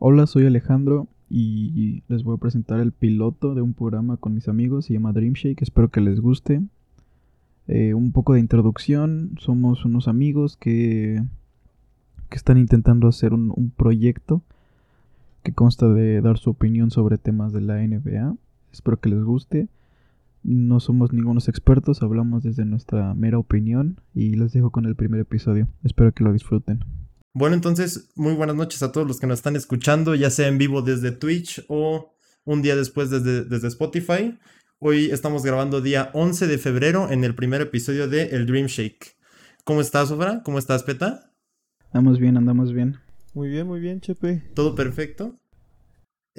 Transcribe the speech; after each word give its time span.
Hola, 0.00 0.28
soy 0.28 0.46
Alejandro 0.46 1.08
y 1.28 2.04
les 2.06 2.22
voy 2.22 2.36
a 2.36 2.38
presentar 2.38 2.78
el 2.78 2.92
piloto 2.92 3.56
de 3.56 3.62
un 3.62 3.74
programa 3.74 4.16
con 4.16 4.32
mis 4.32 4.46
amigos, 4.46 4.84
se 4.84 4.92
llama 4.92 5.12
Dreamshake, 5.12 5.60
espero 5.60 5.90
que 5.90 6.00
les 6.00 6.20
guste. 6.20 6.62
Eh, 7.66 7.94
un 7.94 8.12
poco 8.12 8.34
de 8.34 8.38
introducción, 8.38 9.34
somos 9.40 9.84
unos 9.84 10.06
amigos 10.06 10.56
que, 10.56 11.24
que 12.30 12.36
están 12.36 12.58
intentando 12.58 13.08
hacer 13.08 13.34
un, 13.34 13.52
un 13.56 13.70
proyecto 13.70 14.42
que 15.42 15.52
consta 15.52 15.88
de 15.88 16.20
dar 16.20 16.38
su 16.38 16.50
opinión 16.50 16.92
sobre 16.92 17.18
temas 17.18 17.52
de 17.52 17.62
la 17.62 17.84
NBA, 17.84 18.36
espero 18.70 19.00
que 19.00 19.08
les 19.08 19.24
guste. 19.24 19.66
No 20.44 20.78
somos 20.78 21.12
ningunos 21.12 21.48
expertos, 21.48 22.02
hablamos 22.02 22.44
desde 22.44 22.64
nuestra 22.64 23.14
mera 23.14 23.38
opinión 23.38 23.98
y 24.14 24.36
les 24.36 24.52
dejo 24.52 24.70
con 24.70 24.86
el 24.86 24.94
primer 24.94 25.18
episodio. 25.18 25.66
Espero 25.82 26.12
que 26.12 26.22
lo 26.22 26.32
disfruten. 26.32 26.84
Bueno, 27.38 27.54
entonces, 27.54 28.10
muy 28.16 28.34
buenas 28.34 28.56
noches 28.56 28.82
a 28.82 28.90
todos 28.90 29.06
los 29.06 29.20
que 29.20 29.28
nos 29.28 29.38
están 29.38 29.54
escuchando, 29.54 30.16
ya 30.16 30.28
sea 30.28 30.48
en 30.48 30.58
vivo 30.58 30.82
desde 30.82 31.12
Twitch 31.12 31.64
o 31.68 32.12
un 32.44 32.62
día 32.62 32.74
después 32.74 33.10
desde, 33.10 33.44
desde 33.44 33.68
Spotify. 33.68 34.36
Hoy 34.80 35.12
estamos 35.12 35.44
grabando 35.44 35.80
día 35.80 36.10
11 36.14 36.48
de 36.48 36.58
febrero 36.58 37.12
en 37.12 37.22
el 37.22 37.36
primer 37.36 37.60
episodio 37.60 38.08
de 38.08 38.30
El 38.30 38.44
Dream 38.44 38.66
Shake. 38.66 39.16
¿Cómo 39.62 39.80
estás, 39.80 40.10
Obra? 40.10 40.42
¿Cómo 40.42 40.58
estás, 40.58 40.82
Peta? 40.82 41.30
Andamos 41.92 42.18
bien, 42.18 42.36
andamos 42.36 42.72
bien. 42.72 42.96
Muy 43.34 43.48
bien, 43.48 43.68
muy 43.68 43.78
bien, 43.78 44.00
Chepe. 44.00 44.42
¿Todo 44.56 44.74
perfecto? 44.74 45.38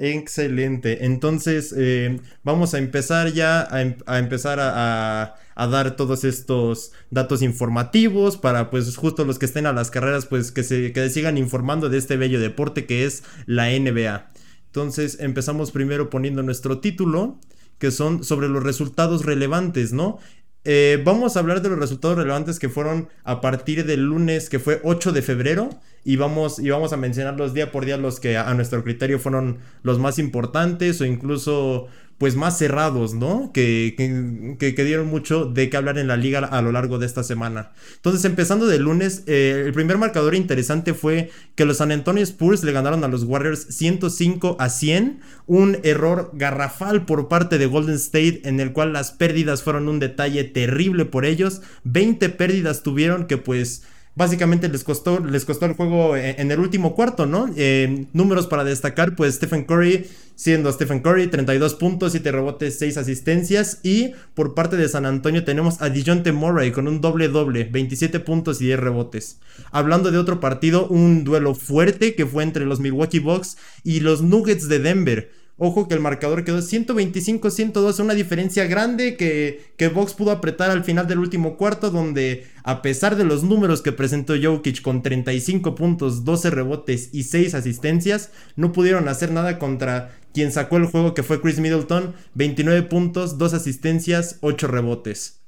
Excelente. 0.02 1.04
Entonces, 1.04 1.74
eh, 1.76 2.20
vamos 2.42 2.72
a 2.72 2.78
empezar 2.78 3.32
ya 3.34 3.68
a, 3.70 3.82
em- 3.82 3.96
a 4.06 4.18
empezar 4.18 4.58
a, 4.58 5.22
a- 5.24 5.34
a 5.54 5.66
dar 5.66 5.94
todos 5.94 6.24
estos 6.24 6.92
datos 7.10 7.42
informativos 7.42 8.38
para, 8.38 8.70
pues, 8.70 8.96
justo 8.96 9.26
los 9.26 9.38
que 9.38 9.44
estén 9.44 9.66
a 9.66 9.74
las 9.74 9.90
carreras, 9.90 10.24
pues, 10.24 10.52
que 10.52 10.62
se 10.62 10.92
que 10.94 11.10
sigan 11.10 11.36
informando 11.36 11.90
de 11.90 11.98
este 11.98 12.16
bello 12.16 12.40
deporte 12.40 12.86
que 12.86 13.04
es 13.04 13.24
la 13.44 13.70
NBA. 13.72 14.30
Entonces, 14.66 15.18
empezamos 15.20 15.70
primero 15.70 16.08
poniendo 16.08 16.42
nuestro 16.42 16.78
título, 16.80 17.38
que 17.78 17.90
son 17.90 18.24
sobre 18.24 18.48
los 18.48 18.62
resultados 18.62 19.26
relevantes, 19.26 19.92
¿no? 19.92 20.18
Eh, 20.64 21.00
vamos 21.04 21.36
a 21.36 21.40
hablar 21.40 21.62
de 21.62 21.70
los 21.70 21.78
resultados 21.78 22.18
relevantes 22.18 22.58
que 22.58 22.68
fueron 22.68 23.08
a 23.24 23.40
partir 23.40 23.86
del 23.86 24.04
lunes, 24.04 24.50
que 24.50 24.58
fue 24.58 24.80
8 24.84 25.12
de 25.12 25.22
febrero, 25.22 25.70
y 26.04 26.16
vamos, 26.16 26.58
y 26.58 26.68
vamos 26.68 26.92
a 26.92 26.96
mencionarlos 26.98 27.54
día 27.54 27.72
por 27.72 27.86
día 27.86 27.96
los 27.96 28.20
que 28.20 28.36
a, 28.36 28.48
a 28.48 28.54
nuestro 28.54 28.84
criterio 28.84 29.18
fueron 29.18 29.58
los 29.82 29.98
más 29.98 30.18
importantes 30.18 31.00
o 31.00 31.06
incluso 31.06 31.88
pues 32.20 32.36
más 32.36 32.58
cerrados, 32.58 33.14
¿no? 33.14 33.50
Que, 33.50 33.94
que, 33.96 34.74
que- 34.74 34.84
dieron 34.84 35.06
mucho 35.06 35.46
de 35.46 35.70
qué 35.70 35.78
hablar 35.78 35.96
en 35.96 36.06
la 36.06 36.18
liga 36.18 36.40
a 36.40 36.60
lo 36.60 36.70
largo 36.70 36.98
de 36.98 37.06
esta 37.06 37.22
semana. 37.22 37.72
Entonces, 37.96 38.26
empezando 38.26 38.66
del 38.66 38.82
lunes, 38.82 39.22
eh, 39.26 39.62
el 39.64 39.72
primer 39.72 39.96
marcador 39.96 40.34
interesante 40.34 40.92
fue 40.92 41.30
que 41.54 41.64
los 41.64 41.78
San 41.78 41.92
Antonio 41.92 42.22
Spurs 42.22 42.62
le 42.62 42.72
ganaron 42.72 43.04
a 43.04 43.08
los 43.08 43.24
Warriors 43.24 43.68
105 43.70 44.56
a 44.60 44.68
100, 44.68 45.20
un 45.46 45.78
error 45.82 46.30
garrafal 46.34 47.06
por 47.06 47.28
parte 47.28 47.56
de 47.56 47.64
Golden 47.64 47.94
State 47.94 48.42
en 48.44 48.60
el 48.60 48.72
cual 48.74 48.92
las 48.92 49.12
pérdidas 49.12 49.62
fueron 49.62 49.88
un 49.88 49.98
detalle 49.98 50.44
terrible 50.44 51.06
por 51.06 51.24
ellos, 51.24 51.62
20 51.84 52.28
pérdidas 52.28 52.82
tuvieron 52.82 53.28
que 53.28 53.38
pues 53.38 53.82
básicamente 54.14 54.68
les 54.68 54.84
costó, 54.84 55.20
les 55.20 55.44
costó 55.44 55.66
el 55.66 55.74
juego 55.74 56.16
en, 56.16 56.40
en 56.40 56.50
el 56.50 56.60
último 56.60 56.94
cuarto, 56.94 57.26
¿no? 57.26 57.48
Eh, 57.56 58.06
números 58.12 58.46
para 58.46 58.64
destacar, 58.64 59.16
pues 59.16 59.36
Stephen 59.36 59.64
Curry, 59.64 60.06
siendo 60.34 60.72
Stephen 60.72 61.00
Curry, 61.00 61.28
32 61.28 61.74
puntos, 61.74 62.12
7 62.12 62.32
rebotes, 62.32 62.78
6 62.78 62.96
asistencias. 62.96 63.80
Y 63.82 64.12
por 64.34 64.54
parte 64.54 64.76
de 64.76 64.88
San 64.88 65.06
Antonio 65.06 65.44
tenemos 65.44 65.82
a 65.82 65.90
DeJounte 65.90 66.32
Murray 66.32 66.72
con 66.72 66.88
un 66.88 67.00
doble 67.00 67.28
doble, 67.28 67.64
27 67.64 68.20
puntos 68.20 68.60
y 68.60 68.66
10 68.66 68.80
rebotes. 68.80 69.38
Hablando 69.70 70.10
de 70.10 70.18
otro 70.18 70.40
partido, 70.40 70.86
un 70.88 71.24
duelo 71.24 71.54
fuerte 71.54 72.14
que 72.14 72.26
fue 72.26 72.42
entre 72.42 72.64
los 72.64 72.80
Milwaukee 72.80 73.18
Bucks 73.18 73.58
y 73.84 74.00
los 74.00 74.22
Nuggets 74.22 74.68
de 74.68 74.78
Denver. 74.78 75.39
Ojo 75.62 75.88
que 75.88 75.94
el 75.94 76.00
marcador 76.00 76.42
quedó 76.42 76.60
125-102, 76.60 78.00
una 78.00 78.14
diferencia 78.14 78.64
grande 78.64 79.18
que, 79.18 79.74
que 79.76 79.88
Bucks 79.88 80.14
pudo 80.14 80.30
apretar 80.30 80.70
al 80.70 80.84
final 80.84 81.06
del 81.06 81.18
último 81.18 81.58
cuarto, 81.58 81.90
donde 81.90 82.46
a 82.64 82.80
pesar 82.80 83.14
de 83.14 83.24
los 83.24 83.44
números 83.44 83.82
que 83.82 83.92
presentó 83.92 84.32
Jokic 84.42 84.80
con 84.80 85.02
35 85.02 85.74
puntos, 85.74 86.24
12 86.24 86.48
rebotes 86.48 87.10
y 87.12 87.24
6 87.24 87.52
asistencias, 87.52 88.30
no 88.56 88.72
pudieron 88.72 89.06
hacer 89.06 89.32
nada 89.32 89.58
contra 89.58 90.16
quien 90.32 90.50
sacó 90.50 90.78
el 90.78 90.86
juego 90.86 91.12
que 91.12 91.22
fue 91.22 91.42
Chris 91.42 91.58
Middleton, 91.58 92.14
29 92.32 92.84
puntos, 92.84 93.36
2 93.36 93.52
asistencias, 93.52 94.38
8 94.40 94.66
rebotes. 94.66 95.40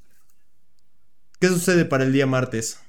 ¿Qué 1.40 1.48
sucede 1.48 1.86
para 1.86 2.04
el 2.04 2.12
día 2.12 2.26
martes? 2.26 2.80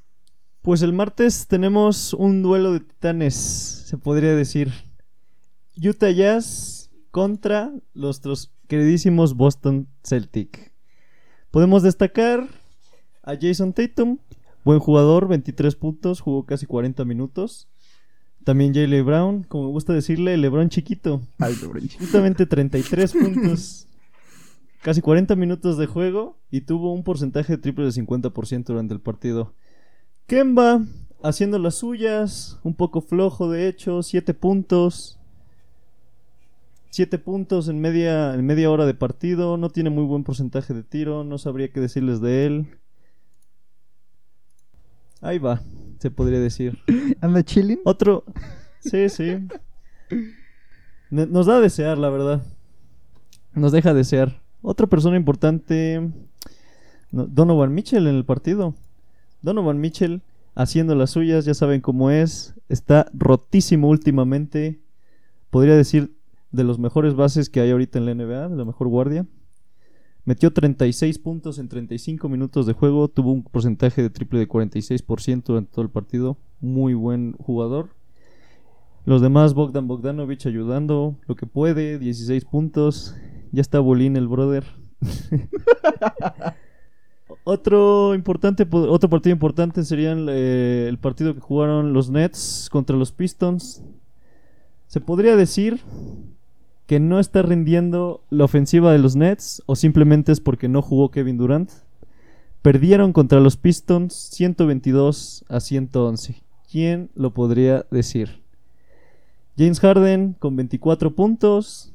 Pues 0.62 0.82
el 0.82 0.92
martes 0.92 1.48
tenemos 1.48 2.14
un 2.14 2.42
duelo 2.42 2.74
de 2.74 2.82
titanes, 2.82 3.34
se 3.34 3.98
podría 3.98 4.36
decir. 4.36 4.74
Utah 5.82 6.12
Jazz 6.12 6.73
contra 7.14 7.72
los 7.94 8.24
tros- 8.24 8.50
queridísimos 8.68 9.36
Boston 9.36 9.88
Celtic. 10.04 10.72
Podemos 11.52 11.84
destacar 11.84 12.48
a 13.22 13.36
Jason 13.40 13.72
Tatum, 13.72 14.18
buen 14.66 14.80
jugador, 14.80 15.28
23 15.28 15.76
puntos, 15.76 16.22
jugó 16.22 16.48
casi 16.48 16.66
40 16.66 17.06
minutos. 17.06 17.68
También 18.44 18.74
Jalen 18.74 19.06
Brown, 19.06 19.44
como 19.44 19.66
me 19.66 19.70
gusta 19.70 19.94
decirle, 19.94 20.36
LeBron 20.38 20.70
chiquito, 20.70 21.22
justamente 22.00 22.48
33 22.48 23.14
puntos. 23.14 23.88
Casi 24.82 25.00
40 25.02 25.36
minutos 25.36 25.78
de 25.78 25.86
juego 25.86 26.40
y 26.50 26.62
tuvo 26.62 26.94
un 26.94 27.04
porcentaje 27.04 27.54
de 27.54 27.58
triple 27.62 27.86
de 27.86 27.92
50% 27.92 28.64
durante 28.66 28.96
el 28.96 29.02
partido. 29.02 29.54
Kemba 30.26 30.82
haciendo 31.22 31.60
las 31.60 31.76
suyas, 31.76 32.58
un 32.64 32.74
poco 32.74 33.02
flojo 33.02 33.52
de 33.52 33.68
hecho, 33.68 34.02
7 34.02 34.34
puntos. 34.34 35.20
7 36.94 37.18
puntos 37.18 37.70
en 37.70 37.82
media, 37.82 38.36
en 38.36 38.46
media 38.46 38.70
hora 38.70 38.86
de 38.86 38.94
partido, 38.94 39.58
no 39.58 39.72
tiene 39.72 39.90
muy 39.90 40.04
buen 40.04 40.24
porcentaje 40.24 40.76
de 40.76 40.84
tiro, 40.84 41.24
no 41.24 41.40
sabría 41.40 41.72
qué 41.72 41.80
decirles 41.80 42.22
de 42.22 42.46
él. 42.46 42.68
Ahí 45.20 45.40
va, 45.40 45.64
se 45.98 46.12
podría 46.12 46.40
decir. 46.40 46.78
¿Anda 47.22 47.42
chilling? 47.42 47.80
Otro. 47.84 48.24
Sí, 48.80 49.10
sí. 49.10 49.40
Nos 51.10 51.48
da 51.48 51.58
a 51.58 51.62
desear, 51.62 51.98
la 51.98 52.12
verdad. 52.12 52.44
Nos 53.56 53.72
deja 53.72 53.90
a 53.90 53.96
desear. 53.96 54.44
Otra 54.62 54.86
persona 54.86 55.18
importante. 55.18 56.12
no, 57.10 57.26
Donovan 57.26 57.74
Mitchell 57.74 58.06
en 58.06 58.18
el 58.18 58.26
partido. 58.26 58.76
Donovan 59.42 59.82
Mitchell 59.82 60.22
haciendo 60.54 60.94
las 60.94 61.10
suyas, 61.10 61.46
ya 61.46 61.56
saben 61.56 61.82
cómo 61.82 62.12
es. 62.12 62.54
Está 62.70 63.10
rotísimo 63.16 63.90
últimamente. 63.90 64.80
Podría 65.50 65.76
decir 65.76 66.14
de 66.54 66.64
los 66.64 66.80
mejores 66.80 67.16
bases 67.16 67.50
que 67.50 67.60
hay 67.60 67.72
ahorita 67.72 68.00
en 68.00 68.06
la 68.06 68.14
NBA, 68.16 68.48
de 68.50 68.56
la 68.56 68.64
mejor 68.64 68.88
guardia. 68.88 69.26
Metió 70.24 70.54
36 70.54 71.20
puntos 71.20 71.60
en 71.60 71.68
35 71.68 72.30
minutos 72.30 72.66
de 72.66 72.72
juego. 72.72 73.10
Tuvo 73.10 73.34
un 73.34 73.44
porcentaje 73.44 74.02
de 74.02 74.10
triple 74.10 74.40
de 74.40 74.48
46% 74.48 75.44
durante 75.44 75.72
todo 75.74 75.82
el 75.82 75.90
partido. 75.90 76.38
Muy 76.62 76.94
buen 76.94 77.34
jugador. 77.34 77.90
Los 79.06 79.22
demás, 79.22 79.54
Bogdan 79.54 79.86
Bogdanovich 79.88 80.46
ayudando 80.46 81.18
lo 81.28 81.36
que 81.36 81.46
puede. 81.46 82.00
16 82.00 82.46
puntos. 82.46 83.16
Ya 83.52 83.60
está 83.60 83.82
Bolín 83.82 84.16
el 84.16 84.30
brother. 84.30 84.64
otro, 87.44 88.16
importante, 88.16 88.66
po- 88.66 88.90
otro 88.90 89.10
partido 89.10 89.34
importante 89.34 89.84
sería 89.84 90.16
eh, 90.30 90.86
el 90.88 90.98
partido 91.00 91.34
que 91.34 91.42
jugaron 91.42 91.94
los 91.94 92.10
Nets 92.10 92.70
contra 92.72 92.96
los 92.96 93.12
Pistons. 93.12 93.84
Se 94.88 95.02
podría 95.02 95.36
decir 95.36 95.82
que 96.86 97.00
no 97.00 97.20
está 97.20 97.42
rindiendo 97.42 98.24
la 98.30 98.46
ofensiva 98.46 98.92
de 98.92 99.00
los 99.00 99.16
Nets 99.16 99.64
o 99.66 99.76
simplemente 99.76 100.32
es 100.32 100.40
porque 100.40 100.68
no 100.68 100.82
jugó 100.82 101.12
Kevin 101.12 101.38
Durant. 101.38 101.72
Perdieron 102.62 103.14
contra 103.14 103.40
los 103.40 103.58
Pistons 103.58 104.14
122 104.14 105.46
a 105.50 105.60
111. 105.60 106.42
¿Quién 106.72 107.10
lo 107.16 107.34
podría 107.34 107.86
decir? 107.92 108.42
James 109.58 109.80
Harden 109.80 110.36
con 110.40 110.56
24 110.56 111.16
puntos. 111.16 111.94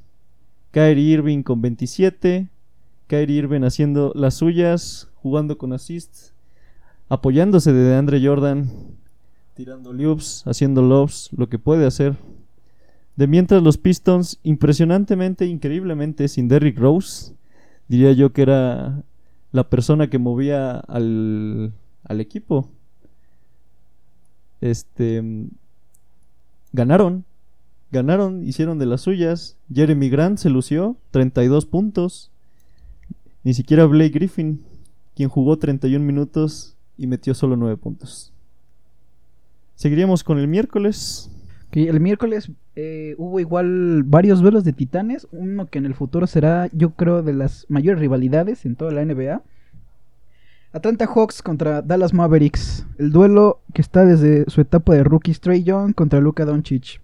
Kyrie 0.70 1.14
Irving 1.14 1.42
con 1.42 1.62
27. 1.62 2.48
Kyrie 3.08 3.38
Irving 3.38 3.62
haciendo 3.62 4.12
las 4.14 4.34
suyas, 4.34 5.08
jugando 5.14 5.56
con 5.56 5.72
assists, 5.72 6.34
apoyándose 7.08 7.72
de 7.72 7.96
Andre 7.96 8.24
Jordan, 8.24 8.70
tirando 9.54 9.92
loops, 9.92 10.46
haciendo 10.46 10.82
lobs, 10.82 11.30
lo 11.32 11.48
que 11.48 11.58
puede 11.58 11.86
hacer. 11.86 12.16
De 13.18 13.26
mientras 13.26 13.64
los 13.64 13.78
Pistons, 13.78 14.38
impresionantemente, 14.44 15.44
increíblemente, 15.44 16.28
sin 16.28 16.46
Derrick 16.46 16.78
Rose, 16.78 17.34
diría 17.88 18.12
yo 18.12 18.32
que 18.32 18.42
era 18.42 19.02
la 19.50 19.68
persona 19.68 20.08
que 20.08 20.18
movía 20.18 20.78
al, 20.78 21.72
equipo. 22.10 22.68
Este. 24.60 25.20
Ganaron. 26.72 27.24
Ganaron, 27.90 28.46
hicieron 28.46 28.78
de 28.78 28.86
las 28.86 29.00
suyas. 29.00 29.56
Jeremy 29.74 30.10
Grant 30.10 30.38
se 30.38 30.48
lució, 30.48 30.96
32 31.10 31.66
puntos. 31.66 32.30
Ni 33.42 33.52
siquiera 33.52 33.86
Blake 33.86 34.10
Griffin, 34.10 34.62
quien 35.16 35.28
jugó 35.28 35.58
31 35.58 36.04
minutos 36.04 36.76
y 36.96 37.08
metió 37.08 37.34
solo 37.34 37.56
9 37.56 37.78
puntos. 37.78 38.32
Seguiríamos 39.74 40.22
con 40.22 40.38
el 40.38 40.46
miércoles. 40.46 41.32
El 41.72 42.00
miércoles 42.00 42.50
eh, 42.76 43.14
hubo 43.18 43.40
igual 43.40 44.02
varios 44.04 44.40
duelos 44.40 44.64
de 44.64 44.72
titanes, 44.72 45.28
uno 45.32 45.66
que 45.66 45.78
en 45.78 45.86
el 45.86 45.94
futuro 45.94 46.26
será, 46.26 46.68
yo 46.72 46.90
creo, 46.90 47.22
de 47.22 47.34
las 47.34 47.66
mayores 47.68 48.00
rivalidades 48.00 48.64
en 48.64 48.74
toda 48.74 48.90
la 48.90 49.04
NBA. 49.04 49.42
Atlanta 50.72 51.06
Hawks 51.06 51.42
contra 51.42 51.82
Dallas 51.82 52.14
Mavericks, 52.14 52.86
el 52.98 53.10
duelo 53.10 53.60
que 53.74 53.82
está 53.82 54.04
desde 54.04 54.48
su 54.48 54.60
etapa 54.60 54.94
de 54.94 55.04
rookie 55.04 55.34
Stray 55.34 55.62
Young 55.62 55.94
contra 55.94 56.20
Luka 56.20 56.44
Doncic. 56.44 57.00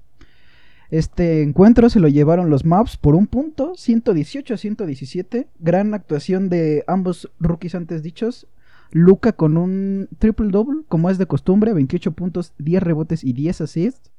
Este 0.91 1.43
encuentro 1.43 1.91
se 1.91 1.99
lo 1.99 2.09
llevaron 2.09 2.51
los 2.51 2.65
Mavs 2.65 2.97
por 2.97 3.15
un 3.15 3.27
punto, 3.27 3.73
118 3.75 4.55
a 4.55 4.57
117. 4.57 5.49
Gran 5.59 5.93
actuación 5.93 6.49
de 6.49 6.85
ambos 6.87 7.31
rookies 7.41 7.75
antes 7.75 8.03
dichos. 8.03 8.47
Luca 8.93 9.33
con 9.33 9.57
un 9.57 10.09
triple 10.19 10.51
double, 10.51 10.83
como 10.87 11.11
es 11.11 11.19
de 11.19 11.27
costumbre, 11.27 11.73
28 11.73 12.13
puntos, 12.13 12.53
10 12.59 12.83
rebotes 12.83 13.25
y 13.25 13.33
10 13.33 13.63
assists. 13.63 14.13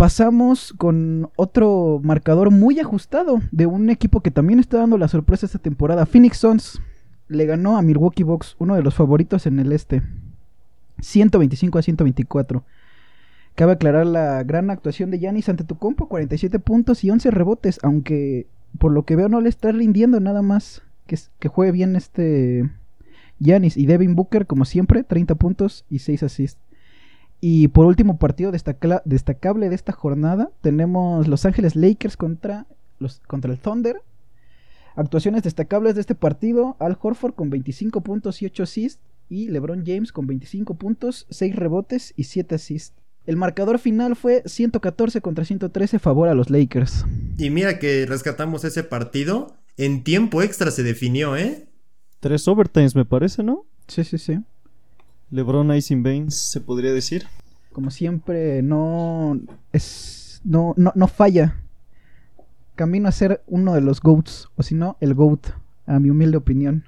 Pasamos 0.00 0.72
con 0.78 1.28
otro 1.36 2.00
marcador 2.02 2.50
muy 2.50 2.80
ajustado 2.80 3.42
de 3.52 3.66
un 3.66 3.90
equipo 3.90 4.22
que 4.22 4.30
también 4.30 4.58
está 4.58 4.78
dando 4.78 4.96
la 4.96 5.08
sorpresa 5.08 5.44
esta 5.44 5.58
temporada. 5.58 6.06
Phoenix 6.06 6.38
Suns 6.38 6.80
le 7.28 7.44
ganó 7.44 7.76
a 7.76 7.82
Milwaukee 7.82 8.22
Bucks, 8.22 8.56
uno 8.58 8.76
de 8.76 8.82
los 8.82 8.94
favoritos 8.94 9.44
en 9.44 9.58
el 9.58 9.72
este. 9.72 10.02
125 11.02 11.78
a 11.78 11.82
124. 11.82 12.64
Cabe 13.54 13.72
aclarar 13.72 14.06
la 14.06 14.42
gran 14.42 14.70
actuación 14.70 15.10
de 15.10 15.18
Yanis 15.18 15.50
ante 15.50 15.64
tu 15.64 15.76
compo, 15.76 16.08
47 16.08 16.58
puntos 16.60 17.04
y 17.04 17.10
11 17.10 17.30
rebotes, 17.30 17.78
aunque 17.82 18.46
por 18.78 18.92
lo 18.92 19.04
que 19.04 19.16
veo 19.16 19.28
no 19.28 19.42
le 19.42 19.50
está 19.50 19.70
rindiendo 19.70 20.18
nada 20.18 20.40
más 20.40 20.80
que, 21.06 21.48
juegue 21.50 21.72
bien 21.72 21.94
este 21.94 22.70
Yanis 23.38 23.76
y 23.76 23.84
Devin 23.84 24.16
Booker 24.16 24.46
como 24.46 24.64
siempre, 24.64 25.04
30 25.04 25.34
puntos 25.34 25.84
y 25.90 25.98
6 25.98 26.22
assists. 26.22 26.69
Y 27.40 27.68
por 27.68 27.86
último 27.86 28.18
partido 28.18 28.52
destacable 28.52 29.68
de 29.68 29.74
esta 29.74 29.92
jornada, 29.92 30.50
tenemos 30.60 31.26
Los 31.26 31.46
Ángeles 31.46 31.74
Lakers 31.74 32.16
contra, 32.16 32.66
los, 32.98 33.20
contra 33.20 33.50
el 33.50 33.58
Thunder. 33.58 34.02
Actuaciones 34.94 35.42
destacables 35.42 35.94
de 35.94 36.02
este 36.02 36.14
partido, 36.14 36.76
Al 36.78 36.98
Horford 37.00 37.34
con 37.34 37.48
25 37.48 38.02
puntos 38.02 38.42
y 38.42 38.46
8 38.46 38.64
assists 38.64 39.00
y 39.30 39.48
LeBron 39.48 39.84
James 39.86 40.12
con 40.12 40.26
25 40.26 40.74
puntos, 40.74 41.26
6 41.30 41.56
rebotes 41.56 42.12
y 42.16 42.24
7 42.24 42.56
assists. 42.56 42.94
El 43.26 43.36
marcador 43.36 43.78
final 43.78 44.16
fue 44.16 44.42
114 44.44 45.20
contra 45.20 45.44
113 45.44 45.98
favor 45.98 46.28
a 46.28 46.34
los 46.34 46.50
Lakers. 46.50 47.06
Y 47.38 47.50
mira 47.50 47.78
que 47.78 48.04
rescatamos 48.06 48.64
ese 48.64 48.82
partido. 48.82 49.56
En 49.76 50.02
tiempo 50.02 50.42
extra 50.42 50.70
se 50.70 50.82
definió, 50.82 51.36
¿eh? 51.36 51.66
Tres 52.18 52.46
overtimes 52.48 52.94
me 52.94 53.04
parece, 53.04 53.42
¿no? 53.42 53.64
Sí, 53.86 54.04
sí, 54.04 54.18
sí. 54.18 54.40
LeBron 55.30 55.74
Icing 55.74 56.02
Baines, 56.02 56.34
se 56.34 56.60
podría 56.60 56.92
decir. 56.92 57.26
Como 57.72 57.90
siempre, 57.90 58.62
no 58.62 59.38
es 59.72 60.20
no, 60.44 60.74
no, 60.76 60.92
no 60.94 61.08
falla. 61.08 61.56
Camino 62.74 63.08
a 63.08 63.12
ser 63.12 63.42
uno 63.46 63.74
de 63.74 63.80
los 63.80 64.00
GOATs, 64.00 64.48
o 64.56 64.62
si 64.62 64.74
no, 64.74 64.96
el 65.00 65.14
GOAT, 65.14 65.48
a 65.86 65.98
mi 65.98 66.10
humilde 66.10 66.38
opinión. 66.38 66.84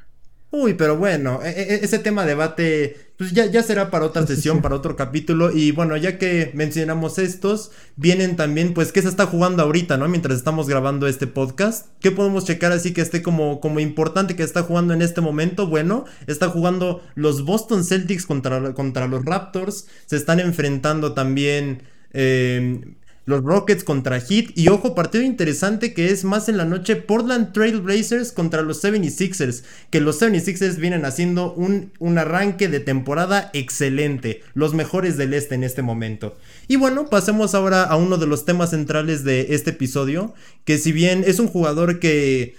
Uy, 0.54 0.74
pero 0.74 0.98
bueno, 0.98 1.40
e, 1.42 1.48
e, 1.48 1.74
ese 1.82 1.98
tema 1.98 2.26
debate, 2.26 3.14
pues 3.16 3.32
ya, 3.32 3.46
ya 3.46 3.62
será 3.62 3.90
para 3.90 4.04
otra 4.04 4.26
sesión, 4.26 4.60
para 4.60 4.74
otro 4.74 4.96
capítulo. 4.96 5.50
Y 5.50 5.72
bueno, 5.72 5.96
ya 5.96 6.18
que 6.18 6.50
mencionamos 6.52 7.18
estos, 7.18 7.70
vienen 7.96 8.36
también, 8.36 8.74
pues, 8.74 8.92
¿qué 8.92 9.00
se 9.00 9.08
está 9.08 9.24
jugando 9.24 9.62
ahorita, 9.62 9.96
no? 9.96 10.06
Mientras 10.08 10.36
estamos 10.36 10.68
grabando 10.68 11.06
este 11.06 11.26
podcast. 11.26 11.86
¿Qué 12.00 12.10
podemos 12.10 12.44
checar 12.44 12.70
así 12.70 12.92
que 12.92 13.00
esté 13.00 13.22
como, 13.22 13.60
como 13.60 13.80
importante 13.80 14.36
que 14.36 14.42
está 14.42 14.62
jugando 14.62 14.92
en 14.92 15.00
este 15.00 15.22
momento? 15.22 15.68
Bueno, 15.68 16.04
está 16.26 16.50
jugando 16.50 17.02
los 17.14 17.46
Boston 17.46 17.82
Celtics 17.82 18.26
contra, 18.26 18.74
contra 18.74 19.08
los 19.08 19.24
Raptors. 19.24 19.86
Se 20.04 20.16
están 20.16 20.38
enfrentando 20.38 21.14
también. 21.14 21.84
Eh, 22.12 22.94
los 23.24 23.42
Rockets 23.42 23.84
contra 23.84 24.20
Heat. 24.20 24.50
Y 24.54 24.68
ojo, 24.68 24.94
partido 24.94 25.24
interesante 25.24 25.94
que 25.94 26.10
es 26.10 26.24
más 26.24 26.48
en 26.48 26.56
la 26.56 26.64
noche 26.64 26.96
Portland 26.96 27.52
Trail 27.52 27.80
Blazers 27.80 28.32
contra 28.32 28.62
los 28.62 28.82
76ers. 28.82 29.62
Que 29.90 30.00
los 30.00 30.20
76ers 30.20 30.76
vienen 30.76 31.04
haciendo 31.04 31.52
un, 31.52 31.92
un, 31.98 32.18
arranque 32.18 32.68
de 32.68 32.80
temporada 32.80 33.50
excelente. 33.52 34.42
Los 34.54 34.74
mejores 34.74 35.16
del 35.16 35.34
este 35.34 35.54
en 35.54 35.64
este 35.64 35.82
momento. 35.82 36.36
Y 36.68 36.76
bueno, 36.76 37.08
pasemos 37.08 37.54
ahora 37.54 37.84
a 37.84 37.96
uno 37.96 38.18
de 38.18 38.26
los 38.26 38.44
temas 38.44 38.70
centrales 38.70 39.24
de 39.24 39.54
este 39.54 39.70
episodio. 39.70 40.34
Que 40.64 40.78
si 40.78 40.92
bien 40.92 41.24
es 41.26 41.38
un 41.38 41.48
jugador 41.48 41.98
que... 41.98 42.56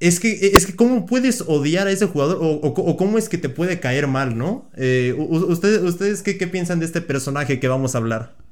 Es 0.00 0.20
que, 0.20 0.50
es 0.54 0.66
que 0.66 0.74
cómo 0.74 1.06
puedes 1.06 1.42
odiar 1.46 1.86
a 1.86 1.90
ese 1.90 2.06
jugador 2.06 2.38
o, 2.40 2.96
cómo 2.96 3.16
es 3.16 3.28
que 3.28 3.38
te 3.38 3.48
puede 3.48 3.80
caer 3.80 4.06
mal, 4.06 4.36
¿no? 4.36 4.68
Eh, 4.76 5.14
¿Ustedes, 5.16 5.82
ustedes 5.82 6.20
qué, 6.22 6.36
qué 6.36 6.46
piensan 6.46 6.80
de 6.80 6.86
este 6.86 7.00
personaje 7.00 7.58
que 7.58 7.68
vamos 7.68 7.94
a 7.94 7.98
hablar? 7.98 8.43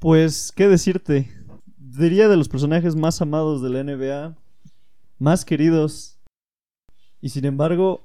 Pues, 0.00 0.50
¿qué 0.56 0.66
decirte? 0.66 1.30
Diría 1.76 2.28
de 2.28 2.38
los 2.38 2.48
personajes 2.48 2.96
más 2.96 3.20
amados 3.20 3.60
de 3.60 3.68
la 3.68 3.84
NBA, 3.84 4.34
más 5.18 5.44
queridos, 5.44 6.16
y 7.20 7.28
sin 7.28 7.44
embargo, 7.44 8.00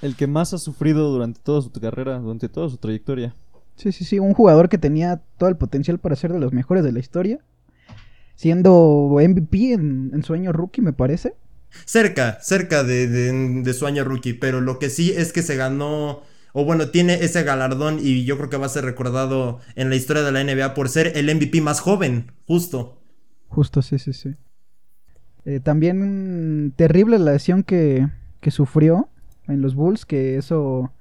el 0.00 0.14
que 0.14 0.28
más 0.28 0.54
ha 0.54 0.58
sufrido 0.58 1.10
durante 1.10 1.40
toda 1.40 1.60
su 1.60 1.72
carrera, 1.72 2.20
durante 2.20 2.48
toda 2.48 2.68
su 2.68 2.76
trayectoria. 2.76 3.34
Sí, 3.74 3.90
sí, 3.90 4.04
sí, 4.04 4.20
un 4.20 4.32
jugador 4.32 4.68
que 4.68 4.78
tenía 4.78 5.22
todo 5.38 5.48
el 5.48 5.56
potencial 5.56 5.98
para 5.98 6.14
ser 6.14 6.32
de 6.32 6.38
los 6.38 6.52
mejores 6.52 6.84
de 6.84 6.92
la 6.92 7.00
historia, 7.00 7.40
siendo 8.36 9.16
MVP 9.20 9.72
en, 9.72 10.12
en 10.14 10.22
su 10.22 10.34
año 10.34 10.52
rookie, 10.52 10.82
me 10.82 10.92
parece. 10.92 11.34
Cerca, 11.84 12.38
cerca 12.40 12.84
de, 12.84 13.08
de, 13.08 13.62
de 13.62 13.74
su 13.74 13.86
año 13.86 14.04
rookie, 14.04 14.34
pero 14.34 14.60
lo 14.60 14.78
que 14.78 14.88
sí 14.88 15.10
es 15.16 15.32
que 15.32 15.42
se 15.42 15.56
ganó 15.56 16.22
o 16.52 16.64
bueno, 16.64 16.88
tiene 16.88 17.14
ese 17.24 17.42
galardón 17.42 17.98
y 18.00 18.24
yo 18.24 18.36
creo 18.36 18.50
que 18.50 18.56
va 18.56 18.66
a 18.66 18.70
ser 18.70 18.84
recordado 18.84 19.60
en 19.74 19.90
la 19.90 19.96
historia 19.96 20.22
de 20.22 20.32
la 20.32 20.42
NBA 20.42 20.74
por 20.74 20.88
ser 20.88 21.16
el 21.16 21.34
MVP 21.34 21.60
más 21.60 21.80
joven, 21.80 22.32
justo. 22.46 23.00
Justo, 23.48 23.82
sí, 23.82 23.98
sí, 23.98 24.12
sí. 24.12 24.34
Eh, 25.44 25.60
también 25.60 26.72
terrible 26.76 27.18
la 27.18 27.32
lesión 27.32 27.62
que, 27.62 28.08
que 28.40 28.50
sufrió 28.50 29.08
en 29.48 29.62
los 29.62 29.74
Bulls, 29.74 30.04
que 30.04 30.36
eso 30.36 30.92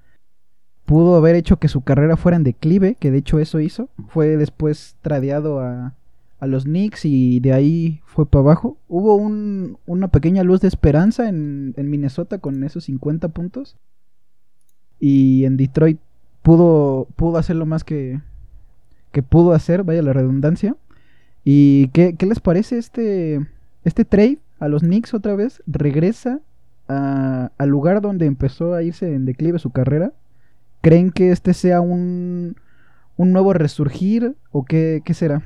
pudo 0.85 1.15
haber 1.15 1.35
hecho 1.35 1.57
que 1.57 1.67
su 1.67 1.81
carrera 1.81 2.17
fuera 2.17 2.35
en 2.35 2.43
declive, 2.43 2.95
que 2.99 3.11
de 3.11 3.19
hecho 3.19 3.39
eso 3.39 3.59
hizo. 3.59 3.89
Fue 4.07 4.37
después 4.37 4.95
tradeado 5.01 5.59
a, 5.59 5.93
a 6.39 6.47
los 6.47 6.63
Knicks 6.63 7.05
y 7.05 7.39
de 7.41 7.53
ahí 7.53 8.01
fue 8.05 8.25
para 8.25 8.41
abajo. 8.41 8.77
Hubo 8.87 9.15
un, 9.15 9.77
una 9.85 10.07
pequeña 10.07 10.43
luz 10.43 10.61
de 10.61 10.67
esperanza 10.67 11.29
en, 11.29 11.73
en 11.77 11.89
Minnesota 11.89 12.39
con 12.39 12.63
esos 12.63 12.85
50 12.85 13.29
puntos. 13.29 13.77
Y 14.99 15.45
en 15.45 15.57
Detroit 15.57 15.99
pudo, 16.41 17.07
pudo 17.15 17.37
hacer 17.37 17.55
lo 17.55 17.65
más 17.65 17.83
que, 17.83 18.19
que 19.11 19.23
pudo 19.23 19.53
hacer, 19.53 19.83
vaya 19.83 20.01
la 20.01 20.13
redundancia. 20.13 20.75
¿Y 21.43 21.87
qué, 21.89 22.15
qué 22.15 22.25
les 22.25 22.39
parece 22.39 22.77
este, 22.77 23.45
este 23.83 24.05
trade 24.05 24.39
a 24.59 24.67
los 24.67 24.81
Knicks 24.81 25.13
otra 25.13 25.35
vez? 25.35 25.63
Regresa 25.67 26.39
a, 26.87 27.51
al 27.57 27.69
lugar 27.69 28.01
donde 28.01 28.25
empezó 28.25 28.73
a 28.73 28.83
irse 28.83 29.13
en 29.13 29.25
declive 29.25 29.59
su 29.59 29.71
carrera. 29.71 30.11
¿Creen 30.81 31.11
que 31.11 31.31
este 31.31 31.53
sea 31.53 31.81
un, 31.81 32.55
un 33.17 33.31
nuevo 33.31 33.53
resurgir 33.53 34.35
o 34.51 34.65
qué, 34.65 35.01
qué 35.03 35.13
será? 35.13 35.43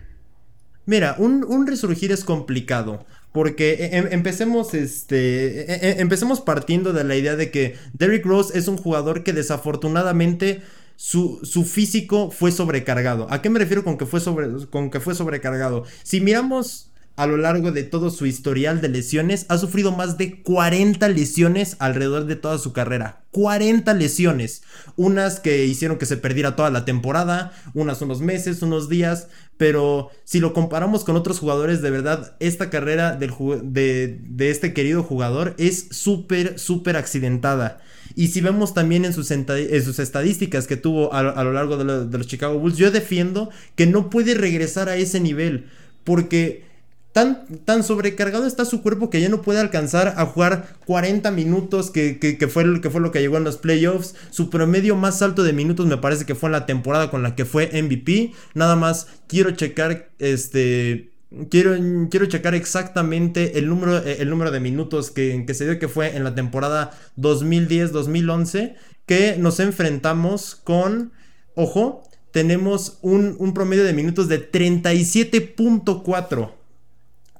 Mira, 0.85 1.15
un, 1.17 1.45
un, 1.47 1.67
resurgir 1.67 2.11
es 2.11 2.23
complicado. 2.23 3.05
Porque 3.31 3.89
em, 3.93 4.07
empecemos, 4.11 4.73
este, 4.73 5.91
em, 5.91 6.01
empecemos 6.01 6.39
partiendo 6.39 6.93
de 6.93 7.03
la 7.03 7.15
idea 7.15 7.35
de 7.35 7.49
que 7.49 7.75
Derrick 7.93 8.25
Rose 8.25 8.57
es 8.57 8.67
un 8.67 8.77
jugador 8.77 9.23
que 9.23 9.33
desafortunadamente 9.33 10.61
su, 10.95 11.39
su, 11.43 11.65
físico 11.65 12.29
fue 12.29 12.51
sobrecargado. 12.51 13.27
¿A 13.31 13.41
qué 13.41 13.49
me 13.49 13.59
refiero 13.59 13.83
con 13.83 13.97
que 13.97 14.05
fue, 14.05 14.21
con 14.69 14.91
que 14.91 14.99
fue 14.99 15.15
sobrecargado? 15.15 15.83
Si 16.03 16.21
miramos 16.21 16.92
a 17.15 17.27
lo 17.27 17.37
largo 17.37 17.71
de 17.71 17.83
todo 17.83 18.09
su 18.09 18.25
historial 18.25 18.81
de 18.81 18.89
lesiones, 18.89 19.45
ha 19.49 19.57
sufrido 19.59 19.91
más 19.91 20.17
de 20.17 20.41
40 20.41 21.07
lesiones 21.09 21.75
alrededor 21.79 22.25
de 22.25 22.35
toda 22.35 22.57
su 22.57 22.73
carrera. 22.73 23.23
40 23.31 23.93
lesiones. 23.93 24.63
Unas 24.95 25.39
que 25.39 25.65
hicieron 25.65 25.97
que 25.97 26.07
se 26.07 26.17
perdiera 26.17 26.55
toda 26.55 26.71
la 26.71 26.85
temporada, 26.85 27.53
unas 27.75 28.01
unos 28.01 28.21
meses, 28.21 28.63
unos 28.63 28.89
días, 28.89 29.27
pero 29.57 30.09
si 30.23 30.39
lo 30.39 30.53
comparamos 30.53 31.03
con 31.03 31.15
otros 31.15 31.39
jugadores, 31.39 31.83
de 31.83 31.91
verdad, 31.91 32.35
esta 32.39 32.71
carrera 32.71 33.15
de, 33.15 34.19
este 34.39 34.73
querido 34.73 35.03
jugador 35.03 35.53
es 35.59 35.87
súper, 35.91 36.57
súper 36.57 36.97
accidentada. 36.97 37.79
Y 38.15 38.29
si 38.29 38.41
vemos 38.41 38.73
también 38.73 39.05
en 39.05 39.13
sus, 39.13 39.29
estadísticas 39.31 40.65
que 40.65 40.77
tuvo 40.77 41.13
a, 41.13 41.43
lo 41.43 41.53
largo 41.53 41.77
de, 41.77 42.07
de 42.07 42.17
los 42.17 42.27
Chicago 42.27 42.57
Bulls, 42.57 42.77
yo 42.77 42.89
defiendo 42.89 43.51
que 43.75 43.85
no 43.85 44.09
puede 44.09 44.33
regresar 44.33 44.89
a 44.89 44.95
ese 44.95 45.19
nivel, 45.19 45.67
porque 46.03 46.72
Tan, 47.13 47.45
tan, 47.63 47.83
sobrecargado 47.83 48.47
está 48.47 48.65
su 48.65 48.81
cuerpo 48.81 49.09
que 49.09 49.21
ya 49.21 49.29
no 49.29 49.43
puede 49.43 49.59
alcanzar 49.59 50.15
a 50.17 50.25
jugar 50.25 50.75
40 50.85 51.29
minutos, 51.31 51.91
que, 51.91 52.19
que, 52.19 52.37
que, 52.37 52.47
fue, 52.47 52.81
que 52.81 52.89
fue 52.89 53.01
lo 53.01 53.11
que 53.11 53.21
llegó 53.21 53.37
en 53.37 53.43
los 53.43 53.57
playoffs. 53.57 54.15
Su 54.31 54.49
promedio 54.49 54.95
más 54.95 55.21
alto 55.21 55.43
de 55.43 55.53
minutos 55.53 55.85
me 55.85 55.97
parece 55.97 56.25
que 56.25 56.35
fue 56.35 56.47
en 56.47 56.53
la 56.53 56.65
temporada 56.65 57.11
con 57.11 57.23
la 57.23 57.35
que 57.35 57.45
fue 57.45 57.69
MVP. 57.81 58.33
Nada 58.55 58.75
más 58.75 59.07
quiero 59.27 59.51
checar 59.51 60.09
este... 60.19 61.11
Quiero, 61.49 61.75
quiero 62.11 62.27
checar 62.27 62.53
exactamente 62.53 63.57
el 63.57 63.67
número, 63.67 63.97
el 64.03 64.29
número 64.29 64.51
de 64.51 64.59
minutos 64.59 65.09
que, 65.09 65.45
que 65.47 65.55
se 65.55 65.65
dio 65.65 65.79
que 65.79 65.87
fue 65.87 66.15
en 66.15 66.23
la 66.23 66.35
temporada 66.35 66.91
2010-2011 67.17 68.75
que 69.05 69.35
nos 69.37 69.59
enfrentamos 69.59 70.55
con, 70.55 71.11
ojo, 71.55 72.03
tenemos 72.31 72.97
un, 73.01 73.35
un 73.39 73.53
promedio 73.53 73.83
de 73.83 73.93
minutos 73.93 74.27
de 74.27 74.51
37.4. 74.51 76.51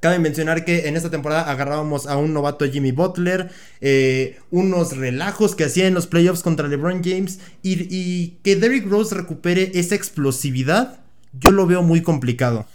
Cabe 0.04 0.20
mencionar 0.20 0.66
que 0.66 0.90
en 0.90 0.98
esta 0.98 1.10
temporada 1.10 1.50
agarrábamos 1.50 2.08
a 2.08 2.18
un 2.18 2.34
novato 2.34 2.66
Jimmy 2.66 2.92
Butler, 2.92 3.52
eh, 3.80 4.38
unos 4.52 4.98
relajos 4.98 5.56
que 5.56 5.64
hacía 5.64 5.88
en 5.88 5.94
los 5.94 6.08
playoffs 6.08 6.44
contra 6.44 6.68
LeBron 6.68 7.02
James 7.02 7.40
y, 7.62 8.34
que 8.44 8.58
Derrick 8.58 8.86
Rose 8.86 9.16
recupere 9.16 9.72
esa 9.76 9.96
explosividad, 9.96 11.00
yo 11.40 11.52
lo 11.52 11.68
veo 11.68 11.84
muy 11.84 12.02
complicado. 12.02 12.66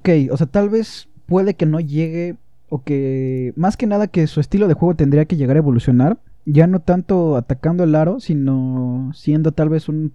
Ok, 0.00 0.10
o 0.30 0.36
sea, 0.36 0.46
tal 0.46 0.68
vez 0.68 1.08
puede 1.24 1.54
que 1.54 1.64
no 1.64 1.80
llegue 1.80 2.34
o 2.68 2.82
que 2.82 3.54
más 3.56 3.78
que 3.78 3.86
nada 3.86 4.06
que 4.06 4.26
su 4.26 4.40
estilo 4.40 4.68
de 4.68 4.74
juego 4.74 4.94
tendría 4.94 5.24
que 5.24 5.36
llegar 5.36 5.56
a 5.56 5.60
evolucionar, 5.60 6.18
ya 6.44 6.66
no 6.66 6.80
tanto 6.80 7.36
atacando 7.36 7.84
el 7.84 7.94
aro, 7.94 8.20
sino 8.20 9.10
siendo 9.14 9.52
tal 9.52 9.70
vez 9.70 9.88
un 9.88 10.12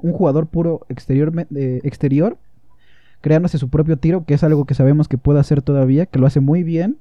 jugador 0.00 0.46
puro 0.46 0.86
exterior, 0.88 1.30
eh, 1.54 1.80
exterior 1.84 2.38
creándose 3.20 3.58
su 3.58 3.68
propio 3.68 3.96
tiro, 3.96 4.24
que 4.24 4.34
es 4.34 4.44
algo 4.44 4.64
que 4.64 4.74
sabemos 4.74 5.08
que 5.08 5.18
puede 5.18 5.40
hacer 5.40 5.62
todavía, 5.62 6.06
que 6.06 6.18
lo 6.18 6.26
hace 6.26 6.40
muy 6.40 6.62
bien. 6.62 6.98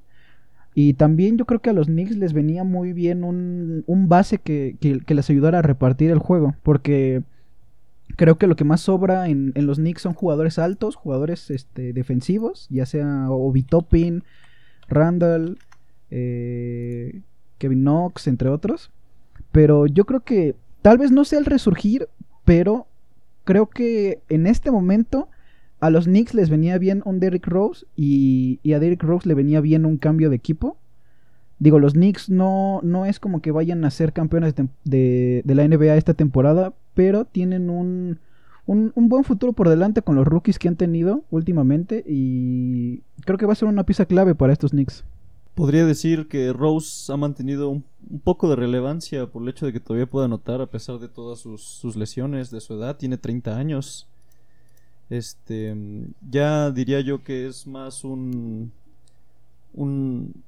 Y 0.75 0.93
también 0.93 1.37
yo 1.37 1.45
creo 1.45 1.61
que 1.61 1.71
a 1.71 1.73
los 1.73 1.87
Knicks 1.87 2.15
les 2.15 2.33
venía 2.33 2.63
muy 2.63 2.93
bien 2.93 3.23
un, 3.23 3.83
un 3.87 4.07
base 4.07 4.37
que, 4.37 4.77
que, 4.79 5.15
les 5.15 5.29
ayudara 5.29 5.59
a 5.59 5.63
repartir 5.63 6.11
el 6.11 6.19
juego, 6.19 6.55
porque 6.63 7.23
creo 8.15 8.37
que 8.37 8.47
lo 8.47 8.55
que 8.55 8.63
más 8.63 8.81
sobra 8.81 9.29
en, 9.29 9.51
en 9.55 9.65
los 9.65 9.77
Knicks 9.77 10.03
son 10.03 10.13
jugadores 10.13 10.59
altos, 10.59 10.95
jugadores 10.95 11.49
este, 11.49 11.91
defensivos, 11.93 12.67
ya 12.69 12.85
sea 12.85 13.29
Obi 13.29 13.63
Toppin, 13.63 14.23
Randall, 14.87 15.57
eh, 16.11 17.21
Kevin 17.57 17.81
Knox, 17.81 18.27
entre 18.27 18.49
otros. 18.49 18.91
Pero 19.51 19.87
yo 19.87 20.05
creo 20.05 20.21
que 20.21 20.55
tal 20.81 20.97
vez 20.97 21.11
no 21.11 21.25
sea 21.25 21.39
el 21.39 21.45
resurgir, 21.45 22.07
pero 22.45 22.87
creo 23.43 23.67
que 23.67 24.21
en 24.29 24.47
este 24.47 24.71
momento 24.71 25.29
a 25.79 25.89
los 25.89 26.05
Knicks 26.05 26.33
les 26.33 26.49
venía 26.49 26.77
bien 26.77 27.01
un 27.05 27.19
Derrick 27.19 27.47
Rose 27.47 27.85
y, 27.95 28.59
a 28.73 28.79
Derrick 28.79 29.03
Rose 29.03 29.27
le 29.27 29.33
venía 29.33 29.61
bien 29.61 29.85
un 29.85 29.97
cambio 29.97 30.29
de 30.29 30.35
equipo. 30.35 30.77
Digo, 31.59 31.79
los 31.79 31.93
Knicks 31.93 32.29
no, 32.29 32.79
no 32.83 33.05
es 33.05 33.19
como 33.19 33.41
que 33.41 33.51
vayan 33.51 33.83
a 33.85 33.91
ser 33.91 34.13
campeones 34.13 34.55
de, 34.83 35.43
la 35.45 35.67
NBA 35.67 35.95
esta 35.95 36.13
temporada, 36.13 36.73
pero 36.93 37.25
tienen 37.25 37.69
un, 37.69 38.19
un, 38.65 38.91
un, 38.95 39.09
buen 39.09 39.23
futuro 39.23 39.53
por 39.53 39.69
delante 39.69 40.01
con 40.01 40.15
los 40.15 40.27
rookies 40.27 40.59
que 40.59 40.67
han 40.67 40.75
tenido 40.75 41.23
últimamente 41.31 42.03
y 42.07 43.01
creo 43.25 43.37
que 43.37 43.45
va 43.45 43.53
a 43.53 43.57
ser 43.57 43.67
una 43.67 43.83
pieza 43.85 44.05
clave 44.05 44.35
para 44.35 44.53
estos 44.53 44.71
Knicks. 44.71 45.03
Podría 45.55 45.85
decir 45.85 46.27
que 46.27 46.53
Rose 46.53 47.11
ha 47.11 47.17
mantenido 47.17 47.69
un, 47.69 47.83
poco 48.23 48.49
de 48.49 48.55
relevancia 48.55 49.27
por 49.27 49.43
el 49.43 49.49
hecho 49.49 49.65
de 49.65 49.73
que 49.73 49.79
todavía 49.79 50.09
puede 50.09 50.25
anotar 50.25 50.61
a 50.61 50.67
pesar 50.67 50.99
de 50.99 51.09
todas 51.09 51.39
sus, 51.39 51.61
sus 51.61 51.95
lesiones, 51.95 52.49
de 52.49 52.61
su 52.61 52.75
edad, 52.75 52.97
tiene 52.97 53.17
30 53.17 53.57
años. 53.57 54.08
Este, 55.09 55.75
ya 56.29 56.71
diría 56.71 57.01
yo 57.01 57.23
que 57.23 57.47
es 57.47 57.65
más 57.65 58.03
un, 58.03 58.71
un 59.73 60.43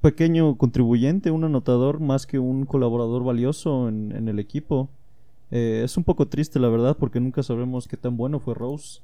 pequeño 0.00 0.56
contribuyente, 0.56 1.30
un 1.30 1.44
anotador, 1.44 2.00
más 2.00 2.26
que 2.26 2.38
un 2.38 2.64
colaborador 2.64 3.24
valioso 3.24 3.88
en, 3.88 4.12
en 4.12 4.28
el 4.28 4.38
equipo. 4.38 4.88
Eh, 5.50 5.82
es 5.84 5.98
un 5.98 6.04
poco 6.04 6.28
triste, 6.28 6.58
la 6.58 6.70
verdad, 6.70 6.96
porque 6.98 7.20
nunca 7.20 7.42
sabremos 7.42 7.86
qué 7.86 7.98
tan 7.98 8.16
bueno 8.16 8.40
fue 8.40 8.54
Rose, 8.54 9.00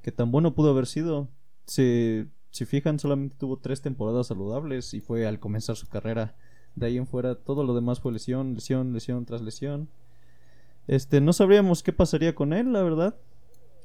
qué 0.00 0.12
tan 0.12 0.30
bueno 0.30 0.54
pudo 0.54 0.70
haber 0.70 0.86
sido. 0.86 1.26
Si, 1.66 2.24
si 2.50 2.64
fijan, 2.66 3.00
solamente 3.00 3.34
tuvo 3.36 3.56
tres 3.56 3.82
temporadas 3.82 4.28
saludables 4.28 4.94
y 4.94 5.00
fue 5.00 5.26
al 5.26 5.40
comenzar 5.40 5.74
su 5.74 5.88
carrera. 5.88 6.36
De 6.76 6.86
ahí 6.86 6.98
en 6.98 7.08
fuera, 7.08 7.34
todo 7.34 7.64
lo 7.64 7.74
demás 7.74 7.98
fue 7.98 8.12
lesión, 8.12 8.54
lesión, 8.54 8.92
lesión 8.92 9.24
tras 9.24 9.42
lesión. 9.42 9.88
Este, 10.86 11.20
no 11.20 11.32
sabríamos 11.32 11.82
qué 11.82 11.92
pasaría 11.92 12.36
con 12.36 12.52
él, 12.52 12.72
la 12.72 12.82
verdad. 12.82 13.16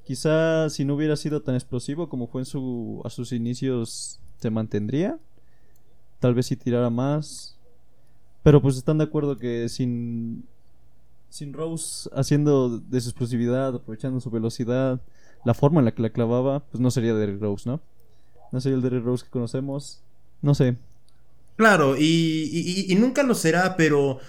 Quizá 0.06 0.70
si 0.70 0.84
no 0.84 0.96
hubiera 0.96 1.16
sido 1.16 1.42
tan 1.42 1.56
explosivo 1.56 2.10
como 2.10 2.28
fue 2.28 2.42
en 2.42 2.46
su, 2.46 3.02
a 3.06 3.10
sus 3.10 3.32
inicios, 3.32 4.20
se 4.40 4.50
mantendría. 4.50 5.18
Tal 6.20 6.34
vez 6.34 6.48
si 6.48 6.56
tirara 6.56 6.90
más. 6.90 7.58
Pero 8.44 8.62
pues 8.62 8.76
están 8.76 8.98
de 8.98 9.06
acuerdo 9.06 9.38
que 9.38 9.70
sin, 9.70 10.46
sin 11.30 11.54
Rose 11.54 12.10
haciendo 12.14 12.80
de 12.80 13.00
su 13.00 13.10
explosividad, 13.10 13.76
aprovechando 13.76 14.20
su 14.20 14.30
velocidad, 14.30 15.02
la 15.46 15.54
forma 15.54 15.80
en 15.80 15.86
la 15.86 15.94
que 15.94 16.02
la 16.02 16.10
clavaba, 16.12 16.60
pues 16.60 16.82
no 16.82 16.92
sería 16.92 17.14
Derrick 17.14 17.42
Rose, 17.42 17.70
¿no? 17.70 17.80
No 18.52 18.60
sería 18.60 18.76
el 18.76 18.82
Derrick 18.82 19.06
Rose 19.06 19.24
que 19.24 19.32
conocemos. 19.32 20.02
No 20.42 20.54
sé. 20.54 20.76
Claro, 21.56 21.96
y, 21.98 22.04
y, 22.04 22.92
y 22.92 22.96
nunca 22.96 23.24
lo 23.24 23.36
será, 23.36 23.78
pero 23.78 24.20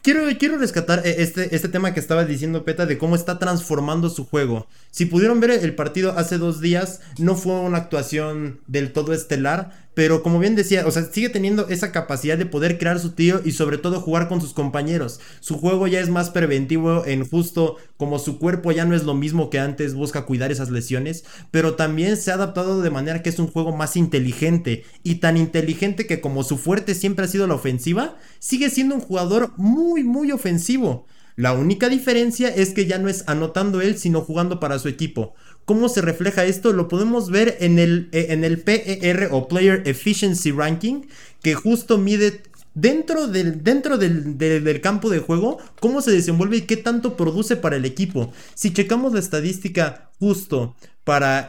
Quiero, 0.00 0.22
quiero 0.38 0.58
rescatar 0.58 1.02
este, 1.04 1.56
este 1.56 1.68
tema 1.68 1.92
que 1.92 1.98
estaba 1.98 2.24
diciendo 2.24 2.64
Peta 2.64 2.86
de 2.86 2.98
cómo 2.98 3.16
está 3.16 3.40
transformando 3.40 4.10
su 4.10 4.24
juego. 4.24 4.68
Si 4.92 5.06
pudieron 5.06 5.40
ver 5.40 5.50
el 5.50 5.74
partido 5.74 6.16
hace 6.16 6.38
dos 6.38 6.60
días, 6.60 7.00
no 7.18 7.34
fue 7.34 7.54
una 7.54 7.78
actuación 7.78 8.60
del 8.68 8.92
todo 8.92 9.12
estelar, 9.12 9.81
pero 9.94 10.22
como 10.22 10.38
bien 10.38 10.54
decía, 10.54 10.86
o 10.86 10.90
sea, 10.90 11.04
sigue 11.04 11.28
teniendo 11.28 11.68
esa 11.68 11.92
capacidad 11.92 12.38
de 12.38 12.46
poder 12.46 12.78
crear 12.78 12.98
su 12.98 13.12
tío 13.12 13.40
y 13.44 13.52
sobre 13.52 13.78
todo 13.78 14.00
jugar 14.00 14.28
con 14.28 14.40
sus 14.40 14.54
compañeros. 14.54 15.20
Su 15.40 15.58
juego 15.58 15.86
ya 15.86 16.00
es 16.00 16.08
más 16.08 16.30
preventivo 16.30 17.04
en 17.06 17.28
justo 17.28 17.76
como 17.96 18.18
su 18.18 18.38
cuerpo 18.38 18.72
ya 18.72 18.84
no 18.84 18.94
es 18.94 19.04
lo 19.04 19.14
mismo 19.14 19.50
que 19.50 19.58
antes, 19.58 19.94
busca 19.94 20.24
cuidar 20.24 20.50
esas 20.50 20.70
lesiones, 20.70 21.24
pero 21.50 21.74
también 21.74 22.16
se 22.16 22.30
ha 22.30 22.34
adaptado 22.34 22.80
de 22.82 22.90
manera 22.90 23.22
que 23.22 23.30
es 23.30 23.38
un 23.38 23.48
juego 23.48 23.76
más 23.76 23.96
inteligente 23.96 24.84
y 25.02 25.16
tan 25.16 25.36
inteligente 25.36 26.06
que 26.06 26.20
como 26.20 26.44
su 26.44 26.58
fuerte 26.58 26.94
siempre 26.94 27.24
ha 27.24 27.28
sido 27.28 27.46
la 27.46 27.54
ofensiva, 27.54 28.16
sigue 28.38 28.70
siendo 28.70 28.94
un 28.94 29.00
jugador 29.00 29.52
muy 29.56 30.04
muy 30.04 30.32
ofensivo. 30.32 31.06
La 31.36 31.54
única 31.54 31.88
diferencia 31.88 32.48
es 32.48 32.74
que 32.74 32.86
ya 32.86 32.98
no 32.98 33.08
es 33.08 33.24
anotando 33.26 33.80
él, 33.80 33.96
sino 33.96 34.20
jugando 34.20 34.60
para 34.60 34.78
su 34.78 34.88
equipo. 34.88 35.34
¿Cómo 35.64 35.88
se 35.88 36.00
refleja 36.00 36.44
esto? 36.44 36.72
Lo 36.72 36.88
podemos 36.88 37.30
ver 37.30 37.56
en 37.60 37.78
el, 37.78 38.08
eh, 38.12 38.26
en 38.30 38.44
el 38.44 38.60
PER 38.60 39.28
o 39.30 39.46
Player 39.48 39.82
Efficiency 39.86 40.50
Ranking, 40.50 41.02
que 41.40 41.54
justo 41.54 41.98
mide 41.98 42.42
dentro, 42.74 43.28
del, 43.28 43.62
dentro 43.62 43.98
del, 43.98 44.38
del, 44.38 44.80
campo 44.80 45.10
de 45.10 45.18
juego 45.18 45.58
cómo 45.80 46.00
se 46.00 46.10
desenvuelve 46.10 46.58
y 46.58 46.62
qué 46.62 46.76
tanto 46.76 47.16
produce 47.16 47.56
para 47.56 47.76
el 47.76 47.84
equipo. 47.84 48.32
Si 48.54 48.72
checamos 48.72 49.12
la 49.12 49.20
estadística 49.20 50.10
justo 50.18 50.74
para, 51.04 51.48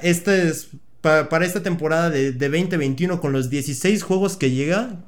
para, 1.01 1.29
para 1.29 1.45
esta 1.45 1.63
temporada 1.63 2.09
de, 2.09 2.31
de 2.31 2.49
2021 2.49 3.19
con 3.19 3.31
los 3.31 3.49
16 3.49 4.03
juegos 4.03 4.37
que 4.37 4.51
llega, 4.51 5.03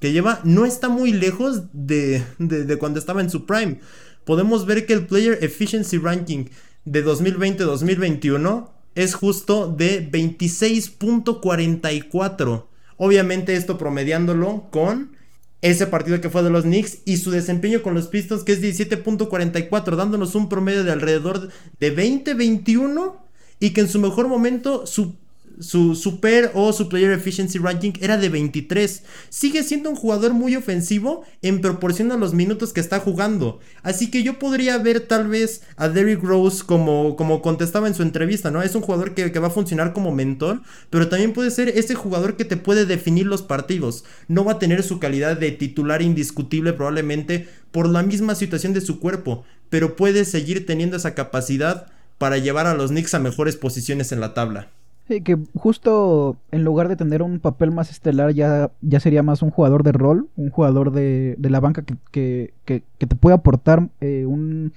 que 0.00 0.12
lleva, 0.12 0.40
no 0.44 0.66
está 0.66 0.88
muy 0.88 1.12
lejos 1.12 1.64
de, 1.72 2.22
de, 2.38 2.64
de 2.64 2.76
cuando 2.78 2.98
estaba 2.98 3.20
en 3.20 3.30
su 3.30 3.46
prime. 3.46 3.80
Podemos 4.24 4.66
ver 4.66 4.86
que 4.86 4.92
el 4.92 5.06
Player 5.06 5.38
Efficiency 5.42 5.98
Ranking 5.98 6.46
de 6.86 7.04
2020-2021 7.04 8.70
es 8.94 9.14
justo 9.14 9.68
de 9.68 10.10
26.44. 10.10 12.64
Obviamente 12.96 13.56
esto 13.56 13.76
promediándolo 13.76 14.68
con 14.70 15.14
ese 15.60 15.86
partido 15.86 16.18
que 16.20 16.30
fue 16.30 16.42
de 16.42 16.50
los 16.50 16.62
Knicks 16.62 17.00
y 17.04 17.18
su 17.18 17.30
desempeño 17.30 17.82
con 17.82 17.94
los 17.94 18.08
Pistons 18.08 18.42
que 18.44 18.52
es 18.52 18.62
17.44, 18.62 19.96
dándonos 19.96 20.34
un 20.34 20.48
promedio 20.48 20.82
de 20.84 20.92
alrededor 20.92 21.50
de 21.78 21.94
20-21 21.94 23.16
y 23.60 23.70
que 23.70 23.82
en 23.82 23.88
su 23.88 23.98
mejor 23.98 24.28
momento 24.28 24.86
su 24.86 25.16
su 25.58 25.94
super 25.94 26.50
o 26.54 26.72
su 26.72 26.88
player 26.88 27.12
efficiency 27.12 27.58
ranking 27.58 27.92
era 28.00 28.16
de 28.16 28.28
23. 28.28 29.02
Sigue 29.28 29.62
siendo 29.62 29.90
un 29.90 29.96
jugador 29.96 30.32
muy 30.32 30.56
ofensivo 30.56 31.24
en 31.42 31.60
proporción 31.60 32.12
a 32.12 32.16
los 32.16 32.34
minutos 32.34 32.72
que 32.72 32.80
está 32.80 33.00
jugando. 33.00 33.60
Así 33.82 34.10
que 34.10 34.22
yo 34.22 34.38
podría 34.38 34.78
ver 34.78 35.00
tal 35.00 35.28
vez 35.28 35.62
a 35.76 35.88
Derrick 35.88 36.22
Rose 36.22 36.64
como, 36.64 37.16
como 37.16 37.42
contestaba 37.42 37.88
en 37.88 37.94
su 37.94 38.02
entrevista, 38.02 38.50
¿no? 38.50 38.62
Es 38.62 38.74
un 38.74 38.82
jugador 38.82 39.14
que, 39.14 39.32
que 39.32 39.38
va 39.38 39.48
a 39.48 39.50
funcionar 39.50 39.92
como 39.92 40.12
mentor, 40.12 40.62
pero 40.90 41.08
también 41.08 41.32
puede 41.32 41.50
ser 41.50 41.68
ese 41.68 41.94
jugador 41.94 42.36
que 42.36 42.44
te 42.44 42.56
puede 42.56 42.86
definir 42.86 43.26
los 43.26 43.42
partidos. 43.42 44.04
No 44.28 44.44
va 44.44 44.52
a 44.52 44.58
tener 44.58 44.82
su 44.82 44.98
calidad 44.98 45.36
de 45.36 45.52
titular 45.52 46.02
indiscutible 46.02 46.72
probablemente 46.72 47.48
por 47.72 47.88
la 47.88 48.02
misma 48.02 48.34
situación 48.34 48.72
de 48.72 48.80
su 48.80 49.00
cuerpo, 49.00 49.44
pero 49.68 49.96
puede 49.96 50.24
seguir 50.24 50.66
teniendo 50.66 50.96
esa 50.96 51.14
capacidad 51.14 51.86
para 52.18 52.38
llevar 52.38 52.66
a 52.66 52.74
los 52.74 52.90
Knicks 52.90 53.14
a 53.14 53.18
mejores 53.18 53.56
posiciones 53.56 54.12
en 54.12 54.20
la 54.20 54.34
tabla. 54.34 54.70
Sí, 55.08 55.20
que 55.20 55.38
justo 55.54 56.36
en 56.50 56.64
lugar 56.64 56.88
de 56.88 56.96
tener 56.96 57.22
un 57.22 57.38
papel 57.38 57.70
más 57.70 57.90
estelar 57.90 58.32
ya, 58.32 58.72
ya 58.80 58.98
sería 58.98 59.22
más 59.22 59.40
un 59.40 59.50
jugador 59.52 59.84
de 59.84 59.92
rol, 59.92 60.28
un 60.36 60.50
jugador 60.50 60.90
de, 60.90 61.36
de 61.38 61.50
la 61.50 61.60
banca 61.60 61.82
que, 61.82 61.96
que, 62.10 62.82
que, 62.98 63.06
te 63.06 63.14
puede 63.14 63.36
aportar 63.36 63.88
eh, 64.00 64.26
un, 64.26 64.72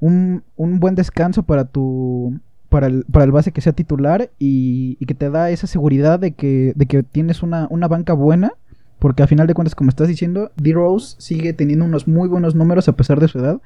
un, 0.00 0.44
un, 0.54 0.78
buen 0.78 0.94
descanso 0.94 1.42
para 1.42 1.64
tu 1.64 2.38
para 2.68 2.86
el, 2.86 3.04
para 3.10 3.24
el 3.24 3.32
base 3.32 3.50
que 3.50 3.60
sea 3.60 3.72
titular 3.72 4.30
y, 4.38 4.96
y, 5.00 5.06
que 5.06 5.14
te 5.14 5.30
da 5.30 5.50
esa 5.50 5.66
seguridad 5.66 6.20
de 6.20 6.32
que, 6.32 6.72
de 6.76 6.86
que 6.86 7.02
tienes 7.02 7.42
una, 7.42 7.66
una 7.70 7.88
banca 7.88 8.12
buena. 8.12 8.52
Porque 9.00 9.22
a 9.22 9.26
final 9.26 9.46
de 9.46 9.54
cuentas, 9.54 9.74
como 9.74 9.90
estás 9.90 10.08
diciendo, 10.08 10.52
D-Rose 10.56 11.16
sigue 11.18 11.52
teniendo 11.52 11.84
unos 11.84 12.08
muy 12.08 12.28
buenos 12.28 12.54
números 12.54 12.88
a 12.88 12.96
pesar 12.96 13.20
de 13.20 13.28
su 13.28 13.38
edad. 13.38 13.60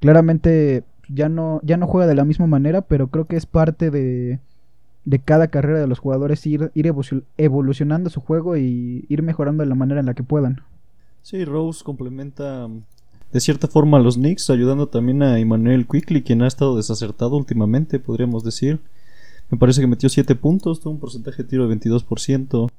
Claramente 0.00 0.84
ya 1.08 1.28
no, 1.28 1.60
ya 1.62 1.76
no 1.76 1.86
juega 1.86 2.06
de 2.06 2.14
la 2.14 2.24
misma 2.24 2.46
manera, 2.46 2.82
pero 2.82 3.08
creo 3.08 3.24
que 3.24 3.36
es 3.36 3.46
parte 3.46 3.90
de, 3.90 4.38
de 5.04 5.18
cada 5.18 5.48
carrera 5.48 5.80
de 5.80 5.86
los 5.86 5.98
jugadores 5.98 6.46
ir, 6.46 6.70
ir 6.74 6.92
evolucionando 7.36 8.10
su 8.10 8.20
juego 8.20 8.56
y 8.56 9.06
ir 9.08 9.22
mejorando 9.22 9.62
de 9.62 9.68
la 9.68 9.74
manera 9.74 10.00
en 10.00 10.06
la 10.06 10.14
que 10.14 10.22
puedan. 10.22 10.62
Sí, 11.22 11.44
Rose 11.44 11.84
complementa 11.84 12.68
de 13.32 13.40
cierta 13.40 13.68
forma 13.68 13.98
a 13.98 14.00
los 14.00 14.16
Knicks, 14.16 14.50
ayudando 14.50 14.88
también 14.88 15.22
a 15.22 15.38
Emmanuel 15.38 15.86
Quickly, 15.86 16.22
quien 16.22 16.42
ha 16.42 16.48
estado 16.48 16.76
desacertado 16.76 17.36
últimamente, 17.36 17.98
podríamos 17.98 18.42
decir. 18.42 18.80
Me 19.50 19.58
parece 19.58 19.80
que 19.80 19.86
metió 19.86 20.08
7 20.08 20.34
puntos, 20.34 20.80
tuvo 20.80 20.94
un 20.94 21.00
porcentaje 21.00 21.42
de 21.42 21.48
tiro 21.48 21.68
de 21.68 21.76
22%. 21.76 22.70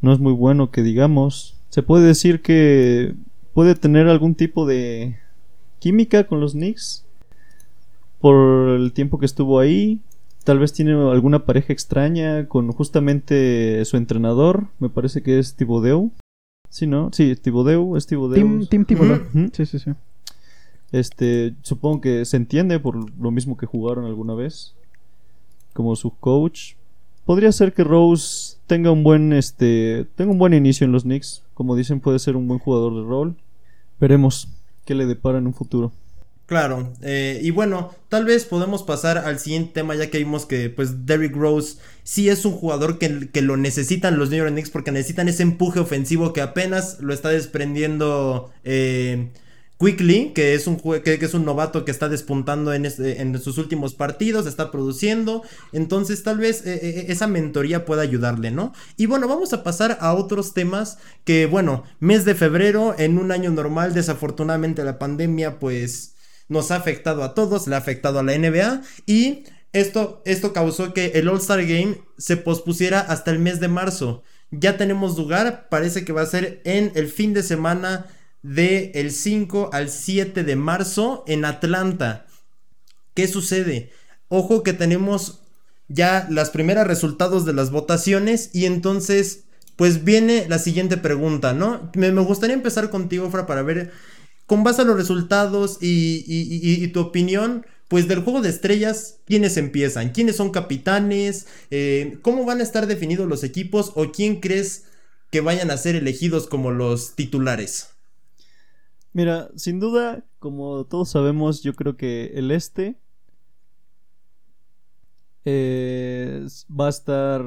No 0.00 0.12
es 0.12 0.18
muy 0.18 0.32
bueno 0.32 0.70
que 0.70 0.82
digamos. 0.82 1.56
Se 1.68 1.82
puede 1.82 2.06
decir 2.06 2.42
que 2.42 3.14
puede 3.54 3.74
tener 3.74 4.08
algún 4.08 4.34
tipo 4.34 4.66
de 4.66 5.16
química 5.78 6.26
con 6.26 6.40
los 6.40 6.52
Knicks 6.52 7.04
por 8.20 8.70
el 8.70 8.92
tiempo 8.92 9.18
que 9.18 9.26
estuvo 9.26 9.58
ahí. 9.58 10.00
Tal 10.46 10.60
vez 10.60 10.72
tiene 10.72 10.92
alguna 10.92 11.44
pareja 11.44 11.72
extraña 11.72 12.46
con 12.46 12.70
justamente 12.70 13.84
su 13.84 13.96
entrenador. 13.96 14.68
Me 14.78 14.88
parece 14.88 15.20
que 15.20 15.40
es 15.40 15.56
Thibodeau. 15.56 16.12
Sí, 16.70 16.86
¿no? 16.86 17.10
Sí, 17.12 17.34
Thibodeau, 17.34 17.96
es 17.96 18.06
Thibodeau. 18.06 18.36
Tim, 18.36 18.66
Tim 18.68 18.84
Thibodeau. 18.84 19.22
Ujú. 19.34 19.48
Sí, 19.52 19.66
sí, 19.66 19.80
sí. 19.80 19.90
Este, 20.92 21.56
supongo 21.62 22.00
que 22.00 22.24
se 22.24 22.36
entiende 22.36 22.78
por 22.78 22.94
lo 23.20 23.30
mismo 23.32 23.56
que 23.56 23.66
jugaron 23.66 24.04
alguna 24.04 24.34
vez 24.34 24.76
como 25.72 25.96
su 25.96 26.12
coach. 26.16 26.74
Podría 27.24 27.50
ser 27.50 27.72
que 27.72 27.82
Rose 27.82 28.56
tenga 28.68 28.92
un 28.92 29.02
buen 29.02 29.32
este, 29.32 30.06
tenga 30.14 30.30
un 30.30 30.38
buen 30.38 30.54
inicio 30.54 30.84
en 30.84 30.92
los 30.92 31.02
Knicks, 31.02 31.42
como 31.54 31.74
dicen, 31.74 31.98
puede 31.98 32.20
ser 32.20 32.36
un 32.36 32.46
buen 32.46 32.60
jugador 32.60 32.94
de 32.94 33.02
rol. 33.02 33.34
Veremos 33.98 34.48
qué 34.84 34.94
le 34.94 35.06
depara 35.06 35.38
en 35.38 35.48
un 35.48 35.54
futuro. 35.54 35.90
Claro, 36.46 36.92
eh, 37.02 37.40
y 37.42 37.50
bueno, 37.50 37.92
tal 38.08 38.24
vez 38.24 38.44
podemos 38.44 38.84
pasar 38.84 39.18
al 39.18 39.40
siguiente 39.40 39.72
tema 39.74 39.96
ya 39.96 40.10
que 40.10 40.18
vimos 40.18 40.46
que 40.46 40.70
pues 40.70 41.04
Derrick 41.04 41.34
Rose 41.34 41.78
sí 42.04 42.28
es 42.28 42.44
un 42.44 42.52
jugador 42.52 42.98
que, 43.00 43.30
que 43.32 43.42
lo 43.42 43.56
necesitan 43.56 44.16
los 44.16 44.30
New 44.30 44.38
York 44.38 44.52
Knicks 44.52 44.70
porque 44.70 44.92
necesitan 44.92 45.28
ese 45.28 45.42
empuje 45.42 45.80
ofensivo 45.80 46.32
que 46.32 46.42
apenas 46.42 46.98
lo 47.00 47.12
está 47.12 47.30
desprendiendo 47.30 48.52
eh, 48.62 49.32
Quickly, 49.80 50.32
que 50.34 50.54
es 50.54 50.68
un 50.68 50.76
que, 50.78 51.18
que 51.18 51.24
es 51.24 51.34
un 51.34 51.44
novato 51.44 51.84
que 51.84 51.90
está 51.90 52.08
despuntando 52.08 52.72
en, 52.72 52.86
este- 52.86 53.20
en 53.20 53.36
sus 53.40 53.58
últimos 53.58 53.94
partidos, 53.94 54.46
está 54.46 54.70
produciendo, 54.70 55.42
entonces 55.72 56.22
tal 56.22 56.38
vez 56.38 56.64
eh, 56.64 56.78
eh, 56.80 57.06
esa 57.08 57.26
mentoría 57.26 57.84
pueda 57.84 58.02
ayudarle, 58.02 58.52
¿no? 58.52 58.72
Y 58.96 59.06
bueno, 59.06 59.26
vamos 59.26 59.52
a 59.52 59.64
pasar 59.64 59.98
a 60.00 60.14
otros 60.14 60.54
temas 60.54 60.98
que, 61.24 61.46
bueno, 61.46 61.82
mes 61.98 62.24
de 62.24 62.36
febrero, 62.36 62.94
en 62.98 63.18
un 63.18 63.32
año 63.32 63.50
normal, 63.50 63.94
desafortunadamente 63.94 64.84
la 64.84 64.98
pandemia 64.98 65.58
pues 65.58 66.14
nos 66.48 66.70
ha 66.70 66.76
afectado 66.76 67.22
a 67.22 67.34
todos, 67.34 67.66
le 67.66 67.74
ha 67.74 67.78
afectado 67.78 68.18
a 68.18 68.22
la 68.22 68.36
NBA 68.36 68.82
y 69.06 69.44
esto, 69.72 70.22
esto 70.24 70.52
causó 70.52 70.94
que 70.94 71.12
el 71.14 71.28
All-Star 71.28 71.64
Game 71.66 71.98
se 72.16 72.36
pospusiera 72.36 73.00
hasta 73.00 73.30
el 73.30 73.38
mes 73.38 73.60
de 73.60 73.68
marzo. 73.68 74.22
Ya 74.50 74.76
tenemos 74.76 75.16
lugar, 75.18 75.68
parece 75.68 76.04
que 76.04 76.12
va 76.12 76.22
a 76.22 76.26
ser 76.26 76.62
en 76.64 76.92
el 76.94 77.08
fin 77.08 77.34
de 77.34 77.42
semana 77.42 78.06
del 78.42 78.92
el 78.94 79.10
5 79.10 79.70
al 79.72 79.90
7 79.90 80.44
de 80.44 80.56
marzo 80.56 81.24
en 81.26 81.44
Atlanta. 81.44 82.26
¿Qué 83.12 83.28
sucede? 83.28 83.90
Ojo 84.28 84.62
que 84.62 84.72
tenemos 84.72 85.40
ya 85.88 86.26
las 86.30 86.50
primeras 86.50 86.86
resultados 86.86 87.44
de 87.44 87.52
las 87.52 87.70
votaciones 87.70 88.50
y 88.52 88.66
entonces 88.66 89.44
pues 89.76 90.04
viene 90.04 90.46
la 90.48 90.58
siguiente 90.58 90.96
pregunta, 90.96 91.52
¿no? 91.52 91.90
Me, 91.94 92.10
me 92.12 92.22
gustaría 92.22 92.54
empezar 92.54 92.88
contigo, 92.88 93.30
Fra, 93.30 93.46
para 93.46 93.62
ver 93.62 93.92
con 94.46 94.64
base 94.64 94.82
a 94.82 94.84
los 94.84 94.96
resultados 94.96 95.78
y, 95.80 96.24
y- 96.26 96.86
tu 96.88 97.00
opinión, 97.00 97.66
pues 97.88 98.08
del 98.08 98.22
juego 98.22 98.40
de 98.42 98.48
estrellas, 98.50 99.20
¿quiénes 99.26 99.56
empiezan? 99.56 100.10
¿Quiénes 100.12 100.36
son 100.36 100.50
capitanes? 100.50 101.46
Eh, 101.70 102.18
¿Cómo 102.22 102.44
van 102.44 102.60
a 102.60 102.62
estar 102.62 102.86
definidos 102.86 103.28
los 103.28 103.44
equipos? 103.44 103.92
¿O 103.96 104.12
quién 104.12 104.40
crees 104.40 104.84
que 105.30 105.40
vayan 105.40 105.70
a 105.70 105.76
ser 105.76 105.96
elegidos 105.96 106.46
como 106.48 106.70
los 106.70 107.14
titulares? 107.16 107.88
Mira, 109.12 109.50
sin 109.56 109.80
duda, 109.80 110.24
como 110.38 110.84
todos 110.86 111.10
sabemos, 111.10 111.62
yo 111.62 111.74
creo 111.74 111.96
que 111.96 112.32
el 112.34 112.50
este 112.50 112.98
eh, 115.44 116.44
va 116.68 116.86
a 116.86 116.88
estar 116.90 117.42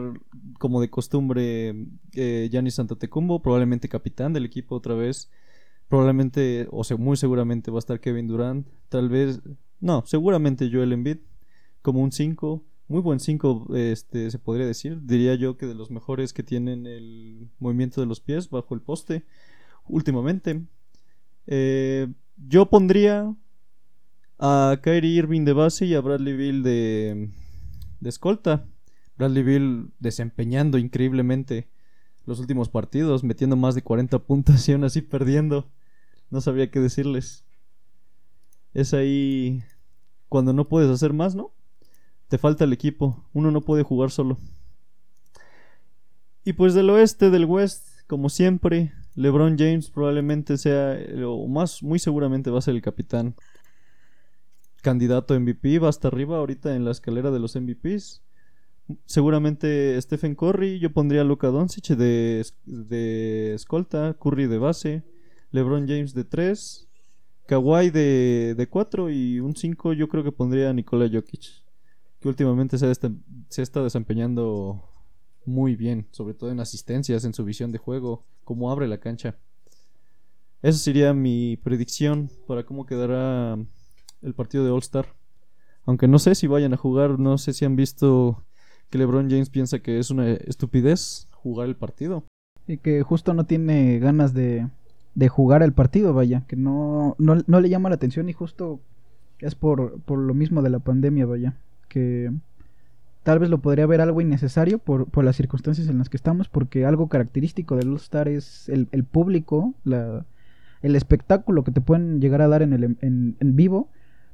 como 0.60 0.80
de 0.82 0.90
costumbre 0.90 1.76
eh, 2.14 2.48
Giannis 2.52 2.80
Antetokounmpo, 2.80 3.42
probablemente 3.42 3.90
capitán 3.90 4.34
del 4.34 4.46
equipo 4.46 4.76
otra 4.76 4.94
vez. 4.96 5.30
Probablemente, 5.90 6.68
o 6.72 6.84
sea, 6.84 6.98
muy 6.98 7.18
seguramente 7.18 7.72
va 7.72 7.78
a 7.78 7.80
estar 7.80 8.00
Kevin 8.00 8.28
Durant. 8.28 8.68
Tal 8.90 9.10
vez, 9.10 9.42
no, 9.80 10.04
seguramente 10.06 10.70
Joel 10.72 10.94
Embiid 10.94 11.18
como 11.82 12.02
un 12.02 12.12
5. 12.12 12.64
Muy 12.88 13.02
buen 13.02 13.20
5, 13.20 13.76
este, 13.76 14.32
se 14.32 14.40
podría 14.40 14.68
decir. 14.68 15.00
Diría 15.04 15.36
yo 15.36 15.58
que 15.58 15.66
de 15.66 15.76
los 15.76 15.92
mejores 15.92 16.32
que 16.32 16.44
tienen 16.44 16.86
el 16.86 17.50
movimiento 17.60 18.02
de 18.02 18.08
los 18.08 18.20
pies 18.22 18.50
bajo 18.50 18.76
el 18.76 18.82
poste 18.82 19.26
últimamente. 19.88 20.64
Eh, 21.48 22.08
yo 22.38 22.68
pondría 22.68 23.36
a 24.38 24.80
Kyrie 24.84 25.18
Irving 25.18 25.44
de 25.44 25.54
base 25.54 25.86
y 25.86 25.96
a 25.96 26.02
Bradley 26.02 26.36
Bill 26.36 26.64
de, 26.64 27.32
de 28.00 28.10
escolta. 28.10 28.66
Bradley 29.18 29.44
Bill 29.44 29.92
desempeñando 30.00 30.78
increíblemente 30.78 31.68
los 32.26 32.40
últimos 32.40 32.70
partidos, 32.70 33.24
metiendo 33.24 33.56
más 33.56 33.74
de 33.74 33.82
40 33.82 34.20
puntos 34.20 34.70
y 34.70 34.74
aún 34.74 34.84
así 34.84 35.02
perdiendo. 35.02 35.68
No 36.30 36.42
sabría 36.42 36.70
qué 36.70 36.80
decirles. 36.80 37.46
Es 38.74 38.94
ahí 38.94 39.64
cuando 40.28 40.54
no 40.54 40.68
puedes 40.68 40.90
hacer 40.90 41.14
más, 41.14 41.36
¿no? 41.36 41.52
Te 42.28 42.38
falta 42.38 42.64
el 42.64 42.74
equipo. 42.74 43.26
Uno 43.34 43.52
no 43.52 43.62
puede 43.62 43.84
jugar 43.84 44.12
solo. 44.12 44.38
Y 46.44 46.54
pues 46.54 46.74
del 46.74 46.90
oeste, 46.90 47.30
del 47.30 47.46
west, 47.46 47.88
como 48.08 48.30
siempre, 48.30 48.94
LeBron 49.16 49.58
James 49.58 49.90
probablemente 49.90 50.58
sea, 50.58 51.00
eh, 51.00 51.24
o 51.26 51.48
más, 51.48 51.84
muy 51.84 52.00
seguramente 52.00 52.50
va 52.50 52.60
a 52.60 52.62
ser 52.62 52.76
el 52.76 52.82
capitán. 52.82 53.36
Candidato 54.82 55.38
MVP, 55.38 55.80
va 55.80 55.90
hasta 55.90 56.08
arriba 56.08 56.38
ahorita 56.38 56.76
en 56.76 56.86
la 56.86 56.92
escalera 56.92 57.32
de 57.32 57.40
los 57.40 57.56
MVPs. 57.56 58.24
Seguramente 59.06 60.02
Stephen 60.02 60.36
Curry, 60.36 60.80
yo 60.80 60.92
pondría 60.94 61.22
a 61.22 61.26
Luka 61.26 61.50
Doncic 61.50 61.90
de, 61.90 62.46
de 62.66 63.54
escolta, 63.54 64.16
Curry 64.20 64.48
de 64.48 64.58
base, 64.58 65.04
LeBron 65.52 65.88
James 65.88 66.14
de 66.14 66.24
3, 66.24 66.88
Kawhi 67.48 67.90
de, 67.90 68.56
de 68.56 68.68
4 68.70 69.10
y 69.10 69.40
un 69.40 69.56
5 69.56 69.94
yo 69.94 70.08
creo 70.08 70.24
que 70.24 70.32
pondría 70.32 70.70
a 70.70 70.74
Nikola 70.74 71.10
Jokic, 71.12 71.42
que 72.20 72.28
últimamente 72.28 72.78
se 72.78 72.88
desta- 72.88 73.12
se 73.50 73.62
está 73.62 73.82
desempeñando 73.84 74.84
muy 75.46 75.76
bien, 75.76 76.08
sobre 76.12 76.34
todo 76.36 76.52
en 76.52 76.60
asistencias, 76.60 77.26
en 77.26 77.34
su 77.34 77.44
visión 77.44 77.72
de 77.72 77.80
juego, 77.80 78.26
cómo 78.44 78.72
abre 78.72 78.88
la 78.88 79.00
cancha. 79.00 79.38
Esa 80.62 80.78
sería 80.78 81.14
mi 81.14 81.58
predicción 81.58 82.30
para 82.46 82.64
cómo 82.66 82.86
quedará 82.86 83.58
el 84.22 84.34
partido 84.36 84.66
de 84.66 84.72
All 84.72 84.80
Star. 84.80 85.16
Aunque 85.86 86.08
no 86.08 86.20
sé 86.20 86.36
si 86.36 86.46
vayan 86.48 86.74
a 86.74 86.78
jugar, 86.78 87.18
no 87.18 87.38
sé 87.38 87.54
si 87.54 87.66
han 87.66 87.76
visto 87.76 88.44
que 88.90 88.98
LeBron 88.98 89.30
James 89.30 89.50
piensa 89.50 89.80
que 89.80 89.98
es 90.00 90.12
una 90.12 90.30
estupidez 90.32 91.28
jugar 91.32 91.68
el 91.70 91.76
partido. 91.78 92.26
Y 92.68 92.78
que 92.78 93.02
justo 93.02 93.34
no 93.34 93.46
tiene 93.46 93.98
ganas 94.00 94.34
de, 94.34 94.68
de 95.20 95.28
jugar 95.28 95.64
el 95.64 95.74
partido, 95.74 96.14
vaya. 96.14 96.44
Que 96.48 96.56
no, 96.56 97.16
no, 97.20 97.36
no 97.46 97.60
le 97.60 97.70
llama 97.70 97.90
la 97.90 97.96
atención 97.96 98.30
y 98.30 98.34
justo 98.34 98.80
es 99.40 99.54
por, 99.54 100.00
por 100.02 100.18
lo 100.18 100.34
mismo 100.34 100.62
de 100.62 100.70
la 100.70 100.80
pandemia, 100.80 101.26
vaya. 101.26 101.56
Que 101.90 102.32
tal 103.24 103.40
vez 103.40 103.50
lo 103.50 103.58
podría 103.58 103.86
ver 103.86 104.00
algo 104.00 104.22
innecesario 104.22 104.80
por, 104.80 105.08
por 105.08 105.26
las 105.26 105.36
circunstancias 105.36 105.90
en 105.90 105.98
las 105.98 106.08
que 106.08 106.16
estamos, 106.16 106.48
porque 106.48 106.86
algo 106.86 107.10
característico 107.10 107.76
del 107.76 107.90
All-Star 107.90 108.30
es 108.30 108.70
el, 108.70 108.88
el 108.94 109.04
público, 109.04 109.74
la, 109.84 110.26
el 110.82 110.96
espectáculo 110.96 111.66
que 111.66 111.74
te 111.74 111.82
pueden 111.82 112.22
llegar 112.22 112.42
a 112.42 112.48
dar 112.48 112.62
en, 112.62 112.72
el, 112.72 112.84
en, 113.02 113.36
en 113.38 113.56
vivo, 113.58 113.90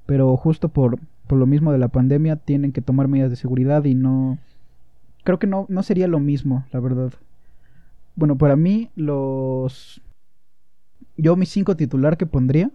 pero 0.05 0.37
justo 0.37 0.69
por, 0.69 0.99
por 1.25 1.39
lo 1.39 1.47
mismo 1.47 1.71
de 1.71 1.79
la 1.79 1.87
pandemia 1.87 2.35
tienen 2.35 2.71
que 2.71 2.81
tomar 2.81 3.07
medidas 3.07 3.31
de 3.31 3.37
seguridad 3.37 3.83
y 3.85 3.95
no... 3.95 4.37
Creo 5.23 5.39
que 5.39 5.47
no, 5.47 5.65
no 5.67 5.81
sería 5.81 6.07
lo 6.07 6.19
mismo, 6.19 6.65
la 6.71 6.79
verdad. 6.79 7.11
Bueno, 8.15 8.37
para 8.37 8.55
mí 8.55 8.91
los... 8.95 9.99
Yo 11.17 11.35
mis 11.35 11.49
cinco 11.49 11.75
titular 11.75 12.17
que 12.17 12.25
pondría, 12.25 12.71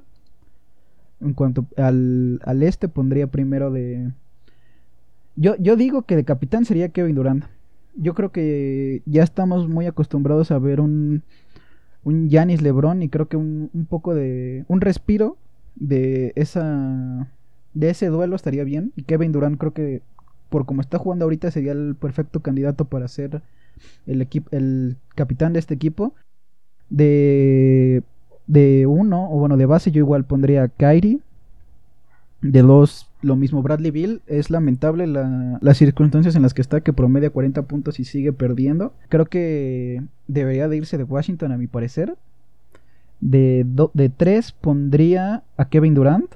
en 1.21 1.35
cuanto 1.35 1.67
al, 1.77 2.41
al 2.45 2.63
este, 2.63 2.89
pondría 2.89 3.27
primero 3.27 3.71
de... 3.71 4.13
Yo, 5.37 5.57
yo 5.57 5.77
digo 5.77 6.03
que 6.03 6.17
de 6.17 6.25
capitán 6.25 6.65
sería 6.65 6.89
Kevin 6.89 7.15
Durant. 7.15 7.45
Yo 7.95 8.15
creo 8.15 8.31
que 8.33 9.03
ya 9.07 9.23
estamos 9.23 9.69
muy 9.69 9.87
acostumbrados 9.87 10.51
a 10.51 10.59
ver 10.59 10.81
un, 10.81 11.23
un 12.05 12.29
Giannis 12.29 12.63
Lebron 12.63 13.03
y 13.03 13.09
creo 13.09 13.29
que 13.29 13.37
un, 13.37 13.71
un 13.75 13.87
poco 13.87 14.15
de... 14.15 14.65
Un 14.69 14.81
respiro 14.81 15.37
de 15.77 16.33
esa... 16.37 17.29
De 17.73 17.91
ese 17.91 18.07
duelo 18.07 18.35
estaría 18.37 18.65
bien. 18.65 18.93
Y 18.97 19.03
Kevin 19.03 19.33
Durant 19.33 19.59
creo 19.59 19.73
que 19.73 20.03
por 20.49 20.67
como 20.67 20.81
está 20.81 20.99
jugando 20.99 21.25
ahorita 21.25 21.51
sería 21.51 21.73
el 21.73 21.95
perfecto 21.95 22.41
candidato 22.41 22.85
para 22.85 23.07
ser 23.09 23.43
el 24.07 24.27
el 24.51 24.97
capitán 25.15 25.53
de 25.53 25.61
este 25.61 25.75
equipo 25.75 26.13
de 26.91 28.03
de 28.53 28.87
uno 28.87 29.31
o 29.31 29.39
bueno 29.39 29.57
de 29.57 29.67
base 29.67 29.91
yo 29.91 29.99
igual 30.01 30.25
pondría 30.25 30.63
a 30.65 30.69
Kyrie 30.69 31.21
de 32.43 32.63
dos 32.63 33.07
lo 33.23 33.37
mismo 33.37 33.63
Bradley 33.63 33.91
Bill 33.91 34.23
es 34.27 34.49
lamentable 34.51 35.07
la- 35.07 35.59
las 35.61 35.77
circunstancias 35.77 36.35
en 36.37 36.43
las 36.43 36.55
que 36.55 36.63
está 36.63 36.81
que 36.81 36.93
promedia 36.93 37.31
40 37.31 37.63
puntos 37.63 38.01
y 38.01 38.05
sigue 38.05 38.33
perdiendo 38.33 38.93
creo 39.09 39.27
que 39.27 40.03
debería 40.27 40.69
de 40.69 40.79
irse 40.79 40.97
de 40.99 41.05
Washington 41.05 41.53
a 41.53 41.59
mi 41.59 41.67
parecer 41.67 42.17
De, 43.21 43.65
do- 43.67 43.91
de 43.93 44.09
3 44.09 44.53
pondría 44.53 45.43
a 45.59 45.69
Kevin 45.69 45.93
Durant. 45.95 46.31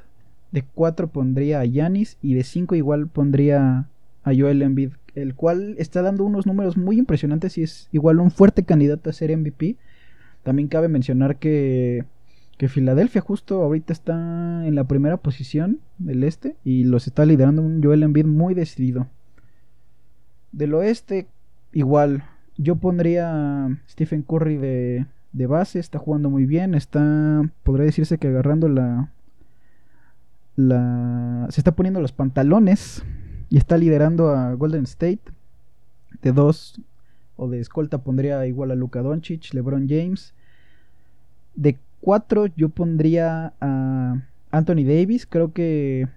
De 0.52 0.64
4 0.74 1.08
pondría 1.08 1.60
a 1.60 1.64
Yanis. 1.64 2.18
Y 2.20 2.34
de 2.34 2.44
5 2.44 2.74
igual 2.74 3.06
pondría 3.08 3.86
a 4.22 4.32
Joel 4.36 4.60
Embiid. 4.60 4.90
El 5.14 5.34
cual 5.34 5.76
está 5.78 6.02
dando 6.02 6.24
unos 6.24 6.44
números 6.44 6.76
muy 6.76 6.98
impresionantes 6.98 7.56
y 7.56 7.62
es 7.62 7.88
igual 7.90 8.20
un 8.20 8.30
fuerte 8.30 8.64
candidato 8.64 9.08
a 9.08 9.14
ser 9.14 9.30
MVP. 9.34 9.76
También 10.44 10.68
cabe 10.68 10.88
mencionar 10.88 11.38
que, 11.38 12.04
que 12.58 12.68
Filadelfia 12.68 13.22
justo 13.22 13.62
ahorita 13.62 13.92
está 13.92 14.66
en 14.66 14.74
la 14.74 14.84
primera 14.84 15.16
posición 15.16 15.80
del 15.98 16.22
este. 16.22 16.54
Y 16.64 16.84
los 16.84 17.06
está 17.06 17.24
liderando 17.24 17.62
un 17.62 17.82
Joel 17.82 18.02
Embiid 18.02 18.26
muy 18.26 18.54
decidido. 18.54 19.08
Del 20.52 20.74
oeste, 20.74 21.26
igual. 21.72 22.24
Yo 22.56 22.76
pondría 22.76 23.64
a 23.64 23.78
Stephen 23.88 24.22
Curry 24.22 24.58
de, 24.58 25.06
de 25.32 25.46
base. 25.46 25.78
Está 25.80 25.98
jugando 25.98 26.28
muy 26.28 26.44
bien. 26.44 26.74
Está, 26.74 27.50
podría 27.62 27.86
decirse 27.86 28.18
que 28.18 28.28
agarrando 28.28 28.68
la, 28.68 29.10
la. 30.56 31.46
Se 31.48 31.60
está 31.60 31.72
poniendo 31.72 32.00
los 32.00 32.12
pantalones. 32.12 33.02
Y 33.48 33.56
está 33.56 33.78
liderando 33.78 34.28
a 34.28 34.52
Golden 34.52 34.84
State. 34.84 35.22
De 36.20 36.32
dos 36.32 36.80
o 37.36 37.48
de 37.48 37.60
escolta 37.60 37.98
pondría 37.98 38.46
igual 38.46 38.70
a 38.70 38.74
Luka 38.74 39.02
Doncic, 39.02 39.52
LeBron 39.52 39.88
James. 39.88 40.32
De 41.54 41.78
cuatro 42.00 42.46
yo 42.56 42.68
pondría 42.68 43.52
a 43.60 44.22
Anthony 44.50 44.84
Davis. 44.84 45.26
Creo 45.26 45.52
que. 45.52 46.08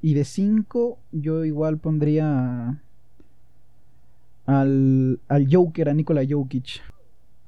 Y 0.00 0.14
de 0.14 0.24
cinco 0.24 0.98
yo 1.12 1.44
igual 1.44 1.78
pondría 1.78 2.80
al, 4.46 5.20
al 5.28 5.46
Joker, 5.54 5.88
a 5.88 5.94
Nikola 5.94 6.22
Jokic. 6.28 6.80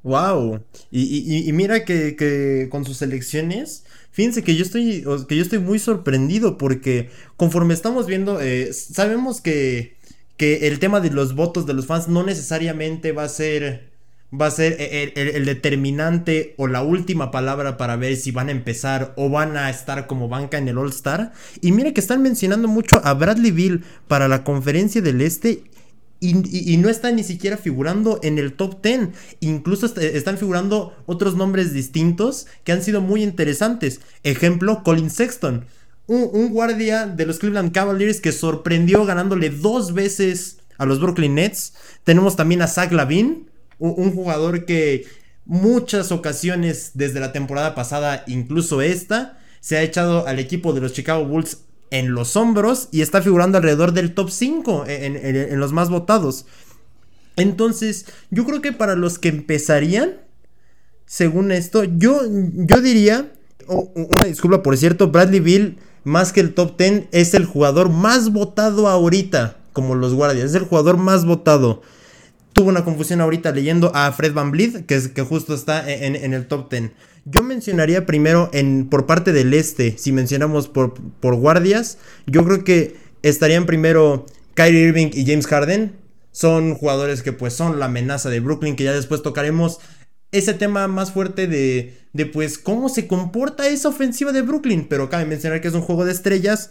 Wow. 0.05 0.61
Y, 0.91 1.49
y- 1.49 1.53
mira 1.53 1.85
que, 1.85 2.15
que 2.15 2.69
con 2.71 2.85
sus 2.85 3.01
elecciones, 3.01 3.87
fíjense 4.11 4.45
que 4.45 4.55
yo 4.55 4.63
estoy, 4.63 5.03
que 5.27 5.37
yo 5.37 5.43
estoy 5.43 5.59
muy 5.61 5.79
sorprendido 5.79 6.59
porque 6.59 7.09
conforme 7.37 7.73
estamos 7.73 8.07
viendo, 8.07 8.41
eh, 8.41 8.73
sabemos 8.75 9.41
que, 9.41 9.94
que 10.37 10.67
el 10.69 10.79
tema 10.79 11.01
de 11.01 11.11
los 11.11 11.35
votos 11.35 11.67
de 11.67 11.75
los 11.75 11.87
fans 11.87 12.09
no 12.09 12.25
necesariamente 12.25 13.13
va 13.13 13.25
a 13.25 13.29
ser, 13.29 13.93
va 14.33 14.47
a 14.47 14.51
ser 14.51 14.77
el, 14.81 15.13
el- 15.17 15.29
el 15.37 15.45
determinante 15.45 16.55
o 16.59 16.67
la 16.67 16.83
última 16.83 17.31
palabra 17.31 17.77
para 17.77 17.97
ver 17.97 18.17
si 18.17 18.31
van 18.33 18.49
a 18.49 18.53
empezar 18.53 19.13
o 19.17 19.29
van 19.31 19.57
a 19.57 19.71
estar 19.71 20.07
como 20.07 20.29
banca 20.29 20.59
en 20.59 20.69
el 20.69 20.79
All 20.79 20.91
Star. 20.91 21.33
Y 21.61 21.73
mira 21.73 21.93
que 21.93 22.01
están 22.01 22.23
mencionando 22.23 22.67
mucho 22.69 23.01
a 23.05 23.15
Bradley 23.15 23.53
Bill 23.53 23.85
para 24.09 24.27
la 24.29 24.43
conferencia 24.45 25.01
del 25.03 25.21
Este 25.21 25.65
y, 26.21 26.77
no 26.79 26.89
está 26.89 27.13
ni 27.13 27.23
siquiera 27.23 27.59
figurando 27.59 28.19
en 28.23 28.39
el 28.39 28.55
top 28.55 28.81
10. 28.83 29.11
Incluso 29.41 29.85
est- 29.87 29.99
están 29.99 30.39
figurando 30.39 30.97
otros 31.05 31.37
nombres 31.37 31.75
distintos 31.75 32.47
que 32.65 32.73
han 32.73 32.83
sido 32.83 33.03
muy 33.03 33.23
interesantes. 33.23 34.01
Ejemplo, 34.23 34.83
Colin 34.83 35.11
Sexton. 35.11 35.67
Un, 36.07 36.51
guardia 36.51 37.07
de 37.07 37.25
los 37.25 37.39
Cleveland 37.39 37.73
Cavaliers 37.73 38.21
que 38.21 38.33
sorprendió 38.33 39.07
ganándole 39.07 39.49
dos 39.49 39.95
veces 39.95 40.59
a 40.77 40.85
los 40.85 41.01
Brooklyn 41.01 41.35
Nets. 41.35 41.75
Tenemos 42.05 42.37
también 42.37 42.61
a 42.61 42.67
Zach 42.67 42.93
Lavin, 42.93 43.49
un, 43.79 44.13
jugador 44.13 44.67
que 44.67 45.07
muchas 45.47 46.13
ocasiones 46.13 46.93
desde 46.95 47.21
la 47.21 47.33
temporada 47.33 47.75
pasada, 47.75 48.25
incluso 48.27 48.83
esta, 48.83 49.39
se 49.61 49.77
ha 49.77 49.83
echado 49.83 50.27
al 50.27 50.39
equipo 50.39 50.75
de 50.75 50.83
los 50.83 50.93
Chicago 50.93 51.25
Bulls 51.25 51.59
en 51.91 52.13
los 52.13 52.37
hombros 52.37 52.89
y 52.91 53.01
está 53.01 53.23
figurando 53.23 53.59
alrededor 53.59 53.93
del 53.93 54.15
top 54.15 54.31
5 54.31 54.85
en, 54.89 55.61
los 55.61 55.73
más 55.73 55.89
votados. 55.89 56.45
Entonces, 57.37 58.07
yo 58.31 58.45
creo 58.45 58.61
que 58.61 58.73
para 58.73 58.95
los 58.95 59.19
que 59.19 59.29
empezarían, 59.29 60.19
según 61.07 61.51
esto, 61.51 61.85
yo, 61.85 62.21
yo 62.27 62.81
diría, 62.81 63.33
una 63.69 64.25
disculpa 64.27 64.63
por 64.63 64.77
cierto, 64.77 65.11
Bradley 65.11 65.41
Bill, 65.41 65.79
más 66.05 66.33
que 66.33 66.41
el 66.41 66.55
top 66.55 66.77
10, 66.79 67.05
es 67.13 67.35
el 67.35 67.47
jugador 67.47 67.89
más 67.89 68.33
votado 68.33 68.89
ahorita, 68.89 69.57
como 69.73 69.95
los 69.95 70.15
guardias, 70.15 70.51
es 70.51 70.55
el 70.55 70.65
jugador 70.65 70.97
más 70.97 71.25
votado. 71.25 71.83
Tuve 72.53 72.69
una 72.69 72.85
confusión 72.85 73.21
ahorita 73.21 73.51
leyendo 73.51 73.91
a 73.95 74.13
Fred 74.13 74.33
Van 74.33 74.53
Vliet, 74.53 74.87
que, 74.87 74.95
es, 74.95 75.09
que 75.09 75.23
justo 75.23 75.55
está 75.55 75.91
en, 75.91 76.15
en 76.15 76.35
el 76.35 76.47
top 76.47 76.71
10. 76.71 76.93
Yo 77.25 77.43
mencionaría 77.43 78.05
primero 78.05 78.51
en, 78.53 78.89
por 78.89 79.07
parte 79.07 79.33
del 79.33 79.55
este, 79.55 79.97
si 79.97 80.13
mencionamos 80.13 80.69
por, 80.69 80.95
por 80.95 81.35
guardias, 81.37 81.99
yo 82.27 82.45
creo 82.45 82.65
que 82.65 82.97
estarían 83.23 83.65
primero 83.65 84.27
Kyrie 84.55 84.89
Irving 84.89 85.11
y 85.13 85.25
James 85.27 85.47
Harden. 85.47 85.97
Son 86.33 86.75
jugadores 86.75 87.23
que 87.23 87.33
pues 87.33 87.55
son 87.55 87.79
la 87.79 87.87
amenaza 87.87 88.29
de 88.29 88.41
Brooklyn, 88.41 88.77
que 88.77 88.85
ya 88.85 88.93
después 88.93 89.23
tocaremos 89.23 89.81
ese 90.33 90.53
tema 90.53 90.87
más 90.89 91.13
fuerte 91.13 91.47
de, 91.47 91.97
de 92.15 92.25
pues 92.25 92.57
cómo 92.57 92.89
se 92.89 93.07
comporta 93.07 93.69
esa 93.69 93.91
ofensiva 93.91 94.33
de 94.33 94.41
Brooklyn. 94.41 94.87
Pero 94.89 95.11
cabe 95.11 95.27
mencionar 95.27 95.61
que 95.61 95.69
es 95.69 95.75
un 95.75 95.83
juego 95.83 96.07
de 96.07 96.13
estrellas, 96.13 96.71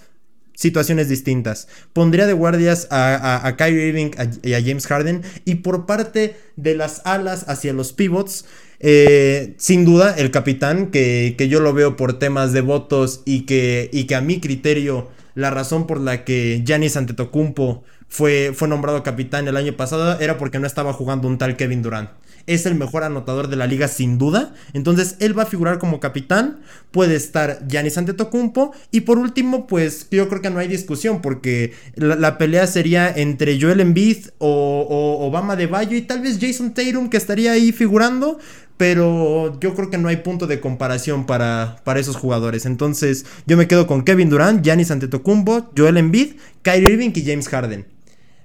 situaciones 0.55 1.09
distintas. 1.09 1.67
Pondría 1.91 2.25
de 2.25 2.33
guardias 2.33 2.87
a, 2.89 3.45
a, 3.45 3.55
Kyrie 3.55 3.89
Irving 3.89 4.11
y 4.41 4.53
a 4.53 4.61
James 4.61 4.87
Harden. 4.87 5.21
Y 5.45 5.55
por 5.55 5.85
parte 5.85 6.35
de 6.55 6.75
las 6.75 7.01
alas 7.05 7.45
hacia 7.47 7.73
los 7.73 7.93
pivots, 7.93 8.45
eh, 8.79 9.53
sin 9.57 9.85
duda 9.85 10.15
el 10.17 10.31
capitán, 10.31 10.91
que, 10.91 11.35
que 11.37 11.49
yo 11.49 11.59
lo 11.59 11.73
veo 11.73 11.97
por 11.97 12.17
temas 12.17 12.53
de 12.53 12.61
votos 12.61 13.21
y 13.25 13.41
que, 13.41 13.89
y 13.91 14.05
que 14.05 14.15
a 14.15 14.21
mi 14.21 14.39
criterio 14.39 15.09
la 15.35 15.49
razón 15.49 15.87
por 15.87 15.99
la 15.99 16.23
que 16.23 16.61
Giannis 16.65 16.97
Antetokounmpo 16.97 17.83
fue, 18.07 18.51
fue 18.53 18.67
nombrado 18.67 19.01
capitán 19.01 19.47
el 19.47 19.57
año 19.57 19.73
pasado 19.73 20.19
era 20.19 20.37
porque 20.37 20.59
no 20.59 20.67
estaba 20.67 20.93
jugando 20.93 21.27
un 21.27 21.37
tal 21.37 21.57
Kevin 21.57 21.81
Durant. 21.81 22.09
Es 22.45 22.65
el 22.65 22.75
mejor 22.75 23.03
anotador 23.03 23.47
de 23.47 23.55
la 23.55 23.67
liga 23.67 23.87
sin 23.87 24.17
duda. 24.17 24.53
Entonces 24.73 25.15
él 25.19 25.37
va 25.37 25.43
a 25.43 25.45
figurar 25.45 25.79
como 25.79 26.01
capitán. 26.01 26.59
Puede 26.91 27.15
estar 27.15 27.65
Giannis 27.67 27.97
Antetokounmpo. 27.97 28.73
Y 28.91 29.01
por 29.01 29.17
último, 29.17 29.65
pues 29.65 30.07
yo 30.11 30.27
creo 30.27 30.41
que 30.41 30.49
no 30.49 30.59
hay 30.59 30.67
discusión. 30.67 31.21
Porque 31.21 31.73
la, 31.95 32.37
pelea 32.37 32.67
sería 32.67 33.09
entre 33.09 33.59
Joel 33.61 33.79
Embiid 33.79 34.27
o, 34.39 34.85
o 34.89 35.25
Obama 35.25 35.55
de 35.55 35.67
Bayo. 35.67 35.95
Y 35.95 36.01
tal 36.01 36.19
vez 36.19 36.37
Jason 36.39 36.73
Tatum 36.73 37.09
que 37.09 37.15
estaría 37.15 37.53
ahí 37.53 37.71
figurando. 37.71 38.39
Pero 38.77 39.59
yo 39.59 39.75
creo 39.75 39.89
que 39.89 39.97
no 39.97 40.07
hay 40.07 40.17
punto 40.17 40.47
de 40.47 40.59
comparación 40.59 41.25
para, 41.25 41.77
para 41.83 41.99
esos 41.99 42.15
jugadores. 42.15 42.65
Entonces 42.65 43.25
yo 43.45 43.57
me 43.57 43.67
quedo 43.67 43.87
con 43.87 44.03
Kevin 44.03 44.29
Durant, 44.29 44.63
Giannis 44.63 44.91
Antetokounmpo, 44.91 45.71
Joel 45.77 45.97
Embiid, 45.97 46.35
Kyrie 46.63 46.91
Irving 46.91 47.11
y 47.15 47.25
James 47.25 47.47
Harden. 47.47 47.85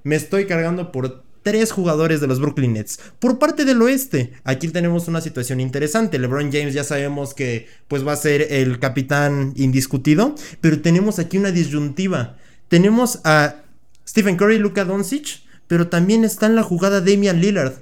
Me 0.05 0.17
estoy 0.17 0.47
cargando 0.47 0.93
por 0.93 1.25
tres 1.43 1.73
jugadores 1.73 2.21
de 2.21 2.27
los 2.27 2.41
Brooklyn 2.41 2.75
Nets. 2.75 3.01
Por 3.19 3.39
parte 3.39 3.65
del 3.65 3.81
oeste, 3.81 4.33
aquí 4.45 4.69
tenemos 4.69 5.09
una 5.09 5.21
situación 5.21 5.61
interesante. 5.61 6.19
LeBron 6.19 6.53
James 6.53 6.75
ya 6.75 6.85
sabemos 6.85 7.33
que 7.33 7.69
pues 7.89 8.07
va 8.07 8.13
a 8.13 8.17
ser 8.17 8.53
el 8.53 8.79
capitán 8.79 9.55
indiscutido, 9.57 10.35
pero 10.61 10.81
tenemos 10.81 11.19
aquí 11.19 11.39
una 11.39 11.51
disyuntiva. 11.51 12.37
Tenemos 12.69 13.21
a 13.25 13.63
Stephen 14.07 14.37
Curry 14.37 14.57
y 14.57 14.59
Luka 14.59 14.85
Doncic, 14.85 15.41
pero 15.67 15.89
también 15.89 16.25
está 16.25 16.47
en 16.47 16.55
la 16.55 16.63
jugada 16.63 17.01
Damian 17.01 17.41
Lillard. 17.41 17.75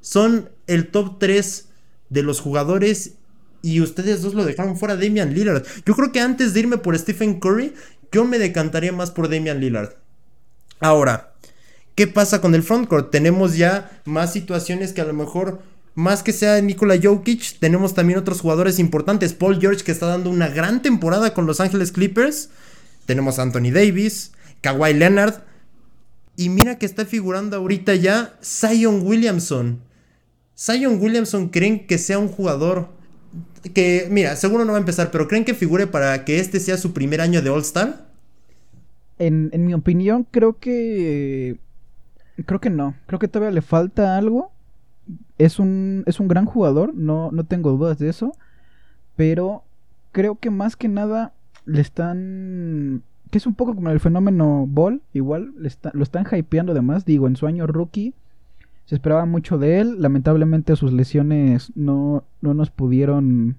Son 0.00 0.50
el 0.66 0.88
top 0.88 1.18
3 1.18 1.65
de 2.08 2.22
los 2.22 2.40
jugadores 2.40 3.14
y 3.62 3.80
ustedes 3.80 4.22
dos 4.22 4.34
lo 4.34 4.44
dejaron 4.44 4.76
fuera 4.76 4.96
Damian 4.96 5.34
Lillard. 5.34 5.64
Yo 5.84 5.94
creo 5.94 6.12
que 6.12 6.20
antes 6.20 6.54
de 6.54 6.60
irme 6.60 6.78
por 6.78 6.96
Stephen 6.98 7.40
Curry, 7.40 7.74
yo 8.12 8.24
me 8.24 8.38
decantaría 8.38 8.92
más 8.92 9.10
por 9.10 9.28
Damian 9.28 9.60
Lillard. 9.60 9.94
Ahora, 10.78 11.34
¿qué 11.94 12.06
pasa 12.06 12.40
con 12.40 12.54
el 12.54 12.62
frontcourt? 12.62 13.10
Tenemos 13.10 13.56
ya 13.56 14.00
más 14.04 14.32
situaciones 14.32 14.92
que 14.92 15.00
a 15.00 15.04
lo 15.04 15.14
mejor, 15.14 15.62
más 15.94 16.22
que 16.22 16.32
sea 16.32 16.60
Nikola 16.60 16.98
Jokic, 17.02 17.58
tenemos 17.58 17.94
también 17.94 18.18
otros 18.18 18.40
jugadores 18.40 18.78
importantes. 18.78 19.32
Paul 19.32 19.58
George 19.58 19.82
que 19.82 19.92
está 19.92 20.06
dando 20.06 20.30
una 20.30 20.48
gran 20.48 20.82
temporada 20.82 21.34
con 21.34 21.46
Los 21.46 21.60
Ángeles 21.60 21.90
Clippers. 21.90 22.50
Tenemos 23.06 23.38
a 23.38 23.42
Anthony 23.42 23.72
Davis, 23.72 24.32
Kawhi 24.60 24.94
Leonard. 24.94 25.42
Y 26.36 26.50
mira 26.50 26.78
que 26.78 26.86
está 26.86 27.06
figurando 27.06 27.56
ahorita 27.56 27.94
ya 27.94 28.38
Zion 28.42 29.00
Williamson. 29.06 29.80
Zion 30.58 31.00
Williamson 31.00 31.48
creen 31.48 31.86
que 31.86 31.98
sea 31.98 32.18
un 32.18 32.28
jugador 32.28 32.88
que, 33.74 34.08
mira, 34.10 34.36
seguro 34.36 34.64
no 34.64 34.72
va 34.72 34.78
a 34.78 34.80
empezar, 34.80 35.10
pero 35.10 35.28
creen 35.28 35.44
que 35.44 35.54
figure 35.54 35.86
para 35.86 36.24
que 36.24 36.38
este 36.38 36.60
sea 36.60 36.76
su 36.78 36.92
primer 36.92 37.20
año 37.20 37.42
de 37.42 37.50
All 37.50 37.60
Star. 37.60 38.06
En, 39.18 39.50
en 39.52 39.64
mi 39.66 39.74
opinión, 39.74 40.26
creo 40.30 40.58
que. 40.58 41.58
Creo 42.44 42.60
que 42.60 42.70
no. 42.70 42.94
Creo 43.06 43.18
que 43.18 43.28
todavía 43.28 43.54
le 43.54 43.62
falta 43.62 44.16
algo. 44.16 44.52
Es 45.38 45.58
un, 45.58 46.02
es 46.06 46.20
un 46.20 46.28
gran 46.28 46.44
jugador, 46.46 46.94
no, 46.94 47.30
no 47.32 47.44
tengo 47.44 47.70
dudas 47.72 47.98
de 47.98 48.08
eso. 48.08 48.32
Pero 49.16 49.62
creo 50.12 50.36
que 50.38 50.50
más 50.50 50.76
que 50.76 50.88
nada 50.88 51.32
le 51.64 51.80
están. 51.80 53.02
Que 53.30 53.38
es 53.38 53.46
un 53.46 53.54
poco 53.54 53.74
como 53.74 53.90
el 53.90 54.00
fenómeno 54.00 54.66
Ball. 54.68 55.02
Igual 55.12 55.52
está- 55.64 55.90
lo 55.94 56.02
están 56.02 56.26
hypeando 56.30 56.74
de 56.74 56.82
más. 56.82 57.04
Digo, 57.04 57.26
en 57.26 57.36
su 57.36 57.46
año 57.46 57.66
rookie 57.66 58.14
se 58.86 58.94
esperaba 58.94 59.26
mucho 59.26 59.58
de 59.58 59.80
él. 59.80 60.00
Lamentablemente 60.00 60.74
sus 60.76 60.92
lesiones 60.92 61.72
no, 61.76 62.24
no 62.40 62.54
nos 62.54 62.70
pudieron 62.70 63.58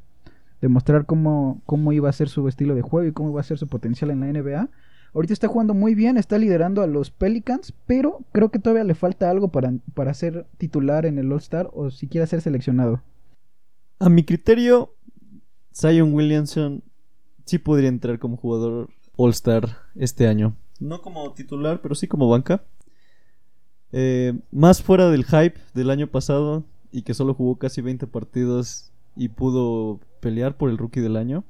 demostrar 0.62 1.06
cómo, 1.06 1.62
cómo 1.66 1.94
iba 1.94 2.10
a 2.10 2.14
ser 2.14 2.30
su 2.30 2.48
estilo 2.48 2.74
de 2.74 2.82
juego 2.82 3.08
y 3.08 3.14
cómo 3.14 3.30
iba 3.30 3.42
a 3.42 3.44
ser 3.44 3.58
su 3.58 3.68
potencial 3.68 4.10
en 4.10 4.22
la 4.22 4.28
NBA. 4.28 4.70
Ahorita 5.14 5.34
está 5.34 5.48
jugando 5.48 5.74
muy 5.74 5.96
bien, 5.96 6.18
está 6.18 6.38
liderando 6.38 6.82
a 6.82 6.88
los 6.88 7.12
Pelicans, 7.12 7.74
pero 7.86 8.20
creo 8.32 8.50
que 8.50 8.60
todavía 8.60 8.84
le 8.84 8.96
falta 8.96 9.30
algo 9.30 9.50
para, 9.50 9.74
para 9.94 10.14
ser 10.14 10.48
titular 10.58 11.06
en 11.06 11.18
el 11.18 11.32
All-Star 11.32 11.70
o 11.74 11.92
siquiera 11.92 12.28
ser 12.28 12.42
seleccionado. 12.42 13.02
A 14.00 14.10
mi 14.10 14.24
criterio, 14.24 14.94
Zion 15.74 16.14
Williamson 16.14 16.84
sí 17.46 17.58
podría 17.58 17.90
entrar 17.90 18.20
como 18.20 18.38
jugador 18.38 18.90
All-Star 19.16 19.70
este 19.96 20.28
año. 20.28 20.56
No 20.80 21.02
como 21.02 21.34
titular, 21.34 21.82
pero 21.82 21.96
sí 21.96 22.08
como 22.08 22.30
banca. 22.30 22.64
Eh, 23.94 24.34
más 24.52 24.82
fuera 24.82 25.10
del 25.10 25.26
hype 25.26 25.60
del 25.74 25.90
año 25.90 26.08
pasado 26.08 26.66
y 26.92 27.04
que 27.04 27.14
solo 27.14 27.34
jugó 27.34 27.58
casi 27.58 27.82
20 27.82 28.08
partidos 28.08 28.92
y 29.16 29.30
pudo 29.30 30.00
pelear 30.20 30.58
por 30.58 30.70
el 30.70 30.78
rookie 30.78 31.00
del 31.00 31.16
año, 31.16 31.44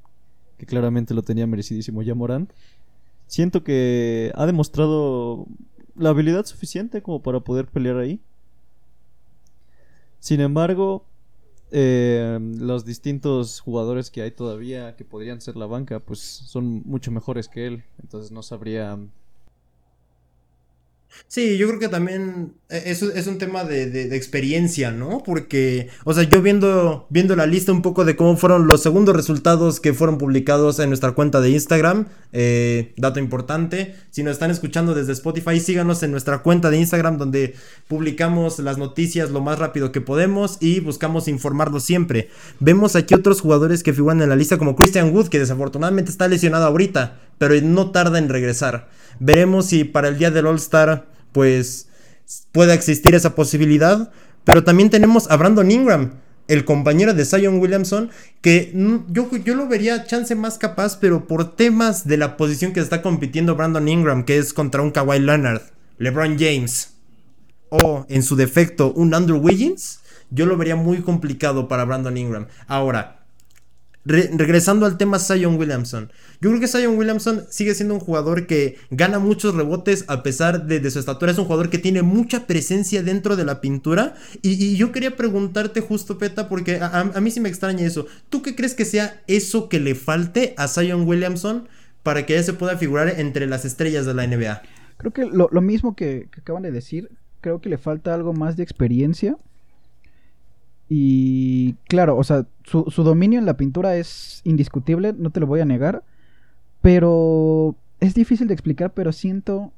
que 0.57 0.65
claramente 0.65 1.13
lo 1.13 1.23
tenía 1.23 1.47
merecidísimo 1.47 2.01
ya 2.01 2.15
Morant. 2.15 2.51
Siento 3.27 3.63
que 3.63 4.31
ha 4.35 4.45
demostrado 4.45 5.45
la 5.95 6.09
habilidad 6.09 6.45
suficiente 6.45 7.01
como 7.01 7.21
para 7.21 7.41
poder 7.41 7.67
pelear 7.67 7.97
ahí. 7.97 8.21
Sin 10.19 10.39
embargo, 10.41 11.05
eh, 11.71 12.39
los 12.59 12.85
distintos 12.85 13.59
jugadores 13.59 14.09
que 14.09 14.21
hay 14.21 14.31
todavía 14.31 14.95
que 14.95 15.03
podrían 15.03 15.41
ser 15.41 15.57
la 15.57 15.65
banca, 15.65 15.99
pues 15.99 16.19
son 16.19 16.83
mucho 16.85 17.11
mejores 17.11 17.49
que 17.49 17.67
él. 17.67 17.83
Entonces 18.01 18.31
no 18.31 18.43
sabría 18.43 18.97
Sí, 21.27 21.57
yo 21.57 21.67
creo 21.67 21.79
que 21.79 21.89
también 21.89 22.53
eh, 22.69 22.83
eso 22.85 23.11
es 23.11 23.27
un 23.27 23.37
tema 23.37 23.63
de, 23.63 23.89
de, 23.89 24.15
experiencia, 24.15 24.91
¿no? 24.91 25.23
Porque, 25.25 25.89
o 26.05 26.13
sea, 26.13 26.23
yo 26.23 26.41
viendo, 26.41 27.07
viendo 27.09 27.35
la 27.35 27.45
lista 27.45 27.71
un 27.71 27.81
poco 27.81 28.05
de 28.05 28.15
cómo 28.15 28.37
fueron 28.37 28.67
los 28.67 28.81
segundos 28.81 29.15
resultados 29.15 29.79
que 29.79 29.93
fueron 29.93 30.17
publicados 30.17 30.79
en 30.79 30.89
nuestra 30.89 31.11
cuenta 31.11 31.41
de 31.41 31.49
Instagram, 31.49 32.07
eh, 32.33 32.93
dato 32.97 33.19
importante, 33.19 33.95
si 34.09 34.23
nos 34.23 34.33
están 34.33 34.51
escuchando 34.51 34.93
desde 34.93 35.13
Spotify, 35.13 35.59
síganos 35.59 36.01
en 36.03 36.11
nuestra 36.11 36.39
cuenta 36.39 36.69
de 36.69 36.77
Instagram 36.77 37.17
donde 37.17 37.55
publicamos 37.87 38.59
las 38.59 38.77
noticias 38.77 39.31
lo 39.31 39.41
más 39.41 39.59
rápido 39.59 39.91
que 39.91 40.01
podemos 40.01 40.57
y 40.61 40.79
buscamos 40.79 41.27
informarlo 41.27 41.79
siempre. 41.79 42.29
Vemos 42.59 42.95
aquí 42.95 43.13
otros 43.13 43.41
jugadores 43.41 43.83
que 43.83 43.93
figuran 43.93 44.21
en 44.21 44.29
la 44.29 44.35
lista 44.35 44.57
como 44.57 44.75
Christian 44.75 45.13
Wood, 45.13 45.27
que 45.27 45.39
desafortunadamente 45.39 46.11
está 46.11 46.27
lesionado 46.27 46.65
ahorita, 46.65 47.19
pero 47.37 47.53
no 47.61 47.91
tarda 47.91 48.17
en 48.17 48.29
regresar. 48.29 48.89
Veremos 49.19 49.67
si 49.67 49.83
para 49.83 50.09
el 50.09 50.17
día 50.17 50.31
del 50.31 50.45
All 50.45 50.57
Star, 50.57 51.06
pues, 51.31 51.87
pueda 52.51 52.73
existir 52.73 53.15
esa 53.15 53.35
posibilidad. 53.35 54.11
Pero 54.43 54.63
también 54.63 54.89
tenemos 54.89 55.29
a 55.29 55.35
Brandon 55.35 55.69
Ingram, 55.69 56.13
el 56.47 56.63
compañero 56.63 57.13
de 57.13 57.25
Zion 57.25 57.59
Williamson, 57.59 58.09
que 58.41 58.71
yo, 59.09 59.29
yo 59.43 59.55
lo 59.55 59.67
vería 59.67 60.05
chance 60.05 60.33
más 60.35 60.57
capaz, 60.57 60.97
pero 60.97 61.27
por 61.27 61.55
temas 61.55 62.07
de 62.07 62.17
la 62.17 62.37
posición 62.37 62.71
que 62.71 62.79
está 62.79 63.01
compitiendo 63.01 63.55
Brandon 63.55 63.87
Ingram, 63.87 64.23
que 64.23 64.37
es 64.37 64.53
contra 64.53 64.81
un 64.81 64.91
Kawhi 64.91 65.19
Leonard, 65.19 65.61
LeBron 65.97 66.37
James, 66.39 66.93
o 67.69 68.05
en 68.07 68.23
su 68.23 68.35
defecto 68.35 68.93
un 68.93 69.13
Andrew 69.13 69.39
Wiggins, 69.39 69.99
yo 70.29 70.45
lo 70.45 70.57
vería 70.57 70.75
muy 70.75 71.01
complicado 71.01 71.67
para 71.67 71.85
Brandon 71.85 72.17
Ingram. 72.17 72.47
Ahora, 72.67 73.16
regresando 74.07 74.85
al 74.85 74.97
tema 74.97 75.19
Zion 75.19 75.55
Williamson. 75.57 76.11
Yo 76.39 76.49
creo 76.49 76.61
que 76.61 76.67
Zion 76.67 76.97
Williamson 76.97 77.43
sigue 77.49 77.75
siendo 77.75 77.93
un 77.93 77.99
jugador 77.99 78.47
que 78.47 78.77
gana 78.89 79.19
muchos 79.19 79.55
rebotes 79.55 80.05
a 80.07 80.23
pesar 80.23 80.65
de, 80.65 80.89
su 80.89 80.99
estatura. 80.99 81.31
Es 81.31 81.37
un 81.37 81.45
jugador 81.45 81.69
que 81.69 81.77
tiene 81.77 82.01
mucha 82.01 82.47
presencia 82.47 83.03
dentro 83.03 83.35
de 83.35 83.45
la 83.45 83.59
pintura. 83.59 84.15
Y, 84.41 84.77
yo 84.77 84.91
quería 84.91 85.15
preguntarte 85.15 85.81
justo, 85.81 86.17
Peta, 86.17 86.47
porque 86.47 86.79
a, 86.81 87.03
mí 87.21 87.31
sí 87.31 87.39
me 87.39 87.49
extraña 87.49 87.85
eso. 87.85 88.07
¿Tú 88.29 88.41
qué 88.41 88.55
crees 88.55 88.75
que 88.75 88.85
sea 88.85 89.21
eso 89.27 89.67
que 89.67 89.79
le 89.79 89.95
falte 89.95 90.53
a 90.57 90.67
Zion 90.67 91.07
Williamson 91.07 91.67
para 92.03 92.25
que 92.25 92.37
él 92.37 92.43
se 92.43 92.53
pueda 92.53 92.77
figurar 92.77 93.19
entre 93.19 93.47
las 93.47 93.65
estrellas 93.65 94.05
de 94.05 94.13
la 94.13 94.25
NBA? 94.25 94.61
Creo 94.97 95.11
que 95.11 95.25
lo, 95.25 95.49
mismo 95.61 95.95
que 95.95 96.29
acaban 96.37 96.63
de 96.63 96.71
decir. 96.71 97.09
Creo 97.41 97.61
que 97.61 97.69
le 97.69 97.77
falta 97.77 98.13
algo 98.13 98.33
más 98.33 98.57
de 98.57 98.63
experiencia 98.63 99.37
y 100.89 101.73
claro, 101.87 102.17
o 102.17 102.23
sea, 102.23 102.45
su, 102.63 102.83
dominio 103.03 103.39
en 103.39 103.45
la 103.45 103.57
pintura 103.57 103.95
es 103.97 104.41
indiscutible, 104.45 105.13
no 105.17 105.31
te 105.31 105.39
lo 105.39 105.47
voy 105.47 105.59
a 105.59 105.65
negar. 105.65 106.03
Pero 106.81 107.75
es 107.99 108.13
difícil 108.13 108.47
de 108.47 108.53
explicar, 108.53 108.93
pero 108.93 109.11
siento 109.11 109.73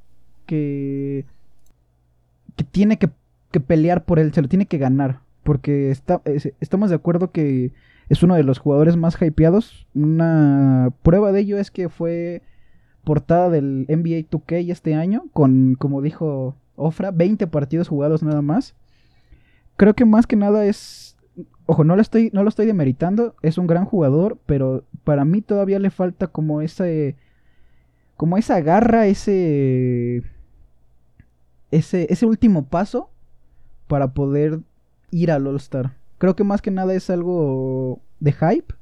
que, 0.46 1.26
que 2.56 2.64
tiene 2.64 2.98
que, 2.98 3.10
pelear 3.60 4.06
por 4.06 4.20
él, 4.20 4.34
se 4.34 4.42
lo 4.42 4.48
tiene 4.48 4.68
que 4.68 4.78
ganar. 4.78 5.22
Porque 5.44 5.90
está, 5.90 6.22
estamos 6.60 6.90
de 6.90 6.96
acuerdo 6.96 7.32
que 7.32 7.72
es 8.10 8.22
uno 8.22 8.36
de 8.36 8.44
los 8.44 8.60
jugadores 8.60 8.96
más 8.96 9.20
hypeados. 9.20 9.88
Una 9.96 10.94
prueba 11.02 11.32
de 11.32 11.40
ello 11.40 11.58
es 11.58 11.72
que 11.72 11.90
fue 11.90 12.44
portada 13.04 13.50
del 13.50 13.86
NBA 13.88 14.30
2K 14.30 14.70
este 14.70 14.94
año, 14.94 15.24
con, 15.34 15.76
como 15.76 16.04
dijo 16.04 16.56
Ofra, 16.76 17.10
20 17.10 17.48
partidos 17.48 17.88
jugados 17.88 18.22
nada 18.22 18.44
más 18.44 18.76
creo 19.80 19.94
que 19.94 20.06
más 20.06 20.28
que 20.28 20.36
nada 20.36 20.66
es. 20.66 21.18
Ojo, 21.66 21.86
no 21.86 21.96
lo 21.96 22.02
estoy, 22.02 22.30
no 22.34 22.44
lo 22.44 22.50
estoy 22.50 22.66
demeritando. 22.66 23.36
Es 23.42 23.58
un 23.58 23.66
gran 23.66 23.86
jugador, 23.86 24.38
pero 24.46 24.84
para 25.06 25.24
mí 25.24 25.42
todavía 25.42 25.80
le 25.80 25.90
falta 25.90 26.28
como 26.28 26.62
ese. 26.62 27.16
Como 28.18 28.38
esa 28.38 28.60
garra, 28.60 29.08
ese. 29.08 30.24
Ese, 31.72 32.08
ese 32.12 32.26
último 32.26 32.68
paso 32.68 33.10
para 33.88 34.14
poder 34.14 34.60
ir 35.12 35.32
al 35.32 35.48
All-Star. 35.48 35.96
Creo 36.18 36.36
que 36.36 36.44
más 36.44 36.62
que 36.62 36.72
nada 36.72 36.94
es 36.94 37.10
algo 37.10 38.02
de 38.20 38.34
hype. 38.34 38.74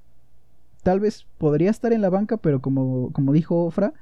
Tal 0.82 1.00
vez 1.00 1.28
podría 1.38 1.70
estar 1.70 1.94
en 1.94 2.02
la 2.02 2.10
banca, 2.10 2.38
pero 2.38 2.60
como, 2.62 3.12
como 3.12 3.34
dijo 3.34 3.66
Ofra, 3.66 3.94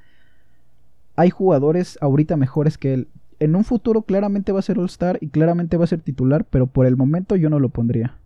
hay 1.16 1.30
jugadores 1.30 1.98
ahorita 2.00 2.36
mejores 2.36 2.78
que 2.78 2.94
él 2.94 3.08
en 3.38 3.56
un 3.56 3.64
futuro 3.64 4.02
claramente 4.02 4.52
va 4.52 4.60
a 4.60 4.62
ser 4.62 4.78
All-Star 4.78 5.18
y 5.20 5.28
claramente 5.28 5.76
va 5.76 5.84
a 5.84 5.88
ser 5.88 6.00
titular, 6.00 6.46
pero 6.48 6.66
por 6.66 6.86
el 6.86 6.96
momento 6.96 7.36
yo 7.36 7.50
no 7.50 7.58
lo 7.58 7.68
pondría. 7.68 8.18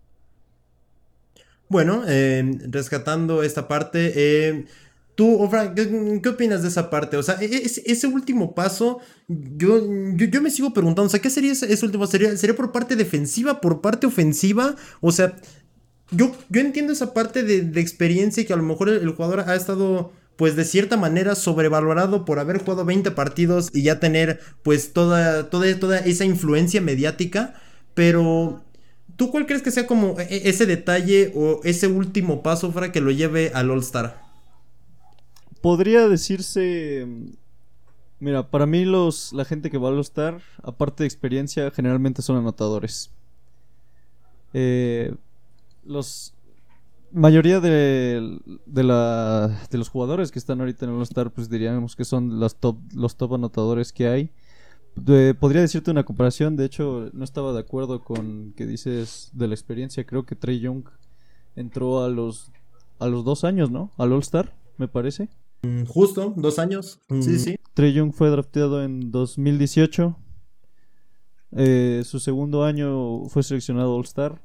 Bueno, 1.69 2.03
eh, 2.09 2.59
rescatando 2.69 3.43
esta 3.43 3.69
parte, 3.69 4.13
eh, 4.17 4.67
tú, 5.15 5.41
Ofra, 5.41 5.73
¿qué, 5.75 6.29
opinas 6.29 6.63
de 6.63 6.69
esa 6.69 6.91
parte? 6.91 7.17
O 7.17 7.23
sea, 7.23 7.37
e, 7.41 7.63
ese, 7.65 8.07
último 8.09 8.55
paso, 8.55 8.99
yo, 9.29 9.81
yo, 10.17 10.43
me 10.43 10.51
sigo 10.51 10.73
preguntando, 10.73 11.07
o 11.07 11.11
sea, 11.11 11.21
¿qué 11.21 11.31
sería 11.31 11.53
ese, 11.53 11.85
último? 11.85 12.07
¿Sería, 12.09 12.37
¿Sería 12.37 12.57
por 12.57 12.73
parte 12.73 12.97
defensiva, 12.97 13.61
por 13.61 13.81
parte 13.81 14.09
ofensiva? 14.09 14.75
O 15.01 15.13
sea, 15.13 15.37
yo, 16.11 16.33
yo 16.49 16.61
entiendo 16.61 16.93
esa 16.93 17.15
parte 17.15 17.45
de, 17.45 17.81
experiencia 17.81 18.43
y 18.43 18.47
que 18.47 18.53
a 18.53 18.57
lo 18.57 18.65
mejor 18.65 18.89
el 18.89 19.11
jugador 19.11 19.41
ha 19.41 19.55
estado 19.55 20.13
pues 20.41 20.57
de 20.57 20.65
cierta 20.65 20.97
manera 20.97 21.35
sobrevalorado 21.35 22.25
por 22.25 22.39
haber 22.39 22.61
jugado 22.61 22.87
20 22.87 23.11
partidos 23.11 23.69
y 23.75 23.83
ya 23.83 24.01
tener 24.01 24.41
pues 24.63 24.95
toda, 24.95 25.51
toda, 25.51 25.79
toda 25.79 25.99
esa 25.99 26.25
influencia 26.25 26.81
mediática, 26.81 27.61
pero 27.93 28.65
¿tú 29.17 29.31
cuál 29.31 29.45
crees 29.45 29.61
que 29.61 29.71
sea 29.71 29.87
como 29.87 30.19
e, 30.19 30.23
e, 30.31 30.49
ese 30.49 30.65
detalle 30.65 31.31
o 31.37 31.61
ese 31.63 31.89
último 31.89 32.43
paso 32.43 32.73
para 32.73 32.91
que 32.91 33.03
lo 33.03 33.11
lleve 33.11 33.53
al 33.55 33.71
All 33.71 33.81
Star? 33.81 34.23
Podría 35.61 36.09
decirse... 36.09 37.07
Mira, 38.19 38.51
para 38.51 38.65
mí 38.65 38.87
los, 38.87 39.35
la 39.35 39.45
gente 39.45 39.71
que 39.71 39.77
va 39.77 39.89
al 39.89 39.97
All 39.97 40.01
Star, 40.01 40.41
aparte 40.63 41.03
de 41.03 41.07
experiencia, 41.07 41.71
generalmente 41.71 42.23
son 42.23 42.39
anotadores. 42.39 43.11
Eh, 44.55 45.15
los, 45.85 46.33
mayoría 47.13 47.61
de, 47.61 48.39
de, 48.67 48.83
la, 48.83 49.49
de 49.71 49.79
los 49.79 49.89
jugadores 49.89 50.31
que 50.31 50.39
están 50.39 50.61
ahorita 50.61 50.85
en 50.85 50.93
el 50.93 50.99
All-Star, 50.99 51.33
pues 51.33 51.49
diríamos 51.49 51.97
que 51.97 52.05
son 52.05 52.41
los 52.41 52.57
top, 52.57 52.79
los 52.95 53.17
top 53.17 53.35
anotadores 53.35 53.93
que 53.93 54.09
hay. 54.09 54.33
podría 55.39 55.61
decirte 55.61 55.91
una 55.91 56.05
comparación, 56.05 56.57
de 56.57 56.65
hecho 56.65 57.11
no 57.13 57.25
estaba 57.25 57.53
de 57.53 57.61
acuerdo 57.61 58.03
con 58.03 58.53
que 58.57 58.67
dices 58.67 59.31
de 59.33 59.49
la 59.49 59.55
experiencia, 59.55 60.05
creo 60.05 60.25
que 60.25 60.37
Trey 60.37 60.61
Young 60.61 60.85
entró 61.57 62.03
a 62.03 62.09
los, 62.09 62.53
a 62.99 63.09
los 63.09 63.25
dos 63.25 63.45
años, 63.45 63.71
¿no? 63.71 63.91
Al 63.97 64.13
All-Star, 64.13 64.55
me 64.77 64.89
parece. 64.89 65.29
Mm, 65.63 65.85
justo, 65.85 66.33
dos 66.37 66.59
años. 66.59 67.01
sí, 67.09 67.15
mm, 67.15 67.39
sí. 67.39 67.57
Trey 67.75 67.93
Young 67.93 68.13
fue 68.13 68.31
drafteado 68.31 68.83
en 68.83 69.11
2018. 69.11 70.17
Eh, 71.53 72.03
su 72.05 72.21
segundo 72.21 72.63
año 72.63 73.25
fue 73.29 73.43
seleccionado 73.43 73.97
All-Star 73.97 74.41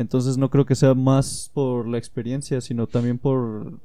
entonces 0.00 0.38
no 0.38 0.48
creo 0.48 0.64
que 0.64 0.74
sea 0.74 0.94
más 0.94 1.50
por 1.52 1.86
la 1.86 1.98
experiencia, 1.98 2.62
sino 2.62 2.86
también 2.86 3.18
por 3.18 3.80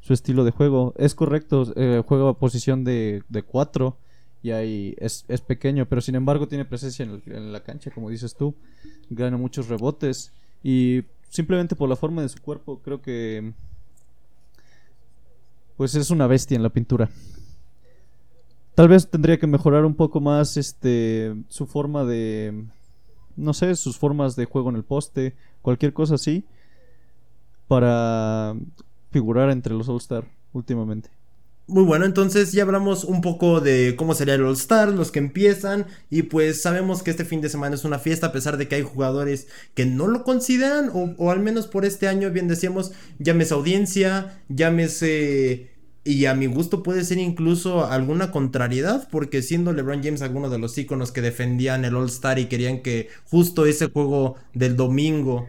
su 0.00 0.12
estilo 0.12 0.42
de 0.42 0.50
juego. 0.50 0.94
Es 0.96 1.14
correcto, 1.14 1.72
eh, 1.76 2.02
juega 2.04 2.28
a 2.28 2.34
posición 2.34 2.82
de, 2.82 3.22
de 3.28 3.42
cuatro 3.44 3.96
y 4.42 4.50
ahí 4.50 4.96
es, 4.98 5.22
pequeño, 5.46 5.86
pero 5.86 6.00
sin 6.00 6.16
embargo 6.16 6.48
tiene 6.48 6.64
presencia 6.64 7.04
en, 7.04 7.52
la 7.52 7.62
cancha, 7.62 7.92
como 7.92 8.10
dices 8.10 8.34
tú. 8.34 8.56
Gana 9.10 9.36
muchos 9.36 9.68
rebotes 9.68 10.32
y 10.64 11.04
simplemente 11.28 11.76
por 11.76 11.88
la 11.88 11.94
forma 11.94 12.22
de 12.22 12.30
su 12.30 12.42
cuerpo 12.42 12.80
creo 12.82 13.00
que 13.00 13.52
pues 15.76 15.94
es 15.94 16.10
una 16.10 16.26
bestia 16.26 16.56
en 16.56 16.64
la 16.64 16.70
pintura. 16.70 17.10
Tal 18.74 18.88
vez 18.88 19.08
tendría 19.08 19.38
que 19.38 19.46
mejorar 19.46 19.84
un 19.84 19.94
poco 19.94 20.20
más 20.20 20.56
este 20.56 21.32
su 21.48 21.66
forma 21.66 22.04
de 22.04 22.64
no 23.36 23.54
sé, 23.54 23.74
sus 23.74 23.96
formas 23.96 24.36
de 24.36 24.44
juego 24.44 24.70
en 24.70 24.76
el 24.76 24.84
poste, 24.84 25.34
cualquier 25.62 25.92
cosa 25.92 26.14
así, 26.14 26.44
para 27.68 28.54
figurar 29.10 29.50
entre 29.50 29.74
los 29.74 29.88
All-Star 29.88 30.24
últimamente. 30.52 31.10
Muy 31.70 31.84
bueno, 31.84 32.04
entonces 32.04 32.50
ya 32.50 32.64
hablamos 32.64 33.04
un 33.04 33.20
poco 33.20 33.60
de 33.60 33.94
cómo 33.96 34.14
sería 34.14 34.34
el 34.34 34.44
All 34.44 34.54
Star, 34.54 34.88
los 34.88 35.12
que 35.12 35.20
empiezan, 35.20 35.86
y 36.10 36.22
pues 36.22 36.62
sabemos 36.62 37.04
que 37.04 37.12
este 37.12 37.24
fin 37.24 37.40
de 37.40 37.48
semana 37.48 37.76
es 37.76 37.84
una 37.84 38.00
fiesta, 38.00 38.26
a 38.26 38.32
pesar 38.32 38.56
de 38.56 38.66
que 38.66 38.74
hay 38.74 38.82
jugadores 38.82 39.46
que 39.74 39.86
no 39.86 40.08
lo 40.08 40.24
consideran, 40.24 40.90
o, 40.92 41.14
o 41.16 41.30
al 41.30 41.38
menos 41.38 41.68
por 41.68 41.84
este 41.84 42.08
año, 42.08 42.30
bien 42.32 42.48
decíamos, 42.48 42.90
llámese 43.20 43.54
audiencia, 43.54 44.42
llámese 44.48 45.69
y 46.04 46.24
a 46.26 46.34
mi 46.34 46.46
gusto 46.46 46.82
puede 46.82 47.04
ser 47.04 47.18
incluso 47.18 47.86
alguna 47.86 48.30
contrariedad, 48.30 49.08
porque 49.10 49.42
siendo 49.42 49.72
LeBron 49.72 50.02
James 50.02 50.22
alguno 50.22 50.48
de 50.48 50.58
los 50.58 50.76
íconos 50.78 51.12
que 51.12 51.20
defendían 51.20 51.84
el 51.84 51.96
All 51.96 52.08
Star 52.08 52.38
y 52.38 52.46
querían 52.46 52.80
que 52.82 53.08
justo 53.24 53.66
ese 53.66 53.90
juego 53.90 54.36
del 54.54 54.76
domingo 54.76 55.46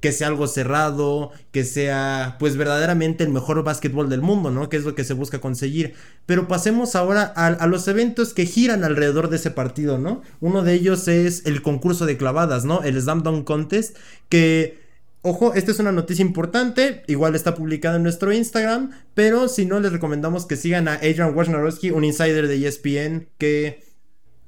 que 0.00 0.12
sea 0.12 0.28
algo 0.28 0.46
cerrado, 0.46 1.30
que 1.52 1.64
sea 1.64 2.36
pues 2.38 2.56
verdaderamente 2.56 3.22
el 3.22 3.30
mejor 3.30 3.62
básquetbol 3.62 4.08
del 4.08 4.22
mundo, 4.22 4.50
¿no? 4.50 4.68
Que 4.68 4.78
es 4.78 4.84
lo 4.84 4.94
que 4.94 5.04
se 5.04 5.12
busca 5.12 5.40
conseguir. 5.40 5.94
Pero 6.26 6.48
pasemos 6.48 6.96
ahora 6.96 7.22
a, 7.24 7.66
los 7.66 7.86
eventos 7.86 8.32
que 8.32 8.46
giran 8.46 8.82
alrededor 8.82 9.28
de 9.28 9.36
ese 9.36 9.50
partido, 9.50 9.98
¿no? 9.98 10.22
Uno 10.40 10.62
de 10.62 10.72
ellos 10.72 11.06
es 11.06 11.44
el 11.44 11.60
concurso 11.60 12.06
de 12.06 12.16
clavadas, 12.16 12.64
¿no? 12.64 12.82
El 12.82 13.00
Slam 13.00 13.22
Dunk 13.22 13.44
Contest, 13.44 13.96
que... 14.28 14.80
Ojo, 15.22 15.52
esta 15.52 15.70
es 15.70 15.78
una 15.78 15.92
noticia 15.92 16.24
importante, 16.24 17.02
igual 17.06 17.34
está 17.34 17.54
publicada 17.54 17.96
en 17.96 18.02
nuestro 18.02 18.32
Instagram, 18.32 18.92
pero 19.12 19.48
si 19.48 19.66
no 19.66 19.78
les 19.78 19.92
recomendamos 19.92 20.46
que 20.46 20.56
sigan 20.56 20.88
a 20.88 20.94
Adrian 20.94 21.34
Wojnarowski, 21.34 21.90
un 21.90 22.04
insider 22.04 22.48
de 22.48 22.66
ESPN 22.66 23.28
que 23.36 23.84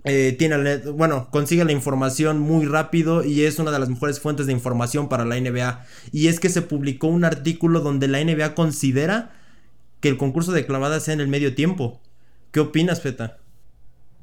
eh, 0.05 0.35
tiene, 0.39 0.79
bueno, 0.79 1.29
consigue 1.31 1.65
la 1.65 1.73
información 1.73 2.41
muy 2.41 2.65
rápido 2.65 3.23
y 3.23 3.45
es 3.45 3.59
una 3.59 3.71
de 3.71 3.79
las 3.79 3.91
mejores 3.91 4.19
fuentes 4.19 4.47
de 4.47 4.53
información 4.53 5.11
para 5.11 5.25
la 5.25 5.39
NBA. 5.39 5.85
Y 6.11 6.29
es 6.29 6.41
que 6.41 6.49
se 6.49 6.63
publicó 6.63 7.07
un 7.07 7.25
artículo 7.25 7.81
donde 7.81 8.09
la 8.09 8.25
NBA 8.25 8.55
considera 8.55 9.33
que 10.01 10.09
el 10.09 10.17
concurso 10.17 10.53
de 10.53 10.67
clavadas 10.67 11.05
sea 11.05 11.15
en 11.15 11.21
el 11.21 11.29
medio 11.29 11.55
tiempo. 11.55 12.01
¿Qué 12.51 12.61
opinas, 12.61 13.01
Feta? 13.01 13.39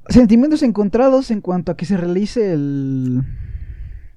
Sentimientos 0.09 0.63
encontrados 0.63 1.31
en 1.31 1.41
cuanto 1.41 1.71
a 1.71 1.77
que 1.77 1.85
se 1.85 1.95
realice 1.95 2.53
el, 2.53 3.21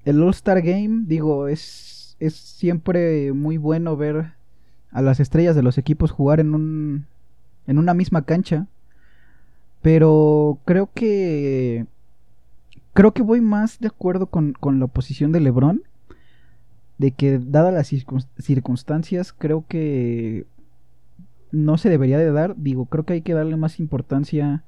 el 0.03 0.21
All-Star 0.21 0.61
Game. 0.61 1.03
Digo, 1.05 1.47
es, 1.47 1.92
es 2.19 2.35
siempre 2.35 3.33
muy 3.33 3.57
bueno 3.57 3.97
ver 3.97 4.33
a 4.91 5.01
las 5.01 5.19
estrellas 5.19 5.55
de 5.55 5.63
los 5.63 5.77
equipos 5.77 6.11
jugar 6.11 6.39
en, 6.39 6.53
un, 6.53 7.05
en 7.67 7.77
una 7.77 7.93
misma 7.93 8.23
cancha. 8.23 8.67
Pero 9.81 10.59
creo 10.65 10.89
que. 10.93 11.85
Creo 12.93 13.11
que 13.11 13.23
voy 13.23 13.41
más 13.41 13.79
de 13.79 13.87
acuerdo 13.87 14.27
con, 14.27 14.55
la 14.79 14.87
posición 14.87 15.31
de 15.31 15.39
Lebron. 15.39 15.83
De 16.97 17.11
que, 17.11 17.39
dadas 17.39 17.73
las 17.73 17.87
circunstancias, 18.37 19.33
creo 19.33 19.65
que 19.67 20.45
no 21.51 21.77
se 21.77 21.89
debería 21.89 22.17
de 22.19 22.31
dar. 22.31 22.55
Digo, 22.55 22.85
creo 22.85 23.03
que 23.03 23.13
hay 23.13 23.21
que 23.21 23.33
darle 23.33 23.57
más 23.57 23.79
importancia 23.79 24.63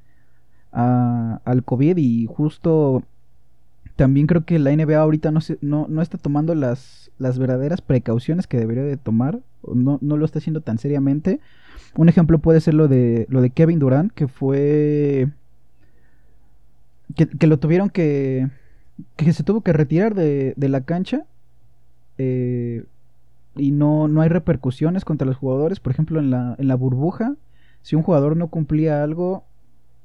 a, 0.71 1.39
al 1.45 1.63
COVID 1.63 1.97
y 1.97 2.25
justo 2.25 3.03
también 3.95 4.27
creo 4.27 4.45
que 4.45 4.59
la 4.59 4.75
NBA 4.75 4.97
ahorita 4.97 5.31
no, 5.31 5.41
se, 5.41 5.57
no, 5.61 5.87
no 5.89 6.01
está 6.01 6.17
tomando 6.17 6.53
las, 6.53 7.11
las 7.17 7.39
verdaderas 7.39 7.81
precauciones 7.81 8.47
que 8.47 8.57
debería 8.57 8.83
de 8.83 8.97
tomar. 8.97 9.39
No, 9.63 9.99
no 10.01 10.17
lo 10.17 10.25
está 10.25 10.39
haciendo 10.39 10.61
tan 10.61 10.77
seriamente. 10.77 11.39
Un 11.95 12.09
ejemplo 12.09 12.39
puede 12.39 12.59
ser 12.61 12.73
lo 12.73 12.87
de, 12.87 13.25
lo 13.29 13.41
de 13.41 13.51
Kevin 13.51 13.79
Durant, 13.79 14.11
que 14.11 14.27
fue... 14.27 15.29
Que, 17.15 17.47
lo 17.47 17.57
tuvieron 17.57 17.89
que... 17.89 18.49
Que 19.15 19.31
se 19.31 19.43
tuvo 19.43 19.61
que 19.61 19.73
retirar 19.73 20.13
de, 20.13 20.53
de 20.57 20.69
la 20.69 20.81
cancha. 20.81 21.25
Eh, 22.17 22.83
y 23.55 23.71
no, 23.71 24.09
no 24.09 24.21
hay 24.21 24.29
repercusiones 24.29 25.05
contra 25.05 25.25
los 25.25 25.37
jugadores. 25.37 25.79
Por 25.79 25.93
ejemplo, 25.93 26.19
en 26.19 26.31
la, 26.31 26.55
en 26.57 26.67
la 26.67 26.75
burbuja, 26.75 27.35
si 27.81 27.95
un 27.95 28.03
jugador 28.03 28.35
no 28.35 28.47
cumplía 28.47 29.03
algo, 29.03 29.45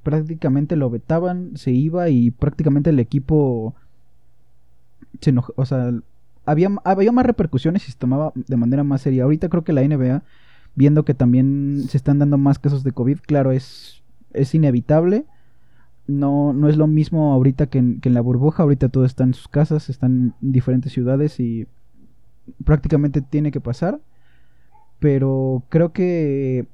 prácticamente 0.03 0.77
lo 0.77 0.91
vetaban, 0.91 1.57
se 1.57 1.71
iba 1.71 2.09
y 2.09 2.31
prácticamente 2.31 2.91
el 2.91 3.01
equipo 3.01 3.75
se 5.21 5.31
enojó. 5.31 5.53
O 5.57 5.67
sea, 5.67 5.93
había, 6.47 6.71
había 6.85 7.13
más 7.13 7.27
repercusiones 7.27 7.89
y 7.89 7.93
se 7.93 7.99
tomaba 7.99 8.33
de 8.35 8.57
manera 8.57 8.85
más 8.85 9.03
seria. 9.03 9.25
Ahorita 9.25 9.49
creo 9.49 9.65
que 9.65 9.73
la 9.73 9.83
NBA 9.83 10.23
viendo 10.75 11.05
que 11.05 11.15
también 11.15 11.85
se 11.89 11.97
están 11.97 12.19
dando 12.19 12.39
más 12.39 12.59
casos 12.59 12.85
de 12.85 12.93
COVID, 12.93 13.19
claro, 13.21 13.53
es, 13.53 14.03
es 14.33 14.55
inevitable. 14.55 15.27
No, 16.07 16.53
no 16.53 16.69
es 16.69 16.77
lo 16.77 16.87
mismo 16.87 17.33
ahorita 17.33 17.67
que 17.67 17.79
en, 17.79 18.01
la 18.03 18.21
burbuja, 18.21 18.63
ahorita 18.63 18.89
todo 18.89 19.05
está 19.05 19.25
en 19.25 19.35
sus 19.35 19.49
casas, 19.49 19.89
están 19.91 20.35
en 20.43 20.53
diferentes 20.53 20.93
ciudades 20.93 21.39
y 21.39 21.67
prácticamente 22.65 23.21
tiene 23.21 23.53
que 23.53 23.61
pasar. 23.61 24.01
Pero 24.99 25.63
creo 25.69 25.93
que 25.93 26.67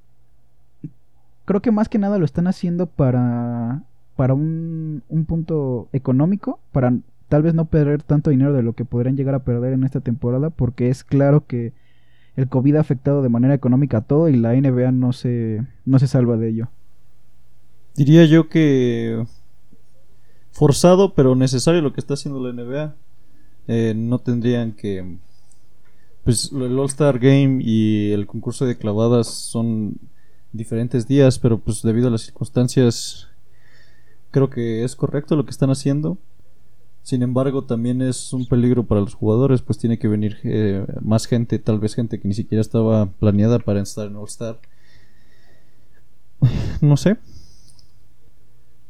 creo 1.47 1.63
que 1.63 1.71
más 1.71 1.89
que 1.89 1.99
nada 1.99 2.19
lo 2.19 2.27
están 2.27 2.47
haciendo 2.47 2.87
para 2.87 3.83
para 4.17 4.35
un, 4.35 5.03
un 5.09 5.25
punto 5.27 5.89
económico, 5.93 6.59
para 6.73 6.93
tal 7.29 7.43
vez 7.43 7.55
no 7.55 7.67
perder 7.67 8.03
tanto 8.03 8.31
dinero 8.31 8.53
de 8.53 8.63
lo 8.63 8.73
que 8.73 8.85
podrían 8.85 9.17
llegar 9.17 9.35
a 9.35 9.45
perder 9.45 9.73
en 9.75 9.85
esta 9.85 10.01
temporada, 10.01 10.51
porque 10.51 10.89
es 10.89 11.05
claro 11.05 11.47
que 11.47 11.73
el 12.37 12.49
COVID 12.49 12.77
ha 12.77 12.81
afectado 12.81 13.23
de 13.23 13.29
manera 13.29 13.55
económica 13.55 13.99
a 13.99 14.01
todo 14.03 14.29
y 14.29 14.37
la 14.37 14.55
NBA 14.55 14.93
no 14.93 15.13
se, 15.13 15.65
no 15.85 15.99
se 15.99 16.07
salva 16.07 16.37
de 16.37 16.49
ello. 16.49 16.69
Diría 17.95 18.25
yo 18.27 18.49
que 18.49 19.25
forzado 20.53 21.15
pero 21.15 21.35
necesario 21.35 21.83
lo 21.83 21.93
que 21.93 22.01
está 22.01 22.15
haciendo 22.15 22.41
la 22.41 22.53
NBA. 22.53 22.95
Eh, 23.69 23.95
no 23.97 24.19
tendrían 24.19 24.73
que... 24.73 25.19
Pues 26.25 26.51
el 26.53 26.79
All-Star 26.79 27.19
Game 27.19 27.59
y 27.63 28.11
el 28.13 28.27
concurso 28.27 28.67
de 28.67 28.77
clavadas 28.77 29.29
son 29.29 29.97
diferentes 30.57 31.07
días, 31.07 31.39
pero 31.39 31.59
pues 31.59 31.83
debido 31.83 32.09
a 32.09 32.11
las 32.11 32.23
circunstancias 32.23 33.29
creo 34.31 34.51
que 34.51 34.85
es 34.85 34.97
correcto 34.97 35.37
lo 35.37 35.45
que 35.45 35.51
están 35.51 35.71
haciendo. 35.71 36.19
Sin 37.03 37.23
embargo, 37.23 37.65
también 37.65 38.03
es 38.03 38.33
un 38.33 38.47
peligro 38.47 38.85
para 38.85 39.01
los 39.01 39.15
jugadores, 39.15 39.63
pues 39.63 39.79
tiene 39.79 39.99
que 39.99 40.09
venir 40.09 40.39
eh, 40.43 40.85
más 41.01 41.27
gente, 41.27 41.59
tal 41.59 41.79
vez 41.79 41.95
gente 41.95 42.19
que 42.19 42.27
ni 42.27 42.35
siquiera 42.35 42.61
estaba 42.61 43.07
planeada 43.07 43.61
para 43.61 43.81
estar 43.81 44.09
en 44.09 44.17
All 44.17 44.27
Star. 44.27 44.59
No 46.81 46.97
sé. 46.97 47.17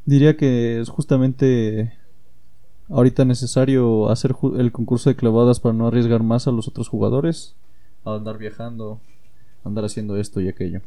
Diría 0.06 0.36
que 0.36 0.80
es 0.80 0.88
justamente 0.88 1.92
ahorita 2.88 3.24
necesario 3.24 4.08
hacer 4.08 4.34
el 4.56 4.72
concurso 4.72 5.10
de 5.10 5.16
clavadas 5.16 5.60
para 5.60 5.74
no 5.74 5.86
arriesgar 5.86 6.22
más 6.22 6.46
a 6.46 6.52
los 6.52 6.68
otros 6.68 6.88
jugadores, 6.88 7.54
a 8.04 8.14
andar 8.14 8.38
viajando, 8.38 9.00
andar 9.64 9.84
haciendo 9.84 10.16
esto 10.16 10.40
y 10.40 10.48
aquello. 10.48 10.80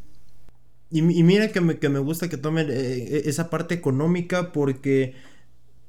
Y, 0.91 1.01
mira 1.01 1.51
que 1.51 1.61
me, 1.61 1.77
que 1.77 1.89
me 1.89 1.99
gusta 1.99 2.29
que 2.29 2.37
tomen 2.37 2.67
eh, 2.71 3.21
esa 3.25 3.49
parte 3.49 3.75
económica 3.75 4.51
porque 4.51 5.13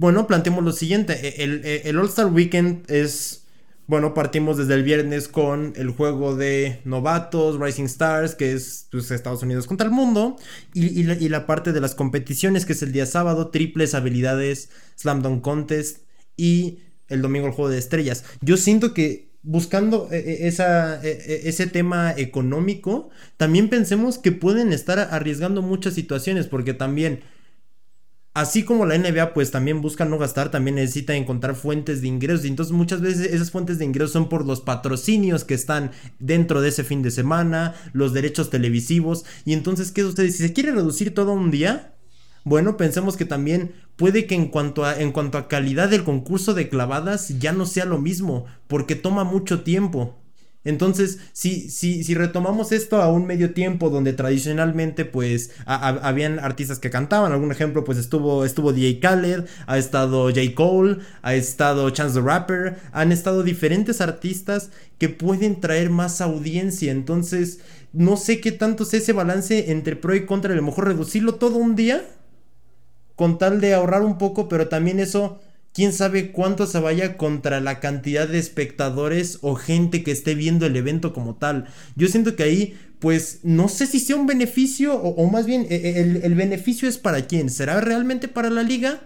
bueno, 0.00 0.26
planteemos 0.26 0.64
lo 0.64 0.72
siguiente. 0.72 1.12
E, 1.12 1.44
el, 1.44 1.62
e, 1.62 1.82
el 1.84 1.98
All-Star 1.98 2.32
Weekend 2.32 2.90
es. 2.90 3.44
Bueno, 3.86 4.14
partimos 4.14 4.56
desde 4.56 4.72
el 4.72 4.82
viernes 4.82 5.28
con 5.28 5.74
el 5.76 5.90
juego 5.90 6.36
de 6.36 6.80
novatos, 6.86 7.60
Rising 7.60 7.84
Stars, 7.84 8.34
que 8.34 8.52
es 8.52 8.86
pues, 8.90 9.10
Estados 9.10 9.42
Unidos 9.42 9.66
contra 9.66 9.86
el 9.86 9.92
mundo. 9.92 10.36
Y, 10.72 11.02
la, 11.02 11.44
parte 11.44 11.72
de 11.74 11.82
las 11.82 11.94
competiciones, 11.94 12.64
que 12.64 12.72
es 12.72 12.82
el 12.82 12.92
día 12.92 13.04
sábado, 13.04 13.48
triples 13.48 13.94
habilidades, 13.94 14.70
Slam 14.96 15.20
Dunk 15.20 15.42
Contest. 15.42 15.98
Y 16.34 16.78
el 17.08 17.20
domingo 17.20 17.48
el 17.48 17.52
juego 17.52 17.70
de 17.70 17.76
estrellas. 17.76 18.24
Yo 18.40 18.56
siento 18.56 18.94
que 18.94 19.29
buscando 19.42 20.08
e, 20.10 20.46
esa, 20.46 21.02
ese 21.02 21.66
tema 21.66 22.12
económico, 22.16 23.10
también 23.36 23.68
pensemos 23.68 24.18
que 24.18 24.32
pueden 24.32 24.72
estar 24.72 24.98
arriesgando 24.98 25.62
muchas 25.62 25.94
situaciones, 25.94 26.46
porque 26.46 26.74
también 26.74 27.20
Así 28.32 28.62
como 28.62 28.86
la 28.86 28.96
NBA 28.96 29.34
pues 29.34 29.50
también 29.50 29.80
busca 29.82 30.04
no 30.04 30.16
gastar, 30.16 30.52
también 30.52 30.76
necesita 30.76 31.16
encontrar 31.16 31.56
fuentes 31.56 32.00
de 32.00 32.06
ingresos. 32.06 32.44
Y 32.44 32.48
entonces 32.48 32.72
muchas 32.72 33.00
veces 33.00 33.32
esas 33.32 33.50
fuentes 33.50 33.78
de 33.78 33.84
ingresos 33.84 34.12
son 34.12 34.28
por 34.28 34.46
los 34.46 34.60
patrocinios 34.60 35.42
que 35.42 35.54
están 35.54 35.90
dentro 36.20 36.60
de 36.60 36.68
ese 36.68 36.84
fin 36.84 37.02
de 37.02 37.10
semana, 37.10 37.74
los 37.92 38.12
derechos 38.12 38.48
televisivos. 38.48 39.24
Y 39.44 39.52
entonces, 39.52 39.90
¿qué 39.90 40.04
ustedes? 40.04 40.36
Si 40.36 40.46
se 40.46 40.52
quiere 40.52 40.70
reducir 40.70 41.12
todo 41.12 41.32
un 41.32 41.50
día, 41.50 41.96
bueno, 42.44 42.76
pensemos 42.76 43.16
que 43.16 43.24
también 43.24 43.72
puede 43.96 44.26
que 44.26 44.34
en 44.34 44.48
cuanto 44.48 44.84
a, 44.84 44.98
en 44.98 45.12
cuanto 45.12 45.38
a 45.38 45.48
calidad 45.48 45.88
del 45.88 46.04
concurso 46.04 46.54
de 46.54 46.68
clavadas 46.68 47.38
ya 47.38 47.52
no 47.52 47.66
sea 47.66 47.84
lo 47.84 47.98
mismo, 47.98 48.46
porque 48.66 48.94
toma 48.94 49.24
mucho 49.24 49.62
tiempo. 49.62 50.16
Entonces, 50.62 51.20
si, 51.32 51.70
si, 51.70 52.04
si 52.04 52.14
retomamos 52.14 52.70
esto 52.72 53.00
a 53.00 53.10
un 53.10 53.26
medio 53.26 53.54
tiempo 53.54 53.88
donde 53.88 54.12
tradicionalmente 54.12 55.06
pues 55.06 55.52
habían 55.64 56.38
artistas 56.38 56.78
que 56.78 56.90
cantaban, 56.90 57.32
algún 57.32 57.50
ejemplo 57.50 57.82
pues 57.82 57.96
estuvo, 57.96 58.44
estuvo 58.44 58.74
DJ 58.74 59.00
Khaled, 59.00 59.46
ha 59.66 59.78
estado 59.78 60.24
J. 60.24 60.40
Cole, 60.54 60.98
ha 61.22 61.34
estado 61.34 61.88
Chance 61.88 62.20
the 62.20 62.26
Rapper, 62.26 62.76
han 62.92 63.10
estado 63.10 63.42
diferentes 63.42 64.02
artistas 64.02 64.70
que 64.98 65.08
pueden 65.08 65.60
traer 65.60 65.88
más 65.88 66.20
audiencia, 66.20 66.92
entonces 66.92 67.60
no 67.94 68.18
sé 68.18 68.40
qué 68.40 68.52
tanto 68.52 68.82
es 68.82 68.92
ese 68.92 69.14
balance 69.14 69.70
entre 69.70 69.96
pro 69.96 70.14
y 70.14 70.26
contra, 70.26 70.52
a 70.52 70.56
lo 70.56 70.62
mejor 70.62 70.88
reducirlo 70.88 71.36
todo 71.36 71.56
un 71.56 71.74
día 71.74 72.04
con 73.20 73.36
tal 73.36 73.60
de 73.60 73.74
ahorrar 73.74 74.00
un 74.00 74.16
poco, 74.16 74.48
pero 74.48 74.68
también 74.68 74.98
eso 74.98 75.40
quién 75.74 75.92
sabe 75.92 76.32
cuánto 76.32 76.66
se 76.66 76.80
vaya 76.80 77.18
contra 77.18 77.60
la 77.60 77.78
cantidad 77.78 78.26
de 78.26 78.38
espectadores 78.38 79.40
o 79.42 79.56
gente 79.56 80.02
que 80.02 80.10
esté 80.10 80.34
viendo 80.34 80.64
el 80.64 80.74
evento 80.74 81.12
como 81.12 81.34
tal. 81.34 81.66
Yo 81.96 82.08
siento 82.08 82.34
que 82.34 82.44
ahí 82.44 82.78
pues 82.98 83.40
no 83.42 83.68
sé 83.68 83.86
si 83.86 84.00
sea 84.00 84.16
un 84.16 84.26
beneficio 84.26 84.94
o, 84.94 85.30
más 85.30 85.44
bien 85.44 85.66
e, 85.68 85.74
e, 85.74 86.00
el, 86.00 86.22
el, 86.22 86.34
beneficio 86.34 86.88
es 86.88 86.96
para 86.96 87.26
quién. 87.26 87.50
¿Será 87.50 87.82
realmente 87.82 88.26
para 88.26 88.48
la 88.48 88.62
liga? 88.62 89.02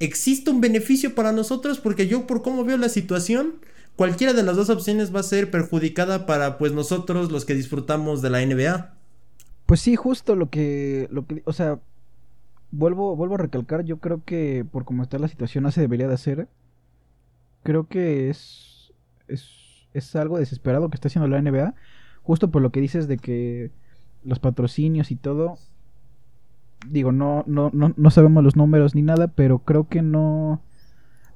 ¿Existe 0.00 0.50
un 0.50 0.60
beneficio 0.60 1.14
para 1.14 1.32
nosotros? 1.32 1.78
Porque 1.78 2.08
yo 2.08 2.26
por 2.26 2.42
cómo 2.42 2.62
veo 2.64 2.76
la 2.76 2.90
situación, 2.90 3.54
cualquiera 3.96 4.34
de 4.34 4.42
las 4.42 4.56
dos 4.56 4.68
opciones 4.68 5.16
va 5.16 5.20
a 5.20 5.22
ser 5.22 5.50
perjudicada 5.50 6.26
para 6.26 6.58
pues 6.58 6.72
nosotros 6.72 7.32
los 7.32 7.46
que 7.46 7.54
disfrutamos 7.54 8.20
de 8.20 8.28
la 8.28 8.44
NBA. 8.44 8.92
Pues 9.64 9.80
sí, 9.80 9.96
justo 9.96 10.36
lo 10.36 10.50
que, 10.50 11.08
lo 11.10 11.26
que, 11.26 11.42
o 11.46 11.54
sea, 11.54 11.78
vuelvo, 12.72 13.16
vuelvo 13.16 13.34
a 13.34 13.38
recalcar, 13.38 13.84
yo 13.84 13.98
creo 13.98 14.24
que 14.24 14.64
por 14.70 14.84
cómo 14.84 15.02
está 15.02 15.18
la 15.18 15.28
situación 15.28 15.64
no 15.64 15.70
se 15.70 15.80
debería 15.80 16.08
de 16.08 16.14
hacer. 16.14 16.48
Creo 17.62 17.88
que 17.88 18.30
es, 18.30 18.92
es, 19.28 19.88
es 19.92 20.16
algo 20.16 20.38
desesperado 20.38 20.88
que 20.90 20.96
está 20.96 21.08
haciendo 21.08 21.28
la 21.28 21.40
NBA 21.40 21.74
justo 22.22 22.50
por 22.50 22.62
lo 22.62 22.70
que 22.70 22.80
dices 22.80 23.08
de 23.08 23.16
que 23.16 23.70
los 24.24 24.38
patrocinios 24.38 25.10
y 25.10 25.16
todo, 25.16 25.56
digo, 26.86 27.12
no, 27.12 27.44
no, 27.46 27.70
no, 27.72 27.92
no 27.96 28.10
sabemos 28.10 28.44
los 28.44 28.56
números 28.56 28.94
ni 28.94 29.02
nada, 29.02 29.28
pero 29.28 29.60
creo 29.60 29.88
que 29.88 30.02
no, 30.02 30.62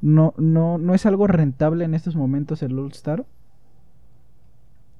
no, 0.00 0.34
no, 0.36 0.78
no 0.78 0.94
es 0.94 1.06
algo 1.06 1.26
rentable 1.26 1.84
en 1.84 1.94
estos 1.94 2.16
momentos 2.16 2.62
el 2.62 2.78
All 2.78 2.92
Star. 2.92 3.24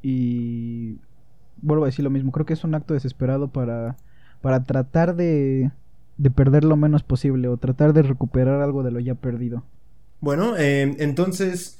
Y 0.03 0.99
vuelvo 1.62 1.85
a 1.85 1.87
decir 1.87 2.05
lo 2.05 2.11
mismo, 2.11 2.32
creo 2.32 2.47
que 2.47 2.53
es 2.53 2.64
un 2.64 2.74
acto 2.74 2.95
desesperado 2.95 3.49
para, 3.49 3.97
para 4.43 4.64
tratar 4.64 5.14
de, 5.16 5.70
de 6.17 6.31
perder 6.31 6.65
lo 6.65 6.77
menos 6.77 7.03
posible 7.03 7.49
o 7.49 7.57
tratar 7.57 7.93
de 7.93 8.03
recuperar 8.03 8.61
algo 8.61 8.83
de 8.83 8.91
lo 8.91 9.01
ya 9.01 9.15
perdido. 9.15 9.65
Bueno, 10.21 10.57
eh, 10.57 10.97
entonces 10.99 11.79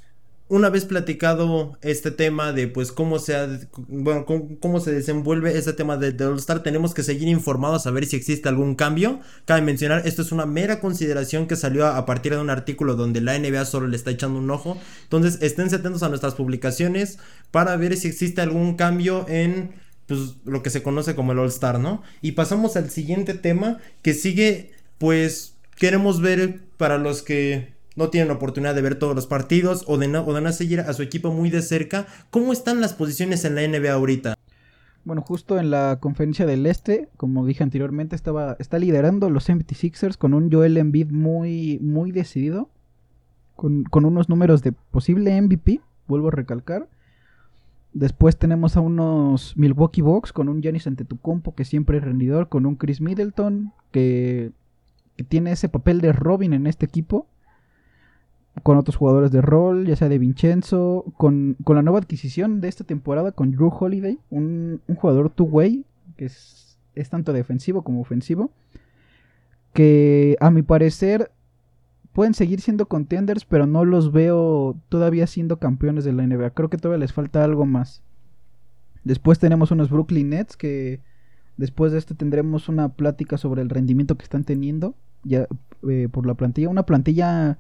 una 0.49 0.69
vez 0.69 0.85
platicado 0.85 1.79
este 1.81 2.11
tema 2.11 2.53
de 2.53 2.69
pues 2.69 2.93
cómo 2.93 3.19
se 3.19 3.67
bueno 3.89 4.27
cómo, 4.27 4.79
se 4.81 4.93
desenvuelve 4.93 5.57
este 5.57 5.73
tema 5.73 5.97
de, 5.97 6.23
All 6.27 6.39
Star 6.39 6.63
tenemos 6.63 6.93
que 6.93 7.03
seguir 7.03 7.29
informados 7.29 7.87
a 7.87 7.91
ver 7.91 8.05
si 8.05 8.17
existe 8.17 8.51
algún 8.51 8.75
cambio 8.75 9.21
cabe 9.47 9.63
mencionar 9.63 10.07
esto 10.07 10.21
es 10.21 10.33
una 10.33 10.45
mera 10.45 10.81
consideración 10.81 11.47
que 11.47 11.57
salió 11.57 11.87
a, 11.87 12.05
partir 12.05 12.35
de 12.35 12.41
un 12.41 12.51
artículo 12.51 12.95
donde 12.95 13.23
la 13.23 13.39
NBA 13.39 13.65
solo 13.65 13.87
le 13.87 13.97
está 13.97 14.11
echando 14.11 14.39
un 14.39 14.51
ojo 14.51 14.77
entonces 15.05 15.39
esténse 15.41 15.77
atentos 15.77 16.03
a 16.03 16.11
nuestras 16.11 16.35
publicaciones 16.35 17.19
para 17.51 17.75
ver 17.77 17.97
si 17.97 18.09
existe 18.09 18.43
algún 18.43 18.77
cambio 18.77 19.25
en 19.29 19.73
pues 20.07 20.37
lo 20.45 20.63
que 20.63 20.71
se 20.71 20.83
conoce 20.83 21.15
como 21.15 21.33
el 21.33 21.39
All 21.39 21.49
Star 21.49 21.79
no 21.79 22.03
y 22.21 22.33
pasamos 22.33 22.77
al 22.77 22.91
siguiente 22.91 23.35
tema 23.35 23.79
que 24.03 24.15
sigue 24.15 24.73
pues 24.99 25.55
queremos 25.77 26.21
ver 26.21 26.61
para 26.77 26.99
los 26.99 27.23
que 27.23 27.75
no 27.97 28.11
tienen 28.11 28.31
oportunidad 28.31 28.75
de 28.75 28.83
ver 28.83 28.97
todos 28.97 29.15
los 29.15 29.27
partidos 29.27 29.85
o 29.87 29.99
de 29.99 30.09
no, 30.09 30.25
o 30.25 30.35
de 30.35 30.41
no 30.41 30.53
seguir 30.53 30.81
a 30.81 30.93
su 30.93 31.03
equipo 31.03 31.33
muy 31.33 31.51
de 31.51 31.63
cerca. 31.63 32.07
¿Cómo 32.31 32.53
están 32.53 32.81
las 32.81 32.93
posiciones 32.93 33.45
en 33.45 33.55
la 33.55 33.67
NBA 33.67 33.93
ahorita? 33.93 34.35
Bueno, 35.05 35.23
justo 35.23 35.59
en 35.59 35.71
la 35.71 35.99
conferencia 36.01 36.47
del 36.47 36.67
Este, 36.67 37.09
como 37.17 37.45
dije 37.45 37.63
anteriormente, 37.63 38.17
estaba, 38.17 38.57
está 38.59 38.79
liderando 38.79 39.29
los 39.29 39.49
76ers 39.49 40.17
con 40.17 40.33
un 40.33 40.51
Joel 40.51 40.79
Embiid 40.79 41.11
muy, 41.11 41.79
muy 41.81 42.11
decidido, 42.11 42.71
con, 43.55 43.85
con 43.85 44.07
unos 44.07 44.29
números 44.29 44.63
de 44.63 44.73
posible 44.73 45.41
MVP, 45.41 45.81
vuelvo 46.09 46.29
a 46.29 46.33
recalcar. 46.33 46.89
Después 47.95 48.37
tenemos 48.37 48.77
a 48.77 48.81
unos 48.81 49.57
Milwaukee 49.57 50.03
Bucks 50.03 50.33
con 50.33 50.49
un 50.49 50.61
Giannis 50.61 50.87
Antetokounmpo 50.87 51.55
que 51.55 51.65
siempre 51.65 51.99
es 51.99 52.05
rendidor, 52.05 52.49
con 52.49 52.67
un 52.67 52.77
Chris 52.77 53.01
Middleton 53.01 53.73
que, 53.93 54.53
que 55.17 55.25
tiene 55.25 55.53
ese 55.53 55.69
papel 55.69 56.01
de 56.01 56.13
Robin 56.13 56.53
en 56.53 56.67
este 56.67 56.85
equipo 56.85 57.29
con 58.63 58.77
otros 58.77 58.97
jugadores 58.97 59.31
de 59.31 59.43
rol, 59.43 59.87
ya 59.87 59.97
sea 59.97 60.09
de 60.09 60.19
Vincenzo, 60.19 61.05
con, 61.17 61.57
la 61.67 61.83
nueva 61.83 61.99
adquisición 61.99 62.61
de 62.61 62.69
esta 62.69 62.85
temporada 62.85 63.33
con 63.33 63.51
Drew 63.51 63.69
Holiday, 63.69 64.19
un, 64.31 64.81
jugador 64.97 65.31
two-way, 65.31 65.85
que 66.17 66.27
es, 66.27 66.79
es, 66.95 67.11
tanto 67.11 67.33
defensivo 67.33 67.83
como 67.83 68.01
ofensivo, 68.01 68.51
que 69.73 70.37
a 70.41 70.51
mi 70.51 70.63
parecer 70.63 71.33
pueden 72.15 72.33
seguir 72.33 72.61
siendo 72.61 72.87
contenders, 72.87 73.45
pero 73.45 73.67
no 73.67 73.85
los 73.85 74.13
veo 74.13 74.77
todavía 74.89 75.27
siendo 75.27 75.59
campeones 75.59 76.05
de 76.05 76.13
la 76.13 76.27
NBA. 76.27 76.51
Creo 76.51 76.71
que 76.71 76.79
todavía 76.79 77.01
les 77.01 77.13
falta 77.13 77.45
algo 77.45 77.67
más. 77.67 78.03
Después 79.03 79.39
tenemos 79.39 79.73
unos 79.73 79.91
Brooklyn 79.91 80.31
Nets 80.31 80.57
que 80.57 81.01
después 81.57 81.93
de 81.93 81.99
esto 81.99 82.15
tendremos 82.15 82.69
una 82.69 82.91
plática 82.91 83.37
sobre 83.37 83.63
el 83.63 83.69
rendimiento 83.69 84.17
que 84.17 84.23
están 84.23 84.45
teniendo 84.45 84.95
ya 85.25 85.47
eh, 85.89 86.09
por 86.11 86.27
la 86.27 86.35
plantilla, 86.35 86.69
una 86.69 86.87
plantilla 86.87 87.59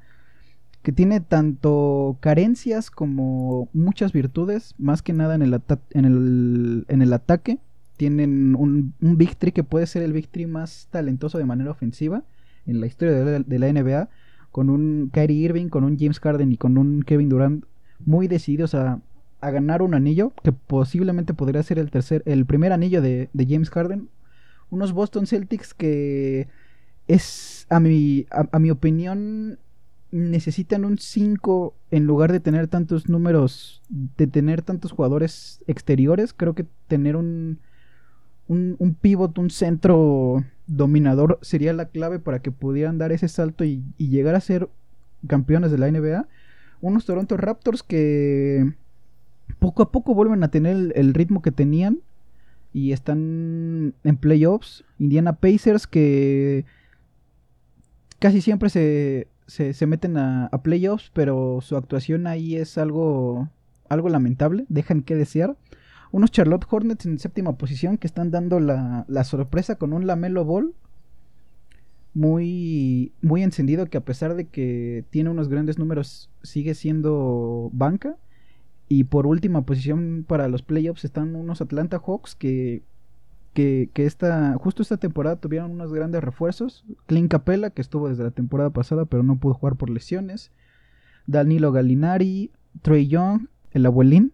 que 0.83 0.93
tiene 0.93 1.21
tanto 1.21 2.19
carencias 2.21 2.91
como 2.91 3.69
muchas 3.73 4.13
virtudes, 4.13 4.75
más 4.79 5.03
que 5.03 5.15
nada 5.15 5.35
en 5.35 5.43
el, 5.43 5.61
en 5.91 6.05
el, 6.05 6.85
en 6.89 7.03
el 7.03 7.13
ataque. 7.13 7.59
Tienen 7.97 8.55
un, 8.55 8.95
un 9.01 9.17
Big 9.19 9.37
que 9.37 9.65
puede 9.65 9.87
ser 9.87 10.03
el 10.03 10.13
Big 10.13 10.29
más 10.47 10.89
talentoso 10.91 11.39
de 11.39 11.45
manera 11.45 11.71
ofensiva 11.71 12.23
en 12.67 12.81
la 12.81 12.87
historia 12.87 13.15
de 13.15 13.59
la, 13.59 13.73
NBA, 13.73 14.09
con 14.55 14.71
un 14.71 15.11
Kyrie 15.13 15.47
Irving, 15.47 15.69
con 15.69 15.83
un 15.83 15.99
James 15.99 16.21
Harden 16.21 16.53
y 16.53 16.57
con 16.57 16.79
un 16.79 17.03
Kevin 17.03 17.29
Durant 17.29 17.65
muy 17.99 18.29
decididos 18.29 18.77
a, 18.77 19.01
a 19.41 19.51
ganar 19.51 19.83
un 19.83 19.95
anillo, 19.95 20.33
que 20.45 20.53
posiblemente 20.53 21.35
podría 21.35 21.61
ser 21.65 21.81
el 21.81 21.91
tercer, 21.91 22.23
el 22.25 22.47
primer 22.47 22.73
anillo 22.73 23.03
de, 23.03 23.31
de 23.33 23.47
James 23.49 23.69
Harden. 23.69 24.09
Unos 24.71 24.93
Boston 24.93 25.27
Celtics 25.27 25.75
que 25.75 26.47
es, 27.09 27.67
a 27.69 27.81
mi, 27.81 28.27
a 28.31 28.59
mi 28.61 28.71
opinión, 28.71 29.59
necesitan 30.13 30.85
un 30.85 30.99
5 30.99 31.75
en 31.91 32.05
lugar 32.05 32.31
de 32.31 32.39
tener 32.39 32.69
tantos 32.69 33.09
números, 33.09 33.83
de 33.89 34.29
tener 34.29 34.63
tantos 34.63 34.93
jugadores 34.93 35.65
exteriores. 35.67 36.33
Creo 36.33 36.55
que 36.55 36.67
tener 36.87 37.17
un, 37.17 37.59
un, 38.49 38.76
un 38.78 38.95
pivot, 38.95 39.38
un 39.38 39.51
centro 39.51 40.45
dominador 40.66 41.38
sería 41.42 41.72
la 41.72 41.86
clave 41.86 42.18
para 42.18 42.40
que 42.40 42.51
pudieran 42.51 42.99
dar 42.99 43.12
ese 43.12 43.28
salto 43.28 43.64
y, 43.64 43.82
llegar 43.99 44.34
a 44.34 44.40
ser 44.40 44.68
campeones 45.26 45.70
de 45.70 45.78
la 45.78 45.90
NBA. 45.90 46.26
Unos 46.80 47.07
Toronto 47.07 47.36
Raptors 47.36 47.82
que 47.82 48.72
poco 49.59 49.82
a 49.82 49.92
poco 49.92 50.14
vuelven 50.14 50.42
a 50.42 50.51
tener 50.51 50.92
el 50.95 51.14
ritmo 51.14 51.42
que 51.42 51.53
tenían 51.53 52.01
y 52.72 52.92
están 52.92 53.95
en 54.03 54.16
playoffs. 54.16 54.84
Indiana 54.99 55.34
Pacers 55.34 55.86
que 55.86 56.64
casi 58.18 58.40
siempre 58.40 58.68
se, 58.70 59.28
se, 59.47 59.86
meten 59.86 60.16
a, 60.16 60.51
playoffs, 60.62 61.11
pero 61.14 61.61
su 61.62 61.76
actuación 61.76 62.26
ahí 62.26 62.57
es 62.57 62.78
algo, 62.78 63.49
algo 63.88 64.09
lamentable, 64.09 64.64
dejan 64.68 65.03
que 65.03 65.14
desear. 65.14 65.57
Unos 66.15 66.31
Charlotte 66.31 66.65
Hornets 66.71 67.07
en 67.07 67.19
séptima 67.19 67.57
posición 67.57 67.99
que 67.99 68.07
están 68.07 68.31
dando 68.31 68.61
la, 68.61 69.05
la 69.09 69.25
sorpresa 69.25 69.75
con 69.75 69.93
un 69.93 70.07
Lamelo 70.07 70.45
Ball 70.45 70.73
muy, 72.15 73.11
muy 73.21 73.43
encendido 73.43 73.87
que 73.87 73.99
a 73.99 74.05
pesar 74.05 74.37
de 74.37 74.47
que 74.47 75.05
tiene 75.11 75.31
unos 75.31 75.49
grandes 75.49 75.77
números 75.77 76.31
sigue 76.45 76.75
siendo 76.75 77.69
banca. 77.73 78.15
Y 78.89 79.03
por 79.03 79.27
última 79.27 79.62
posición 79.67 80.25
para 80.29 80.47
los 80.47 80.62
playoffs 80.62 81.05
están 81.05 81.35
unos 81.35 81.61
Atlanta 81.61 81.99
Hawks 81.99 82.37
que 82.37 82.83
que, 83.53 83.91
esta, 83.97 84.57
justo 84.59 84.83
esta 84.83 84.99
temporada 84.99 85.35
tuvieron 85.35 85.73
unos 85.73 85.93
grandes 85.93 86.23
refuerzos. 86.23 86.85
Clint 87.07 87.29
Capella, 87.29 87.71
que 87.71 87.83
estuvo 87.83 88.09
desde 88.09 88.23
la 88.23 88.31
temporada 88.31 88.71
pasada, 88.71 89.05
pero 89.07 89.25
no 89.25 89.37
pudo 89.41 89.55
jugar 89.55 89.75
por 89.75 89.91
lesiones. 89.91 90.53
Danilo 91.27 91.73
Gallinari, 91.73 92.53
Trey 92.83 93.09
Young, 93.09 93.49
el 93.73 93.87
abuelín. 93.87 94.33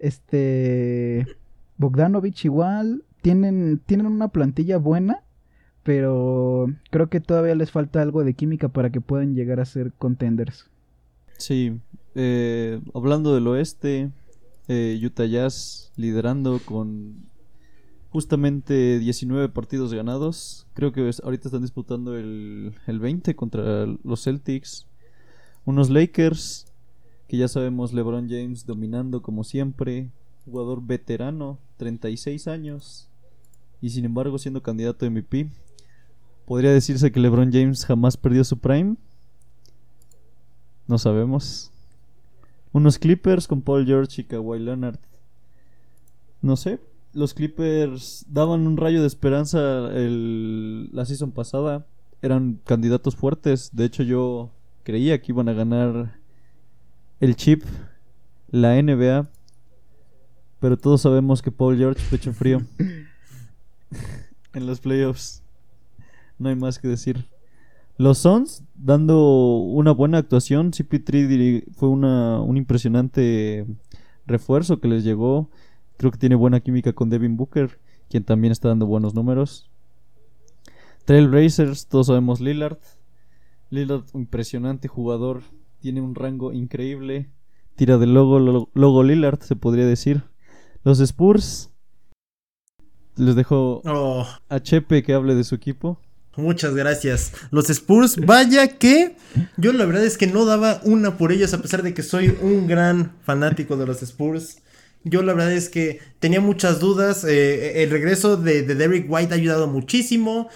Este. 0.00 1.26
Bogdanovich 1.76 2.44
igual. 2.44 3.04
Tienen, 3.22 3.80
tienen 3.86 4.06
una 4.06 4.28
plantilla 4.28 4.78
buena. 4.78 5.22
Pero 5.82 6.66
creo 6.90 7.08
que 7.08 7.20
todavía 7.20 7.54
les 7.54 7.70
falta 7.70 8.02
algo 8.02 8.24
de 8.24 8.34
química 8.34 8.68
para 8.68 8.90
que 8.90 9.00
puedan 9.00 9.34
llegar 9.34 9.60
a 9.60 9.64
ser 9.64 9.92
contenders. 9.92 10.68
Sí. 11.38 11.78
Eh, 12.14 12.80
hablando 12.94 13.34
del 13.34 13.46
oeste. 13.46 14.10
Eh, 14.68 15.00
Utah 15.02 15.26
Jazz 15.26 15.90
liderando 15.96 16.60
con 16.64 17.30
justamente 18.10 18.98
19 18.98 19.48
partidos 19.48 19.92
ganados. 19.94 20.66
Creo 20.74 20.92
que 20.92 21.10
ahorita 21.22 21.48
están 21.48 21.62
disputando 21.62 22.16
el, 22.16 22.74
el 22.86 23.00
20 23.00 23.34
contra 23.34 23.86
los 24.04 24.22
Celtics. 24.22 24.86
Unos 25.64 25.90
Lakers, 25.90 26.69
que 27.30 27.36
ya 27.36 27.46
sabemos 27.46 27.92
LeBron 27.92 28.28
James 28.28 28.66
dominando 28.66 29.22
como 29.22 29.44
siempre. 29.44 30.10
Jugador 30.46 30.84
veterano, 30.84 31.60
36 31.76 32.48
años. 32.48 33.08
Y 33.80 33.90
sin 33.90 34.04
embargo 34.04 34.36
siendo 34.36 34.64
candidato 34.64 35.06
a 35.06 35.10
MVP. 35.10 35.48
¿Podría 36.44 36.72
decirse 36.72 37.12
que 37.12 37.20
LeBron 37.20 37.52
James 37.52 37.86
jamás 37.86 38.16
perdió 38.16 38.42
su 38.42 38.58
prime? 38.58 38.96
No 40.88 40.98
sabemos. 40.98 41.70
Unos 42.72 42.98
Clippers 42.98 43.46
con 43.46 43.62
Paul 43.62 43.86
George 43.86 44.22
y 44.22 44.24
Kawhi 44.24 44.58
Leonard. 44.58 44.98
No 46.42 46.56
sé, 46.56 46.80
los 47.12 47.32
Clippers 47.32 48.26
daban 48.28 48.66
un 48.66 48.76
rayo 48.76 49.02
de 49.02 49.06
esperanza 49.06 49.86
el, 49.96 50.90
la 50.92 51.04
season 51.04 51.30
pasada. 51.30 51.86
Eran 52.22 52.58
candidatos 52.64 53.14
fuertes. 53.14 53.70
De 53.72 53.84
hecho, 53.84 54.02
yo 54.02 54.50
creía 54.82 55.22
que 55.22 55.30
iban 55.30 55.48
a 55.48 55.52
ganar 55.52 56.19
el 57.20 57.36
chip, 57.36 57.62
la 58.50 58.80
NBA. 58.82 59.28
Pero 60.58 60.76
todos 60.76 61.02
sabemos 61.02 61.40
que 61.40 61.50
Paul 61.50 61.78
George 61.78 62.02
pecho 62.10 62.32
frío 62.32 62.60
en 64.54 64.66
los 64.66 64.80
playoffs. 64.80 65.42
No 66.38 66.48
hay 66.48 66.56
más 66.56 66.78
que 66.78 66.88
decir. 66.88 67.26
Los 67.96 68.18
Suns 68.18 68.64
dando 68.74 69.58
una 69.58 69.92
buena 69.92 70.18
actuación. 70.18 70.72
CP3 70.72 71.64
fue 71.74 71.88
una, 71.88 72.40
un 72.40 72.56
impresionante 72.56 73.66
refuerzo 74.26 74.80
que 74.80 74.88
les 74.88 75.04
llegó. 75.04 75.50
Creo 75.96 76.10
que 76.10 76.18
tiene 76.18 76.34
buena 76.34 76.60
química 76.60 76.92
con 76.94 77.10
Devin 77.10 77.36
Booker, 77.36 77.78
quien 78.08 78.24
también 78.24 78.52
está 78.52 78.68
dando 78.68 78.86
buenos 78.86 79.14
números. 79.14 79.70
Trailblazers, 81.04 81.88
todos 81.88 82.06
sabemos 82.06 82.40
Lillard. 82.40 82.78
Lillard, 83.70 84.04
impresionante 84.14 84.88
jugador, 84.88 85.42
tiene 85.80 86.00
un 86.00 86.14
rango 86.14 86.52
increíble. 86.52 87.30
Tira 87.76 87.98
del 87.98 88.14
logo, 88.14 88.68
logo 88.74 89.02
Lillard, 89.02 89.40
se 89.42 89.56
podría 89.56 89.86
decir. 89.86 90.22
Los 90.84 91.00
Spurs, 91.00 91.70
les 93.16 93.34
dejo 93.34 93.82
Oh, 93.84 94.26
a 94.48 94.60
Chepe 94.60 95.02
que 95.02 95.14
hable 95.14 95.34
de 95.34 95.44
su 95.44 95.54
equipo. 95.54 95.98
muchas 96.36 96.74
gracias. 96.74 97.32
Los 97.50 97.68
Spurs, 97.70 98.16
vaya 98.24 98.78
que 98.78 99.16
yo 99.56 99.72
la 99.72 99.84
verdad 99.84 100.04
es 100.04 100.16
que 100.16 100.26
no 100.26 100.44
daba 100.46 100.80
una 100.84 101.18
por 101.18 101.32
ellos 101.32 101.52
a 101.54 101.60
pesar 101.60 101.82
de 101.82 101.92
que 101.94 102.02
soy 102.02 102.28
un 102.42 102.66
gran 102.66 103.12
fanático 103.22 103.76
de 103.76 103.86
los 103.86 104.02
Spurs. 104.02 104.58
Yo 105.02 105.22
la 105.22 105.32
verdad 105.32 105.52
es 105.52 105.68
que 105.70 106.00
tenía 106.18 106.40
muchas 106.40 106.78
dudas. 106.80 107.24
eh, 107.24 107.82
el 107.82 107.90
regreso 107.90 108.36
de, 108.36 108.62
de 108.62 108.74
Derrick 108.74 109.06
White 109.10 109.32
ha 109.32 109.36
ayudado 109.36 109.66
muchísimo. 109.66 110.48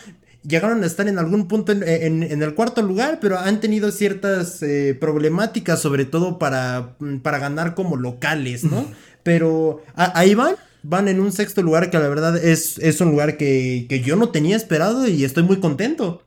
Llegaron 0.47 0.83
a 0.83 0.87
estar 0.87 1.09
en 1.09 1.19
algún 1.19 1.49
punto 1.49 1.73
en, 1.73 1.83
en- 1.83 2.23
en 2.23 2.43
el 2.43 2.55
cuarto 2.55 2.83
lugar, 2.83 3.19
pero 3.21 3.39
han 3.39 3.61
tenido 3.61 3.91
ciertas 3.91 4.63
eh, 4.63 4.95
problemáticas, 4.99 5.81
sobre 5.81 6.05
todo 6.05 6.39
para, 6.39 6.97
mm, 6.99 7.19
para 7.19 7.39
ganar 7.39 7.75
como 7.75 7.97
locales, 7.97 8.63
¿no? 8.65 8.87
Pero 9.23 9.83
a- 9.97 10.19
ahí 10.19 10.35
van, 10.35 10.57
van 10.83 11.09
en 11.09 11.21
un 11.21 11.33
sexto 11.33 11.63
lugar 11.63 11.91
que 11.91 11.99
la 11.99 12.09
verdad 12.09 12.37
es, 12.37 12.79
es 12.79 13.01
un 13.01 13.11
lugar 13.13 13.39
que, 13.39 13.87
que 13.89 14.01
yo 14.03 14.17
no 14.17 14.29
tenía 14.29 14.55
esperado 14.57 15.09
y 15.09 15.25
estoy 15.25 15.45
muy 15.45 15.61
contento. 15.61 16.23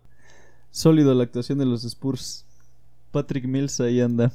Sólido 0.71 1.13
la 1.13 1.23
actuación 1.23 1.59
de 1.59 1.65
los 1.65 1.83
Spurs. 1.85 2.43
Patrick 3.11 3.45
Mills 3.45 3.79
ahí 3.79 4.01
anda. 4.01 4.31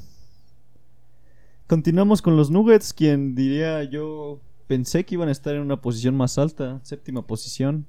Continuamos 1.67 2.21
con 2.23 2.37
los 2.37 2.51
Nuggets, 2.51 2.93
quien 2.93 3.35
diría 3.35 3.83
yo 3.85 4.41
pensé 4.67 5.05
que 5.05 5.15
iban 5.15 5.29
a 5.29 5.33
estar 5.33 5.55
en 5.55 5.63
una 5.63 5.81
posición 5.81 6.17
más 6.17 6.39
alta, 6.39 6.81
séptima 6.83 7.27
posición. 7.27 7.87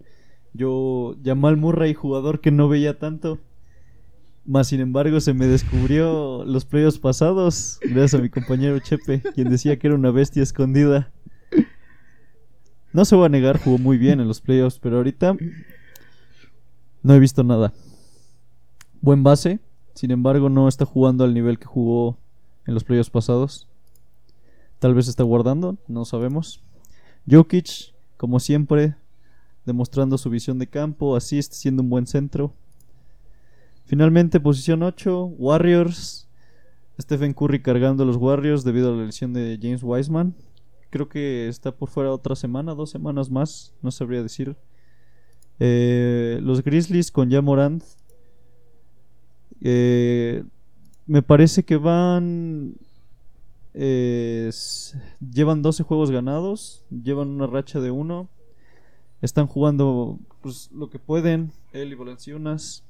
Yo, 0.54 1.16
Jamal 1.24 1.58
Murray, 1.58 1.94
jugador 1.94 2.40
que 2.40 2.52
no 2.52 2.70
veía 2.70 3.00
tanto. 3.00 3.40
Más 4.46 4.68
sin 4.68 4.82
embargo, 4.82 5.20
se 5.20 5.34
me 5.34 5.48
descubrió 5.48 6.44
los 6.46 6.66
playoffs 6.66 7.00
pasados, 7.00 7.80
gracias 7.82 8.16
a 8.16 8.22
mi 8.22 8.30
compañero 8.30 8.78
Chepe, 8.80 9.22
quien 9.34 9.50
decía 9.50 9.80
que 9.80 9.88
era 9.88 9.96
una 9.96 10.12
bestia 10.12 10.44
escondida. 10.44 11.12
No 12.92 13.06
se 13.06 13.16
va 13.16 13.28
a 13.28 13.30
negar, 13.30 13.58
jugó 13.58 13.78
muy 13.78 13.98
bien 13.98 14.20
en 14.20 14.28
los 14.28 14.42
playoffs, 14.42 14.80
pero 14.80 14.98
ahorita 14.98 15.36
no 17.02 17.14
he 17.14 17.20
visto 17.20 17.44
nada. 17.44 17.74
Buen 19.02 19.24
base, 19.24 19.60
sin 19.96 20.12
embargo, 20.12 20.50
no 20.50 20.68
está 20.68 20.86
jugando 20.86 21.24
al 21.24 21.34
nivel 21.34 21.58
que 21.58 21.66
jugó 21.66 22.18
en 22.68 22.74
los 22.74 22.84
playoffs 22.84 23.10
pasados. 23.10 23.68
Tal 24.80 24.94
vez 24.94 25.08
está 25.08 25.24
guardando, 25.24 25.78
no 25.88 26.04
sabemos. 26.04 26.62
Jokic, 27.30 27.94
como 28.18 28.40
siempre, 28.40 28.96
demostrando 29.66 30.18
su 30.18 30.30
visión 30.30 30.60
de 30.60 30.68
campo, 30.68 31.16
assist, 31.16 31.54
siendo 31.54 31.84
un 31.84 31.90
buen 31.90 32.08
centro. 32.08 32.54
Finalmente, 33.86 34.40
posición 34.40 34.84
8, 34.84 35.26
Warriors. 35.38 36.28
Stephen 37.02 37.34
Curry 37.34 37.62
cargando 37.62 38.04
a 38.04 38.06
los 38.06 38.18
Warriors 38.18 38.64
debido 38.64 38.94
a 38.94 38.96
la 38.96 39.06
lesión 39.06 39.34
de 39.34 39.58
James 39.62 39.82
Wiseman. 39.84 40.36
Creo 40.90 41.10
que 41.10 41.48
está 41.48 41.72
por 41.72 41.90
fuera 41.90 42.12
otra 42.12 42.36
semana, 42.36 42.76
dos 42.76 42.92
semanas 42.92 43.32
más, 43.32 43.74
no 43.82 43.90
sabría 43.92 44.22
decir. 44.22 44.56
Eh, 45.60 46.40
los 46.42 46.64
Grizzlies 46.64 47.12
con 47.12 47.32
Jamorant. 47.32 47.84
Eh, 49.62 50.44
me 51.08 51.22
parece 51.22 51.64
que 51.64 51.78
van. 51.78 52.76
eh, 53.74 54.52
llevan 55.32 55.62
12 55.62 55.84
juegos 55.84 56.12
ganados. 56.12 56.86
Llevan 56.92 57.30
una 57.30 57.48
racha 57.48 57.80
de 57.80 57.92
uno. 57.92 58.30
Están 59.24 59.48
jugando 59.48 60.20
pues, 60.42 60.70
lo 60.74 60.90
que 60.90 61.00
pueden. 61.00 61.52
Él 61.72 61.94
y 61.94 61.96
Valanciunas. 61.96 62.84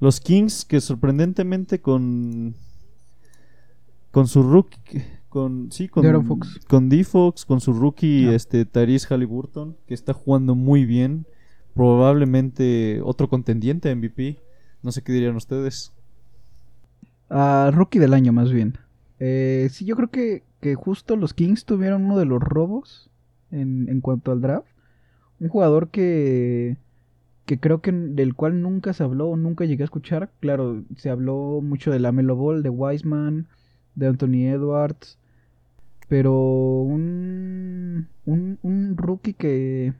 Los 0.00 0.20
Kings, 0.20 0.64
que 0.64 0.80
sorprendentemente 0.80 1.80
con. 1.80 2.56
Con 4.10 4.26
su 4.26 4.42
rookie. 4.42 4.80
Con, 5.28 5.70
sí, 5.70 5.86
con, 5.88 6.02
De'Aaron 6.02 6.26
Fox. 6.26 6.58
con 6.66 6.88
D-Fox, 6.88 7.44
con 7.44 7.60
su 7.60 7.72
rookie 7.72 8.26
Ah. 8.26 8.34
este, 8.34 8.64
Tyrese 8.64 9.06
Halliburton, 9.14 9.76
que 9.86 9.94
está 9.94 10.12
jugando 10.12 10.56
muy 10.56 10.84
bien. 10.84 11.24
Probablemente 11.72 13.00
otro 13.04 13.28
contendiente 13.28 13.88
a 13.90 13.94
MVP. 13.94 14.40
No 14.82 14.90
sé 14.90 15.02
qué 15.02 15.12
dirían 15.12 15.36
ustedes. 15.36 15.92
Ah, 17.28 17.70
rookie 17.72 18.00
del 18.00 18.12
año, 18.12 18.32
más 18.32 18.50
bien. 18.50 18.76
Eh, 19.20 19.68
sí, 19.70 19.84
yo 19.84 19.94
creo 19.94 20.10
que, 20.10 20.42
que 20.60 20.74
justo 20.74 21.14
los 21.14 21.32
Kings 21.32 21.64
tuvieron 21.64 22.06
uno 22.06 22.18
de 22.18 22.24
los 22.24 22.42
robos 22.42 23.08
en, 23.52 23.88
en 23.88 24.00
cuanto 24.00 24.32
al 24.32 24.40
draft. 24.40 24.66
Un 25.40 25.48
jugador 25.48 25.88
que, 25.88 26.76
que 27.46 27.58
creo 27.58 27.80
que 27.80 27.92
del 27.92 28.34
cual 28.34 28.62
nunca 28.62 28.92
se 28.92 29.02
habló 29.02 29.34
nunca 29.36 29.64
llegué 29.64 29.82
a 29.82 29.84
escuchar. 29.84 30.30
Claro, 30.40 30.84
se 30.96 31.10
habló 31.10 31.60
mucho 31.62 31.90
de 31.90 31.98
la 31.98 32.12
Melo 32.12 32.36
Ball, 32.36 32.62
de 32.62 32.68
Wiseman, 32.68 33.48
de 33.94 34.06
Anthony 34.06 34.46
Edwards. 34.46 35.18
Pero 36.08 36.32
un, 36.32 38.08
un, 38.26 38.96
rookie 38.96 39.32
que, 39.32 39.94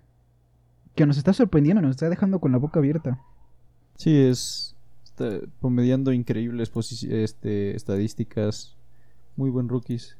que 0.95 1.07
nos 1.07 1.16
está 1.16 1.32
sorprendiendo, 1.32 1.80
nos 1.82 1.93
está 1.93 2.09
dejando 2.09 2.41
con 2.41 2.53
la 2.53 2.59
boca 2.59 2.80
abierta. 2.80 3.20
Sí, 3.97 4.16
es 4.16 4.76
está 5.20 5.41
promediando 5.61 6.12
increíbles 6.12 6.70
este, 7.09 7.76
estadísticas. 7.76 8.76
Muy 9.36 9.51
buen 9.51 9.68
rookies. 9.68 10.16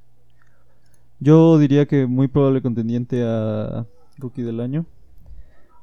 Yo 1.19 1.59
diría 1.59 1.87
que 1.87 2.07
muy 2.07 2.29
probable 2.29 2.63
contendiente 2.63 3.23
a 3.25 3.87
rookie 4.19 4.43
del 4.43 4.61
año. 4.61 4.87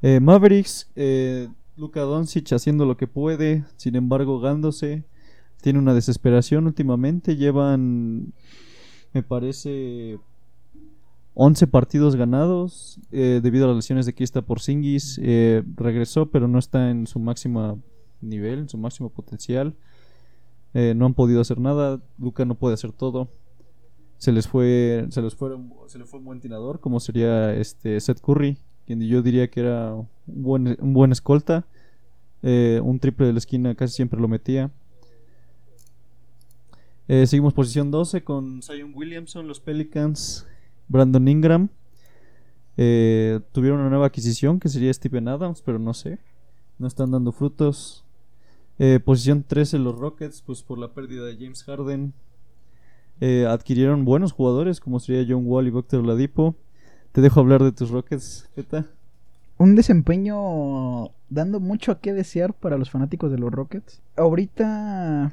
Eh, 0.01 0.19
Mavericks, 0.19 0.89
eh, 0.95 1.49
Luka 1.75 2.01
Doncic 2.01 2.51
haciendo 2.53 2.85
lo 2.85 2.97
que 2.97 3.07
puede, 3.07 3.65
sin 3.77 3.95
embargo, 3.95 4.39
gándose. 4.39 5.03
Tiene 5.61 5.79
una 5.79 5.93
desesperación 5.93 6.65
últimamente. 6.67 7.35
Llevan, 7.35 8.33
me 9.13 9.23
parece, 9.23 10.19
11 11.39 11.67
partidos 11.67 12.15
ganados 12.15 12.99
eh, 13.11 13.41
debido 13.43 13.65
a 13.65 13.67
las 13.67 13.77
lesiones 13.77 14.07
de 14.07 14.15
Krista 14.15 14.41
Porzingis. 14.41 15.19
Eh, 15.21 15.63
regresó, 15.75 16.31
pero 16.31 16.47
no 16.47 16.57
está 16.57 16.89
en 16.89 17.05
su 17.05 17.19
máxima 17.19 17.77
nivel, 18.21 18.59
en 18.59 18.69
su 18.69 18.79
máximo 18.79 19.11
potencial. 19.11 19.75
Eh, 20.73 20.93
no 20.95 21.05
han 21.05 21.13
podido 21.13 21.39
hacer 21.39 21.59
nada. 21.59 22.01
Luca 22.17 22.43
no 22.43 22.55
puede 22.55 22.73
hacer 22.73 22.91
todo. 22.91 23.29
Se 24.17 24.31
les 24.31 24.47
fue, 24.47 25.05
se 25.11 25.21
les 25.21 25.35
fueron, 25.35 25.71
se 25.85 25.99
le 25.99 26.05
fue 26.05 26.17
un 26.17 26.25
buen 26.25 26.39
tirador, 26.39 26.79
como 26.79 26.99
sería 26.99 27.53
este 27.53 27.99
Seth 27.99 28.19
Curry, 28.19 28.57
quien 28.87 29.01
yo 29.01 29.21
diría 29.21 29.49
que 29.49 29.59
era 29.59 29.93
un 29.93 30.07
buen, 30.25 30.77
un 30.79 31.11
escolta. 31.11 31.65
Eh, 32.41 32.79
un 32.83 32.99
triple 32.99 33.27
de 33.27 33.33
la 33.33 33.39
esquina 33.39 33.75
casi 33.75 33.93
siempre 33.93 34.19
lo 34.19 34.27
metía. 34.27 34.71
Eh, 37.09 37.27
seguimos 37.27 37.53
posición 37.53 37.91
12 37.91 38.23
con 38.23 38.61
Zion 38.61 38.93
Williamson, 38.95 39.47
los 39.47 39.59
Pelicans, 39.59 40.47
Brandon 40.87 41.27
Ingram. 41.27 41.69
Eh, 42.77 43.41
tuvieron 43.51 43.79
una 43.81 43.89
nueva 43.89 44.07
adquisición 44.07 44.59
que 44.59 44.69
sería 44.69 44.93
Steven 44.93 45.27
Adams, 45.27 45.61
pero 45.61 45.79
no 45.79 45.93
sé. 45.93 46.19
No 46.79 46.87
están 46.87 47.11
dando 47.11 47.33
frutos. 47.33 48.05
Eh, 48.79 48.99
posición 49.03 49.43
13 49.43 49.79
los 49.79 49.97
Rockets, 49.97 50.41
pues 50.41 50.61
por 50.61 50.77
la 50.77 50.93
pérdida 50.93 51.25
de 51.25 51.35
James 51.35 51.63
Harden. 51.63 52.13
Adquirieron 53.19 54.05
buenos 54.05 54.31
jugadores 54.31 54.79
como 54.79 54.99
sería 54.99 55.25
John 55.27 55.43
Wall 55.45 55.67
y 55.67 55.71
Victor 55.71 56.05
Ladipo. 56.05 56.55
Te 57.11 57.21
dejo 57.21 57.39
hablar 57.39 57.63
de 57.63 57.71
tus 57.71 57.89
Rockets, 57.89 58.49
Feta. 58.55 58.85
un 59.57 59.75
desempeño 59.75 61.09
dando 61.29 61.59
mucho 61.59 61.91
a 61.91 61.99
qué 61.99 62.13
desear 62.13 62.53
para 62.53 62.77
los 62.77 62.89
fanáticos 62.89 63.31
de 63.31 63.37
los 63.37 63.51
Rockets. 63.51 64.01
Ahorita 64.15 65.31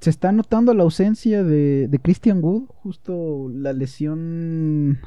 se 0.00 0.10
está 0.10 0.32
notando 0.32 0.74
la 0.74 0.82
ausencia 0.82 1.42
de, 1.44 1.88
de 1.88 1.98
Christian 1.98 2.42
Wood. 2.42 2.64
Justo 2.82 3.48
la 3.54 3.72
lesión. 3.72 4.98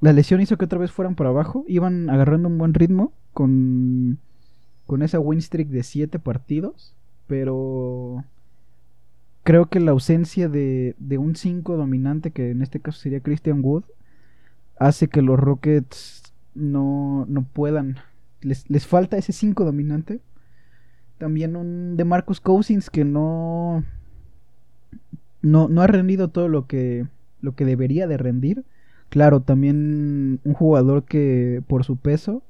La 0.00 0.12
lesión 0.12 0.40
hizo 0.40 0.56
que 0.56 0.64
otra 0.64 0.78
vez 0.78 0.90
fueran 0.90 1.14
para 1.14 1.30
abajo. 1.30 1.64
Iban 1.68 2.10
agarrando 2.10 2.48
un 2.48 2.58
buen 2.58 2.74
ritmo 2.74 3.12
con, 3.32 4.18
con 4.86 5.02
esa 5.02 5.20
win 5.20 5.40
streak 5.40 5.68
de 5.68 5.82
7 5.82 6.18
partidos. 6.18 6.94
Pero 7.26 8.24
creo 9.42 9.66
que 9.66 9.80
la 9.80 9.90
ausencia 9.92 10.48
de, 10.48 10.94
de 10.98 11.18
un 11.18 11.36
5 11.36 11.76
dominante, 11.76 12.30
que 12.30 12.50
en 12.50 12.62
este 12.62 12.80
caso 12.80 13.00
sería 13.00 13.20
Christian 13.20 13.60
Wood, 13.62 13.84
hace 14.78 15.08
que 15.08 15.22
los 15.22 15.38
Rockets 15.38 16.34
no, 16.54 17.26
no 17.28 17.42
puedan. 17.42 17.96
Les, 18.40 18.68
les 18.70 18.86
falta 18.86 19.16
ese 19.16 19.32
5 19.32 19.64
dominante. 19.64 20.20
También 21.18 21.56
un 21.56 21.96
de 21.96 22.04
Marcus 22.04 22.40
Cousins 22.40 22.90
que 22.90 23.04
no, 23.04 23.84
no, 25.42 25.68
no 25.68 25.82
ha 25.82 25.86
rendido 25.86 26.28
todo 26.28 26.48
lo 26.48 26.66
que, 26.66 27.06
lo 27.40 27.54
que 27.54 27.64
debería 27.64 28.06
de 28.06 28.18
rendir. 28.18 28.64
Claro, 29.08 29.40
también 29.40 30.40
un 30.44 30.54
jugador 30.54 31.04
que 31.04 31.62
por 31.68 31.84
su 31.84 31.96
peso 31.96 32.42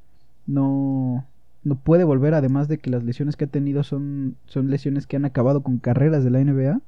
no, 0.47 1.27
no 1.65 1.77
puede 1.77 2.05
volver, 2.05 2.35
además 2.35 2.69
de 2.69 2.79
que 2.79 2.91
las 2.91 3.05
lesiones 3.05 3.37
que 3.37 3.45
ha 3.45 3.49
tenido 3.49 3.85
son, 3.85 4.37
son 4.47 4.71
lesiones 4.71 5.07
que 5.07 5.17
han 5.17 5.25
acabado 5.25 5.63
con 5.63 5.79
carreras 5.79 6.25
de 6.25 6.31
la 6.31 6.43
NBA. 6.43 6.81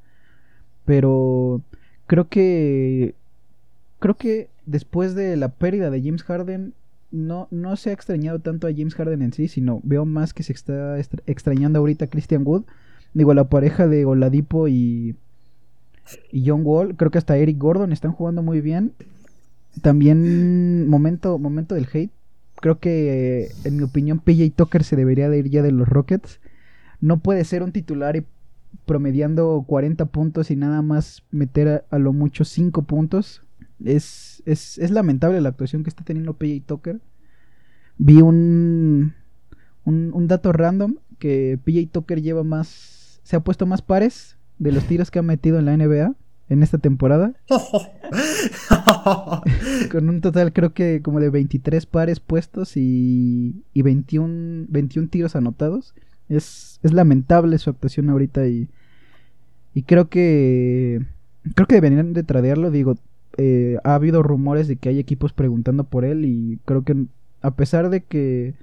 Pero 0.84 1.60
creo 2.06 2.28
que 2.28 3.14
creo 3.98 4.16
que 4.16 4.48
después 4.68 5.14
de 5.14 5.36
la 5.36 5.48
pérdida 5.48 5.90
de 5.90 6.02
James 6.02 6.22
Harden 6.22 6.74
no, 7.10 7.48
no 7.50 7.76
se 7.76 7.90
ha 7.90 7.92
extrañado 7.94 8.38
tanto 8.38 8.66
a 8.66 8.72
James 8.72 8.94
Harden 8.94 9.22
en 9.22 9.32
sí, 9.32 9.48
sino 9.48 9.80
veo 9.82 10.04
más 10.04 10.34
que 10.34 10.42
se 10.42 10.52
está 10.52 10.98
extrañando 11.26 11.78
ahorita 11.78 12.04
a 12.04 12.08
Christian 12.08 12.42
Wood. 12.44 12.64
Digo, 13.14 13.32
la 13.32 13.48
pareja 13.48 13.88
de 13.88 14.04
Oladipo 14.04 14.68
y, 14.68 15.16
y 16.30 16.46
John 16.46 16.60
Wall, 16.64 16.96
creo 16.96 17.10
que 17.10 17.18
hasta 17.18 17.38
Eric 17.38 17.58
Gordon 17.58 17.92
están 17.92 18.12
jugando 18.12 18.42
muy 18.42 18.60
bien. 18.60 18.92
También 19.80 20.86
momento, 20.88 21.38
momento 21.38 21.74
del 21.74 21.88
hate. 21.92 22.10
Creo 22.56 22.78
que, 22.78 23.50
en 23.64 23.76
mi 23.76 23.84
opinión, 23.84 24.18
PJ 24.18 24.50
Tucker 24.54 24.84
se 24.84 24.96
debería 24.96 25.30
de 25.30 25.38
ir 25.38 25.48
ya 25.48 25.62
de 25.62 25.72
los 25.72 25.88
Rockets. 25.88 26.40
No 27.00 27.20
puede 27.20 27.44
ser 27.44 27.62
un 27.62 27.72
titular 27.72 28.16
y 28.16 28.24
promediando 28.84 29.64
40 29.66 30.06
puntos 30.06 30.50
y 30.50 30.56
nada 30.56 30.82
más 30.82 31.22
meter 31.30 31.84
a, 31.88 31.98
lo 31.98 32.12
mucho 32.12 32.44
5 32.44 32.82
puntos. 32.82 33.42
Es, 33.84 34.27
es, 34.44 34.78
es, 34.78 34.90
lamentable 34.90 35.40
la 35.40 35.50
actuación 35.50 35.82
que 35.82 35.90
está 35.90 36.04
teniendo 36.04 36.34
PJ 36.34 36.64
Tucker. 36.66 37.00
Vi 37.96 38.20
un, 38.20 39.14
un, 39.84 40.10
un 40.12 40.28
dato 40.28 40.52
random 40.52 40.96
que 41.18 41.58
PJ 41.64 41.90
Tucker 41.92 42.22
lleva 42.22 42.44
más, 42.44 43.20
se 43.22 43.36
ha 43.36 43.40
puesto 43.40 43.66
más 43.66 43.82
pares 43.82 44.36
de 44.58 44.72
los 44.72 44.84
tiros 44.84 45.10
que 45.10 45.18
ha 45.18 45.22
metido 45.22 45.58
en 45.58 45.66
la 45.66 45.76
NBA 45.76 46.14
en 46.48 46.62
esta 46.62 46.78
temporada. 46.78 47.34
Con 49.90 50.08
un 50.08 50.20
total 50.20 50.52
creo 50.52 50.72
que 50.72 51.02
como 51.02 51.20
de 51.20 51.30
23 51.30 51.86
pares 51.86 52.20
puestos 52.20 52.76
y, 52.76 53.64
y 53.72 53.82
21, 53.82 54.66
21 54.68 55.08
tiros 55.08 55.36
anotados. 55.36 55.94
Es, 56.28 56.78
es 56.82 56.92
lamentable 56.92 57.56
su 57.58 57.70
actuación 57.70 58.10
ahorita 58.10 58.46
y, 58.46 58.68
y 59.72 59.84
creo 59.84 60.10
que 60.10 61.00
creo 61.54 61.66
que 61.66 61.76
deberían 61.76 62.12
de 62.12 62.22
tradearlo. 62.22 62.70
Digo, 62.70 62.96
eh, 63.38 63.78
ha 63.84 63.94
habido 63.94 64.22
rumores 64.22 64.68
de 64.68 64.76
que 64.76 64.90
hay 64.90 64.98
equipos 64.98 65.32
preguntando 65.32 65.84
por 65.84 66.04
él 66.04 66.26
y 66.26 66.60
creo 66.66 66.84
que 66.84 67.06
a 67.40 67.52
pesar 67.52 67.88
de 67.88 68.02
que 68.02 68.54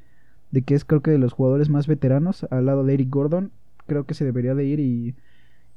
de 0.51 0.61
que 0.61 0.75
es 0.75 0.85
creo 0.85 1.01
que 1.01 1.11
de 1.11 1.17
los 1.17 1.33
jugadores 1.33 1.69
más 1.69 1.87
veteranos 1.87 2.45
al 2.51 2.67
lado 2.67 2.83
de 2.83 2.93
Eric 2.93 3.09
Gordon, 3.09 3.51
creo 3.87 4.05
que 4.05 4.13
se 4.13 4.25
debería 4.25 4.53
de 4.53 4.65
ir 4.65 4.79
y 4.79 5.15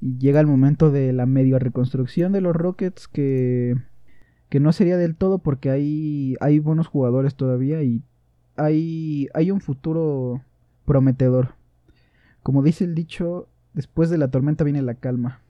y 0.01 0.18
llega 0.18 0.40
el 0.40 0.46
momento 0.46 0.90
de 0.90 1.12
la 1.12 1.26
medio 1.26 1.59
reconstrucción 1.59 2.32
de 2.32 2.40
los 2.40 2.55
Rockets 2.55 3.09
que, 3.09 3.76
que 4.49 4.61
no 4.61 4.72
sería 4.72 4.96
del 4.96 5.16
todo 5.16 5.38
porque 5.38 5.70
hay, 5.70 6.36
hay 6.40 6.59
buenos 6.61 6.86
jugadores 6.86 7.34
todavía 7.34 7.82
y 7.82 8.03
hay, 8.57 9.28
hay 9.34 9.51
un 9.51 9.61
futuro 9.61 10.42
prometedor. 10.84 11.55
Como 12.42 12.62
dice 12.62 12.84
el 12.84 12.94
dicho, 12.94 13.49
después 13.74 14.11
de 14.11 14.18
la 14.18 14.28
tormenta 14.28 14.64
viene 14.64 14.82
la 14.82 14.94
calma. 14.94 15.40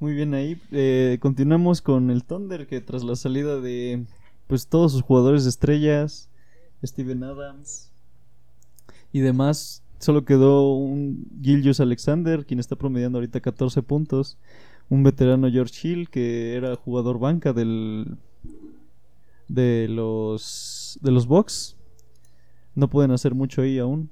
Muy 0.00 0.14
bien 0.14 0.34
ahí. 0.34 0.60
Eh, 0.72 1.18
continuamos 1.20 1.80
con 1.82 2.10
el 2.10 2.24
Thunder 2.24 2.66
que 2.66 2.80
tras 2.80 3.04
la 3.04 3.14
salida 3.14 3.60
de 3.60 4.06
pues 4.48 4.66
todos 4.66 4.90
sus 4.92 5.02
jugadores 5.02 5.44
de 5.44 5.50
estrellas, 5.50 6.28
Steven 6.82 7.22
Adams 7.22 7.92
y 9.12 9.20
demás, 9.20 9.84
Solo 10.00 10.24
quedó 10.24 10.72
un 10.72 11.26
Gilgius 11.42 11.78
Alexander, 11.78 12.46
quien 12.46 12.58
está 12.58 12.74
promediando 12.74 13.18
ahorita 13.18 13.40
14 13.40 13.82
puntos. 13.82 14.38
Un 14.88 15.02
veterano 15.02 15.50
George 15.50 15.86
Hill, 15.86 16.08
que 16.08 16.54
era 16.54 16.74
jugador 16.74 17.18
banca 17.18 17.52
del 17.52 18.16
de 19.48 19.88
los 19.90 20.98
de 21.02 21.10
los 21.10 21.26
Bucks. 21.26 21.76
No 22.74 22.88
pueden 22.88 23.10
hacer 23.10 23.34
mucho 23.34 23.60
ahí 23.60 23.78
aún. 23.78 24.08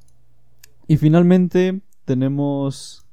Y 0.88 0.98
finalmente 0.98 1.80
tenemos 2.04 3.06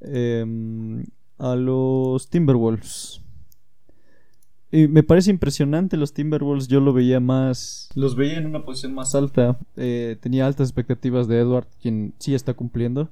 em, 0.00 1.04
a 1.38 1.54
los 1.54 2.28
Timberwolves. 2.28 3.20
Y 4.74 4.88
me 4.88 5.04
parece 5.04 5.30
impresionante 5.30 5.96
los 5.96 6.12
Timberwolves. 6.12 6.66
Yo 6.66 6.80
lo 6.80 6.92
veía 6.92 7.20
más. 7.20 7.90
Los 7.94 8.16
veía 8.16 8.38
en 8.38 8.46
una 8.46 8.64
posición 8.64 8.92
más 8.92 9.14
alta. 9.14 9.56
Eh, 9.76 10.16
tenía 10.20 10.46
altas 10.46 10.68
expectativas 10.68 11.28
de 11.28 11.38
Edward, 11.38 11.68
quien 11.80 12.12
sí 12.18 12.34
está 12.34 12.54
cumpliendo. 12.54 13.08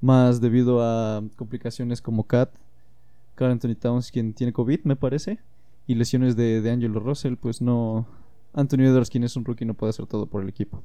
Más 0.00 0.40
debido 0.40 0.82
a 0.82 1.22
complicaciones 1.36 2.02
como 2.02 2.26
Cat, 2.26 2.50
Carl 3.36 3.52
Anthony 3.52 3.76
Towns, 3.76 4.10
quien 4.10 4.34
tiene 4.34 4.52
COVID, 4.52 4.80
me 4.82 4.96
parece. 4.96 5.38
Y 5.86 5.94
lesiones 5.94 6.34
de, 6.34 6.60
de 6.60 6.70
Angelo 6.72 6.98
Russell, 6.98 7.36
pues 7.36 7.62
no. 7.62 8.08
Anthony 8.52 8.80
Edwards, 8.80 9.08
quien 9.08 9.22
es 9.22 9.36
un 9.36 9.44
rookie, 9.44 9.64
no 9.64 9.74
puede 9.74 9.90
hacer 9.90 10.06
todo 10.06 10.26
por 10.26 10.42
el 10.42 10.48
equipo. 10.48 10.82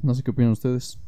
No 0.00 0.14
sé 0.14 0.22
qué 0.22 0.30
opinan 0.30 0.52
ustedes. 0.52 0.98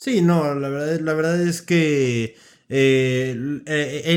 Sí, 0.00 0.22
no, 0.22 0.54
la 0.54 0.70
verdad, 0.70 1.00
la 1.00 1.12
verdad 1.12 1.42
es 1.42 1.60
que 1.60 2.34
eh, 2.70 3.62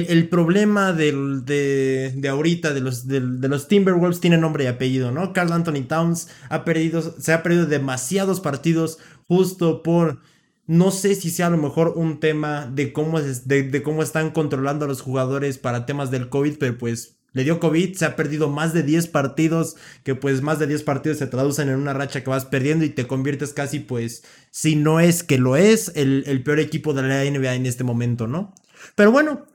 el, 0.08 0.30
problema 0.30 0.94
del, 0.94 1.44
de, 1.44 2.14
de, 2.16 2.30
ahorita 2.30 2.74
de 2.74 2.80
los, 2.80 3.06
de, 3.06 3.20
los 3.20 3.68
Timberwolves 3.68 4.22
tiene 4.22 4.38
nombre 4.38 4.64
y 4.64 4.68
apellido, 4.68 5.12
¿no? 5.12 5.34
Carl 5.34 5.52
Anthony 5.52 5.84
Towns 5.86 6.30
ha 6.48 6.64
perdido, 6.64 7.02
se 7.02 7.34
ha 7.34 7.44
perdido 7.44 7.66
demasiados 7.66 8.40
partidos 8.40 9.00
justo 9.28 9.84
por... 9.84 10.22
No 10.68 10.92
sé 10.92 11.16
si 11.16 11.30
sea 11.30 11.48
a 11.48 11.50
lo 11.50 11.58
mejor 11.58 11.96
un 11.98 12.22
tema 12.22 12.66
de 12.66 12.94
cómo, 12.94 13.20
es, 13.20 13.50
de, 13.50 13.84
cómo 13.84 14.04
están 14.04 14.32
controlando 14.32 14.86
a 14.86 14.88
los 14.88 15.02
jugadores 15.02 15.58
para 15.58 15.86
temas 15.86 16.12
del 16.12 16.30
COVID, 16.30 16.58
pero 16.58 16.78
pues 16.78 17.18
le 17.34 17.44
dio 17.44 17.60
COVID, 17.60 17.96
se 17.96 18.06
ha 18.06 18.16
perdido 18.16 18.50
más 18.50 18.74
de 18.74 18.84
10 18.84 19.08
partidos, 19.08 19.76
que 20.04 20.16
pues 20.16 20.42
más 20.42 20.60
de 20.60 20.68
10 20.68 20.84
partidos 20.84 21.18
se 21.18 21.28
traducen 21.28 21.68
en 21.68 21.76
una 21.76 21.94
racha 21.94 22.24
que 22.24 22.30
vas 22.30 22.46
perdiendo 22.46 22.86
y 22.86 22.90
te 22.90 23.08
conviertes 23.08 23.54
casi 23.54 23.80
pues, 23.80 24.24
si 24.52 24.76
no 24.76 25.00
es 25.00 25.24
que 25.24 25.40
lo 25.40 25.58
es, 25.58 25.92
el, 25.96 26.42
peor 26.44 26.60
equipo 26.60 26.94
de 26.94 27.02
la 27.02 27.24
NBA 27.24 27.56
en 27.56 27.66
este 27.66 27.84
momento, 27.84 28.28
¿no? 28.28 28.54
Pero 28.96 29.12
bueno, 29.12 29.48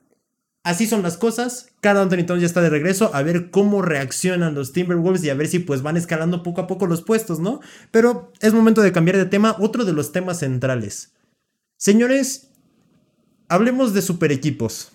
así 0.65 0.89
son 0.89 1.03
las 1.03 1.17
cosas. 1.17 1.71
Cada 1.81 2.03
Anthony 2.03 2.27
Towns 2.27 2.41
ya 2.41 2.47
está 2.47 2.61
de 2.63 2.71
regreso 2.71 3.15
a 3.15 3.23
ver 3.23 3.51
cómo 3.51 3.81
reaccionan 3.81 4.55
los 4.55 4.73
Timberwolves 4.73 5.23
y 5.23 5.31
a 5.31 5.35
ver 5.35 5.47
si 5.47 5.61
pues 5.61 5.83
van 5.83 5.97
escalando 5.97 6.43
poco 6.43 6.63
a 6.63 6.67
poco 6.67 6.87
los 6.87 7.03
puestos, 7.03 7.39
¿no? 7.39 7.61
Pero 7.93 8.33
es 8.41 8.53
momento 8.53 8.83
de 8.83 8.91
cambiar 8.91 9.17
de 9.17 9.27
tema, 9.27 9.55
otro 9.61 9.85
de 9.85 9.93
los 9.93 10.11
temas 10.11 10.41
centrales. 10.41 11.13
Señores, 11.77 12.51
hablemos 13.49 13.95
de 13.95 14.03
super 14.03 14.33
equipos. 14.33 14.91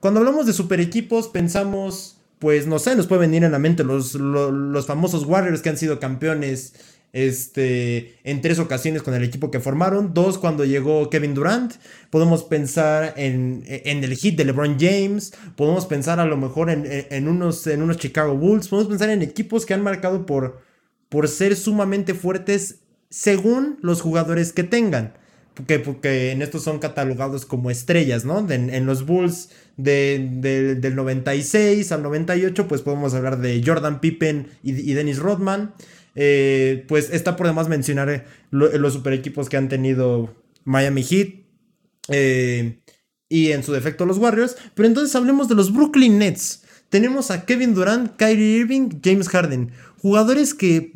Cuando 0.00 0.20
hablamos 0.20 0.46
de 0.46 0.54
super 0.54 0.80
equipos 0.80 1.28
pensamos, 1.28 2.16
pues 2.38 2.66
no 2.66 2.78
sé, 2.78 2.96
nos 2.96 3.06
puede 3.06 3.20
venir 3.20 3.44
en 3.44 3.52
la 3.52 3.58
mente 3.58 3.84
los, 3.84 4.14
los, 4.14 4.86
famosos 4.86 5.26
Warriors 5.26 5.60
que 5.60 5.68
han 5.68 5.76
sido 5.76 6.00
campeones 6.00 6.72
este, 7.12 8.14
en 8.24 8.40
tres 8.40 8.58
ocasiones 8.58 9.02
con 9.02 9.12
el 9.12 9.22
equipo 9.22 9.50
que 9.50 9.60
formaron. 9.60 10.14
Dos 10.14 10.38
cuando 10.38 10.64
llegó 10.64 11.10
Kevin 11.10 11.34
Durant. 11.34 11.74
Podemos 12.08 12.44
pensar 12.44 13.12
en, 13.16 13.62
en 13.66 14.02
el 14.02 14.16
hit 14.16 14.38
de 14.38 14.46
LeBron 14.46 14.78
James. 14.80 15.34
Podemos 15.54 15.84
pensar 15.84 16.18
a 16.18 16.24
lo 16.24 16.38
mejor 16.38 16.70
en, 16.70 16.84
en, 16.86 17.28
unos, 17.28 17.66
en 17.66 17.82
unos 17.82 17.98
Chicago 17.98 18.34
Bulls. 18.34 18.68
Podemos 18.68 18.88
pensar 18.88 19.10
en 19.10 19.20
equipos 19.20 19.66
que 19.66 19.74
han 19.74 19.82
marcado 19.82 20.24
por, 20.24 20.62
por 21.10 21.28
ser 21.28 21.56
sumamente 21.56 22.14
fuertes 22.14 22.76
según 23.10 23.78
los 23.82 24.00
jugadores 24.00 24.54
que 24.54 24.62
tengan. 24.62 25.12
Porque, 25.84 26.30
en 26.32 26.42
estos 26.42 26.62
son 26.62 26.78
catalogados 26.78 27.46
como 27.46 27.70
estrellas, 27.70 28.24
¿no? 28.24 28.46
en 28.50 28.86
los 28.86 29.06
Bulls 29.06 29.50
del 29.82 30.94
96 30.94 31.92
al 31.92 32.02
98, 32.02 32.68
pues 32.68 32.82
podemos 32.82 33.14
hablar 33.14 33.40
de 33.40 33.62
Jordan 33.64 34.00
Pippen 34.00 34.48
y, 34.62 34.92
Dennis 34.92 35.18
Rodman. 35.18 35.74
Eh, 36.16 36.84
pues 36.88 37.10
está 37.10 37.36
por 37.36 37.46
demás 37.46 37.68
mencionar 37.68 38.26
los 38.50 38.92
super 38.92 39.12
equipos 39.12 39.48
que 39.48 39.56
han 39.56 39.68
tenido 39.68 40.34
Miami 40.64 41.02
Heat. 41.02 41.28
Eh, 42.08 42.80
y 43.28 43.52
en 43.52 43.62
su 43.62 43.72
defecto 43.72 44.06
los 44.06 44.18
Warriors. 44.18 44.56
Pero 44.74 44.88
entonces 44.88 45.14
hablemos 45.14 45.48
de 45.48 45.54
los 45.54 45.72
Brooklyn 45.72 46.18
Nets. 46.18 46.64
Tenemos 46.88 47.30
a 47.30 47.46
Kevin 47.46 47.74
Durant, 47.74 48.16
Kyrie 48.16 48.58
Irving, 48.58 49.00
James 49.02 49.28
Harden. 49.28 49.70
Jugadores 49.98 50.54
que 50.54 50.76
eh, 50.76 50.92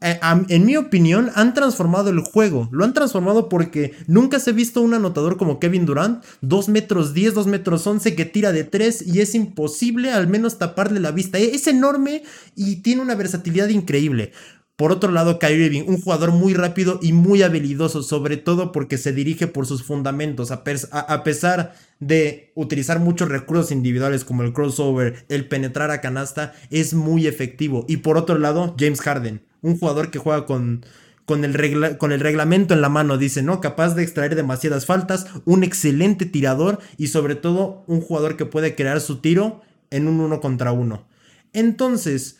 en 0.00 0.64
mi 0.64 0.76
opinión, 0.76 1.30
han 1.34 1.54
transformado 1.54 2.10
el 2.10 2.20
juego. 2.20 2.68
Lo 2.70 2.84
han 2.84 2.94
transformado 2.94 3.48
porque 3.48 3.94
nunca 4.06 4.38
se 4.38 4.50
ha 4.50 4.52
visto 4.52 4.80
un 4.80 4.94
anotador 4.94 5.36
como 5.36 5.58
Kevin 5.58 5.86
Durant, 5.86 6.24
2 6.42 6.68
metros 6.68 7.14
10, 7.14 7.34
2 7.34 7.46
metros 7.46 7.86
11, 7.86 8.14
que 8.14 8.24
tira 8.24 8.52
de 8.52 8.64
3 8.64 9.06
y 9.06 9.20
es 9.20 9.34
imposible 9.34 10.12
al 10.12 10.28
menos 10.28 10.58
taparle 10.58 11.00
la 11.00 11.10
vista. 11.10 11.38
Es 11.38 11.66
enorme 11.66 12.22
y 12.54 12.76
tiene 12.76 13.02
una 13.02 13.14
versatilidad 13.14 13.68
increíble. 13.68 14.32
Por 14.78 14.92
otro 14.92 15.10
lado, 15.10 15.40
Kyrie 15.40 15.66
Irving, 15.66 15.88
un 15.88 16.00
jugador 16.00 16.30
muy 16.30 16.54
rápido 16.54 17.00
y 17.02 17.12
muy 17.12 17.42
habilidoso, 17.42 18.04
sobre 18.04 18.36
todo 18.36 18.70
porque 18.70 18.96
se 18.96 19.12
dirige 19.12 19.48
por 19.48 19.66
sus 19.66 19.82
fundamentos, 19.82 20.52
a, 20.52 20.62
pesar 20.62 21.74
de 21.98 22.52
utilizar 22.54 23.00
muchos 23.00 23.28
recursos 23.28 23.72
individuales 23.72 24.24
como 24.24 24.44
el 24.44 24.52
crossover, 24.52 25.26
el 25.28 25.48
penetrar 25.48 25.90
a 25.90 26.00
canasta, 26.00 26.52
es 26.70 26.94
muy 26.94 27.26
efectivo. 27.26 27.86
Y 27.88 27.96
por 27.96 28.16
otro 28.16 28.38
lado, 28.38 28.76
James 28.78 29.00
Harden, 29.00 29.42
un 29.62 29.78
jugador 29.78 30.10
que 30.10 30.18
juega 30.18 30.46
con, 30.46 30.84
con, 31.24 31.44
el 31.44 31.98
con 31.98 32.12
el 32.12 32.20
reglamento 32.20 32.74
en 32.74 32.80
la 32.80 32.88
mano, 32.88 33.18
dice, 33.18 33.42
¿no? 33.42 33.60
Capaz 33.60 33.94
de 33.94 34.02
extraer 34.02 34.34
demasiadas 34.34 34.86
faltas, 34.86 35.26
un 35.44 35.64
excelente 35.64 36.26
tirador 36.26 36.78
y 36.96 37.08
sobre 37.08 37.34
todo 37.34 37.84
un 37.86 38.00
jugador 38.00 38.36
que 38.36 38.46
puede 38.46 38.74
crear 38.74 39.00
su 39.00 39.20
tiro 39.20 39.62
en 39.90 40.08
un 40.08 40.20
uno 40.20 40.40
contra 40.40 40.72
uno. 40.72 41.06
Entonces, 41.52 42.38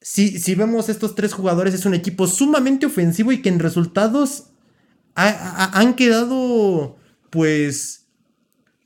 si, 0.00 0.38
si 0.38 0.54
vemos 0.54 0.88
estos 0.88 1.14
tres 1.14 1.32
jugadores, 1.32 1.74
es 1.74 1.86
un 1.86 1.94
equipo 1.94 2.26
sumamente 2.26 2.86
ofensivo 2.86 3.32
y 3.32 3.42
que 3.42 3.48
en 3.48 3.58
resultados 3.58 4.44
han 5.14 5.94
quedado, 5.94 6.96
pues, 7.30 7.97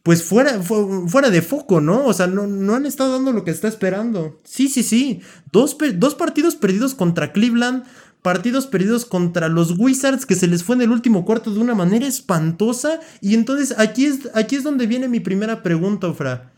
pues 0.03 0.25
fuera, 0.25 0.61
fuera 0.63 1.31
de 1.31 1.43
foco, 1.43 1.81
¿no? 1.81 2.05
O 2.07 2.13
sea, 2.13 2.27
no, 2.27 2.47
no, 2.47 2.75
han 2.75 2.87
estado 2.87 3.13
dando 3.13 3.33
lo 3.33 3.45
que 3.45 3.53
está 3.53 3.69
esperando. 3.69 4.39
Sí, 4.43 4.69
sí, 4.69 4.83
sí. 4.83 5.21
Dos, 5.53 5.77
dos, 5.95 6.15
partidos 6.17 6.57
perdidos 6.57 6.95
contra 6.95 7.33
Cleveland, 7.33 7.85
partidos 8.21 8.67
perdidos 8.67 9.05
contra 9.05 9.49
los 9.49 9.79
Wizards 9.79 10.27
que 10.27 10.35
se 10.35 10.49
les 10.49 10.65
fue 10.65 10.75
en 10.75 10.83
el 10.83 10.91
último 10.91 11.25
cuarto 11.25 11.53
de 11.53 11.61
una 11.61 11.77
manera 11.77 12.07
espantosa. 12.07 12.99
Y 13.21 13.35
entonces 13.35 13.79
aquí 13.79 14.07
es, 14.07 14.29
aquí 14.35 14.57
es 14.57 14.65
donde 14.65 14.89
viene 14.89 15.07
mi 15.07 15.21
primera 15.21 15.63
pregunta, 15.63 16.09
Ofra. 16.09 16.53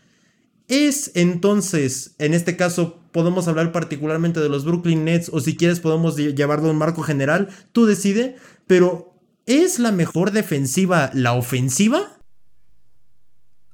¿Es 0.67 1.11
entonces, 1.13 2.15
en 2.17 2.33
este 2.33 2.57
caso, 2.57 2.99
podemos 3.11 3.47
hablar 3.47 3.71
particularmente 3.71 4.39
de 4.39 4.49
los 4.49 4.65
Brooklyn 4.65 5.05
Nets 5.05 5.29
o 5.31 5.39
si 5.39 5.55
quieres 5.55 5.79
podemos 5.79 6.15
llevarlo 6.15 6.69
a 6.69 6.71
un 6.71 6.77
marco 6.79 7.03
general? 7.03 7.49
Tú 7.71 7.85
decide, 7.85 8.37
pero 8.65 9.13
¿es 9.45 9.77
la 9.77 9.91
mejor 9.91 10.31
defensiva 10.31 11.11
la 11.13 11.33
ofensiva? 11.33 12.14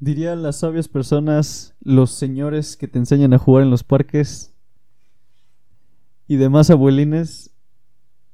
Dirían 0.01 0.41
las 0.41 0.57
sabias 0.57 0.87
personas, 0.87 1.75
los 1.79 2.09
señores 2.09 2.75
que 2.75 2.87
te 2.87 2.97
enseñan 2.97 3.35
a 3.35 3.37
jugar 3.37 3.61
en 3.61 3.69
los 3.69 3.83
parques 3.83 4.51
y 6.27 6.37
demás 6.37 6.71
abuelines, 6.71 7.51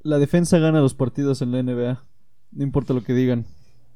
la 0.01 0.18
defensa 0.18 0.59
gana 0.59 0.80
los 0.80 0.93
partidos 0.93 1.41
en 1.41 1.51
la 1.51 1.61
NBA. 1.61 2.01
No 2.53 2.63
importa 2.63 2.93
lo 2.93 3.03
que 3.03 3.13
digan. 3.13 3.47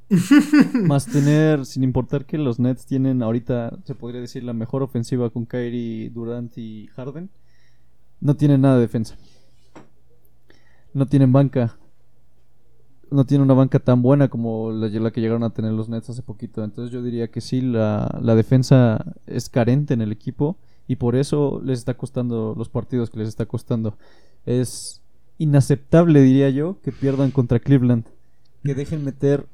Más 0.83 1.05
tener, 1.05 1.65
sin 1.65 1.85
importar 1.85 2.25
que 2.25 2.37
los 2.37 2.59
Nets 2.59 2.85
tienen 2.85 3.23
ahorita, 3.23 3.79
se 3.85 3.95
podría 3.95 4.19
decir, 4.19 4.43
la 4.43 4.51
mejor 4.51 4.83
ofensiva 4.83 5.29
con 5.29 5.45
Kyrie, 5.45 6.09
Durant 6.09 6.57
y 6.57 6.87
Harden, 6.87 7.29
no 8.19 8.35
tienen 8.35 8.59
nada 8.59 8.75
de 8.75 8.81
defensa. 8.81 9.15
No 10.93 11.05
tienen 11.05 11.31
banca 11.31 11.77
no 13.11 13.25
tiene 13.25 13.43
una 13.43 13.53
banca 13.53 13.79
tan 13.79 14.01
buena 14.01 14.29
como 14.29 14.71
la, 14.71 15.11
que 15.11 15.21
llegaron 15.21 15.43
a 15.43 15.51
tener 15.51 15.73
los 15.73 15.89
Nets 15.89 16.09
hace 16.09 16.21
poquito. 16.21 16.63
Entonces 16.63 16.91
yo 16.91 17.03
diría 17.03 17.29
que 17.29 17.41
sí, 17.41 17.61
la, 17.61 18.19
la, 18.21 18.35
defensa 18.35 19.05
es 19.27 19.49
carente 19.49 19.93
en 19.93 20.01
el 20.01 20.11
equipo 20.11 20.57
y 20.87 20.95
por 20.95 21.15
eso 21.15 21.61
les 21.63 21.79
está 21.79 21.95
costando 21.95 22.55
los 22.57 22.69
partidos 22.69 23.09
que 23.09 23.19
les 23.19 23.27
está 23.27 23.45
costando. 23.45 23.97
Es 24.45 25.01
inaceptable, 25.37 26.21
diría 26.21 26.49
yo, 26.49 26.77
que 26.81 26.91
pierdan 26.91 27.31
contra 27.31 27.59
Cleveland. 27.59 28.05
Que 28.63 28.75
dejen 28.75 29.03
meter, 29.03 29.45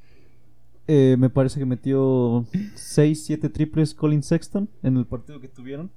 eh, 0.87 1.15
me 1.17 1.29
parece 1.29 1.59
que 1.59 1.65
metió 1.65 2.45
6, 2.75 3.25
7 3.25 3.49
triples 3.49 3.93
Colin 3.95 4.21
Sexton 4.21 4.69
en 4.83 4.97
el 4.97 5.05
partido 5.05 5.39
que 5.39 5.47
tuvieron. 5.47 5.89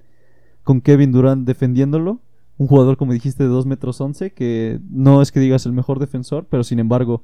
Con 0.63 0.81
Kevin 0.81 1.13
Durant 1.13 1.47
defendiéndolo 1.47 2.21
un 2.61 2.67
jugador, 2.67 2.99
como 2.99 3.15
dijiste, 3.15 3.43
de 3.43 3.49
2 3.49 3.65
metros 3.65 3.99
11, 4.03 4.33
que 4.35 4.81
no 4.91 5.23
es 5.23 5.33
que 5.33 5.41
digas 5.41 5.65
el 5.65 5.73
mejor 5.73 5.99
defensor, 5.99 6.47
pero 6.51 6.63
sin 6.63 6.79
embargo 6.79 7.23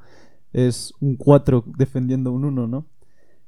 es 0.54 0.94
un 0.98 1.16
4 1.16 1.62
defendiendo 1.76 2.32
un 2.32 2.46
1, 2.46 2.66
¿no? 2.66 2.86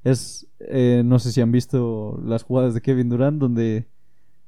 Es, 0.05 0.47
eh, 0.61 1.01
no 1.03 1.18
sé 1.18 1.32
si 1.32 1.41
han 1.41 1.51
visto 1.51 2.20
las 2.22 2.43
jugadas 2.43 2.74
de 2.74 2.82
Kevin 2.82 3.09
Durant, 3.09 3.41
donde 3.41 3.89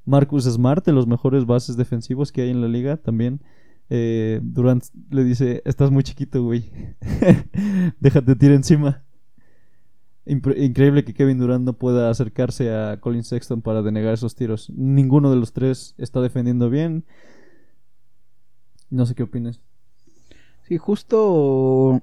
Marcus 0.05 0.45
Smart, 0.45 0.85
de 0.85 0.93
los 0.93 1.07
mejores 1.07 1.47
bases 1.47 1.79
defensivos 1.79 2.31
que 2.31 2.43
hay 2.43 2.51
en 2.51 2.61
la 2.61 2.69
liga, 2.69 2.99
también. 2.99 3.41
Eh, 3.89 4.41
Durant 4.43 4.85
le 5.09 5.25
dice, 5.25 5.63
estás 5.65 5.91
muy 5.91 6.03
chiquito, 6.03 6.45
güey. 6.45 6.71
Déjate 8.01 8.37
tirar 8.37 8.57
encima. 8.57 9.03
Increíble 10.31 11.05
que 11.05 11.15
Kevin 11.15 11.39
Durant 11.39 11.65
no 11.65 11.73
pueda 11.73 12.11
acercarse 12.11 12.73
a 12.73 12.99
Colin 13.01 13.25
Sexton 13.25 13.63
para 13.63 13.83
denegar 13.83 14.15
esos 14.15 14.35
tiros. 14.35 14.71
Ninguno 14.71 15.31
de 15.31 15.37
los 15.37 15.53
tres 15.53 15.95
está 15.99 16.21
defendiendo 16.21 16.71
bien. 16.71 17.05
No 18.91 19.07
sé 19.07 19.15
qué 19.15 19.25
opinas. 19.25 19.61
Sí, 20.63 20.79
justo 20.79 22.01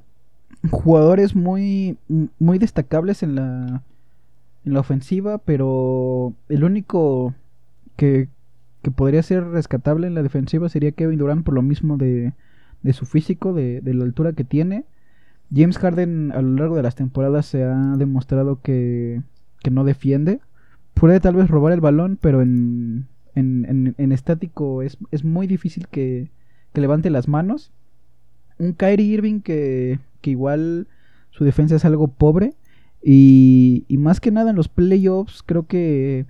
jugadores 0.72 1.36
muy, 1.36 1.98
muy 2.40 2.58
destacables 2.58 3.24
en 3.24 3.36
la, 3.36 3.84
en 4.66 4.74
la 4.74 4.80
ofensiva, 4.80 5.38
pero 5.38 6.34
el 6.50 6.64
único 6.64 7.34
que, 7.96 8.30
que 8.82 8.92
podría 8.92 9.24
ser 9.24 9.46
rescatable 9.46 10.08
en 10.08 10.16
la 10.16 10.24
defensiva 10.24 10.70
sería 10.70 10.92
Kevin 10.92 11.20
Durant 11.20 11.46
por 11.46 11.54
lo 11.54 11.62
mismo 11.62 11.98
de, 11.98 12.34
de 12.84 12.94
su 12.94 13.06
físico, 13.06 13.54
de, 13.54 13.82
de, 13.82 13.94
la 13.94 14.04
altura 14.04 14.34
que 14.34 14.44
tiene. 14.44 14.86
James 15.54 15.78
Harden 15.78 16.32
a 16.34 16.42
lo 16.42 16.56
largo 16.56 16.76
de 16.76 16.84
las 16.84 16.96
temporadas 16.96 17.46
se 17.46 17.64
ha 17.64 17.96
demostrado 17.98 18.62
que, 18.62 19.22
que 19.62 19.72
no 19.72 19.84
defiende. 19.84 20.40
Puede 20.94 21.20
tal 21.20 21.36
vez 21.36 21.50
robar 21.50 21.74
el 21.74 21.82
balón, 21.82 22.18
pero 22.20 22.42
en, 22.42 23.08
en, 23.36 24.12
estático 24.12 24.82
es, 24.82 24.98
es, 25.12 25.24
muy 25.24 25.48
difícil 25.48 25.88
que, 25.88 26.30
que 26.74 26.82
levante 26.82 27.10
las 27.10 27.28
manos. 27.28 27.72
Un 28.58 28.74
Kyrie 28.74 29.06
Irving 29.06 29.42
que 29.42 30.00
que 30.22 30.32
igual 30.32 30.88
su 31.32 31.44
defensa 31.44 31.76
es 31.76 31.86
algo 31.86 32.08
pobre. 32.08 32.54
Y, 33.04 33.86
y 33.88 33.98
más 33.98 34.20
que 34.20 34.32
nada 34.32 34.50
en 34.50 34.56
los 34.56 34.68
playoffs 34.68 35.44
creo 35.46 35.68
que 35.68 36.26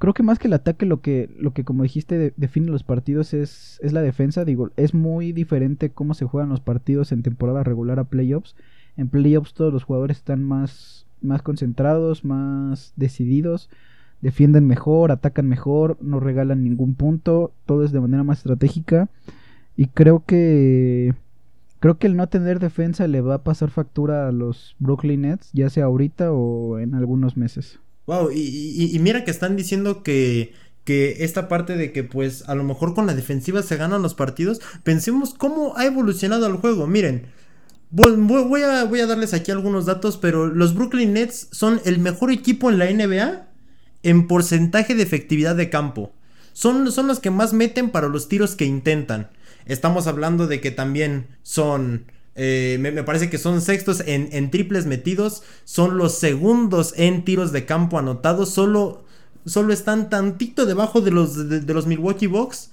creo 0.00 0.14
que 0.14 0.24
más 0.24 0.40
que 0.40 0.48
el 0.48 0.54
ataque 0.54 0.86
lo 0.86 1.00
que 1.00 1.30
lo 1.38 1.52
que 1.52 1.62
como 1.62 1.84
dijiste 1.84 2.32
define 2.36 2.70
los 2.70 2.82
partidos 2.82 3.32
es, 3.34 3.78
es 3.82 3.92
la 3.92 4.02
defensa. 4.02 4.44
Digo 4.44 4.70
es 4.76 4.94
muy 4.94 5.32
diferente 5.32 5.90
cómo 5.90 6.14
se 6.14 6.24
juegan 6.24 6.48
los 6.48 6.60
partidos 6.60 7.12
en 7.12 7.22
temporada 7.22 7.62
regular 7.62 8.00
a 8.00 8.04
playoffs. 8.04 8.56
En 8.96 9.08
playoffs 9.08 9.54
todos 9.54 9.72
los 9.72 9.84
jugadores 9.84 10.16
están 10.16 10.42
más 10.42 11.06
más 11.22 11.42
concentrados 11.42 12.24
más 12.24 12.94
decididos 12.96 13.68
defienden 14.22 14.66
mejor 14.66 15.12
atacan 15.12 15.46
mejor 15.46 15.98
no 16.00 16.18
regalan 16.18 16.64
ningún 16.64 16.94
punto 16.94 17.52
todo 17.66 17.84
es 17.84 17.92
de 17.92 18.00
manera 18.00 18.24
más 18.24 18.38
estratégica. 18.38 19.08
Y 19.76 19.86
creo 19.86 20.24
que 20.26 21.14
Creo 21.80 21.96
que 21.96 22.06
el 22.06 22.16
no 22.16 22.28
tener 22.28 22.58
defensa 22.58 23.06
le 23.06 23.22
va 23.22 23.36
a 23.36 23.42
pasar 23.42 23.70
factura 23.70 24.28
a 24.28 24.32
los 24.32 24.76
Brooklyn 24.80 25.22
Nets, 25.22 25.50
ya 25.54 25.70
sea 25.70 25.86
ahorita 25.86 26.30
o 26.30 26.78
en 26.78 26.94
algunos 26.94 27.38
meses. 27.38 27.80
Wow, 28.10 28.32
y, 28.32 28.98
mira 28.98 29.22
que 29.22 29.30
están 29.30 29.54
diciendo 29.54 30.02
que, 30.02 30.52
que 30.82 31.18
esta 31.20 31.46
parte 31.46 31.76
de 31.76 31.92
que 31.92 32.02
pues 32.02 32.42
a 32.48 32.56
lo 32.56 32.64
mejor 32.64 32.92
con 32.92 33.06
la 33.06 33.14
defensiva 33.14 33.62
se 33.62 33.76
ganan 33.76 34.02
los 34.02 34.14
partidos, 34.14 34.60
pensemos 34.82 35.32
cómo 35.32 35.76
ha 35.76 35.86
evolucionado 35.86 36.44
el 36.48 36.54
juego. 36.54 36.88
Miren, 36.88 37.26
voy, 37.90 38.62
a, 38.62 38.82
voy 38.82 38.98
a 38.98 39.06
darles 39.06 39.32
aquí 39.32 39.52
algunos 39.52 39.86
datos, 39.86 40.16
pero 40.16 40.48
los 40.48 40.74
Brooklyn 40.74 41.12
Nets 41.12 41.50
son 41.52 41.80
el 41.84 42.00
mejor 42.00 42.32
equipo 42.32 42.68
en 42.68 42.80
la 42.80 42.90
NBA 42.90 43.46
en 44.02 44.26
porcentaje 44.26 44.96
de 44.96 45.04
efectividad 45.04 45.54
de 45.54 45.70
campo. 45.70 46.12
Son, 46.52 46.90
son 46.90 47.06
los 47.06 47.20
que 47.20 47.30
más 47.30 47.52
meten 47.52 47.90
para 47.90 48.08
los 48.08 48.28
tiros 48.28 48.56
que 48.56 48.64
intentan. 48.64 49.30
Estamos 49.66 50.08
hablando 50.08 50.48
de 50.48 50.60
que 50.60 50.72
también 50.72 51.28
son... 51.44 52.06
Eh, 52.36 52.78
me, 52.80 53.02
parece 53.02 53.28
que 53.28 53.38
son 53.38 53.60
sextos 53.60 54.02
en, 54.06 54.50
triples 54.50 54.86
metidos. 54.86 55.42
Son 55.64 55.98
los 55.98 56.18
segundos 56.18 56.94
en 56.96 57.24
tiros 57.24 57.52
de 57.52 57.66
campo 57.66 57.98
anotados. 57.98 58.50
Solo, 58.50 59.04
solo 59.46 59.72
están 59.72 60.10
tantito 60.10 60.66
debajo 60.66 61.00
de 61.00 61.10
los, 61.10 61.48
de, 61.48 61.74
los 61.74 61.86
Milwaukee 61.86 62.26
Bucks. 62.26 62.70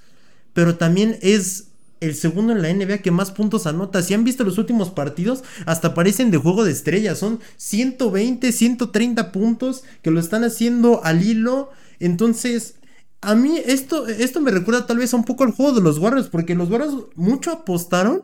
Pero 0.53 0.75
también 0.75 1.17
es 1.21 1.67
el 1.99 2.15
segundo 2.15 2.53
en 2.53 2.61
la 2.61 2.73
NBA 2.73 2.99
que 2.99 3.11
más 3.11 3.31
puntos 3.31 3.67
anota. 3.67 4.01
Si 4.01 4.13
han 4.13 4.23
visto 4.23 4.43
los 4.43 4.57
últimos 4.57 4.91
partidos, 4.91 5.43
hasta 5.65 5.93
parecen 5.93 6.31
de 6.31 6.37
juego 6.37 6.63
de 6.63 6.71
estrellas. 6.71 7.19
Son 7.19 7.39
120, 7.57 8.51
130 8.51 9.31
puntos 9.31 9.83
que 10.01 10.11
lo 10.11 10.19
están 10.19 10.43
haciendo 10.43 11.03
al 11.03 11.23
hilo. 11.23 11.71
Entonces, 11.99 12.75
a 13.21 13.35
mí 13.35 13.59
esto, 13.65 14.07
esto 14.07 14.41
me 14.41 14.51
recuerda 14.51 14.85
tal 14.85 14.97
vez 14.97 15.13
un 15.13 15.23
poco 15.23 15.43
al 15.43 15.51
juego 15.51 15.73
de 15.73 15.81
los 15.81 15.97
Warriors, 15.97 16.29
porque 16.29 16.55
los 16.55 16.69
Warriors 16.69 16.95
mucho 17.15 17.51
apostaron 17.51 18.23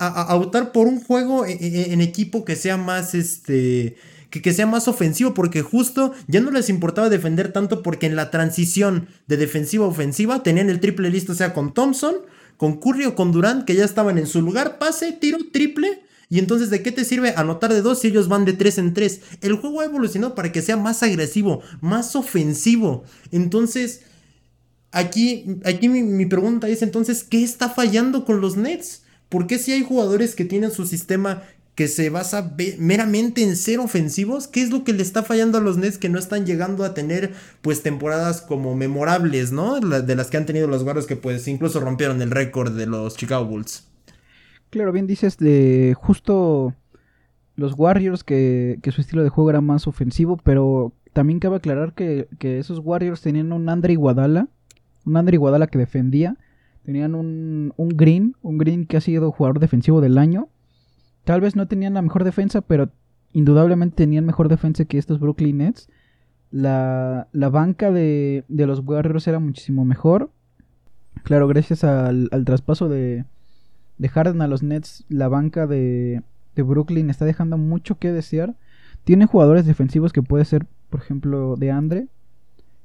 a, 0.00 0.34
optar 0.34 0.72
por 0.72 0.86
un 0.86 1.02
juego 1.02 1.44
e, 1.44 1.52
e, 1.52 1.92
en, 1.92 2.00
equipo 2.00 2.44
que 2.44 2.56
sea 2.56 2.76
más 2.76 3.14
este. 3.14 3.96
Que, 4.30 4.40
que, 4.40 4.52
sea 4.52 4.66
más 4.66 4.86
ofensivo, 4.86 5.34
porque 5.34 5.60
justo 5.60 6.12
ya 6.28 6.40
no 6.40 6.52
les 6.52 6.68
importaba 6.68 7.08
defender 7.08 7.52
tanto, 7.52 7.82
porque 7.82 8.06
en 8.06 8.14
la 8.14 8.30
transición 8.30 9.08
de 9.26 9.36
defensiva 9.36 9.84
a 9.84 9.88
ofensiva 9.88 10.44
tenían 10.44 10.70
el 10.70 10.78
triple 10.78 11.10
listo, 11.10 11.34
sea 11.34 11.52
con 11.52 11.74
Thompson, 11.74 12.14
con 12.56 12.78
Curry 12.78 13.06
o 13.06 13.16
con 13.16 13.32
Durant, 13.32 13.64
que 13.64 13.74
ya 13.74 13.84
estaban 13.84 14.18
en 14.18 14.28
su 14.28 14.40
lugar, 14.40 14.78
pase, 14.78 15.12
tiro, 15.12 15.38
triple. 15.52 16.02
Y 16.28 16.38
entonces, 16.38 16.70
¿de 16.70 16.80
qué 16.80 16.92
te 16.92 17.04
sirve 17.04 17.34
anotar 17.36 17.72
de 17.72 17.82
dos 17.82 17.98
si 17.98 18.08
ellos 18.08 18.28
van 18.28 18.44
de 18.44 18.52
tres 18.52 18.78
en 18.78 18.94
tres? 18.94 19.20
El 19.40 19.54
juego 19.56 19.80
ha 19.80 19.84
evolucionado 19.84 20.36
para 20.36 20.52
que 20.52 20.62
sea 20.62 20.76
más 20.76 21.02
agresivo, 21.02 21.60
más 21.80 22.14
ofensivo. 22.14 23.02
Entonces, 23.32 24.02
aquí, 24.92 25.58
aquí 25.64 25.88
mi, 25.88 26.26
pregunta 26.26 26.68
es 26.68 26.82
entonces, 26.82 27.24
¿qué 27.24 27.42
está 27.42 27.68
fallando 27.68 28.24
con 28.24 28.40
los 28.40 28.56
Nets? 28.56 29.02
¿Por 29.30 29.46
qué 29.46 29.58
si 29.58 29.72
hay 29.72 29.82
jugadores 29.82 30.34
que 30.34 30.44
tienen 30.44 30.70
su 30.70 30.84
sistema 30.84 31.42
que 31.74 31.88
se 31.88 32.10
basa 32.10 32.54
meramente 32.78 33.42
en 33.42 33.56
ser 33.56 33.78
ofensivos, 33.78 34.48
¿qué 34.48 34.60
es 34.60 34.70
lo 34.70 34.84
que 34.84 34.92
le 34.92 35.02
está 35.02 35.22
fallando 35.22 35.56
a 35.56 35.62
los 35.62 35.78
Nets 35.78 35.96
que 35.96 36.10
no 36.10 36.18
están 36.18 36.44
llegando 36.44 36.84
a 36.84 36.92
tener 36.92 37.32
pues 37.62 37.82
temporadas 37.82 38.42
como 38.42 38.76
memorables, 38.76 39.50
¿no? 39.50 39.80
de 39.80 40.14
las 40.14 40.28
que 40.28 40.36
han 40.36 40.44
tenido 40.44 40.66
los 40.66 40.84
guardias 40.84 41.06
que 41.06 41.16
pues 41.16 41.48
incluso 41.48 41.80
rompieron 41.80 42.20
el 42.20 42.30
récord 42.30 42.76
de 42.76 42.84
los 42.84 43.16
Chicago 43.16 43.46
Bulls. 43.46 43.88
Claro, 44.68 44.92
bien 44.92 45.06
dices 45.06 45.38
de 45.38 45.96
justo 45.98 46.74
los 47.56 47.72
Warriors, 47.78 48.24
que, 48.24 48.78
su 48.92 49.00
estilo 49.00 49.22
de 49.22 49.30
juego 49.30 49.48
era 49.48 49.62
más 49.62 49.86
ofensivo, 49.86 50.36
pero 50.36 50.92
también 51.14 51.40
cabe 51.40 51.56
aclarar 51.56 51.94
que, 51.94 52.28
que 52.38 52.58
esos 52.58 52.80
Warriors 52.80 53.22
tenían 53.22 53.52
un 53.52 53.68
Andre 53.70 53.94
Iguadala, 53.94 54.48
un 55.06 55.16
Andre 55.16 55.36
Iguadala 55.36 55.66
que 55.66 55.78
defendía, 55.78 56.36
tenían 56.84 57.14
un, 57.14 57.72
un 57.76 57.88
Green, 57.88 58.34
un 58.42 58.58
Green 58.58 58.86
que 58.86 58.96
ha 58.96 59.00
sido 59.00 59.32
jugador 59.32 59.60
defensivo 59.60 60.00
del 60.00 60.18
año. 60.18 60.48
Tal 61.24 61.40
vez 61.40 61.56
no 61.56 61.66
tenían 61.66 61.94
la 61.94 62.02
mejor 62.02 62.24
defensa, 62.24 62.60
pero 62.60 62.90
indudablemente 63.32 63.96
tenían 63.96 64.26
mejor 64.26 64.48
defensa 64.48 64.84
que 64.84 64.98
estos 64.98 65.20
Brooklyn 65.20 65.58
Nets. 65.58 65.88
La, 66.50 67.28
la 67.32 67.48
banca 67.48 67.92
de, 67.92 68.44
de 68.48 68.66
los 68.66 68.80
Warriors 68.80 69.28
era 69.28 69.38
muchísimo 69.38 69.84
mejor. 69.84 70.30
Claro, 71.22 71.46
gracias 71.46 71.84
al, 71.84 72.28
al 72.32 72.44
traspaso 72.44 72.88
de, 72.88 73.24
de 73.98 74.08
Harden 74.08 74.42
a 74.42 74.48
los 74.48 74.62
Nets, 74.62 75.04
la 75.08 75.28
banca 75.28 75.66
de, 75.66 76.22
de 76.56 76.62
Brooklyn 76.62 77.10
está 77.10 77.24
dejando 77.24 77.58
mucho 77.58 77.98
que 77.98 78.10
desear. 78.10 78.56
Tiene 79.04 79.26
jugadores 79.26 79.66
defensivos 79.66 80.12
que 80.12 80.22
puede 80.22 80.44
ser, 80.44 80.66
por 80.88 81.00
ejemplo, 81.00 81.56
de 81.56 81.70
Andre, 81.70 82.08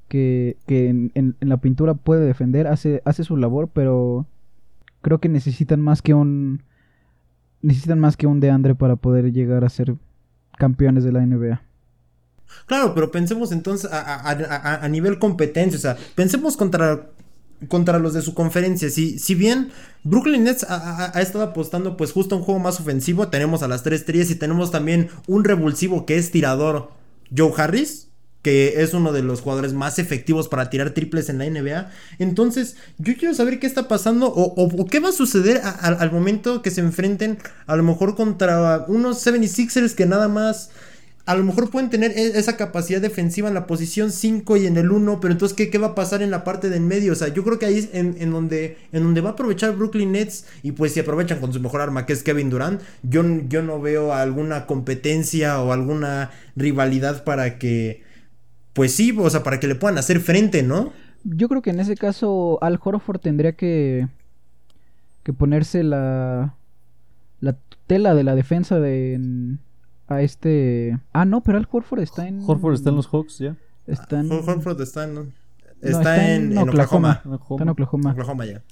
que, 0.08 0.56
que 0.66 0.88
en, 0.88 1.10
en- 1.14 1.36
la 1.40 1.56
pintura 1.58 1.94
puede 1.94 2.24
defender, 2.26 2.66
hace, 2.66 3.02
hace 3.04 3.24
su 3.24 3.36
labor, 3.36 3.68
pero 3.72 4.26
creo 5.02 5.18
que 5.20 5.28
necesitan 5.28 5.80
más 5.80 6.02
que 6.02 6.14
un 6.14 6.62
necesitan 7.62 7.98
más 7.98 8.16
que 8.16 8.26
un 8.26 8.38
de 8.40 8.50
Andre 8.50 8.74
para 8.74 8.96
poder 8.96 9.32
llegar 9.32 9.64
a 9.64 9.68
ser 9.68 9.96
campeones 10.58 11.04
de 11.04 11.12
la 11.12 11.24
NBA. 11.26 11.62
Claro, 12.66 12.94
pero 12.94 13.10
pensemos 13.10 13.50
entonces 13.52 13.90
a, 13.90 13.98
a- 14.14 14.84
a- 14.84 14.88
nivel 14.88 15.18
competencia, 15.18 15.76
o 15.76 15.80
sea, 15.80 15.96
pensemos 16.14 16.56
contra, 16.56 17.10
contra 17.68 17.98
los 17.98 18.14
de 18.14 18.22
su 18.22 18.34
conferencia. 18.34 18.88
Si, 18.88 19.18
si 19.18 19.34
bien 19.34 19.70
Brooklyn 20.04 20.44
Nets 20.44 20.64
ha, 20.64 20.76
ha- 21.06 21.12
ha 21.18 21.20
estado 21.22 21.44
apostando 21.44 21.96
pues 21.96 22.12
justo 22.12 22.34
a 22.34 22.38
un 22.38 22.44
juego 22.44 22.60
más 22.60 22.78
ofensivo, 22.80 23.28
tenemos 23.28 23.62
a 23.62 23.68
las 23.68 23.82
tres 23.82 24.04
trías 24.04 24.30
y 24.30 24.36
tenemos 24.36 24.70
también 24.70 25.08
un 25.26 25.42
revulsivo 25.44 26.06
que 26.06 26.16
es 26.16 26.30
tirador 26.30 26.90
Joe 27.36 27.52
Harris, 27.56 28.10
que 28.46 28.80
es 28.80 28.94
uno 28.94 29.12
de 29.12 29.24
los 29.24 29.40
jugadores 29.40 29.72
más 29.72 29.98
efectivos 29.98 30.46
para 30.46 30.70
tirar 30.70 30.90
triples 30.90 31.28
en 31.28 31.38
la 31.38 31.50
NBA. 31.50 31.90
Entonces, 32.20 32.76
yo 32.96 33.16
quiero 33.16 33.34
saber 33.34 33.58
qué 33.58 33.66
está 33.66 33.88
pasando 33.88 34.32
o, 34.32 34.86
qué 34.86 35.00
va 35.00 35.08
a 35.08 35.12
suceder 35.12 35.60
al 35.64 36.12
momento 36.12 36.62
que 36.62 36.70
se 36.70 36.80
enfrenten 36.80 37.38
a 37.66 37.74
lo 37.74 37.82
mejor 37.82 38.14
contra 38.14 38.84
unos 38.86 39.26
76ers 39.26 39.96
que 39.96 40.06
nada 40.06 40.28
más 40.28 40.70
a 41.24 41.34
lo 41.34 41.42
mejor 41.42 41.70
pueden 41.70 41.90
tener 41.90 42.12
e- 42.12 42.38
esa 42.38 42.56
capacidad 42.56 43.00
defensiva 43.00 43.48
en 43.48 43.54
la 43.54 43.66
posición 43.66 44.12
5 44.12 44.58
y 44.58 44.66
en 44.68 44.76
el 44.76 44.92
1, 44.92 45.18
pero 45.18 45.32
entonces 45.32 45.56
¿qué, 45.56 45.68
qué 45.68 45.78
va 45.78 45.88
a 45.88 45.94
pasar 45.96 46.22
en 46.22 46.30
la 46.30 46.44
parte 46.44 46.70
del 46.70 46.82
medio? 46.82 47.14
O 47.14 47.16
sea, 47.16 47.26
yo 47.26 47.42
creo 47.42 47.58
que 47.58 47.66
ahí 47.66 47.78
es 47.78 47.88
en, 47.94 48.14
en 48.20 48.30
donde, 48.30 48.76
en 48.92 49.02
donde 49.02 49.22
va 49.22 49.30
a 49.30 49.32
aprovechar 49.32 49.74
Brooklyn 49.74 50.12
Nets 50.12 50.44
y 50.62 50.70
pues 50.70 50.92
si 50.92 51.00
aprovechan 51.00 51.40
con 51.40 51.52
su 51.52 51.58
mejor 51.58 51.80
arma 51.80 52.06
que 52.06 52.12
es 52.12 52.22
Kevin 52.22 52.48
Durant, 52.48 52.80
yo, 53.02 53.24
yo 53.48 53.64
no 53.64 53.80
veo 53.80 54.14
alguna 54.14 54.66
competencia 54.66 55.60
o 55.60 55.72
alguna 55.72 56.30
rivalidad 56.54 57.24
para 57.24 57.58
que, 57.58 58.05
pues 58.76 58.94
sí, 58.94 59.12
o 59.18 59.28
sea, 59.28 59.42
para 59.42 59.58
que 59.58 59.66
le 59.66 59.74
puedan 59.74 59.98
hacer 59.98 60.20
frente, 60.20 60.62
¿no? 60.62 60.92
Yo 61.24 61.48
creo 61.48 61.62
que 61.62 61.70
en 61.70 61.80
ese 61.80 61.96
caso 61.96 62.58
Al 62.62 62.78
Horford 62.80 63.18
tendría 63.18 63.52
que 63.56 64.06
que 65.24 65.32
ponerse 65.32 65.82
la 65.82 66.54
la 67.40 67.54
tutela 67.54 68.14
de 68.14 68.22
la 68.22 68.36
defensa 68.36 68.78
de 68.78 69.14
en- 69.14 69.58
a 70.06 70.22
este 70.22 70.96
ah 71.12 71.24
no 71.24 71.42
pero 71.42 71.58
Al 71.58 71.66
Horford 71.68 72.00
está 72.00 72.28
en 72.28 72.40
Horford 72.46 72.74
está 72.74 72.90
en 72.90 72.96
los 72.96 73.08
Hawks 73.08 73.38
ya. 73.40 73.56
está 73.88 74.20
en, 74.20 74.28
Hor- 74.30 74.48
Horford 74.48 74.80
está 74.80 75.02
en, 75.04 75.14
no, 75.16 75.26
está 75.82 76.32
en, 76.34 76.52
en 76.52 76.58
Oklahoma. 76.58 77.22
Está 77.24 77.62
en 77.62 77.68
Oklahoma. 77.70 78.12
Oklahoma 78.12 78.46
ya. 78.46 78.62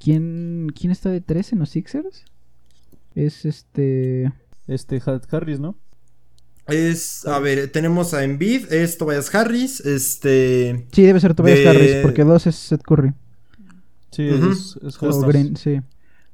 ¿Quién, 0.00 0.72
¿Quién 0.74 0.90
está 0.90 1.10
de 1.10 1.20
tres 1.20 1.52
en 1.52 1.60
los 1.60 1.70
Sixers? 1.70 2.24
Es 3.14 3.44
este. 3.44 4.32
Este 4.66 5.00
Hat 5.06 5.32
Harris, 5.32 5.60
¿no? 5.60 5.76
Es, 6.68 7.26
a 7.26 7.38
ver, 7.40 7.70
tenemos 7.72 8.14
a 8.14 8.22
Embiid, 8.24 8.72
es 8.72 8.96
Tobias 8.96 9.34
Harris, 9.34 9.80
este... 9.80 10.86
Sí, 10.92 11.02
debe 11.02 11.18
ser 11.20 11.34
Tobias 11.34 11.58
De- 11.58 11.68
Harris, 11.68 11.96
porque 12.02 12.24
dos 12.24 12.46
es 12.46 12.54
Seth 12.54 12.82
Curry. 12.82 13.12
Sí, 14.10 14.28
es, 14.28 14.78
es 14.82 15.02
O 15.02 15.06
Harris. 15.06 15.26
Green, 15.26 15.56
sí. 15.56 15.80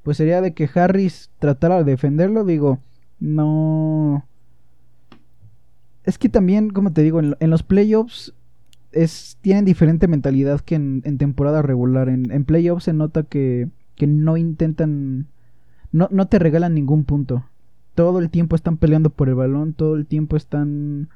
Pues 0.03 0.17
sería 0.17 0.41
de 0.41 0.53
que 0.55 0.69
Harris 0.75 1.31
tratara 1.39 1.79
de 1.79 1.91
defenderlo, 1.93 2.45
digo, 2.45 2.79
no. 3.21 4.27
Es 6.05 6.19
que 6.19 6.29
también, 6.29 6.71
como 6.71 6.93
te 6.93 7.03
digo, 7.03 7.21
en, 7.21 7.37
en 7.41 7.51
los 7.51 7.63
playoffs 7.63 8.33
es, 8.93 9.39
tienen 9.41 9.65
diferente 9.65 10.09
mentalidad 10.09 10.61
que 10.61 10.75
en, 10.77 11.03
en 11.05 11.19
temporada 11.19 11.63
regular. 11.63 12.09
En, 12.09 12.31
en 12.31 12.45
playoffs 12.45 12.85
se 12.85 12.93
nota 12.93 13.23
que, 13.23 13.69
que 13.97 14.07
no 14.07 14.37
intentan. 14.37 15.27
No, 15.93 16.09
no 16.11 16.29
te 16.29 16.39
regalan 16.39 16.75
ningún 16.75 17.05
punto. 17.05 17.45
Todo 17.99 18.21
el 18.21 18.31
tiempo 18.31 18.55
están 18.55 18.77
peleando 18.77 19.11
por 19.11 19.29
el 19.29 19.35
balón, 19.35 19.73
todo 19.73 19.97
el 19.97 20.07
tiempo 20.07 20.37
están. 20.37 21.09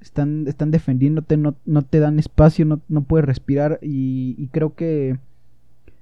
Están, 0.00 0.48
están 0.48 0.72
defendiéndote, 0.72 1.36
no, 1.36 1.54
no 1.64 1.82
te 1.82 2.00
dan 2.00 2.18
espacio, 2.18 2.64
no, 2.64 2.80
no 2.88 3.02
puedes 3.02 3.24
respirar. 3.24 3.78
Y, 3.82 4.48
creo 4.48 4.74
que. 4.74 5.16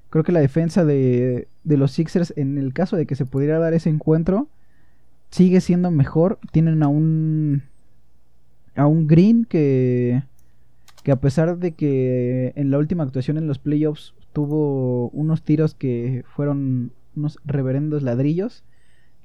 Creo 0.09 0.25
que 0.25 0.33
la 0.33 0.41
defensa 0.41 0.87
de, 0.87 1.49
de 1.65 1.77
los 1.77 1.91
Sixers, 1.91 2.33
en 2.39 2.57
el 2.57 2.73
caso 2.73 2.97
de 2.97 3.05
que 3.05 3.15
se 3.15 3.27
pudiera 3.27 3.59
dar 3.59 3.75
ese 3.75 3.91
encuentro, 3.91 4.49
sigue 5.29 5.61
siendo 5.61 5.91
mejor. 5.91 6.39
Tienen 6.51 6.83
a 6.83 6.89
un. 6.89 7.65
a 8.77 8.87
un 8.87 9.07
Green 9.07 9.45
que. 9.45 10.23
que 11.03 11.13
a 11.13 11.21
pesar 11.21 11.59
de 11.59 11.73
que 11.73 12.55
en 12.57 12.71
la 12.71 12.79
última 12.79 13.05
actuación 13.05 13.37
en 13.37 13.47
los 13.47 13.59
playoffs 13.59 14.15
tuvo 14.33 15.11
unos 15.11 15.43
tiros 15.43 15.75
que 15.75 16.25
fueron 16.35 16.93
unos 17.15 17.39
reverendos 17.45 18.03
ladrillos, 18.03 18.65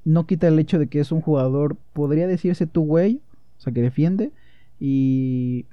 no 0.05 0.25
quita 0.25 0.47
el 0.47 0.59
hecho 0.59 0.79
de 0.79 0.87
que 0.87 0.99
es 0.99 1.11
un 1.11 1.21
jugador, 1.21 1.77
podría 1.93 2.27
decirse 2.27 2.67
two-way, 2.67 3.21
o 3.57 3.61
sea, 3.61 3.73
que 3.73 3.81
defiende. 3.81 4.31
Y 4.79 5.65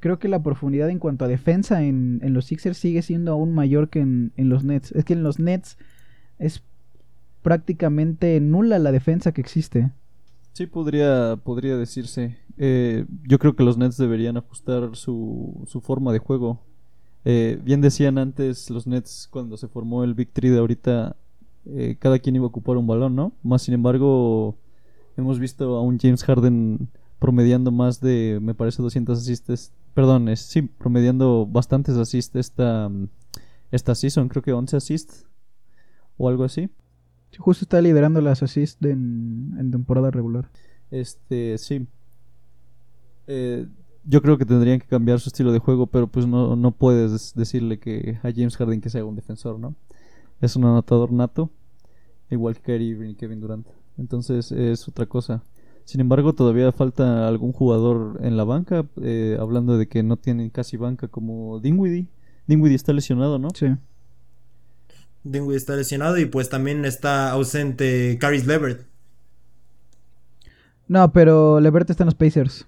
creo 0.00 0.18
que 0.18 0.28
la 0.28 0.42
profundidad 0.42 0.90
en 0.90 0.98
cuanto 0.98 1.24
a 1.24 1.28
defensa 1.28 1.82
en, 1.82 2.20
en 2.22 2.34
los 2.34 2.46
Sixers 2.46 2.78
sigue 2.78 3.02
siendo 3.02 3.32
aún 3.32 3.54
mayor 3.54 3.88
que 3.88 4.00
en, 4.00 4.32
en 4.36 4.48
los 4.48 4.64
Nets. 4.64 4.92
Es 4.92 5.04
que 5.04 5.12
en 5.12 5.22
los 5.22 5.38
Nets 5.38 5.76
es 6.38 6.62
prácticamente 7.42 8.38
nula 8.40 8.78
la 8.78 8.92
defensa 8.92 9.32
que 9.32 9.40
existe. 9.40 9.90
Sí, 10.52 10.66
podría, 10.66 11.36
podría 11.42 11.76
decirse. 11.76 12.36
Eh, 12.58 13.06
yo 13.26 13.38
creo 13.38 13.56
que 13.56 13.64
los 13.64 13.78
Nets 13.78 13.96
deberían 13.96 14.36
ajustar 14.36 14.94
su, 14.96 15.64
su 15.66 15.80
forma 15.80 16.12
de 16.12 16.18
juego. 16.18 16.60
Eh, 17.24 17.60
bien 17.64 17.80
decían 17.80 18.18
antes 18.18 18.68
los 18.70 18.86
Nets 18.86 19.28
cuando 19.30 19.56
se 19.56 19.68
formó 19.68 20.04
el 20.04 20.14
Big 20.14 20.30
Three 20.32 20.50
de 20.50 20.58
ahorita, 20.58 21.16
eh, 21.66 21.96
cada 21.98 22.18
quien 22.18 22.36
iba 22.36 22.44
a 22.44 22.48
ocupar 22.48 22.76
un 22.76 22.86
balón, 22.86 23.14
¿no? 23.14 23.32
Más 23.42 23.62
sin 23.62 23.74
embargo, 23.74 24.56
hemos 25.16 25.38
visto 25.38 25.76
a 25.76 25.82
un 25.82 25.98
James 25.98 26.24
Harden 26.24 26.88
promediando 27.18 27.70
más 27.70 28.00
de, 28.00 28.38
me 28.42 28.54
parece, 28.54 28.82
200 28.82 29.18
assists. 29.18 29.72
Perdón, 29.94 30.28
es, 30.28 30.40
sí, 30.40 30.62
promediando 30.62 31.46
bastantes 31.46 31.96
assists 31.96 32.34
esta, 32.36 32.90
esta 33.70 33.94
season, 33.94 34.28
creo 34.28 34.42
que 34.42 34.52
11 34.52 34.76
assists 34.76 35.26
o 36.16 36.28
algo 36.28 36.44
así. 36.44 36.68
Justo 37.38 37.64
está 37.64 37.80
liderando 37.80 38.20
las 38.20 38.42
assists 38.42 38.84
en, 38.84 39.54
en 39.58 39.70
temporada 39.70 40.10
regular. 40.10 40.50
Este, 40.90 41.56
sí. 41.58 41.86
Eh, 43.26 43.66
yo 44.04 44.20
creo 44.20 44.36
que 44.36 44.44
tendrían 44.44 44.80
que 44.80 44.86
cambiar 44.86 45.20
su 45.20 45.28
estilo 45.28 45.52
de 45.52 45.58
juego, 45.58 45.86
pero 45.86 46.06
pues 46.06 46.26
no, 46.26 46.56
no 46.56 46.72
puedes 46.72 47.34
decirle 47.34 47.78
que 47.78 48.18
a 48.22 48.32
James 48.32 48.56
Harden 48.56 48.80
que 48.80 48.90
sea 48.90 49.04
un 49.04 49.16
defensor, 49.16 49.58
¿no? 49.58 49.74
Es 50.42 50.56
un 50.56 50.64
anotador 50.64 51.12
nato, 51.12 51.50
igual 52.28 52.56
que 52.56 52.62
Kyrie 52.62 53.08
y 53.08 53.14
Kevin 53.14 53.40
Durant. 53.40 53.66
Entonces 53.96 54.52
es 54.52 54.86
otra 54.88 55.06
cosa. 55.06 55.44
Sin 55.84 56.00
embargo, 56.00 56.34
todavía 56.34 56.72
falta 56.72 57.26
algún 57.28 57.52
jugador 57.52 58.18
en 58.22 58.36
la 58.36 58.44
banca, 58.44 58.84
eh, 59.00 59.36
hablando 59.40 59.78
de 59.78 59.86
que 59.88 60.02
no 60.02 60.16
tienen 60.16 60.50
casi 60.50 60.76
banca 60.76 61.08
como 61.08 61.60
Dinwiddie. 61.60 62.08
Dinwiddie 62.46 62.76
está 62.76 62.92
lesionado, 62.92 63.38
¿no? 63.38 63.50
Sí. 63.54 63.68
Dinwiddie 65.24 65.56
está 65.56 65.76
lesionado 65.76 66.18
y 66.18 66.26
pues 66.26 66.48
también 66.48 66.84
está 66.84 67.30
ausente 67.30 68.18
Caris 68.20 68.46
Levert. 68.46 68.86
No, 70.88 71.12
pero 71.12 71.60
Levert 71.60 71.88
está 71.88 72.02
en 72.02 72.06
los 72.06 72.14
Pacers. 72.14 72.66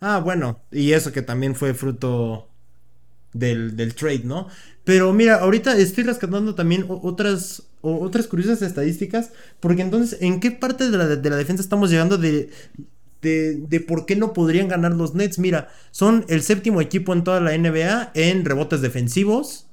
Ah, 0.00 0.18
bueno, 0.18 0.60
y 0.70 0.92
eso 0.92 1.12
que 1.12 1.22
también 1.22 1.54
fue 1.54 1.72
fruto 1.72 2.48
del, 3.38 3.76
del 3.76 3.94
trade, 3.94 4.22
¿no? 4.24 4.48
Pero 4.84 5.12
mira, 5.12 5.36
ahorita 5.36 5.76
estoy 5.76 6.04
rescatando 6.04 6.54
también 6.54 6.86
otras, 6.88 7.64
otras 7.80 8.26
curiosas 8.28 8.62
estadísticas, 8.62 9.32
porque 9.60 9.82
entonces, 9.82 10.18
¿en 10.20 10.38
qué 10.40 10.52
parte 10.52 10.90
de 10.90 10.96
la, 10.96 11.06
de 11.06 11.30
la 11.30 11.36
defensa 11.36 11.62
estamos 11.62 11.90
llegando 11.90 12.18
de, 12.18 12.50
de, 13.20 13.56
de 13.56 13.80
por 13.80 14.06
qué 14.06 14.14
no 14.14 14.32
podrían 14.32 14.68
ganar 14.68 14.92
los 14.92 15.14
Nets? 15.14 15.38
Mira, 15.38 15.68
son 15.90 16.24
el 16.28 16.42
séptimo 16.42 16.80
equipo 16.80 17.12
en 17.12 17.24
toda 17.24 17.40
la 17.40 17.56
NBA 17.56 18.12
en 18.14 18.44
rebotes 18.44 18.80
defensivos, 18.80 19.66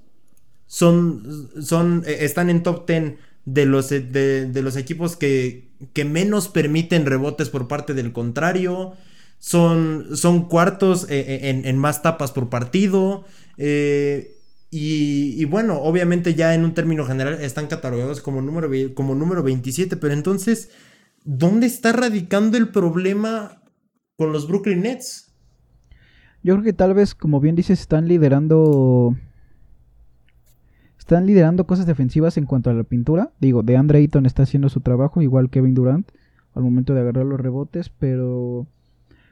son, 0.73 1.51
son, 1.61 2.03
eh, 2.07 2.17
están 2.21 2.49
en 2.49 2.63
top 2.63 2.87
10 2.87 3.13
de 3.45 3.65
los, 3.67 3.91
eh, 3.91 3.99
de, 4.01 4.61
los 4.63 4.75
equipos 4.75 5.15
que, 5.15 5.67
que 5.93 6.03
menos 6.03 6.47
permiten 6.47 7.05
rebotes 7.05 7.49
por 7.49 7.67
parte 7.67 7.93
del 7.93 8.11
contrario. 8.11 8.93
Son, 9.37 10.15
son 10.15 10.47
cuartos 10.47 11.05
eh, 11.09 11.49
en, 11.49 11.67
en 11.67 11.77
más 11.77 12.01
tapas 12.01 12.31
por 12.31 12.49
partido. 12.49 13.23
Eh, 13.57 14.37
y, 14.69 15.39
y 15.39 15.45
bueno, 15.45 15.79
obviamente 15.81 16.33
ya 16.33 16.55
en 16.55 16.63
un 16.65 16.73
término 16.73 17.05
general 17.05 17.35
están 17.41 17.67
catalogados 17.67 18.21
como 18.21 18.41
número, 18.41 18.69
como 18.95 19.13
número 19.13 19.43
27. 19.43 19.97
Pero 19.97 20.13
entonces, 20.13 20.71
¿dónde 21.23 21.67
está 21.67 21.91
radicando 21.91 22.57
el 22.57 22.69
problema 22.69 23.61
con 24.17 24.33
los 24.33 24.47
Brooklyn 24.47 24.81
Nets? 24.81 25.31
Yo 26.41 26.55
creo 26.55 26.63
que 26.63 26.73
tal 26.73 26.93
vez, 26.93 27.15
como 27.15 27.39
bien 27.39 27.55
dices, 27.55 27.79
están 27.79 28.07
liderando. 28.07 29.15
Están 30.97 31.25
liderando 31.25 31.67
cosas 31.67 31.85
defensivas 31.85 32.37
en 32.37 32.45
cuanto 32.45 32.69
a 32.69 32.73
la 32.73 32.83
pintura. 32.83 33.31
Digo, 33.39 33.61
de 33.61 33.77
Andre 33.77 33.99
Ayton 33.99 34.25
está 34.25 34.43
haciendo 34.43 34.69
su 34.69 34.79
trabajo, 34.79 35.21
igual 35.21 35.49
Kevin 35.49 35.73
Durant, 35.73 36.09
al 36.55 36.63
momento 36.63 36.93
de 36.93 37.01
agarrar 37.01 37.25
los 37.25 37.39
rebotes, 37.39 37.89
pero 37.89 38.67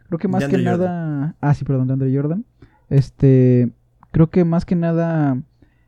creo 0.07 0.19
que 0.19 0.27
más 0.27 0.47
que 0.47 0.57
nada. 0.57 1.35
Ah, 1.41 1.53
sí, 1.53 1.65
perdón, 1.65 1.87
de 1.87 1.93
Andre 1.93 2.15
Jordan. 2.15 2.45
Este. 2.89 3.71
Creo 4.11 4.29
que 4.29 4.43
más 4.45 4.65
que 4.65 4.75
nada. 4.75 5.41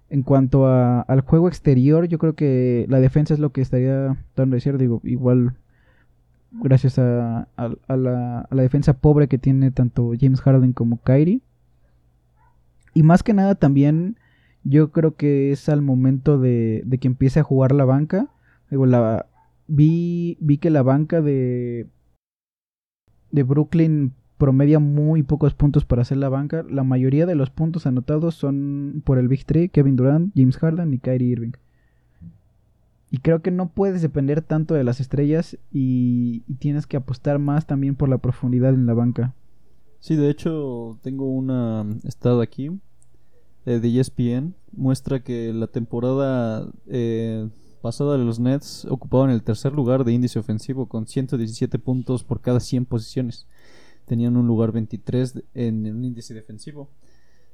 En 0.09 0.21
cuanto 0.21 0.67
a- 0.67 1.01
al 1.01 1.21
juego 1.21 1.47
exterior, 1.47 2.05
yo 2.07 2.19
creo 2.19 2.36
que 2.36 2.86
la 2.88 2.99
defensa 2.99 3.34
es 3.34 3.39
lo 3.39 3.51
que 3.51 3.61
estaría 3.61 4.15
tratando 4.36 4.53
de 4.53 4.57
decir. 4.57 4.78
Digo, 4.78 5.01
igual 5.03 5.55
gracias 6.51 6.99
a, 6.99 7.47
a- 7.57 7.76
a 7.88 7.97
la, 7.97 8.41
a 8.41 8.55
la 8.55 8.61
defensa 8.61 8.93
pobre 8.93 9.28
que 9.28 9.39
tiene 9.39 9.71
tanto 9.71 10.11
James 10.19 10.39
Harden 10.41 10.74
como 10.74 10.97
Kyrie. 10.97 11.41
Y 12.93 13.01
más 13.01 13.24
que 13.24 13.34
nada 13.34 13.55
también 13.55 14.17
yo 14.63 14.91
creo 14.91 15.15
que 15.15 15.51
es 15.51 15.67
al 15.67 15.82
momento 15.82 16.38
de, 16.38 16.84
de 16.86 16.97
que 16.99 17.07
empiece 17.07 17.39
a 17.39 17.43
jugar 17.43 17.71
la 17.74 17.86
banca. 17.86 18.28
Digo, 18.69 18.86
la, 18.86 19.26
vi, 19.67 20.38
vi 20.41 20.59
que 20.59 20.69
la 20.69 20.84
banca 20.84 21.21
de, 21.21 21.88
de 23.32 23.43
Brooklyn 23.43 24.13
promedia 24.38 24.80
muy 24.80 25.24
pocos 25.24 25.54
puntos 25.54 25.86
para 25.86 26.02
hacer 26.02 26.18
la 26.18 26.30
banca. 26.30 26.66
La 26.70 26.84
mayoría 26.84 27.26
de 27.26 27.36
los 27.36 27.50
puntos 27.50 27.86
anotados 27.86 28.36
son 28.36 29.02
por 29.06 29.18
el 29.18 29.28
Big 29.28 29.46
Three, 29.46 29.70
Kevin 29.70 29.96
Durant, 29.96 30.34
James 30.36 30.58
Harden 30.58 30.94
y 30.94 31.00
Kyrie 31.00 31.30
Irving. 31.30 31.54
Y 33.12 33.20
creo 33.20 33.42
que 33.42 33.52
no 33.52 33.70
puedes 33.70 34.02
depender 34.02 34.42
tanto 34.42 34.74
de 34.74 34.84
las 34.84 35.00
estrellas 35.00 35.58
y, 35.72 36.44
y 36.48 36.56
tienes 36.56 36.88
que 36.88 36.98
apostar 36.98 37.38
más 37.38 37.68
también 37.68 37.96
por 37.96 38.10
la 38.10 38.18
profundidad 38.18 38.74
en 38.74 38.88
la 38.88 38.94
banca. 38.94 39.36
Sí, 40.04 40.18
de 40.18 40.30
hecho, 40.30 41.00
tengo 41.02 41.30
una 41.30 41.86
estado 42.04 42.42
aquí 42.42 42.72
eh, 43.66 43.80
de 43.80 44.00
ESPN. 44.00 44.54
Muestra 44.74 45.24
que 45.24 45.54
la 45.54 45.68
temporada 45.68 46.68
eh, 46.88 47.48
pasada 47.82 48.18
de 48.18 48.26
los 48.26 48.38
Nets 48.38 48.86
ocupaban 48.90 49.30
el 49.30 49.44
tercer 49.44 49.72
lugar 49.72 50.04
de 50.04 50.12
índice 50.12 50.40
ofensivo 50.40 50.88
con 50.88 51.08
117 51.08 51.80
puntos 51.80 52.26
por 52.26 52.42
cada 52.42 52.60
100 52.60 52.86
posiciones. 52.86 53.48
Tenían 54.06 54.38
un 54.38 54.47
lugar 54.47 54.72
23 54.72 55.34
de- 55.34 55.43
en 55.54 55.86
un 55.95 56.04
índice 56.04 56.34
defensivo. 56.34 56.89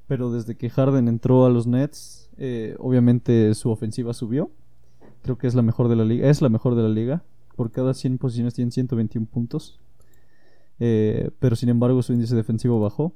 Pero 0.08 0.32
desde 0.32 0.56
que 0.56 0.70
Harden 0.70 1.08
entró 1.08 1.46
a 1.46 1.50
los 1.50 1.68
Nets, 1.68 2.30
eh, 2.38 2.76
obviamente 2.80 3.54
su 3.54 3.70
ofensiva 3.70 4.14
subió. 4.14 4.52
Creo 5.22 5.38
que 5.38 5.48
es 5.48 5.54
la 5.56 5.62
mejor 5.62 5.88
de 5.88 5.96
la 5.96 6.06
liga. 6.06 6.30
Es 6.30 6.42
la 6.42 6.50
mejor 6.50 6.76
de 6.76 6.84
la 6.84 6.90
liga. 6.90 7.24
Por 7.56 7.72
cada 7.72 7.94
100 7.94 8.18
posiciones 8.18 8.54
tienen 8.54 8.72
121 8.72 9.28
puntos. 9.28 9.80
Eh, 10.80 11.30
pero 11.40 11.56
sin 11.56 11.70
embargo 11.70 12.02
su 12.02 12.14
índice 12.14 12.36
defensivo 12.36 12.80
bajó, 12.80 13.14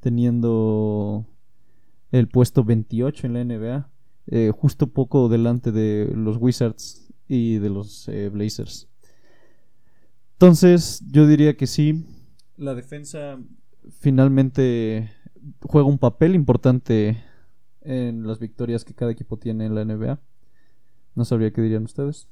teniendo 0.00 1.24
el 2.12 2.28
puesto 2.28 2.62
28 2.62 3.26
en 3.26 3.32
la 3.32 3.40
NBA, 3.40 3.88
eh, 4.28 4.52
justo 4.54 4.88
poco 4.88 5.28
delante 5.28 5.72
de 5.72 6.12
los 6.14 6.36
Wizards 6.36 7.08
y 7.26 7.56
de 7.56 7.70
los 7.70 8.08
Blazers. 8.32 8.86
Entonces 10.34 11.02
yo 11.10 11.26
diría 11.26 11.56
que 11.56 11.66
sí, 11.66 12.04
la 12.56 12.74
defensa 12.74 13.38
finalmente 14.00 15.10
juega 15.62 15.88
un 15.88 15.98
papel 15.98 16.34
importante 16.34 17.22
en 17.82 18.26
las 18.26 18.38
victorias 18.38 18.84
que 18.84 18.94
cada 18.94 19.12
equipo 19.12 19.38
tiene 19.38 19.66
en 19.66 19.74
la 19.74 19.84
NBA. 19.84 20.18
No 21.14 21.24
sabría 21.24 21.52
qué 21.52 21.62
dirían 21.62 21.84
ustedes. 21.84 22.28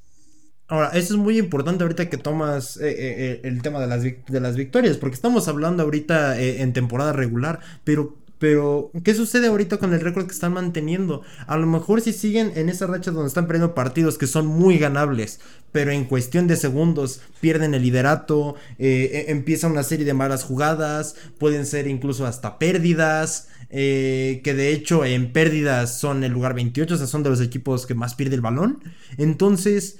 Ahora, 0.67 0.89
eso 0.95 1.15
es 1.15 1.21
muy 1.21 1.39
importante 1.39 1.85
ahorita 1.85 2.09
que 2.09 2.17
tomas 2.17 2.79
eh, 2.79 2.89
eh, 2.89 2.95
eh, 3.19 3.41
el 3.45 3.61
tema 3.61 3.81
de 3.81 3.87
las, 3.87 4.03
de 4.03 4.41
las 4.41 4.57
victorias, 4.57 4.97
porque 4.97 5.15
estamos 5.15 5.47
hablando 5.47 5.83
ahorita 5.83 6.41
eh, 6.41 6.63
en 6.63 6.73
temporada 6.73 7.13
regular, 7.13 7.61
pero, 7.85 8.17
pero, 8.45 8.91
¿qué 9.03 9.15
sucede 9.15 9.47
ahorita 9.47 9.79
con 9.79 9.95
el 9.95 10.03
récord 10.03 10.27
que 10.27 10.35
están 10.35 10.53
manteniendo? 10.53 11.23
A 11.47 11.57
lo 11.57 11.67
mejor 11.67 12.03
si 12.03 12.13
siguen 12.13 12.53
en 12.57 12.69
esa 12.69 12.87
racha 12.87 13.11
donde 13.11 13.29
están 13.29 13.47
perdiendo 13.47 13.75
partidos 13.75 14.19
que 14.19 14.27
son 14.27 14.45
muy 14.45 14.77
ganables, 14.77 15.41
pero 15.73 15.93
en 15.93 16.05
cuestión 16.05 16.47
de 16.47 16.57
segundos 16.57 17.23
pierden 17.41 17.73
el 17.73 17.81
liderato, 17.81 18.57
eh, 18.79 19.09
eh, 19.15 19.25
empieza 19.29 19.67
una 19.67 19.83
serie 19.83 20.05
de 20.05 20.13
malas 20.13 20.45
jugadas, 20.45 21.17
pueden 21.39 21.65
ser 21.65 21.87
incluso 21.87 22.27
hasta 22.27 22.59
pérdidas. 22.59 23.49
eh, 23.71 24.43
que 24.45 24.53
de 24.53 24.75
hecho 24.75 25.07
en 25.07 25.33
pérdidas 25.33 25.99
son 25.99 26.23
el 26.23 26.31
lugar 26.33 26.53
28, 26.53 26.95
o 26.97 26.99
sea, 26.99 27.07
son 27.07 27.23
de 27.23 27.31
los 27.31 27.41
equipos 27.41 27.87
que 27.87 27.95
más 27.95 28.15
pierde 28.15 28.35
el 28.35 28.43
balón. 28.43 28.81
Entonces, 29.17 29.97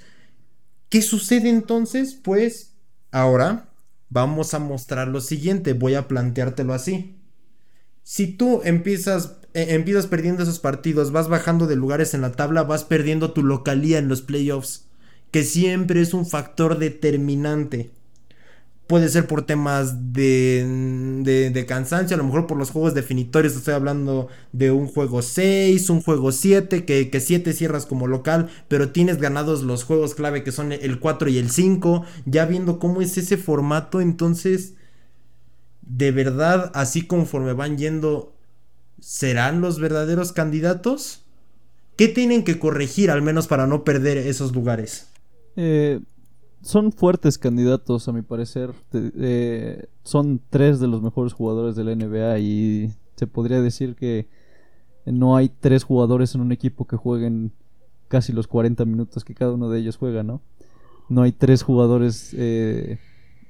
¿Qué 0.91 1.01
sucede 1.01 1.49
entonces? 1.49 2.15
Pues 2.15 2.75
ahora 3.11 3.71
vamos 4.11 4.53
a 4.55 4.59
mostrar 4.59 5.09
lo 5.09 5.23
siguiente, 5.23 5.73
voy 5.73 5.95
a 5.95 6.07
planteártelo 6.09 6.75
así. 6.75 7.24
Si 8.05 8.27
tú 8.27 8.61
empiezas, 8.65 9.37
eh, 9.55 9.69
empiezas 9.71 10.07
perdiendo 10.07 10.43
esos 10.43 10.59
partidos, 10.59 11.11
vas 11.11 11.29
bajando 11.29 11.67
de 11.67 11.75
lugares 11.75 12.13
en 12.13 12.21
la 12.21 12.33
tabla, 12.33 12.63
vas 12.63 12.85
perdiendo 12.85 13.33
tu 13.33 13.43
localía 13.43 13.99
en 13.99 14.09
los 14.09 14.21
playoffs, 14.21 14.85
que 15.31 15.43
siempre 15.43 16.03
es 16.03 16.13
un 16.13 16.27
factor 16.27 16.79
determinante. 16.79 17.91
Puede 18.87 19.09
ser 19.09 19.27
por 19.27 19.47
temas 19.47 20.13
de, 20.13 21.21
de, 21.23 21.49
de 21.49 21.67
cansancio, 21.67 22.15
a 22.15 22.19
lo 22.19 22.25
mejor 22.25 22.47
por 22.47 22.59
los 22.59 22.71
juegos 22.71 22.93
definitorios. 22.93 23.57
Estoy 23.57 23.73
hablando 23.73 24.29
de 24.53 24.71
un 24.71 24.87
juego 24.87 25.23
6, 25.23 25.89
un 25.89 26.03
juego 26.03 26.31
7, 26.31 26.85
que, 26.85 27.09
que 27.09 27.21
7 27.21 27.55
cierras 27.55 27.87
como 27.87 28.07
local, 28.07 28.51
pero 28.69 28.91
tienes 28.91 29.17
ganados 29.17 29.63
los 29.63 29.85
juegos 29.85 30.15
clave 30.15 30.45
que 30.45 30.53
son 30.53 30.73
el 30.73 31.01
4 31.01 31.31
y 31.31 31.39
el 31.39 31.51
5. 31.51 32.05
Ya 32.27 32.45
viendo 32.45 32.79
cómo 32.79 33.01
es 33.01 33.17
ese 33.17 33.39
formato, 33.39 34.03
entonces, 34.03 34.75
de 35.87 36.13
verdad, 36.13 36.71
así 36.75 37.07
conforme 37.07 37.53
van 37.53 37.79
yendo, 37.79 38.33
¿serán 39.01 39.61
los 39.61 39.79
verdaderos 39.81 40.33
candidatos? 40.33 41.25
¿Qué 41.97 42.09
tienen 42.09 42.45
que 42.45 42.59
corregir 42.59 43.11
al 43.11 43.23
menos 43.23 43.47
para 43.47 43.67
no 43.67 43.85
perder 43.85 44.19
esos 44.19 44.55
lugares? 44.55 45.09
Eh, 45.57 46.01
son 46.63 46.93
fuertes 46.93 47.39
candidatos, 47.39 48.09
a 48.09 48.13
mi 48.13 48.23
parecer. 48.23 48.73
Eh, 48.93 49.87
son 50.03 50.41
tres 50.51 50.81
de 50.81 50.89
los 50.89 51.03
mejores 51.03 51.33
jugadores 51.33 51.77
de 51.77 51.85
la 51.85 51.95
NBA 51.95 52.39
y 52.39 52.91
se 53.17 53.27
podría 53.27 53.61
decir 53.61 53.95
que 53.95 54.27
no 55.05 55.37
hay 55.37 55.51
tres 55.51 55.85
jugadores 55.85 56.35
en 56.35 56.41
un 56.41 56.53
equipo 56.53 56.87
que 56.87 56.97
jueguen 56.97 57.53
casi 58.09 58.33
los 58.33 58.47
40 58.47 58.85
minutos 58.87 59.25
que 59.25 59.35
cada 59.35 59.53
uno 59.53 59.69
de 59.69 59.81
ellos 59.81 59.97
juega, 59.97 60.23
¿no? 60.23 60.41
No 61.09 61.23
hay 61.23 61.33
tres 61.33 61.63
jugadores 61.63 62.35
eh, 62.37 62.99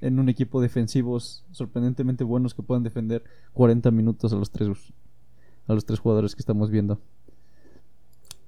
en 0.05 0.19
un 0.19 0.29
equipo 0.29 0.61
defensivos 0.61 1.45
sorprendentemente 1.51 2.25
buenos 2.25 2.55
que 2.55 2.63
puedan 2.63 2.83
defender 2.83 3.25
40 3.55 3.91
minutos 3.91 4.33
a 4.33 4.37
los 4.37 4.51
tres 4.51 4.69
a 5.67 5.73
los 5.73 5.87
tres 5.87 5.99
jugadores 5.99 6.35
que 6.35 6.41
estamos 6.41 6.71
viendo. 6.71 7.01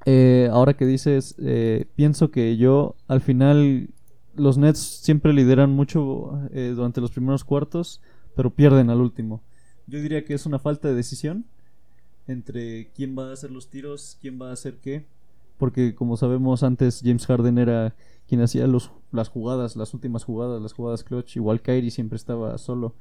Eh, 0.04 0.48
ahora 0.52 0.74
que 0.74 0.86
dices, 0.86 1.34
eh, 1.38 1.86
pienso 1.96 2.30
que 2.30 2.56
yo 2.56 2.94
al 3.08 3.20
final 3.20 3.88
los 4.36 4.58
Nets 4.58 4.78
siempre 4.78 5.32
lideran 5.32 5.70
mucho 5.70 6.38
eh, 6.52 6.72
durante 6.76 7.00
los 7.00 7.10
primeros 7.10 7.42
cuartos, 7.42 8.02
pero 8.36 8.50
pierden 8.50 8.90
al 8.90 9.00
último. 9.00 9.42
Yo 9.86 10.00
diría 10.00 10.24
que 10.24 10.34
es 10.34 10.46
una 10.46 10.58
falta 10.58 10.88
de 10.88 10.94
decisión 10.94 11.46
entre 12.28 12.90
quién 12.94 13.16
va 13.18 13.30
a 13.30 13.32
hacer 13.32 13.50
los 13.50 13.68
tiros, 13.68 14.18
quién 14.20 14.40
va 14.40 14.50
a 14.50 14.52
hacer 14.52 14.76
qué, 14.82 15.06
porque 15.58 15.94
como 15.94 16.16
sabemos 16.16 16.62
antes 16.62 17.00
James 17.02 17.26
Harden 17.26 17.58
era 17.58 17.94
quien 18.28 18.40
hacía 18.42 18.66
los, 18.66 18.92
las 19.12 19.28
jugadas, 19.28 19.76
las 19.76 19.94
últimas 19.94 20.24
jugadas, 20.24 20.62
las 20.62 20.72
jugadas 20.72 21.04
clutch, 21.04 21.36
igual 21.36 21.62
Kyrie 21.62 21.90
siempre 21.90 22.16
estaba 22.16 22.58
solo. 22.58 22.94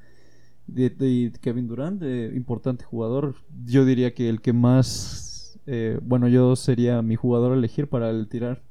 De, 0.66 1.32
Kevin 1.40 1.68
Durant, 1.68 2.02
eh, 2.02 2.32
importante 2.34 2.84
jugador, 2.84 3.36
yo 3.64 3.84
diría 3.84 4.14
que 4.14 4.28
el 4.28 4.40
que 4.40 4.52
más, 4.52 5.58
eh, 5.66 5.98
bueno, 6.02 6.28
yo 6.28 6.56
sería 6.56 7.02
mi 7.02 7.16
jugador 7.16 7.52
a 7.52 7.56
elegir 7.56 7.88
para 7.88 8.10
el 8.10 8.28
tirar, 8.28 8.62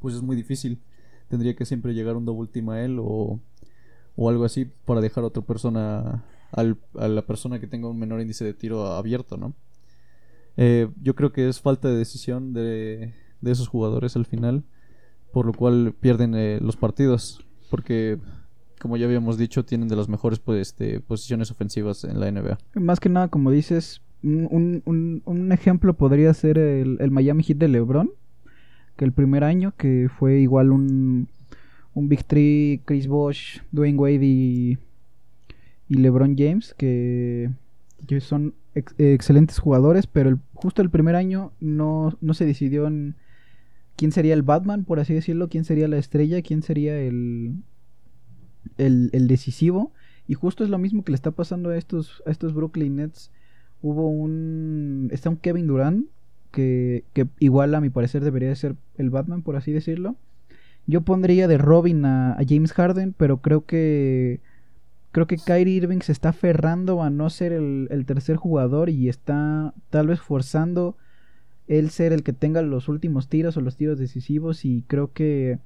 pues 0.00 0.14
es 0.14 0.22
muy 0.22 0.36
difícil. 0.36 0.80
Tendría 1.28 1.56
que 1.56 1.64
siempre 1.66 1.94
llegar 1.94 2.16
un 2.16 2.24
double 2.26 2.48
team 2.52 2.70
a 2.70 2.82
él 2.82 2.98
o, 3.00 3.40
o 4.16 4.28
algo 4.30 4.44
así 4.44 4.66
para 4.86 5.00
dejar 5.00 5.24
a 5.24 5.28
otra 5.28 5.42
persona, 5.44 6.24
al- 6.52 6.78
a 6.98 7.08
la 7.08 7.26
persona 7.26 7.60
que 7.60 7.66
tenga 7.68 7.88
un 7.88 7.98
menor 7.98 8.20
índice 8.20 8.44
de 8.44 8.54
tiro 8.54 8.86
abierto, 8.88 9.36
¿no? 9.36 9.54
Eh, 10.56 10.88
yo 11.02 11.14
creo 11.14 11.32
que 11.32 11.48
es 11.48 11.60
falta 11.60 11.88
de 11.88 11.96
decisión 11.96 12.52
de, 12.52 13.14
de 13.40 13.50
esos 13.50 13.68
jugadores 13.68 14.16
al 14.16 14.26
final, 14.26 14.64
por 15.32 15.46
lo 15.46 15.52
cual 15.52 15.94
pierden 15.98 16.34
eh, 16.34 16.58
los 16.60 16.76
partidos, 16.76 17.44
porque 17.70 18.18
como 18.80 18.96
ya 18.96 19.06
habíamos 19.06 19.38
dicho, 19.38 19.64
tienen 19.64 19.88
de 19.88 19.94
las 19.96 20.08
mejores 20.08 20.40
pues, 20.40 20.60
este, 20.60 20.98
posiciones 21.00 21.50
ofensivas 21.50 22.02
en 22.04 22.18
la 22.18 22.30
NBA. 22.30 22.58
Más 22.74 22.98
que 22.98 23.08
nada, 23.08 23.28
como 23.28 23.50
dices, 23.52 24.02
un, 24.24 24.82
un- 24.84 25.52
ejemplo 25.52 25.94
podría 25.94 26.34
ser 26.34 26.58
el, 26.58 26.96
el 27.00 27.10
Miami 27.12 27.44
Heat 27.44 27.58
de 27.58 27.68
LeBron, 27.68 28.10
que 28.96 29.04
el 29.04 29.12
primer 29.12 29.44
año, 29.44 29.72
que 29.76 30.08
fue 30.18 30.40
igual 30.40 30.72
un, 30.72 31.28
un 31.94 32.08
Big 32.08 32.24
Three, 32.24 32.80
Chris 32.84 33.06
Bosh, 33.06 33.60
Dwayne 33.70 33.98
Wade 33.98 34.24
y, 34.26 34.78
y 35.88 35.94
LeBron 35.94 36.36
James, 36.36 36.74
que, 36.76 37.50
son 38.20 38.54
ex- 38.74 38.94
excelentes 38.98 39.60
jugadores, 39.60 40.06
pero 40.08 40.38
justo 40.54 40.82
el 40.82 40.90
primer 40.90 41.14
año 41.14 41.52
no, 41.60 42.16
no 42.20 42.34
se 42.34 42.44
decidió 42.46 42.86
en 42.88 43.14
quién 43.96 44.12
sería 44.12 44.34
el 44.34 44.42
Batman, 44.42 44.84
por 44.84 45.00
así 45.00 45.14
decirlo, 45.14 45.48
quién 45.48 45.64
sería 45.64 45.88
la 45.88 45.98
estrella, 45.98 46.42
quién 46.42 46.62
sería 46.62 46.98
el, 46.98 47.54
el, 48.78 49.10
el 49.12 49.28
decisivo. 49.28 49.92
Y 50.26 50.34
justo 50.34 50.64
es 50.64 50.70
lo 50.70 50.78
mismo 50.78 51.04
que 51.04 51.12
le 51.12 51.16
está 51.16 51.30
pasando 51.32 51.70
a 51.70 51.76
estos, 51.76 52.22
a 52.26 52.30
estos 52.30 52.54
Brooklyn 52.54 52.96
Nets. 52.96 53.30
Hubo 53.80 54.08
un. 54.08 55.08
Está 55.12 55.30
un 55.30 55.36
Kevin 55.36 55.66
Durant. 55.66 56.06
Que, 56.50 57.04
que 57.14 57.28
igual 57.38 57.74
a 57.74 57.80
mi 57.80 57.88
parecer 57.88 58.22
debería 58.22 58.54
ser 58.54 58.76
el 58.98 59.08
Batman, 59.08 59.42
por 59.42 59.56
así 59.56 59.72
decirlo. 59.72 60.16
Yo 60.86 61.00
pondría 61.00 61.48
de 61.48 61.56
Robin 61.56 62.04
a, 62.04 62.36
James 62.46 62.72
Harden, 62.72 63.14
pero 63.16 63.38
creo 63.38 63.64
que 63.64 64.40
creo 65.12 65.26
que 65.26 65.36
Kyrie 65.36 65.76
Irving 65.76 66.00
se 66.00 66.12
está 66.12 66.30
aferrando 66.30 67.02
a 67.02 67.10
no 67.10 67.30
ser 67.30 67.52
el, 67.52 67.88
el, 67.90 68.04
tercer 68.04 68.36
jugador 68.36 68.90
y 68.90 69.08
está 69.08 69.74
tal 69.90 70.08
vez 70.08 70.20
forzando 70.20 70.96
él 71.78 71.90
ser 71.90 72.12
el 72.12 72.22
que 72.22 72.32
tenga 72.32 72.62
los 72.62 72.88
últimos 72.88 73.28
tiros 73.28 73.56
o 73.56 73.60
los 73.60 73.76
tiros 73.76 73.98
decisivos 73.98 74.64
y 74.64 74.84
creo 74.86 75.12
que 75.12 75.58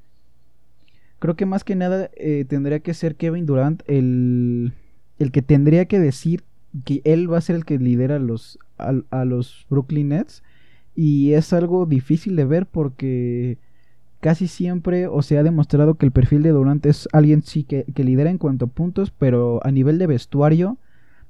creo 1.18 1.36
que 1.36 1.46
más 1.46 1.64
que 1.64 1.76
nada 1.76 2.10
eh, 2.16 2.44
tendría 2.48 2.80
que 2.80 2.94
ser 2.94 3.16
Kevin 3.16 3.46
Durant 3.46 3.82
el, 3.86 4.72
el 5.18 5.32
que 5.32 5.42
tendría 5.42 5.86
que 5.86 5.98
decir 5.98 6.42
que 6.84 7.00
él 7.04 7.32
va 7.32 7.38
a 7.38 7.42
ser 7.42 7.56
el 7.56 7.64
que 7.64 7.78
lidera 7.78 8.18
los, 8.18 8.58
a, 8.78 8.94
a 9.10 9.24
los 9.24 9.66
Brooklyn 9.70 10.08
Nets. 10.08 10.42
Y 10.94 11.32
es 11.32 11.52
algo 11.52 11.86
difícil 11.86 12.36
de 12.36 12.44
ver 12.44 12.66
porque 12.66 13.58
casi 14.20 14.48
siempre 14.48 15.06
o 15.06 15.22
se 15.22 15.38
ha 15.38 15.42
demostrado 15.42 15.94
que 15.94 16.06
el 16.06 16.12
perfil 16.12 16.42
de 16.42 16.50
Durant 16.50 16.84
es 16.86 17.08
alguien 17.12 17.42
sí 17.42 17.64
que, 17.64 17.84
que, 17.94 18.04
lidera 18.04 18.30
en 18.30 18.38
cuanto 18.38 18.66
a 18.66 18.68
puntos, 18.68 19.10
pero 19.10 19.60
a 19.64 19.70
nivel 19.70 19.98
de 19.98 20.06
vestuario 20.06 20.78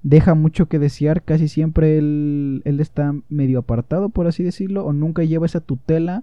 deja 0.06 0.36
mucho 0.36 0.66
que 0.66 0.78
desear, 0.78 1.22
casi 1.24 1.48
siempre 1.48 1.98
él, 1.98 2.62
él 2.64 2.78
está 2.78 3.12
medio 3.28 3.58
apartado, 3.58 4.08
por 4.08 4.28
así 4.28 4.44
decirlo, 4.44 4.84
o 4.84 4.92
nunca 4.92 5.24
lleva 5.24 5.46
esa 5.46 5.60
tutela 5.60 6.22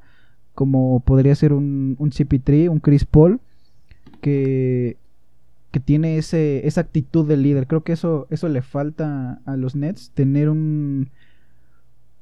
como 0.56 1.02
podría 1.02 1.36
ser 1.36 1.52
un, 1.52 1.98
un 2.00 2.12
CP3, 2.12 2.70
un 2.70 2.80
Chris 2.80 3.04
Paul, 3.04 3.42
que, 4.22 4.96
que 5.72 5.82
tiene 5.82 6.18
ese, 6.18 6.66
esa 6.66 6.80
actitud 6.80 7.28
de 7.28 7.36
líder. 7.36 7.68
Creo 7.68 7.84
que 7.84 7.92
eso, 7.92 8.26
eso 8.30 8.48
le 8.48 8.62
falta 8.62 9.42
a 9.46 9.58
los 9.58 9.76
Nets, 9.76 10.12
tener 10.12 10.48
un, 10.48 11.10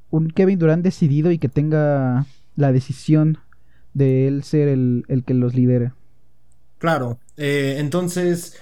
un 0.09 0.30
Kevin 0.30 0.57
Durant 0.57 0.84
decidido 0.84 1.30
y 1.30 1.38
que 1.38 1.49
tenga 1.49 2.26
la 2.55 2.72
decisión 2.72 3.38
de 3.93 4.28
él 4.28 4.41
ser 4.41 4.68
el, 4.68 5.05
el 5.09 5.24
que 5.24 5.36
los 5.36 5.53
lidere. 5.53 5.91
Claro, 6.80 7.20
eh, 7.38 7.76
entonces 7.78 8.57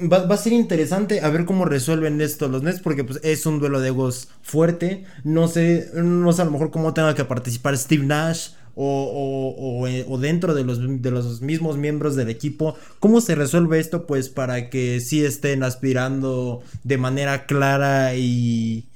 va, 0.00 0.26
va, 0.26 0.34
a 0.34 0.38
ser 0.38 0.52
interesante 0.52 1.20
a 1.20 1.30
ver 1.30 1.44
cómo 1.44 1.64
resuelven 1.64 2.20
esto 2.20 2.48
los 2.48 2.62
Nets 2.62 2.80
porque 2.80 3.04
pues, 3.04 3.20
es 3.22 3.46
un 3.46 3.58
duelo 3.58 3.80
de 3.80 3.88
egos 3.88 4.28
fuerte. 4.42 5.04
No 5.24 5.48
sé, 5.48 5.90
no 5.94 6.32
sé 6.32 6.42
a 6.42 6.44
lo 6.44 6.50
mejor 6.52 6.70
cómo 6.70 6.94
tenga 6.94 7.14
que 7.14 7.24
participar 7.24 7.76
Steve 7.76 8.04
Nash. 8.04 8.50
O, 8.82 10.06
o, 10.08 10.18
dentro 10.18 10.54
de 10.54 10.64
los, 10.64 11.02
de 11.02 11.10
los 11.10 11.42
mismos 11.42 11.76
miembros 11.76 12.16
del 12.16 12.30
equipo. 12.30 12.76
¿Cómo 12.98 13.20
se 13.20 13.34
resuelve 13.34 13.78
esto? 13.78 14.06
Pues 14.06 14.30
para 14.30 14.70
que 14.70 15.00
sí 15.00 15.22
estén 15.22 15.64
aspirando 15.64 16.62
de 16.82 16.96
manera 16.96 17.44
clara 17.44 18.14
y, 18.14 18.86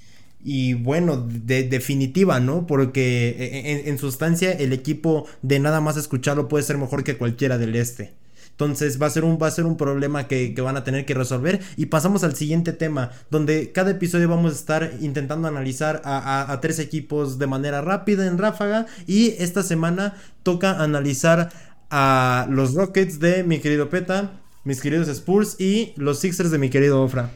bueno, 0.78 1.18
de, 1.28 1.64
definitiva, 1.64 2.40
¿no? 2.40 2.66
Porque 2.66 3.62
en, 3.66 3.88
en, 3.88 3.98
sustancia 3.98 4.52
el 4.52 4.72
equipo 4.72 5.26
de 5.42 5.58
nada 5.58 5.82
más 5.82 5.98
escucharlo 5.98 6.48
puede 6.48 6.64
ser 6.64 6.78
mejor 6.78 7.04
que 7.04 7.18
cualquiera 7.18 7.58
del 7.58 7.76
este. 7.76 8.14
Entonces 8.54 9.02
va 9.02 9.06
a 9.06 9.10
ser 9.10 9.24
un, 9.24 9.36
va 9.42 9.48
a 9.48 9.50
ser 9.50 9.66
un 9.66 9.76
problema 9.76 10.28
que, 10.28 10.54
que, 10.54 10.62
van 10.62 10.76
a 10.76 10.84
tener 10.84 11.04
que 11.04 11.14
resolver. 11.14 11.60
Y 11.76 11.86
pasamos 11.86 12.22
al 12.22 12.36
siguiente 12.36 12.72
tema, 12.72 13.10
donde 13.28 13.72
cada 13.72 13.90
episodio 13.90 14.28
vamos 14.28 14.52
a 14.52 14.56
estar 14.56 14.92
intentando 15.00 15.48
analizar 15.48 16.00
a, 16.04 16.18
a, 16.18 16.52
a 16.52 16.60
tres 16.60 16.78
equipos 16.78 17.40
de 17.40 17.48
manera 17.48 17.80
rápida 17.80 18.26
en 18.26 18.38
ráfaga. 18.38 18.86
Y 19.08 19.30
esta 19.38 19.64
semana 19.64 20.14
toca 20.44 20.82
analizar 20.82 21.50
a 21.90 22.46
los 22.48 22.74
Rockets 22.74 23.18
de 23.18 23.42
mi 23.42 23.58
querido 23.58 23.88
Peta, 23.88 24.40
mis 24.62 24.80
queridos 24.80 25.08
Spurs 25.08 25.60
y 25.60 25.92
los 25.96 26.20
Sixers 26.20 26.52
de 26.52 26.58
mi 26.58 26.70
querido 26.70 27.02
Ofra. 27.02 27.30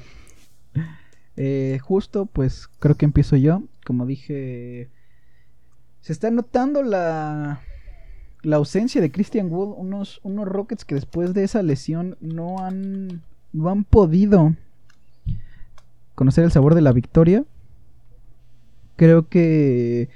Eh, 1.37 1.79
justo, 1.83 2.27
pues 2.27 2.69
creo 2.79 2.97
que 2.97 3.07
empiezo 3.07 3.35
yo. 3.35 3.65
Como 3.85 4.07
dije, 4.07 4.89
se 6.01 6.13
está 6.13 6.31
notando 6.31 6.83
la, 6.83 7.61
la 8.49 8.57
ausencia 8.57 9.01
de 9.01 9.13
Christian 9.13 9.53
Wood. 9.53 9.75
Unos, 9.77 10.21
unos 10.23 10.49
Rockets 10.49 10.85
que 10.85 10.95
después 10.95 11.35
de 11.35 11.45
esa 11.45 11.63
lesión 11.63 12.17
no 12.21 12.59
han, 12.61 13.23
no 13.53 13.69
han 13.69 13.85
podido 13.85 14.55
conocer 16.15 16.45
el 16.45 16.51
sabor 16.51 16.75
de 16.75 16.81
la 16.81 16.93
victoria. 16.93 17.45
Creo 18.97 19.29
que 19.29 20.09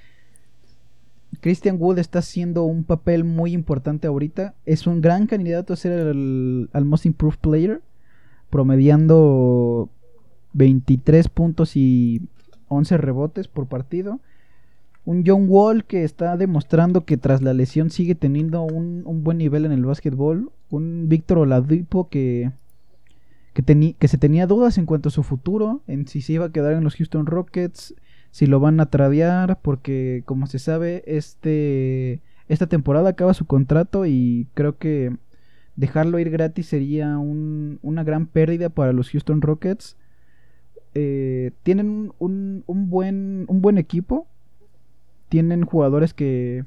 Christian 1.41 1.77
Wood 1.79 1.99
está 1.99 2.21
haciendo 2.21 2.65
un 2.65 2.85
papel 2.85 3.25
muy 3.25 3.53
importante 3.53 4.07
ahorita. 4.07 4.55
Es 4.65 4.87
un 4.87 5.03
gran 5.03 5.27
candidato 5.27 5.75
a 5.75 5.77
ser 5.77 5.93
el, 5.93 6.71
al 6.73 6.85
Most 6.87 7.05
Improved 7.05 7.39
Player. 7.39 7.83
Promediando 8.49 9.91
23 10.55 11.29
puntos 11.29 11.77
y 11.77 12.23
11 12.69 12.97
rebotes 12.97 13.47
por 13.47 13.67
partido. 13.67 14.21
Un 15.05 15.25
John 15.27 15.47
Wall 15.49 15.85
que 15.85 16.05
está 16.05 16.37
demostrando 16.37 17.05
que 17.05 17.17
tras 17.17 17.43
la 17.43 17.55
lesión 17.55 17.91
sigue 17.91 18.15
teniendo 18.15 18.63
un, 18.63 19.03
un 19.05 19.25
buen 19.25 19.39
nivel 19.39 19.65
en 19.65 19.73
el 19.73 19.85
básquetbol. 19.85 20.53
Un 20.71 21.09
Víctor 21.09 21.39
Oladipo 21.39 22.09
que, 22.09 22.53
que, 23.53 23.95
que, 23.99 24.09
se 24.09 24.19
tenía 24.19 24.47
dudas 24.47 24.79
en 24.79 24.87
cuanto 24.87 25.09
a 25.09 25.13
su 25.13 25.23
futuro, 25.23 25.83
en 25.87 26.07
si 26.07 26.23
se 26.23 26.35
iba 26.35 26.47
a 26.47 26.53
quedar 26.53 26.73
en 26.75 26.85
los 26.85 26.97
Houston 26.97 27.27
Rockets, 27.27 27.95
si 28.31 28.47
lo 28.47 28.61
van 28.61 28.81
a 28.81 28.87
tradear, 28.87 29.61
porque 29.61 30.23
como 30.25 30.47
se 30.47 30.59
sabe, 30.59 31.03
este, 31.07 32.23
esta 32.49 32.67
temporada 32.67 33.11
acaba 33.11 33.35
su 33.35 33.47
contrato 33.47 34.07
y 34.07 34.47
creo 34.55 34.79
que 34.79 35.17
dejarlo 35.77 36.19
ir 36.19 36.31
gratis 36.31 36.67
sería 36.67 37.19
un, 37.19 37.79
una 37.83 38.05
gran 38.05 38.27
pérdida 38.27 38.69
para 38.71 38.93
los 38.93 39.11
Houston 39.11 39.43
Rockets 39.43 39.97
eh, 40.95 41.53
tienen 41.63 42.13
un, 42.19 42.65
un, 42.67 42.91
buen, 42.91 43.47
un 43.49 43.63
buen 43.63 43.79
equipo. 43.79 44.27
Tienen 45.33 45.65
jugadores 45.65 46.13
que, 46.13 46.67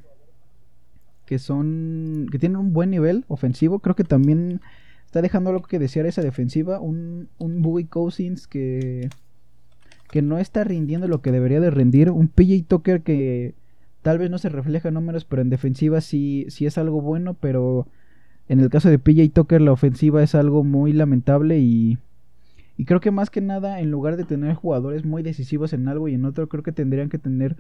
que 1.28 1.38
son 1.38 2.26
que 2.32 2.40
tienen 2.40 2.58
un 2.58 2.74
buen 2.74 2.90
nivel 2.90 3.24
ofensivo. 3.28 3.78
Creo 3.78 3.96
que 3.96 4.04
también 4.04 4.60
está 5.06 5.22
dejando 5.22 5.52
algo 5.52 5.62
que 5.62 5.78
desear 5.78 6.08
esa 6.08 6.24
defensiva. 6.24 6.80
Un, 6.80 7.30
un 7.38 7.62
Bowie 7.62 7.86
Cousins 7.86 8.48
que, 8.48 9.10
que 10.10 10.24
no 10.24 10.40
está 10.40 10.64
rindiendo 10.64 11.08
lo 11.08 11.22
que 11.22 11.32
debería 11.32 11.60
de 11.60 11.70
rendir. 11.70 12.10
Un 12.10 12.28
PJ 12.28 12.66
Tucker 12.68 13.04
que 13.04 13.54
tal 14.02 14.18
vez 14.18 14.32
no 14.32 14.40
se 14.40 14.50
refleja 14.50 14.88
en 14.88 14.96
números, 14.96 15.26
pero 15.26 15.44
en 15.44 15.52
defensiva 15.52 16.02
sí, 16.02 16.48
sí 16.50 16.66
es 16.66 16.80
algo 16.80 17.02
bueno. 17.02 17.36
Pero 17.36 17.86
en 18.50 18.62
el 18.62 18.72
caso 18.72 18.90
de 18.90 18.98
PJ 18.98 19.30
Tucker 19.32 19.62
la 19.62 19.74
ofensiva 19.74 20.24
es 20.24 20.34
algo 20.34 20.64
muy 20.64 20.92
lamentable 20.92 21.60
y 21.60 22.00
y 22.78 22.86
creo 22.86 23.00
que 23.00 23.12
más 23.12 23.30
que 23.30 23.42
nada, 23.42 23.80
en 23.80 23.90
lugar 23.90 24.18
de 24.18 24.26
tener 24.26 24.54
jugadores 24.54 25.06
muy 25.06 25.24
decisivos 25.24 25.72
en 25.74 25.88
algo 25.88 26.08
y 26.08 26.14
en 26.14 26.26
otro, 26.26 26.50
creo 26.50 26.64
que 26.64 26.72
tendrían 26.72 27.10
que 27.10 27.18
tener 27.18 27.56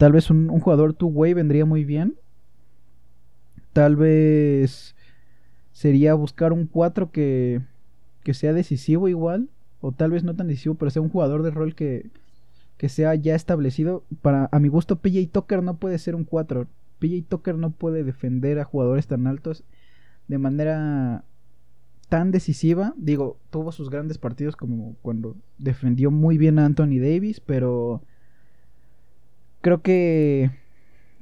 tal 0.00 0.12
vez 0.12 0.30
un, 0.30 0.48
jugador 0.48 0.94
two-way 0.94 1.34
vendría 1.34 1.66
muy 1.66 1.84
bien. 1.84 2.16
Tal 3.74 3.96
vez 3.96 4.96
sería 5.72 6.14
buscar 6.14 6.54
un 6.54 6.66
4 6.66 7.10
que, 7.10 7.60
que 8.22 8.32
sea 8.32 8.54
decisivo 8.54 9.08
igual. 9.08 9.50
O 9.82 9.92
tal 9.92 10.12
vez 10.12 10.24
no 10.24 10.34
tan 10.34 10.46
decisivo, 10.46 10.74
pero 10.76 10.90
sea 10.90 11.02
un 11.02 11.10
jugador 11.10 11.42
de 11.42 11.50
rol 11.50 11.74
que, 11.74 12.08
que 12.78 12.88
sea 12.88 13.14
ya 13.14 13.34
establecido. 13.34 14.02
Para, 14.22 14.48
a 14.52 14.58
mi 14.58 14.68
gusto, 14.68 14.96
PJ 14.96 15.28
Tucker 15.30 15.62
no 15.62 15.76
puede 15.76 15.98
ser 15.98 16.14
un 16.14 16.24
4. 16.24 16.66
PJ 16.98 17.26
Tucker 17.28 17.56
no 17.56 17.70
puede 17.70 18.02
defender 18.02 18.58
a 18.58 18.64
jugadores 18.64 19.06
tan 19.06 19.26
altos 19.26 19.64
de 20.28 20.38
manera 20.38 21.26
tan 22.08 22.30
decisiva. 22.30 22.94
Digo, 22.96 23.38
tuvo 23.50 23.70
sus 23.70 23.90
grandes 23.90 24.16
partidos 24.16 24.56
como 24.56 24.96
cuando 25.02 25.36
defendió 25.58 26.10
muy 26.10 26.38
bien 26.38 26.58
a 26.58 26.64
Anthony 26.64 27.00
Davis, 27.00 27.40
pero 27.40 28.02
creo 29.60 29.82
que 29.82 30.50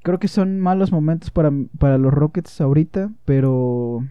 creo 0.03 0.19
que 0.19 0.29
son 0.29 0.61
malos 0.61 0.93
momentos 0.93 1.31
para, 1.31 1.53
para 1.79 1.99
los 1.99 2.13
Rockets 2.13 2.61
ahorita, 2.61 3.13
pero 3.25 4.07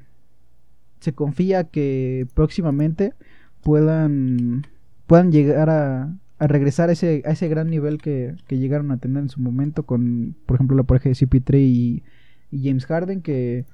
se 0.99 1.13
confía 1.13 1.65
que 1.65 2.27
próximamente 2.33 3.13
puedan 3.63 4.67
puedan 5.07 5.31
llegar 5.31 5.69
a, 5.69 6.17
a 6.39 6.47
regresar 6.47 6.89
a 6.89 6.93
ese, 6.93 7.23
ese 7.25 7.47
gran 7.47 7.69
nivel 7.69 7.97
que, 7.99 8.35
que, 8.47 8.57
llegaron 8.57 8.91
a 8.91 8.97
tener 8.97 9.23
en 9.23 9.29
su 9.29 9.41
momento 9.41 9.83
con, 9.83 10.35
por 10.45 10.55
ejemplo, 10.55 10.75
la 10.77 10.83
pareja 10.83 11.09
de 11.09 11.15
CP3 11.15 11.59
y, 11.59 12.03
y 12.51 12.67
James 12.67 12.85
Harden, 12.85 13.21
que 13.21 13.65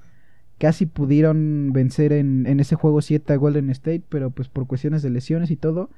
casi 0.58 0.86
pudieron 0.86 1.72
vencer 1.72 2.12
en, 2.12 2.46
en 2.46 2.60
ese 2.60 2.76
juego 2.76 3.02
7 3.02 3.32
a 3.32 3.36
Golden 3.36 3.70
State, 3.70 4.04
pero 4.08 4.30
pues 4.30 4.48
por 4.48 4.66
cuestiones 4.66 5.02
de 5.02 5.10
lesiones 5.10 5.50
y 5.50 5.56
todo, 5.56 5.90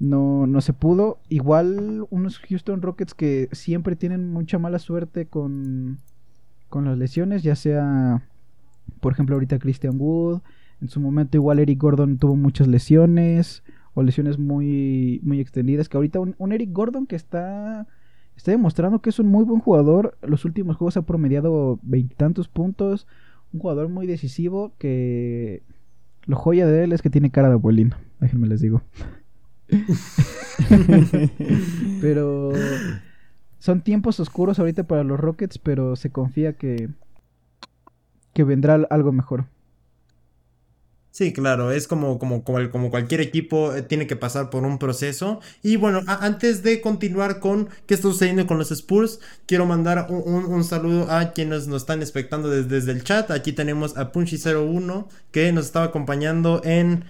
no, 0.00 0.48
no 0.48 0.60
se 0.60 0.72
pudo. 0.72 1.18
Igual 1.28 2.06
unos 2.10 2.38
Houston 2.38 2.82
Rockets 2.82 3.14
que 3.14 3.48
siempre 3.52 3.94
tienen 3.94 4.32
mucha 4.32 4.58
mala 4.58 4.80
suerte 4.80 5.26
con, 5.26 5.98
con 6.68 6.86
las 6.86 6.98
lesiones, 6.98 7.44
ya 7.44 7.54
sea, 7.54 8.22
por 9.00 9.12
ejemplo, 9.12 9.36
ahorita 9.36 9.60
Christian 9.60 10.00
Wood, 10.00 10.40
en 10.80 10.88
su 10.88 11.00
momento 11.00 11.36
igual 11.36 11.58
Eric 11.58 11.78
Gordon 11.78 12.18
tuvo 12.18 12.34
muchas 12.34 12.66
lesiones 12.66 13.62
o 13.94 14.02
lesiones 14.02 14.38
muy, 14.38 15.20
muy 15.22 15.40
extendidas, 15.40 15.88
que 15.88 15.98
ahorita 15.98 16.20
un, 16.20 16.52
Eric 16.52 16.72
Gordon 16.72 17.06
que 17.06 17.16
está 17.16 17.86
está 18.36 18.52
demostrando 18.52 19.02
que 19.02 19.10
es 19.10 19.18
un 19.18 19.26
muy 19.26 19.44
buen 19.44 19.60
jugador. 19.60 20.16
Los 20.22 20.46
últimos 20.46 20.76
juegos 20.76 20.96
ha 20.96 21.02
promediado 21.02 21.78
veintitantos 21.82 22.48
puntos 22.48 23.06
un 23.52 23.60
jugador 23.60 23.90
muy 23.90 24.06
decisivo 24.06 24.72
que, 24.78 25.62
Lo 26.24 26.36
joya 26.36 26.66
de 26.66 26.84
él 26.84 26.92
es 26.92 27.02
que 27.02 27.10
tiene 27.10 27.30
cara 27.30 27.48
de 27.48 27.54
abuelino, 27.54 27.96
déjenme 28.18 28.46
les 28.46 28.60
digo. 28.60 28.80
pero 32.00 32.52
son 33.58 33.82
tiempos 33.82 34.20
oscuros 34.20 34.58
ahorita 34.58 34.84
para 34.84 35.04
los 35.04 35.20
Rockets, 35.20 35.58
pero 35.58 35.96
se 35.96 36.10
confía 36.10 36.54
que, 36.54 36.88
que 38.32 38.44
vendrá 38.44 38.86
algo 38.90 39.12
mejor. 39.12 39.46
Sí, 41.12 41.32
claro, 41.32 41.72
es 41.72 41.88
como, 41.88 42.20
como, 42.20 42.44
como, 42.44 42.90
cualquier 42.90 43.20
equipo 43.20 43.74
eh, 43.74 43.82
tiene 43.82 44.06
que 44.06 44.14
pasar 44.14 44.48
por 44.48 44.64
un 44.64 44.78
proceso. 44.78 45.40
Y 45.60 45.74
bueno, 45.74 46.02
antes 46.06 46.62
de 46.62 46.80
continuar 46.80 47.40
con 47.40 47.68
qué 47.86 47.94
está 47.94 48.08
sucediendo 48.08 48.46
con 48.46 48.58
los 48.58 48.70
Spurs, 48.70 49.18
quiero 49.44 49.66
mandar 49.66 50.06
un, 50.08 50.62
saludo 50.62 51.10
a 51.10 51.32
quienes 51.32 51.66
nos 51.66 51.82
están 51.82 52.00
expectando 52.00 52.48
desde, 52.48 52.68
desde 52.68 52.92
el 52.92 53.02
chat. 53.02 53.32
Aquí 53.32 53.52
tenemos 53.52 53.98
a 53.98 54.12
Punchy01 54.12 55.08
que 55.32 55.52
nos 55.52 55.66
estaba 55.66 55.86
acompañando 55.86 56.62
en 56.64 57.04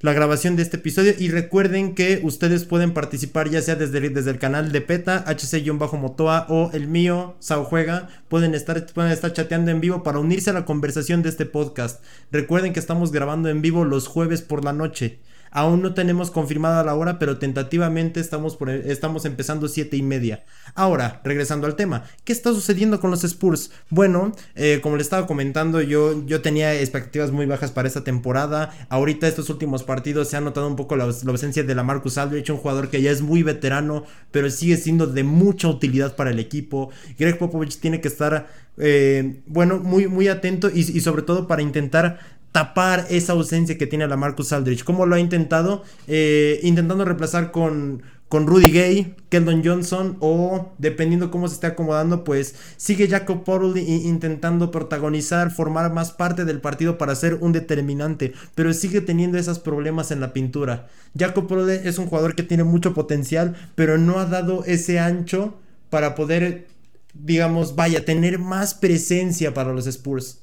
la 0.00 0.12
grabación 0.12 0.54
de 0.54 0.62
este 0.62 0.76
episodio 0.76 1.12
y 1.18 1.30
recuerden 1.30 1.94
que 1.94 2.20
ustedes 2.22 2.64
pueden 2.64 2.94
participar 2.94 3.50
ya 3.50 3.60
sea 3.60 3.74
desde, 3.74 3.98
el 3.98 4.38
canal 4.38 4.70
de 4.70 4.80
PETA, 4.80 5.24
HC-Motoa 5.26 6.46
o 6.48 6.70
el 6.72 6.86
mío, 6.86 7.34
Sao 7.40 7.64
Juega, 7.64 8.08
pueden 8.28 8.54
estar, 8.54 8.86
pueden 8.86 9.10
estar 9.10 9.32
chateando 9.32 9.72
en 9.72 9.80
vivo 9.80 10.04
para 10.04 10.20
unirse 10.20 10.50
a 10.50 10.52
la 10.52 10.64
conversación 10.64 11.22
de 11.22 11.30
este 11.30 11.46
podcast. 11.46 12.00
Recuerden 12.30 12.72
que 12.72 12.80
estamos 12.80 13.10
grabando 13.10 13.48
en 13.48 13.60
vivo 13.60 13.84
los 13.84 14.06
jueves 14.06 14.40
por 14.40 14.64
la 14.64 14.72
noche. 14.72 15.18
Aún 15.50 15.82
no 15.82 15.94
tenemos 15.94 16.30
confirmada 16.30 16.84
la 16.84 16.94
hora, 16.94 17.18
pero 17.18 17.38
tentativamente 17.38 18.20
estamos, 18.20 18.56
por, 18.56 18.70
estamos 18.70 19.24
empezando 19.24 19.68
siete 19.68 19.96
y 19.96 20.02
media. 20.02 20.44
Ahora, 20.74 21.20
regresando 21.24 21.66
al 21.66 21.76
tema, 21.76 22.04
¿qué 22.24 22.32
está 22.32 22.52
sucediendo 22.52 23.00
con 23.00 23.10
los 23.10 23.24
Spurs? 23.24 23.70
Bueno, 23.90 24.32
eh, 24.54 24.80
como 24.82 24.96
le 24.96 25.02
estaba 25.02 25.26
comentando, 25.26 25.80
yo, 25.80 26.24
yo 26.26 26.42
tenía 26.42 26.74
expectativas 26.74 27.30
muy 27.30 27.46
bajas 27.46 27.70
para 27.70 27.88
esta 27.88 28.04
temporada. 28.04 28.70
Ahorita 28.88 29.28
estos 29.28 29.50
últimos 29.50 29.82
partidos 29.82 30.28
se 30.28 30.36
ha 30.36 30.40
notado 30.40 30.66
un 30.66 30.76
poco 30.76 30.96
la, 30.96 31.04
ausencia 31.04 31.62
de 31.62 31.74
la 31.74 31.82
Marcus 31.82 32.18
Aldridge, 32.18 32.50
un 32.50 32.58
jugador 32.58 32.90
que 32.90 33.02
ya 33.02 33.10
es 33.10 33.22
muy 33.22 33.42
veterano, 33.42 34.04
pero 34.30 34.50
sigue 34.50 34.76
siendo 34.76 35.06
de 35.06 35.24
mucha 35.24 35.68
utilidad 35.68 36.16
para 36.16 36.30
el 36.30 36.38
equipo. 36.38 36.90
Greg 37.18 37.38
Popovich 37.38 37.78
tiene 37.78 38.00
que 38.00 38.08
estar 38.08 38.46
eh, 38.80 39.40
bueno, 39.46 39.78
muy, 39.78 40.06
muy 40.06 40.28
atento 40.28 40.70
y, 40.72 40.84
sobre 41.00 41.22
todo 41.22 41.48
para 41.48 41.62
intentar 41.62 42.20
tapar 42.58 43.06
esa 43.08 43.34
ausencia 43.34 43.78
que 43.78 43.86
tiene 43.86 44.08
la 44.08 44.16
Marcus 44.16 44.52
Aldridge. 44.52 44.82
¿Cómo 44.82 45.06
lo 45.06 45.14
ha 45.14 45.20
intentado? 45.20 45.84
Eh, 46.08 46.58
intentando 46.64 47.04
reemplazar 47.04 47.52
con, 47.52 48.02
con 48.28 48.48
Rudy 48.48 48.72
Gay, 48.72 49.14
Keldon 49.28 49.62
Johnson 49.64 50.16
o 50.18 50.72
dependiendo 50.78 51.30
cómo 51.30 51.46
se 51.46 51.54
esté 51.54 51.68
acomodando, 51.68 52.24
pues 52.24 52.56
sigue 52.76 53.06
Jacob 53.06 53.44
Portl 53.44 53.78
intentando 53.78 54.72
protagonizar, 54.72 55.52
formar 55.52 55.92
más 55.92 56.10
parte 56.10 56.44
del 56.44 56.60
partido 56.60 56.98
para 56.98 57.14
ser 57.14 57.34
un 57.34 57.52
determinante, 57.52 58.32
pero 58.56 58.74
sigue 58.74 59.02
teniendo 59.02 59.38
esos 59.38 59.60
problemas 59.60 60.10
en 60.10 60.18
la 60.18 60.32
pintura. 60.32 60.88
Jacob 61.16 61.46
Portl 61.46 61.70
es 61.70 61.96
un 61.98 62.06
jugador 62.08 62.34
que 62.34 62.42
tiene 62.42 62.64
mucho 62.64 62.92
potencial, 62.92 63.54
pero 63.76 63.98
no 63.98 64.18
ha 64.18 64.26
dado 64.26 64.64
ese 64.64 64.98
ancho 64.98 65.54
para 65.90 66.16
poder, 66.16 66.66
digamos, 67.14 67.76
vaya, 67.76 68.04
tener 68.04 68.40
más 68.40 68.74
presencia 68.74 69.54
para 69.54 69.72
los 69.72 69.86
Spurs. 69.86 70.40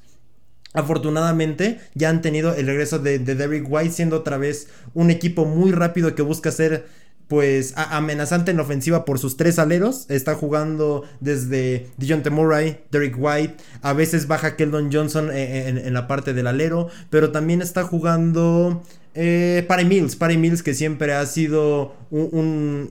Afortunadamente 0.76 1.80
ya 1.94 2.10
han 2.10 2.20
tenido 2.20 2.54
el 2.54 2.66
regreso 2.66 2.98
de, 2.98 3.18
Derrick 3.18 3.66
White 3.66 3.92
siendo 3.92 4.16
otra 4.16 4.36
vez 4.36 4.68
un 4.92 5.10
equipo 5.10 5.46
muy 5.46 5.72
rápido 5.72 6.14
que 6.14 6.20
busca 6.20 6.52
ser 6.52 6.86
pues 7.28 7.72
amenazante 7.76 8.50
en 8.50 8.60
ofensiva 8.60 9.06
por 9.06 9.18
sus 9.18 9.38
tres 9.38 9.58
aleros. 9.58 10.04
Está 10.10 10.34
jugando 10.34 11.04
desde 11.20 11.88
Dejounte 11.96 12.28
Murray, 12.28 12.78
Derrick 12.90 13.16
White, 13.18 13.56
a 13.80 13.94
veces 13.94 14.28
baja 14.28 14.54
Keldon 14.54 14.92
Johnson 14.92 15.30
en, 15.32 15.94
la 15.94 16.06
parte 16.06 16.34
del 16.34 16.46
alero, 16.46 16.88
pero 17.08 17.32
también 17.32 17.62
está 17.62 17.82
jugando 17.82 18.82
eh, 19.14 19.66
Mills, 19.86 20.14
Parry 20.14 20.36
Mills 20.36 20.62
que 20.62 20.74
siempre 20.74 21.14
ha 21.14 21.24
sido 21.24 21.94
un, 22.10 22.88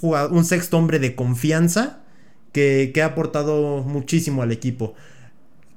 jugador, 0.00 0.32
un 0.32 0.46
sexto 0.46 0.78
hombre 0.78 0.98
de 0.98 1.14
confianza 1.14 2.00
que, 2.52 2.90
que 2.94 3.02
ha 3.02 3.06
aportado 3.06 3.82
muchísimo 3.82 4.42
al 4.42 4.50
equipo. 4.50 4.94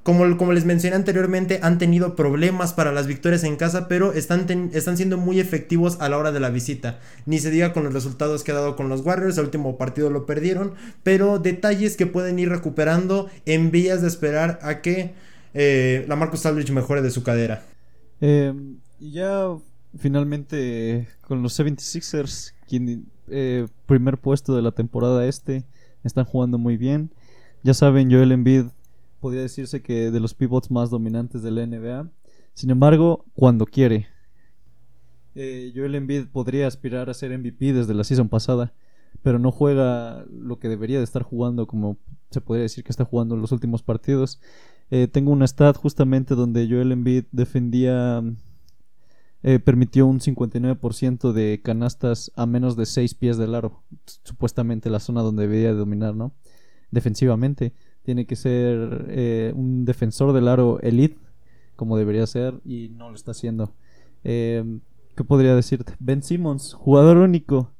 Como, 0.02 0.36
como, 0.36 0.52
les 0.52 0.64
mencioné 0.64 0.96
anteriormente, 0.96 1.60
han 1.62 1.78
tenido 1.78 2.16
problemas 2.16 2.72
para 2.72 2.90
las 2.90 3.06
victorias 3.06 3.44
en 3.44 3.56
casa, 3.56 3.86
pero 3.86 4.12
están, 4.12 4.70
están 4.72 4.96
siendo 4.96 5.16
muy 5.16 5.38
efectivos 5.38 6.00
a 6.00 6.08
la 6.08 6.18
hora 6.18 6.32
de 6.32 6.40
la 6.40 6.50
visita. 6.50 6.98
Ni 7.24 7.38
se 7.38 7.50
diga 7.50 7.72
con 7.72 7.84
los 7.84 7.94
resultados 7.94 8.42
que 8.42 8.50
ha 8.50 8.56
dado 8.56 8.74
con 8.74 8.88
los 8.88 9.02
Warriors, 9.02 9.38
el 9.38 9.44
último 9.44 9.78
partido 9.78 10.10
lo 10.10 10.26
perdieron, 10.26 10.74
pero 11.04 11.38
detalles 11.38 11.96
que 11.96 12.06
pueden 12.06 12.38
ir 12.40 12.48
recuperando 12.48 13.30
en 13.46 13.70
vías 13.70 14.02
de 14.02 14.08
esperar 14.08 14.58
a 14.62 14.80
que 14.80 15.14
eh, 15.54 16.04
la 16.08 16.16
Marcus 16.16 16.46
Aldridge 16.46 16.72
mejore 16.72 17.02
de 17.02 17.10
su 17.10 17.22
cadera. 17.22 17.62
Y 18.20 19.12
ya 19.12 19.48
finalmente 19.98 21.08
con 21.22 21.42
los 21.42 21.58
76ers, 21.58 22.52
quien, 22.68 23.06
eh, 23.28 23.66
primer 23.86 24.18
puesto 24.18 24.54
de 24.54 24.62
la 24.62 24.72
temporada 24.72 25.26
este, 25.26 25.64
están 26.04 26.24
jugando 26.24 26.58
muy 26.58 26.76
bien. 26.76 27.10
Ya 27.62 27.74
saben, 27.74 28.10
Joel 28.10 28.32
Embiid 28.32 28.66
podría 29.22 29.42
decirse 29.42 29.82
que 29.82 30.10
de 30.10 30.18
los 30.20 30.34
pivots 30.34 30.70
más 30.72 30.90
dominantes 30.90 31.42
de 31.42 31.52
la 31.52 31.64
NBA. 31.64 32.10
Sin 32.54 32.70
embargo, 32.70 33.24
cuando 33.34 33.66
quiere. 33.66 34.08
Eh, 35.36 35.72
Joel 35.74 35.94
Embiid 35.94 36.26
podría 36.26 36.66
aspirar 36.66 37.08
a 37.08 37.14
ser 37.14 37.38
MVP 37.38 37.72
desde 37.72 37.94
la 37.94 38.02
season 38.02 38.28
pasada, 38.28 38.74
pero 39.22 39.38
no 39.38 39.52
juega 39.52 40.26
lo 40.28 40.58
que 40.58 40.68
debería 40.68 40.98
de 40.98 41.04
estar 41.04 41.22
jugando, 41.22 41.68
como 41.68 41.98
se 42.30 42.40
podría 42.40 42.64
decir 42.64 42.82
que 42.82 42.90
está 42.90 43.04
jugando 43.04 43.36
en 43.36 43.40
los 43.40 43.52
últimos 43.52 43.84
partidos. 43.84 44.40
Eh, 44.90 45.06
tengo 45.06 45.30
una 45.30 45.46
stat 45.46 45.76
justamente 45.76 46.34
donde 46.34 46.68
Joel 46.68 46.90
Embiid 46.90 47.26
defendía, 47.30 48.24
eh, 49.44 49.60
permitió 49.60 50.04
un 50.08 50.18
59% 50.18 51.32
de 51.32 51.60
canastas 51.62 52.32
a 52.34 52.44
menos 52.44 52.76
de 52.76 52.86
6 52.86 53.14
pies 53.14 53.36
del 53.38 53.54
aro, 53.54 53.84
supuestamente 54.24 54.90
la 54.90 54.98
zona 54.98 55.22
donde 55.22 55.42
debería 55.42 55.68
de 55.68 55.78
dominar, 55.78 56.16
¿no? 56.16 56.34
Defensivamente 56.90 57.72
tiene 58.02 58.26
que 58.26 58.36
ser 58.36 59.06
eh, 59.08 59.52
un 59.54 59.84
defensor 59.84 60.32
del 60.32 60.48
aro 60.48 60.80
elite, 60.80 61.18
como 61.76 61.96
debería 61.96 62.26
ser, 62.26 62.60
y 62.64 62.90
no 62.90 63.10
lo 63.10 63.16
está 63.16 63.30
haciendo. 63.30 63.74
Em, 64.24 64.80
¿Qué 65.16 65.24
podría 65.24 65.54
decirte? 65.54 65.94
Ben 65.98 66.22
Simmons, 66.22 66.74
jugador 66.74 67.18
único. 67.18 67.72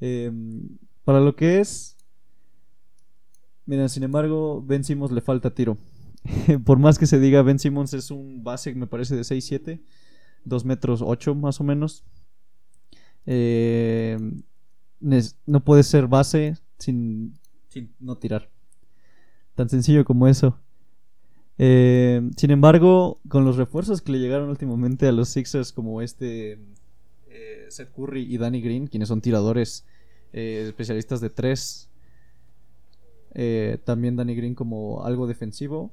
Em, 0.00 0.78
para 1.04 1.20
lo 1.20 1.36
que 1.36 1.60
es. 1.60 1.96
Mira, 3.66 3.88
sin 3.88 4.02
embargo, 4.02 4.62
Ben 4.62 4.84
Simmons 4.84 5.12
le 5.12 5.20
falta 5.20 5.54
tiro. 5.54 5.76
Por 6.64 6.78
más 6.78 6.98
que 6.98 7.06
se 7.06 7.18
diga, 7.20 7.42
Ben 7.42 7.58
Simmons 7.58 7.94
es 7.94 8.10
un 8.10 8.42
base, 8.42 8.74
me 8.74 8.86
parece, 8.86 9.16
de 9.16 9.22
6'7, 9.22 9.80
2 10.44 10.64
metros 10.64 11.02
8 11.02 11.34
más 11.34 11.60
o 11.60 11.64
menos. 11.64 12.04
Em, 13.26 14.42
no 15.46 15.64
puede 15.64 15.82
ser 15.82 16.06
base 16.06 16.56
sin, 16.78 17.34
sin 17.68 17.94
no 18.00 18.16
tirar. 18.16 18.48
Tan 19.54 19.68
sencillo 19.68 20.04
como 20.04 20.28
eso. 20.28 20.58
Eh, 21.62 22.22
sin 22.38 22.50
embargo, 22.52 23.20
con 23.28 23.44
los 23.44 23.58
refuerzos 23.58 24.00
que 24.00 24.12
le 24.12 24.18
llegaron 24.18 24.48
últimamente 24.48 25.06
a 25.06 25.12
los 25.12 25.28
Sixers, 25.28 25.74
como 25.74 26.00
este 26.00 26.58
eh, 27.28 27.66
Seth 27.68 27.92
Curry 27.94 28.22
y 28.22 28.38
Danny 28.38 28.62
Green, 28.62 28.86
quienes 28.86 29.08
son 29.08 29.20
tiradores 29.20 29.84
eh, 30.32 30.64
especialistas 30.66 31.20
de 31.20 31.28
tres, 31.28 31.86
también 33.84 34.16
Danny 34.16 34.34
Green 34.34 34.54
como 34.54 35.04
algo 35.04 35.26
defensivo, 35.26 35.92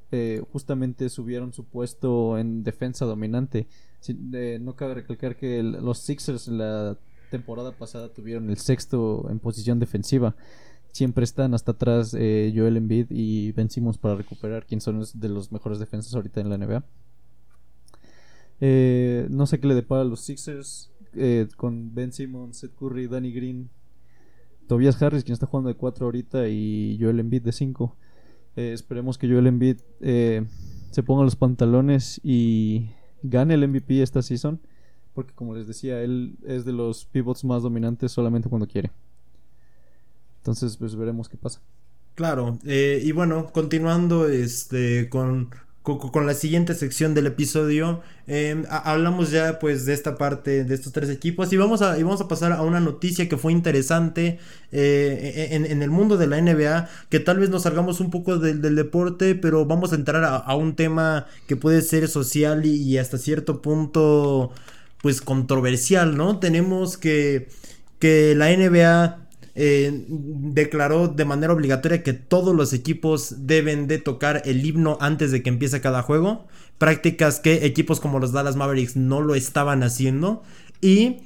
justamente 0.54 1.10
subieron 1.10 1.52
su 1.52 1.66
puesto 1.66 2.38
en 2.38 2.64
defensa 2.64 3.06
dominante. 3.06 3.68
no 4.62 4.76
cabe 4.78 4.94
recalcar 4.96 5.36
que 5.36 5.62
los 5.62 6.00
Sixers 6.00 6.48
en 6.48 6.60
la 6.60 6.98
temporada 7.30 7.74
pasada 7.74 8.08
tuvieron 8.08 8.50
el 8.50 8.58
sexto 8.58 9.28
en 9.30 9.40
posición 9.40 9.80
defensiva 9.80 10.34
siempre 10.92 11.24
están 11.24 11.54
hasta 11.54 11.72
atrás 11.72 12.16
eh, 12.18 12.52
Joel 12.56 12.78
Embiid 12.78 13.08
y 13.10 13.52
Ben 13.52 13.70
Simmons 13.70 13.98
para 13.98 14.16
recuperar 14.16 14.66
quién 14.66 14.82
son 14.82 15.04
de 15.14 15.30
los 15.30 15.52
mejores 15.52 15.80
defensas 15.80 16.16
ahorita 16.16 16.42
en 16.42 16.50
la 16.50 16.58
NBA. 16.58 16.84
Eh, 18.60 19.28
no 19.30 19.46
sé 19.46 19.60
qué 19.60 19.68
le 19.68 19.76
depara 19.76 20.02
a 20.02 20.06
los 20.06 20.22
Sixers 20.22 20.92
eh, 21.14 21.48
con 21.56 21.94
Ben 21.94 22.12
Simmons, 22.12 22.58
Seth 22.58 22.76
Curry, 22.76 23.08
Danny 23.08 23.32
Green, 23.32 23.70
Tobias 24.68 25.02
Harris, 25.02 25.24
quien 25.24 25.34
está 25.34 25.46
jugando 25.46 25.70
de 25.70 25.76
4 25.76 26.06
ahorita, 26.06 26.48
y 26.50 26.98
Joel 27.00 27.20
Embiid 27.20 27.44
de 27.44 27.52
5. 27.52 27.96
esperemos 28.56 29.18
que 29.18 29.28
Joel 29.28 29.48
Embiid 29.48 29.78
se 30.00 31.04
ponga 31.04 31.24
los 31.24 31.36
pantalones 31.36 32.20
y 32.24 32.90
gane 33.22 33.54
el 33.54 33.68
MVP 33.68 34.02
esta 34.02 34.22
season. 34.22 34.60
Porque 35.14 35.34
como 35.34 35.56
les 35.56 35.68
decía, 35.68 36.02
él 36.02 36.38
es 36.46 36.64
de 36.66 36.74
los 36.74 37.06
pivots 37.06 37.44
más 37.44 37.64
dominantes 37.64 38.12
solamente 38.12 38.50
cuando 38.50 38.68
quiere. 38.68 38.92
Entonces, 40.48 40.78
pues 40.78 40.96
veremos 40.96 41.28
qué 41.28 41.36
pasa. 41.36 41.60
Claro, 42.16 42.58
eh, 42.66 43.02
y 43.04 43.12
bueno, 43.12 43.52
continuando 43.52 44.30
este, 44.30 45.10
con, 45.10 45.50
con, 45.84 46.26
la 46.26 46.34
siguiente 46.34 46.74
sección 46.74 47.14
del 47.14 47.28
episodio. 47.28 48.02
Em, 48.28 48.64
hablamos 48.70 49.30
ya 49.30 49.60
pues 49.60 49.86
de 49.86 49.94
esta 49.94 50.18
parte 50.18 50.64
de 50.64 50.74
estos 50.74 50.94
tres 50.94 51.10
equipos 51.10 51.52
y 51.52 51.58
vamos 51.58 51.82
a, 51.82 52.00
y 52.00 52.04
vamos 52.04 52.22
a 52.22 52.30
pasar 52.30 52.54
a 52.54 52.62
una 52.62 52.80
noticia 52.80 53.28
que 53.28 53.36
fue 53.36 53.52
interesante 53.52 54.40
eh, 54.72 55.50
en, 55.52 55.82
el 55.82 55.90
mundo 55.90 56.16
de 56.16 56.28
la 56.28 56.42
NBA, 56.42 56.88
que 57.10 57.20
tal 57.20 57.40
vez 57.40 57.50
nos 57.50 57.64
salgamos 57.64 58.00
un 58.00 58.10
poco 58.10 58.38
del, 58.38 58.62
deporte, 58.62 59.36
pero 59.36 59.66
vamos 59.66 59.92
a 59.92 59.96
entrar 59.96 60.24
a, 60.24 60.56
un 60.56 60.78
tema 60.78 61.28
que 61.46 61.58
puede 61.58 61.82
ser 61.82 62.08
social 62.08 62.66
y, 62.66 62.98
hasta 62.98 63.18
cierto 63.18 63.62
punto 63.62 64.54
pues 65.02 65.20
controversial, 65.20 66.16
¿no? 66.16 66.40
Tenemos 66.40 66.98
que, 66.98 67.50
que 68.00 68.34
la 68.34 68.48
NBA 68.56 69.27
eh, 69.60 70.06
declaró 70.08 71.08
de 71.08 71.26
manera 71.26 71.52
obligatoria 71.52 72.04
que 72.04 72.14
todos 72.14 72.56
los 72.56 72.74
equipos 72.74 73.48
deben 73.48 73.88
de 73.88 73.98
tocar 73.98 74.44
el 74.46 74.64
himno 74.64 75.00
antes 75.02 75.32
de 75.32 75.42
que 75.42 75.50
empiece 75.50 75.82
cada 75.82 76.04
juego. 76.04 76.46
Prácticas 76.78 77.40
que 77.40 77.66
equipos 77.66 78.00
como 78.00 78.20
los 78.20 78.32
Dallas 78.32 78.56
Mavericks 78.56 78.96
no 78.96 79.20
lo 79.20 79.34
estaban 79.34 79.82
haciendo. 79.82 80.44
Y 80.80 81.18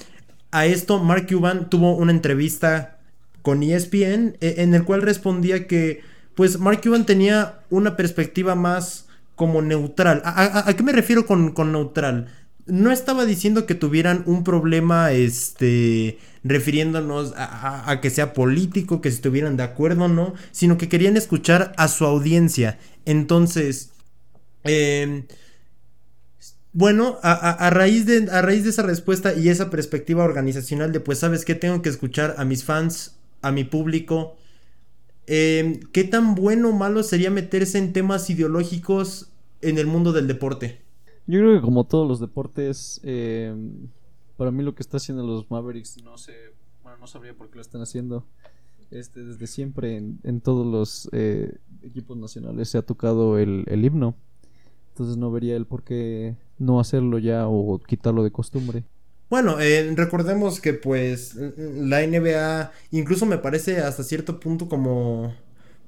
a 0.51 0.65
esto 0.65 1.03
Mark 1.03 1.27
Cuban 1.27 1.69
tuvo 1.69 1.93
una 1.97 2.13
entrevista 2.13 2.99
con 3.41 3.63
ESPN 3.63 4.37
e, 4.39 4.55
en 4.59 4.73
el 4.75 4.85
cual 4.85 5.01
respondía 5.01 5.67
que 5.67 6.01
pues 6.33 6.57
Mark 6.57 6.79
Cuban 6.81 7.05
tenía 7.05 7.59
una 7.69 7.97
perspectiva 7.97 8.55
más 8.55 9.07
como 9.35 9.61
neutral. 9.61 10.21
¿A, 10.23 10.73
qué 10.73 10.83
me 10.83 10.93
refiero 10.93 11.25
con, 11.25 11.51
con 11.51 11.73
neutral? 11.73 12.29
no 12.65 12.91
estaba 12.91 13.25
diciendo 13.25 13.65
que 13.65 13.75
tuvieran 13.75 14.23
un 14.25 14.43
problema, 14.43 15.11
este, 15.11 16.19
refiriéndonos 16.43 17.33
a, 17.35 17.99
que 18.01 18.09
sea 18.09 18.33
político, 18.33 19.01
que 19.01 19.09
estuvieran 19.09 19.57
de 19.57 19.63
acuerdo 19.63 20.05
o 20.05 20.07
no, 20.07 20.33
sino 20.51 20.77
que 20.77 20.89
querían 20.89 21.17
escuchar 21.17 21.73
a 21.77 21.87
su 21.87 22.05
audiencia. 22.05 22.79
Entonces, 23.05 23.91
em, 24.63 25.25
bueno, 26.73 27.17
a, 27.21 27.69
raíz 27.69 28.05
de, 28.05 28.29
a 28.31 28.41
raíz 28.41 28.63
de 28.63 28.71
esa 28.71 28.83
respuesta 28.83 29.33
y 29.33 29.49
esa 29.49 29.69
perspectiva 29.69 30.23
organizacional 30.23 30.91
de, 30.91 30.99
pues, 30.99 31.19
¿sabes 31.19 31.45
qué? 31.45 31.53
Tengo 31.53 31.81
que 31.81 31.89
escuchar 31.89 32.35
a 32.37 32.45
mis 32.45 32.63
fans, 32.63 33.17
a 33.41 33.51
mi 33.51 33.63
público. 33.63 34.35
Em, 35.27 35.79
¿Qué 35.91 36.03
tan 36.03 36.33
bueno 36.33 36.69
o 36.69 36.73
malo 36.73 37.03
sería 37.03 37.29
meterse 37.29 37.77
en 37.77 37.93
temas 37.93 38.29
ideológicos 38.29 39.29
en 39.61 39.77
el 39.77 39.85
mundo 39.85 40.11
del 40.11 40.27
deporte? 40.27 40.81
Yo 41.27 41.39
creo 41.39 41.55
que 41.55 41.61
como 41.61 41.83
todos 41.83 42.07
los 42.07 42.19
deportes, 42.19 42.99
eh, 43.03 43.53
para 44.41 44.49
mí 44.49 44.63
lo 44.63 44.73
que 44.73 44.81
está 44.81 44.97
haciendo 44.97 45.21
los 45.21 45.51
Mavericks, 45.51 46.03
no 46.03 46.17
sé, 46.17 46.33
bueno, 46.81 46.97
no 46.97 47.05
sabría 47.05 47.35
por 47.35 47.51
qué 47.51 47.57
lo 47.57 47.61
están 47.61 47.83
haciendo. 47.83 48.25
Este, 48.89 49.23
desde 49.23 49.45
siempre 49.45 49.97
en, 49.97 50.41
todos 50.41 50.65
los 50.65 51.09
eh, 51.11 51.59
equipos 51.83 52.17
nacionales 52.17 52.67
se 52.67 52.79
ha 52.79 52.81
tocado 52.81 53.37
el, 53.37 53.67
himno. 53.69 54.15
Entonces 54.89 55.15
no 55.15 55.29
vería 55.29 55.55
el 55.55 55.67
por 55.67 55.83
qué 55.83 56.37
no 56.57 56.79
hacerlo 56.79 57.19
ya 57.19 57.47
o 57.47 57.77
quitarlo 57.85 58.23
de 58.23 58.31
costumbre. 58.31 58.83
Bueno, 59.29 59.59
eh, 59.59 59.93
recordemos 59.95 60.59
que 60.59 60.73
pues 60.73 61.35
la 61.35 62.01
NBA 62.01 62.71
incluso 62.89 63.27
me 63.27 63.37
parece 63.37 63.77
hasta 63.77 64.01
cierto 64.01 64.39
punto 64.39 64.67
como 64.67 65.35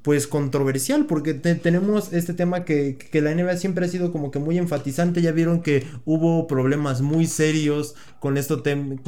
pues 0.04 0.28
controversial 0.28 1.06
porque 1.06 1.34
tenemos 1.34 2.12
este 2.12 2.34
tema 2.34 2.66
que, 2.66 2.98
que, 2.98 3.22
la 3.22 3.34
NBA 3.34 3.56
siempre 3.56 3.86
ha 3.86 3.88
sido 3.88 4.12
como 4.12 4.32
que 4.32 4.40
muy 4.40 4.58
enfatizante. 4.58 5.22
Ya 5.22 5.32
vieron 5.32 5.62
que 5.62 5.88
hubo 6.04 6.46
problemas 6.46 7.02
muy 7.02 7.26
serios 7.26 7.96
con 8.20 8.38
esto 8.38 8.62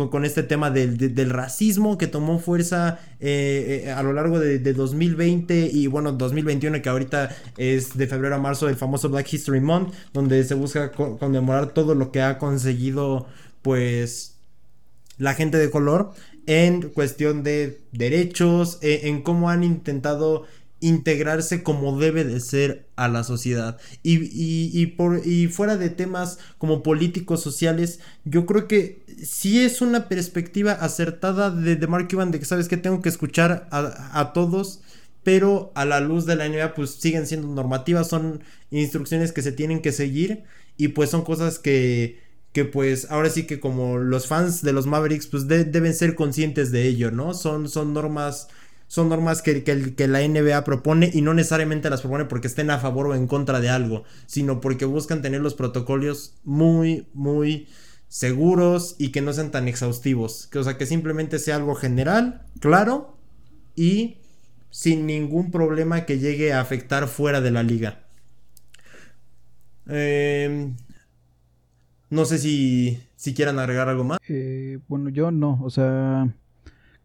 con, 0.10 0.24
este 0.24 0.44
tema 0.44 0.72
del, 0.72 0.98
del, 0.98 1.30
racismo 1.30 1.98
que 1.98 2.08
tomó 2.08 2.40
fuerza 2.40 3.00
eh, 3.20 3.84
eh, 3.86 3.92
a 3.92 4.04
lo 4.04 4.14
largo 4.14 4.40
de, 4.40 4.60
2020 4.74 5.70
y 5.72 5.88
bueno 5.88 6.14
2021 6.14 6.82
que 6.82 6.90
ahorita 6.90 7.36
es 7.58 7.98
de 7.98 8.08
febrero 8.08 8.36
a 8.36 8.40
marzo 8.40 8.70
el 8.70 8.76
famoso 8.76 9.10
Black 9.10 9.32
History 9.32 9.62
Month 9.62 9.94
donde 10.14 10.44
se 10.44 10.54
busca 10.54 10.92
conmemorar 10.92 11.74
todo 11.74 11.94
lo 11.94 12.12
que 12.12 12.22
ha 12.22 12.38
conseguido 12.38 13.28
pues 13.62 14.38
la 15.18 15.34
gente 15.34 15.58
de 15.58 15.70
color 15.70 16.12
en 16.46 16.90
cuestión 16.90 17.44
de 17.44 17.82
derechos, 17.92 18.78
en 18.82 19.24
cómo 19.24 19.50
han 19.50 19.64
intentado 19.64 20.46
integrarse 20.86 21.64
como 21.64 22.00
debe 22.00 22.24
de 22.24 22.40
ser 22.40 22.88
a 22.96 23.08
la 23.08 23.24
sociedad. 23.24 23.80
Y, 24.04 24.86
por, 24.98 25.26
y 25.26 25.48
fuera 25.48 25.78
de 25.78 25.90
temas 25.90 26.38
como 26.60 26.84
políticos, 26.84 27.42
sociales, 27.42 28.00
yo 28.24 28.46
creo 28.46 28.68
que 28.68 29.04
sí 29.24 29.64
es 29.64 29.82
una 29.82 30.08
perspectiva 30.08 30.74
acertada 30.74 31.50
de, 31.50 31.76
de 31.76 31.88
Mark 31.88 32.08
Cuban 32.08 32.30
de 32.30 32.38
que 32.38 32.46
sabes 32.46 32.68
que 32.68 32.78
tengo 32.78 33.02
que 33.02 33.10
escuchar 33.10 33.68
a, 33.72 34.32
todos. 34.34 34.82
Pero 35.24 35.72
a 35.74 35.86
la 35.86 36.02
luz 36.02 36.28
de 36.28 36.36
la 36.36 36.48
NBA 36.48 36.76
pues 36.76 36.92
siguen 36.92 37.26
siendo 37.26 37.48
normativas, 37.48 38.08
son 38.08 38.44
instrucciones 38.70 39.32
que 39.32 39.42
se 39.42 39.52
tienen 39.52 39.82
que 39.82 39.92
seguir 39.92 40.44
y 40.78 40.90
pues 40.90 41.10
son 41.10 41.24
cosas 41.24 41.58
que, 41.58 42.20
que 42.52 42.64
pues 42.64 43.10
ahora 43.10 43.32
sí 43.32 43.48
que 43.48 43.60
como 43.60 43.98
los 43.98 44.28
fans 44.28 44.62
de 44.62 44.72
los 44.72 44.86
Mavericks 44.86 45.26
pues 45.26 45.48
deben 45.48 45.96
ser 45.96 46.14
conscientes 46.14 46.72
de 46.72 46.86
ello, 46.86 47.10
¿no? 47.10 47.34
Son, 47.34 47.70
son 47.70 47.92
normas 47.96 48.50
son 48.88 49.10
normas 49.10 49.42
que, 49.42 49.64
que, 49.64 50.08
la 50.08 50.28
NBA 50.28 50.64
propone 50.64 51.10
y 51.14 51.22
no 51.22 51.34
necesariamente 51.34 51.90
las 51.90 52.02
propone 52.02 52.26
porque 52.26 52.48
estén 52.48 52.70
a 52.70 52.80
favor 52.80 53.08
o 53.08 53.16
en 53.16 53.28
contra 53.28 53.60
de 53.60 53.70
algo, 53.70 54.04
sino 54.28 54.62
porque 54.62 54.86
buscan 54.86 55.22
tener 55.22 55.42
los 55.42 55.56
protocolos 55.56 56.36
muy, 56.44 57.08
muy 57.14 57.68
seguros 58.08 58.96
y 59.00 59.10
que 59.12 59.22
no 59.22 59.34
sean 59.34 59.52
tan 59.52 59.68
exhaustivos. 59.68 60.48
Que, 60.48 60.60
o 60.60 60.64
sea, 60.64 60.78
que 60.78 60.86
simplemente 60.86 61.40
sea 61.40 61.56
algo 61.56 61.76
general, 61.76 62.46
claro 62.60 63.18
y 63.76 64.18
sin 64.70 65.06
ningún 65.06 65.52
problema 65.52 66.06
que 66.06 66.20
llegue 66.20 66.54
a 66.54 66.62
afectar 66.62 67.08
fuera 67.08 67.42
de 67.42 67.52
la 67.52 67.64
liga. 67.64 68.04
Em, 69.88 70.76
no 72.10 72.26
sé 72.26 72.38
si, 72.38 73.00
si 73.16 73.34
quieran 73.34 73.60
agregar 73.60 73.90
algo 73.90 74.04
más. 74.04 74.20
Eh, 74.28 74.80
bueno, 74.88 75.10
yo 75.10 75.32
no, 75.32 75.60
o 75.64 75.70
sea 75.70 76.34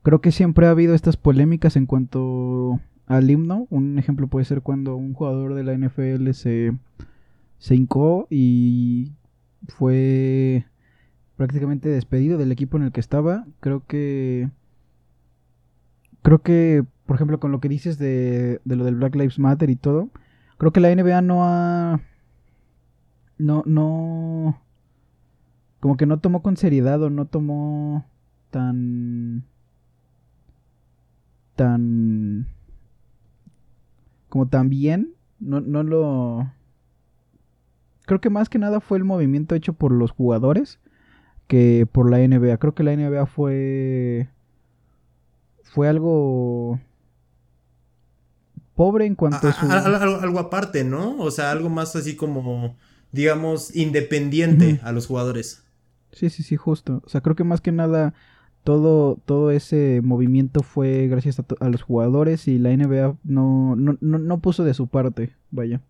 Creo 0.03 0.21
que 0.21 0.33
siempre 0.33 0.67
ha 0.67 0.71
habido 0.71 0.95
estas 0.95 1.17
polémicas 1.17 1.77
en 1.77 1.87
cuanto 1.87 2.81
al 3.07 3.31
himno. 3.31 3.67
Un 3.71 3.99
ejemplo 3.99 4.29
puede 4.29 4.47
ser 4.47 4.63
cuando 4.63 4.97
un 4.97 5.13
jugador 5.15 5.55
de 5.55 5.65
la 5.65 5.77
NFL 5.77 6.31
se, 6.31 6.73
se 7.59 7.75
hincó 7.75 8.27
y 8.31 9.13
fue 9.69 10.65
prácticamente 11.37 11.89
despedido 11.89 12.39
del 12.39 12.53
equipo 12.53 12.79
en 12.79 12.85
el 12.85 12.93
que 12.93 13.01
estaba. 13.01 13.47
Creo 13.61 13.85
que. 13.87 14.49
Creo 16.23 16.41
que, 16.41 16.85
por 17.07 17.17
ejemplo, 17.17 17.41
con 17.41 17.51
lo 17.51 17.61
que 17.61 17.69
dices 17.69 17.99
de, 17.99 18.61
de 18.65 18.77
lo 18.77 18.85
del 18.85 18.97
Black 18.97 19.15
Lives 19.15 19.39
Matter 19.39 19.71
y 19.71 19.77
todo, 19.77 20.11
creo 20.59 20.73
que 20.73 20.81
la 20.81 20.95
NBA 20.95 21.21
no 21.23 21.45
ha. 21.45 22.01
No, 23.39 23.63
no. 23.67 24.63
Como 25.81 25.97
que 25.97 26.07
no 26.07 26.21
tomó 26.21 26.43
con 26.43 26.57
seriedad 26.57 27.03
o 27.03 27.11
no 27.11 27.25
tomó 27.27 28.07
tan 28.51 29.45
tan 31.61 32.47
como 34.31 34.49
tan 34.49 34.71
bien, 34.71 35.13
no, 35.41 35.61
no 35.61 35.83
lo 35.83 36.51
creo 38.07 38.23
que 38.23 38.31
más 38.31 38.49
que 38.49 38.59
nada 38.59 38.81
fue 38.81 38.97
el 38.97 39.05
movimiento 39.05 39.55
hecho 39.55 39.75
por 39.75 39.93
los 39.93 40.11
jugadores 40.11 40.79
que 41.49 41.87
por 41.93 42.11
la 42.11 42.17
NBA. 42.17 42.57
Creo 42.57 42.75
que 42.75 42.83
la 42.83 42.97
NBA 42.97 43.27
fue 43.27 44.31
fue 45.63 45.87
algo 45.87 46.81
pobre 48.75 49.05
en 49.05 49.15
cuanto 49.15 49.47
a, 49.47 49.53
su... 49.53 49.71
algo, 49.71 50.39
aparte, 50.39 50.83
¿no? 50.83 51.19
O 51.19 51.31
sea, 51.31 51.51
algo 51.51 51.69
más 51.69 51.95
así 51.95 52.17
como 52.17 52.79
digamos 53.13 53.77
independiente 53.77 54.81
a 54.83 54.93
los 54.93 55.07
jugadores. 55.07 55.63
Sí, 56.13 56.31
sí, 56.31 56.43
sí, 56.43 56.57
justo. 56.57 57.03
O 57.05 57.09
sea, 57.11 57.21
creo 57.21 57.37
que 57.37 57.45
más 57.45 57.61
que 57.61 57.71
nada 57.71 58.15
todo, 58.65 59.19
todo 59.25 59.51
ese 59.51 60.01
movimiento 60.03 60.63
fue 60.63 61.09
gracias 61.09 61.39
a, 61.39 61.69
los 61.69 61.83
jugadores 61.83 62.47
y 62.49 62.59
la 62.59 62.71
NBA 62.77 63.17
no, 63.25 63.77
no, 63.77 63.97
no, 64.01 64.41
puso 64.41 64.65
de 64.65 64.75
su 64.75 64.87
parte, 64.87 65.35
vaya. 65.51 65.81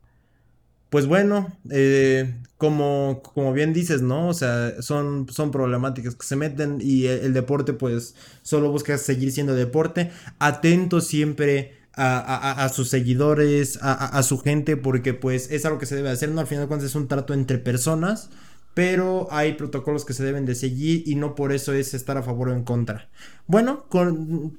Pues 0.89 1.07
bueno, 1.07 1.49
eh, 1.71 2.35
como, 2.57 3.23
como 3.23 3.53
bien 3.53 3.73
dices, 3.73 4.03
¿no? 4.03 4.29
O 4.29 4.35
sea, 4.35 4.83
son, 4.83 5.29
son 5.31 5.51
problemáticas 5.53 6.17
que 6.17 6.27
se 6.27 6.37
meten 6.37 6.79
y 6.81 7.07
el, 7.07 7.33
deporte 7.33 7.73
pues 7.73 8.17
solo 8.43 8.71
busca 8.71 8.99
seguir 8.99 9.31
siendo 9.31 9.55
deporte. 9.55 10.11
Atento 10.41 11.01
siempre 11.01 11.75
a, 11.95 12.65
a, 12.65 12.69
sus 12.71 12.89
seguidores, 12.89 13.79
a, 13.83 14.23
su 14.23 14.39
gente, 14.39 14.77
porque 14.77 15.15
pues 15.15 15.51
es 15.51 15.65
algo 15.65 15.79
que 15.79 15.87
se 15.87 15.97
debe 15.97 16.11
hacer, 16.11 16.31
¿no? 16.31 16.41
Al 16.41 16.47
final 16.47 16.65
de 16.65 16.69
cuentas 16.69 16.89
es 16.89 16.97
un 16.97 17.09
trato 17.09 17.35
entre 17.35 17.59
personas 17.59 18.31
pero 18.75 19.29
hay 19.31 19.55
protocolos 19.55 20.05
que 20.05 20.13
se 20.13 20.25
deben 20.25 20.47
de 20.47 20.55
seguir 20.55 21.03
y 21.07 21.17
no 21.17 21.35
por 21.35 21.53
eso 21.53 21.73
es 21.73 21.95
estar 21.95 22.17
a 22.17 22.23
favor 22.23 22.51
o 22.51 22.55
en 22.55 22.63
contra. 22.63 23.09
Bueno, 23.47 23.87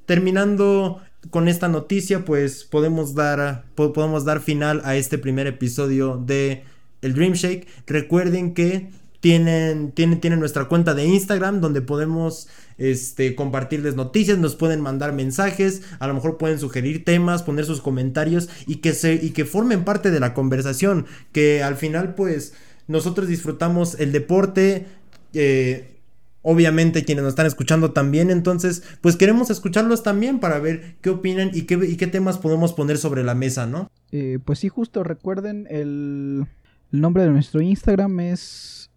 terminando 0.04 1.00
con 1.30 1.48
esta 1.48 1.68
noticia, 1.68 2.24
pues 2.24 2.64
podemos 2.64 3.14
dar, 3.14 3.64
podemos 3.74 4.24
dar 4.24 4.40
final 4.40 4.82
a 4.84 4.96
este 4.96 5.18
primer 5.18 5.46
episodio 5.46 6.18
de 6.18 6.64
el 7.00 7.14
Dream 7.14 7.32
Shake. 7.32 7.66
Recuerden 7.86 8.54
que 8.54 8.90
tienen, 9.20 9.92
tienen, 9.92 10.20
tienen 10.20 10.40
nuestra 10.40 10.64
cuenta 10.64 10.94
de 10.94 11.06
Instagram 11.06 11.60
donde 11.60 11.80
podemos 11.80 12.48
este, 12.76 13.36
compartirles 13.36 13.94
noticias, 13.94 14.38
nos 14.38 14.56
pueden 14.56 14.80
mandar 14.80 15.12
mensajes, 15.12 15.82
a 16.00 16.08
lo 16.08 16.14
mejor 16.14 16.38
pueden 16.38 16.58
sugerir 16.58 17.04
temas, 17.04 17.44
poner 17.44 17.64
sus 17.64 17.80
comentarios 17.80 18.48
y 18.66 18.76
que, 18.76 18.92
se, 18.92 19.14
y 19.14 19.30
que 19.30 19.44
formen 19.44 19.84
parte 19.84 20.10
de 20.10 20.18
la 20.18 20.34
conversación, 20.34 21.06
que 21.30 21.62
al 21.62 21.76
final 21.76 22.16
pues 22.16 22.54
nosotros 22.88 23.28
disfrutamos 23.28 23.98
el 24.00 24.12
deporte, 24.12 24.86
eh, 25.34 26.00
obviamente 26.42 27.04
quienes 27.04 27.22
nos 27.22 27.32
están 27.32 27.46
escuchando 27.46 27.92
también, 27.92 28.30
entonces 28.30 28.82
pues 29.00 29.16
queremos 29.16 29.50
escucharlos 29.50 30.02
también 30.02 30.40
para 30.40 30.58
ver 30.58 30.96
qué 31.00 31.10
opinan 31.10 31.50
y 31.54 31.62
qué, 31.62 32.06
temas 32.06 32.38
podemos 32.38 32.72
poner 32.72 32.98
sobre 32.98 33.22
la 33.22 33.34
mesa, 33.34 33.66
¿no? 33.66 33.90
Eh, 34.10 34.38
pues 34.44 34.58
sí, 34.58 34.68
justo 34.68 35.04
recuerden 35.04 35.66
el, 35.70 36.46
el 36.92 37.00
nombre 37.00 37.22
de 37.22 37.30
nuestro 37.30 37.60
Instagram 37.62 38.20
es 38.20 38.90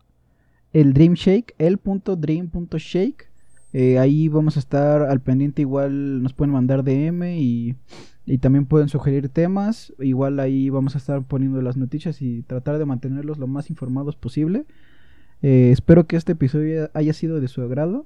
el 0.73 0.93
Dream 0.93 1.13
Shake, 1.13 1.55
el.dream.shake. 1.57 3.29
Eh, 3.71 3.99
ahí 3.99 4.27
vamos 4.27 4.57
a 4.57 4.59
estar 4.59 5.03
al 5.03 5.21
pendiente, 5.21 5.61
igual 5.61 6.21
nos 6.21 6.33
pueden 6.33 6.53
mandar 6.53 6.83
DM 6.83 7.23
y, 7.37 7.75
y 8.25 8.39
también 8.39 8.65
pueden 8.65 8.89
sugerir 8.89 9.29
temas. 9.29 9.93
Igual 9.99 10.39
ahí 10.39 10.69
vamos 10.69 10.95
a 10.95 10.97
estar 10.97 11.23
poniendo 11.23 11.61
las 11.61 11.77
noticias 11.77 12.21
y 12.21 12.41
tratar 12.43 12.77
de 12.77 12.85
mantenerlos 12.85 13.37
lo 13.37 13.47
más 13.47 13.69
informados 13.69 14.15
posible. 14.15 14.65
Eh, 15.41 15.69
espero 15.71 16.07
que 16.07 16.15
este 16.15 16.31
episodio 16.31 16.89
haya 16.93 17.13
sido 17.13 17.39
de 17.39 17.47
su 17.47 17.61
agrado. 17.61 18.05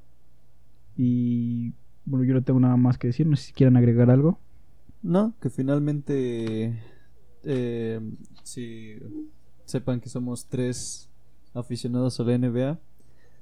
Y 0.97 1.73
bueno, 2.05 2.25
yo 2.25 2.33
no 2.33 2.43
tengo 2.43 2.59
nada 2.59 2.75
más 2.75 2.97
que 2.97 3.07
decir, 3.07 3.27
no 3.27 3.35
sé 3.35 3.45
si 3.45 3.53
quieran 3.53 3.77
agregar 3.77 4.09
algo. 4.09 4.39
No, 5.01 5.33
que 5.41 5.49
finalmente 5.49 6.77
eh, 7.43 8.01
si 8.43 8.97
sepan 9.65 10.01
que 10.01 10.09
somos 10.09 10.47
tres 10.47 11.07
aficionados 11.53 12.19
a 12.19 12.23
la 12.23 12.37
NBA, 12.37 12.79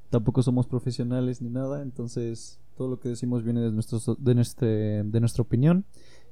tampoco 0.10 0.44
somos 0.44 0.68
profesionales 0.68 1.42
ni 1.42 1.50
nada, 1.50 1.82
entonces 1.82 2.60
todo 2.78 2.90
lo 2.90 3.00
que 3.00 3.10
decimos 3.10 3.44
viene 3.44 3.62
de, 3.62 3.72
nuestro, 3.72 4.00
de, 4.20 5.04
de 5.04 5.20
nuestra 5.20 5.42
opinión, 5.42 5.86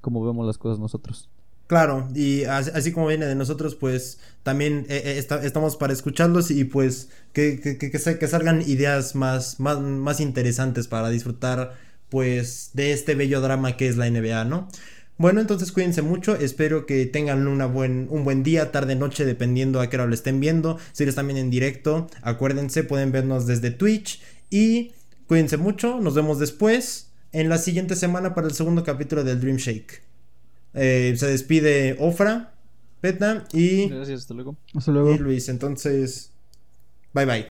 como 0.06 0.24
vemos 0.26 0.46
las 0.48 0.58
cosas 0.58 0.80
nosotros. 0.80 1.30
Claro, 1.68 2.08
y 2.14 2.44
as- 2.44 2.68
así 2.76 2.92
como 2.92 3.08
viene 3.08 3.26
de 3.26 3.34
nosotros, 3.34 3.74
pues 3.76 4.20
también 4.44 4.86
eh, 4.88 5.02
eh, 5.04 5.18
esta- 5.18 5.44
estamos 5.44 5.78
para 5.78 5.94
escucharlos 5.94 6.52
y 6.52 6.64
pues 6.66 7.10
que, 7.34 7.60
que, 7.60 7.78
que, 7.80 7.90
que 7.90 8.28
salgan 8.28 8.62
ideas 8.62 9.16
más, 9.16 9.60
más, 9.60 9.80
más 9.82 10.20
interesantes 10.20 10.88
para 10.88 11.10
disfrutar 11.10 11.74
pues 12.10 12.70
de 12.74 12.94
este 12.94 13.16
bello 13.16 13.42
drama 13.42 13.78
que 13.78 13.88
es 13.88 13.98
la 13.98 14.06
NBA, 14.06 14.46
¿no? 14.46 14.68
Bueno, 15.18 15.42
entonces 15.42 15.72
cuídense 15.72 16.02
mucho, 16.04 16.36
espero 16.36 16.86
que 16.86 17.06
tengan 17.08 17.48
una 17.48 17.66
buen, 17.66 18.08
un 18.12 18.24
buen 18.26 18.44
día, 18.44 18.72
tarde, 18.72 18.96
noche, 18.96 19.26
dependiendo 19.26 19.80
a 19.82 19.90
qué 19.90 19.96
hora 19.98 20.06
lo 20.06 20.14
estén 20.14 20.40
viendo. 20.42 20.78
Si 20.92 21.04
lo 21.06 21.10
están 21.10 21.26
viendo 21.28 21.42
en 21.42 21.50
directo, 21.50 22.08
acuérdense, 22.22 22.84
pueden 22.84 23.12
vernos 23.12 23.48
desde 23.48 23.72
Twitch 23.72 24.22
y 24.52 24.92
cuídense 25.28 25.58
mucho, 25.58 26.00
nos 26.00 26.14
vemos 26.16 26.38
después 26.38 27.05
en 27.36 27.50
la 27.50 27.58
siguiente 27.58 27.98
semana 27.98 28.34
para 28.34 28.48
el 28.48 28.54
segundo 28.54 28.84
capítulo 28.84 29.26
del 29.26 29.42
Dream 29.42 29.58
Shake. 29.58 30.02
Eh, 30.74 31.16
se 31.18 31.28
despide 31.28 31.98
Ofra, 32.00 32.54
Peta 33.02 33.44
y, 33.52 33.90
Gracias, 33.90 34.22
hasta 34.22 34.34
luego. 34.34 34.56
Hasta 34.74 34.92
luego. 34.92 35.14
y 35.14 35.18
Luis. 35.18 35.50
Entonces, 35.50 36.32
bye 37.14 37.26
bye. 37.26 37.55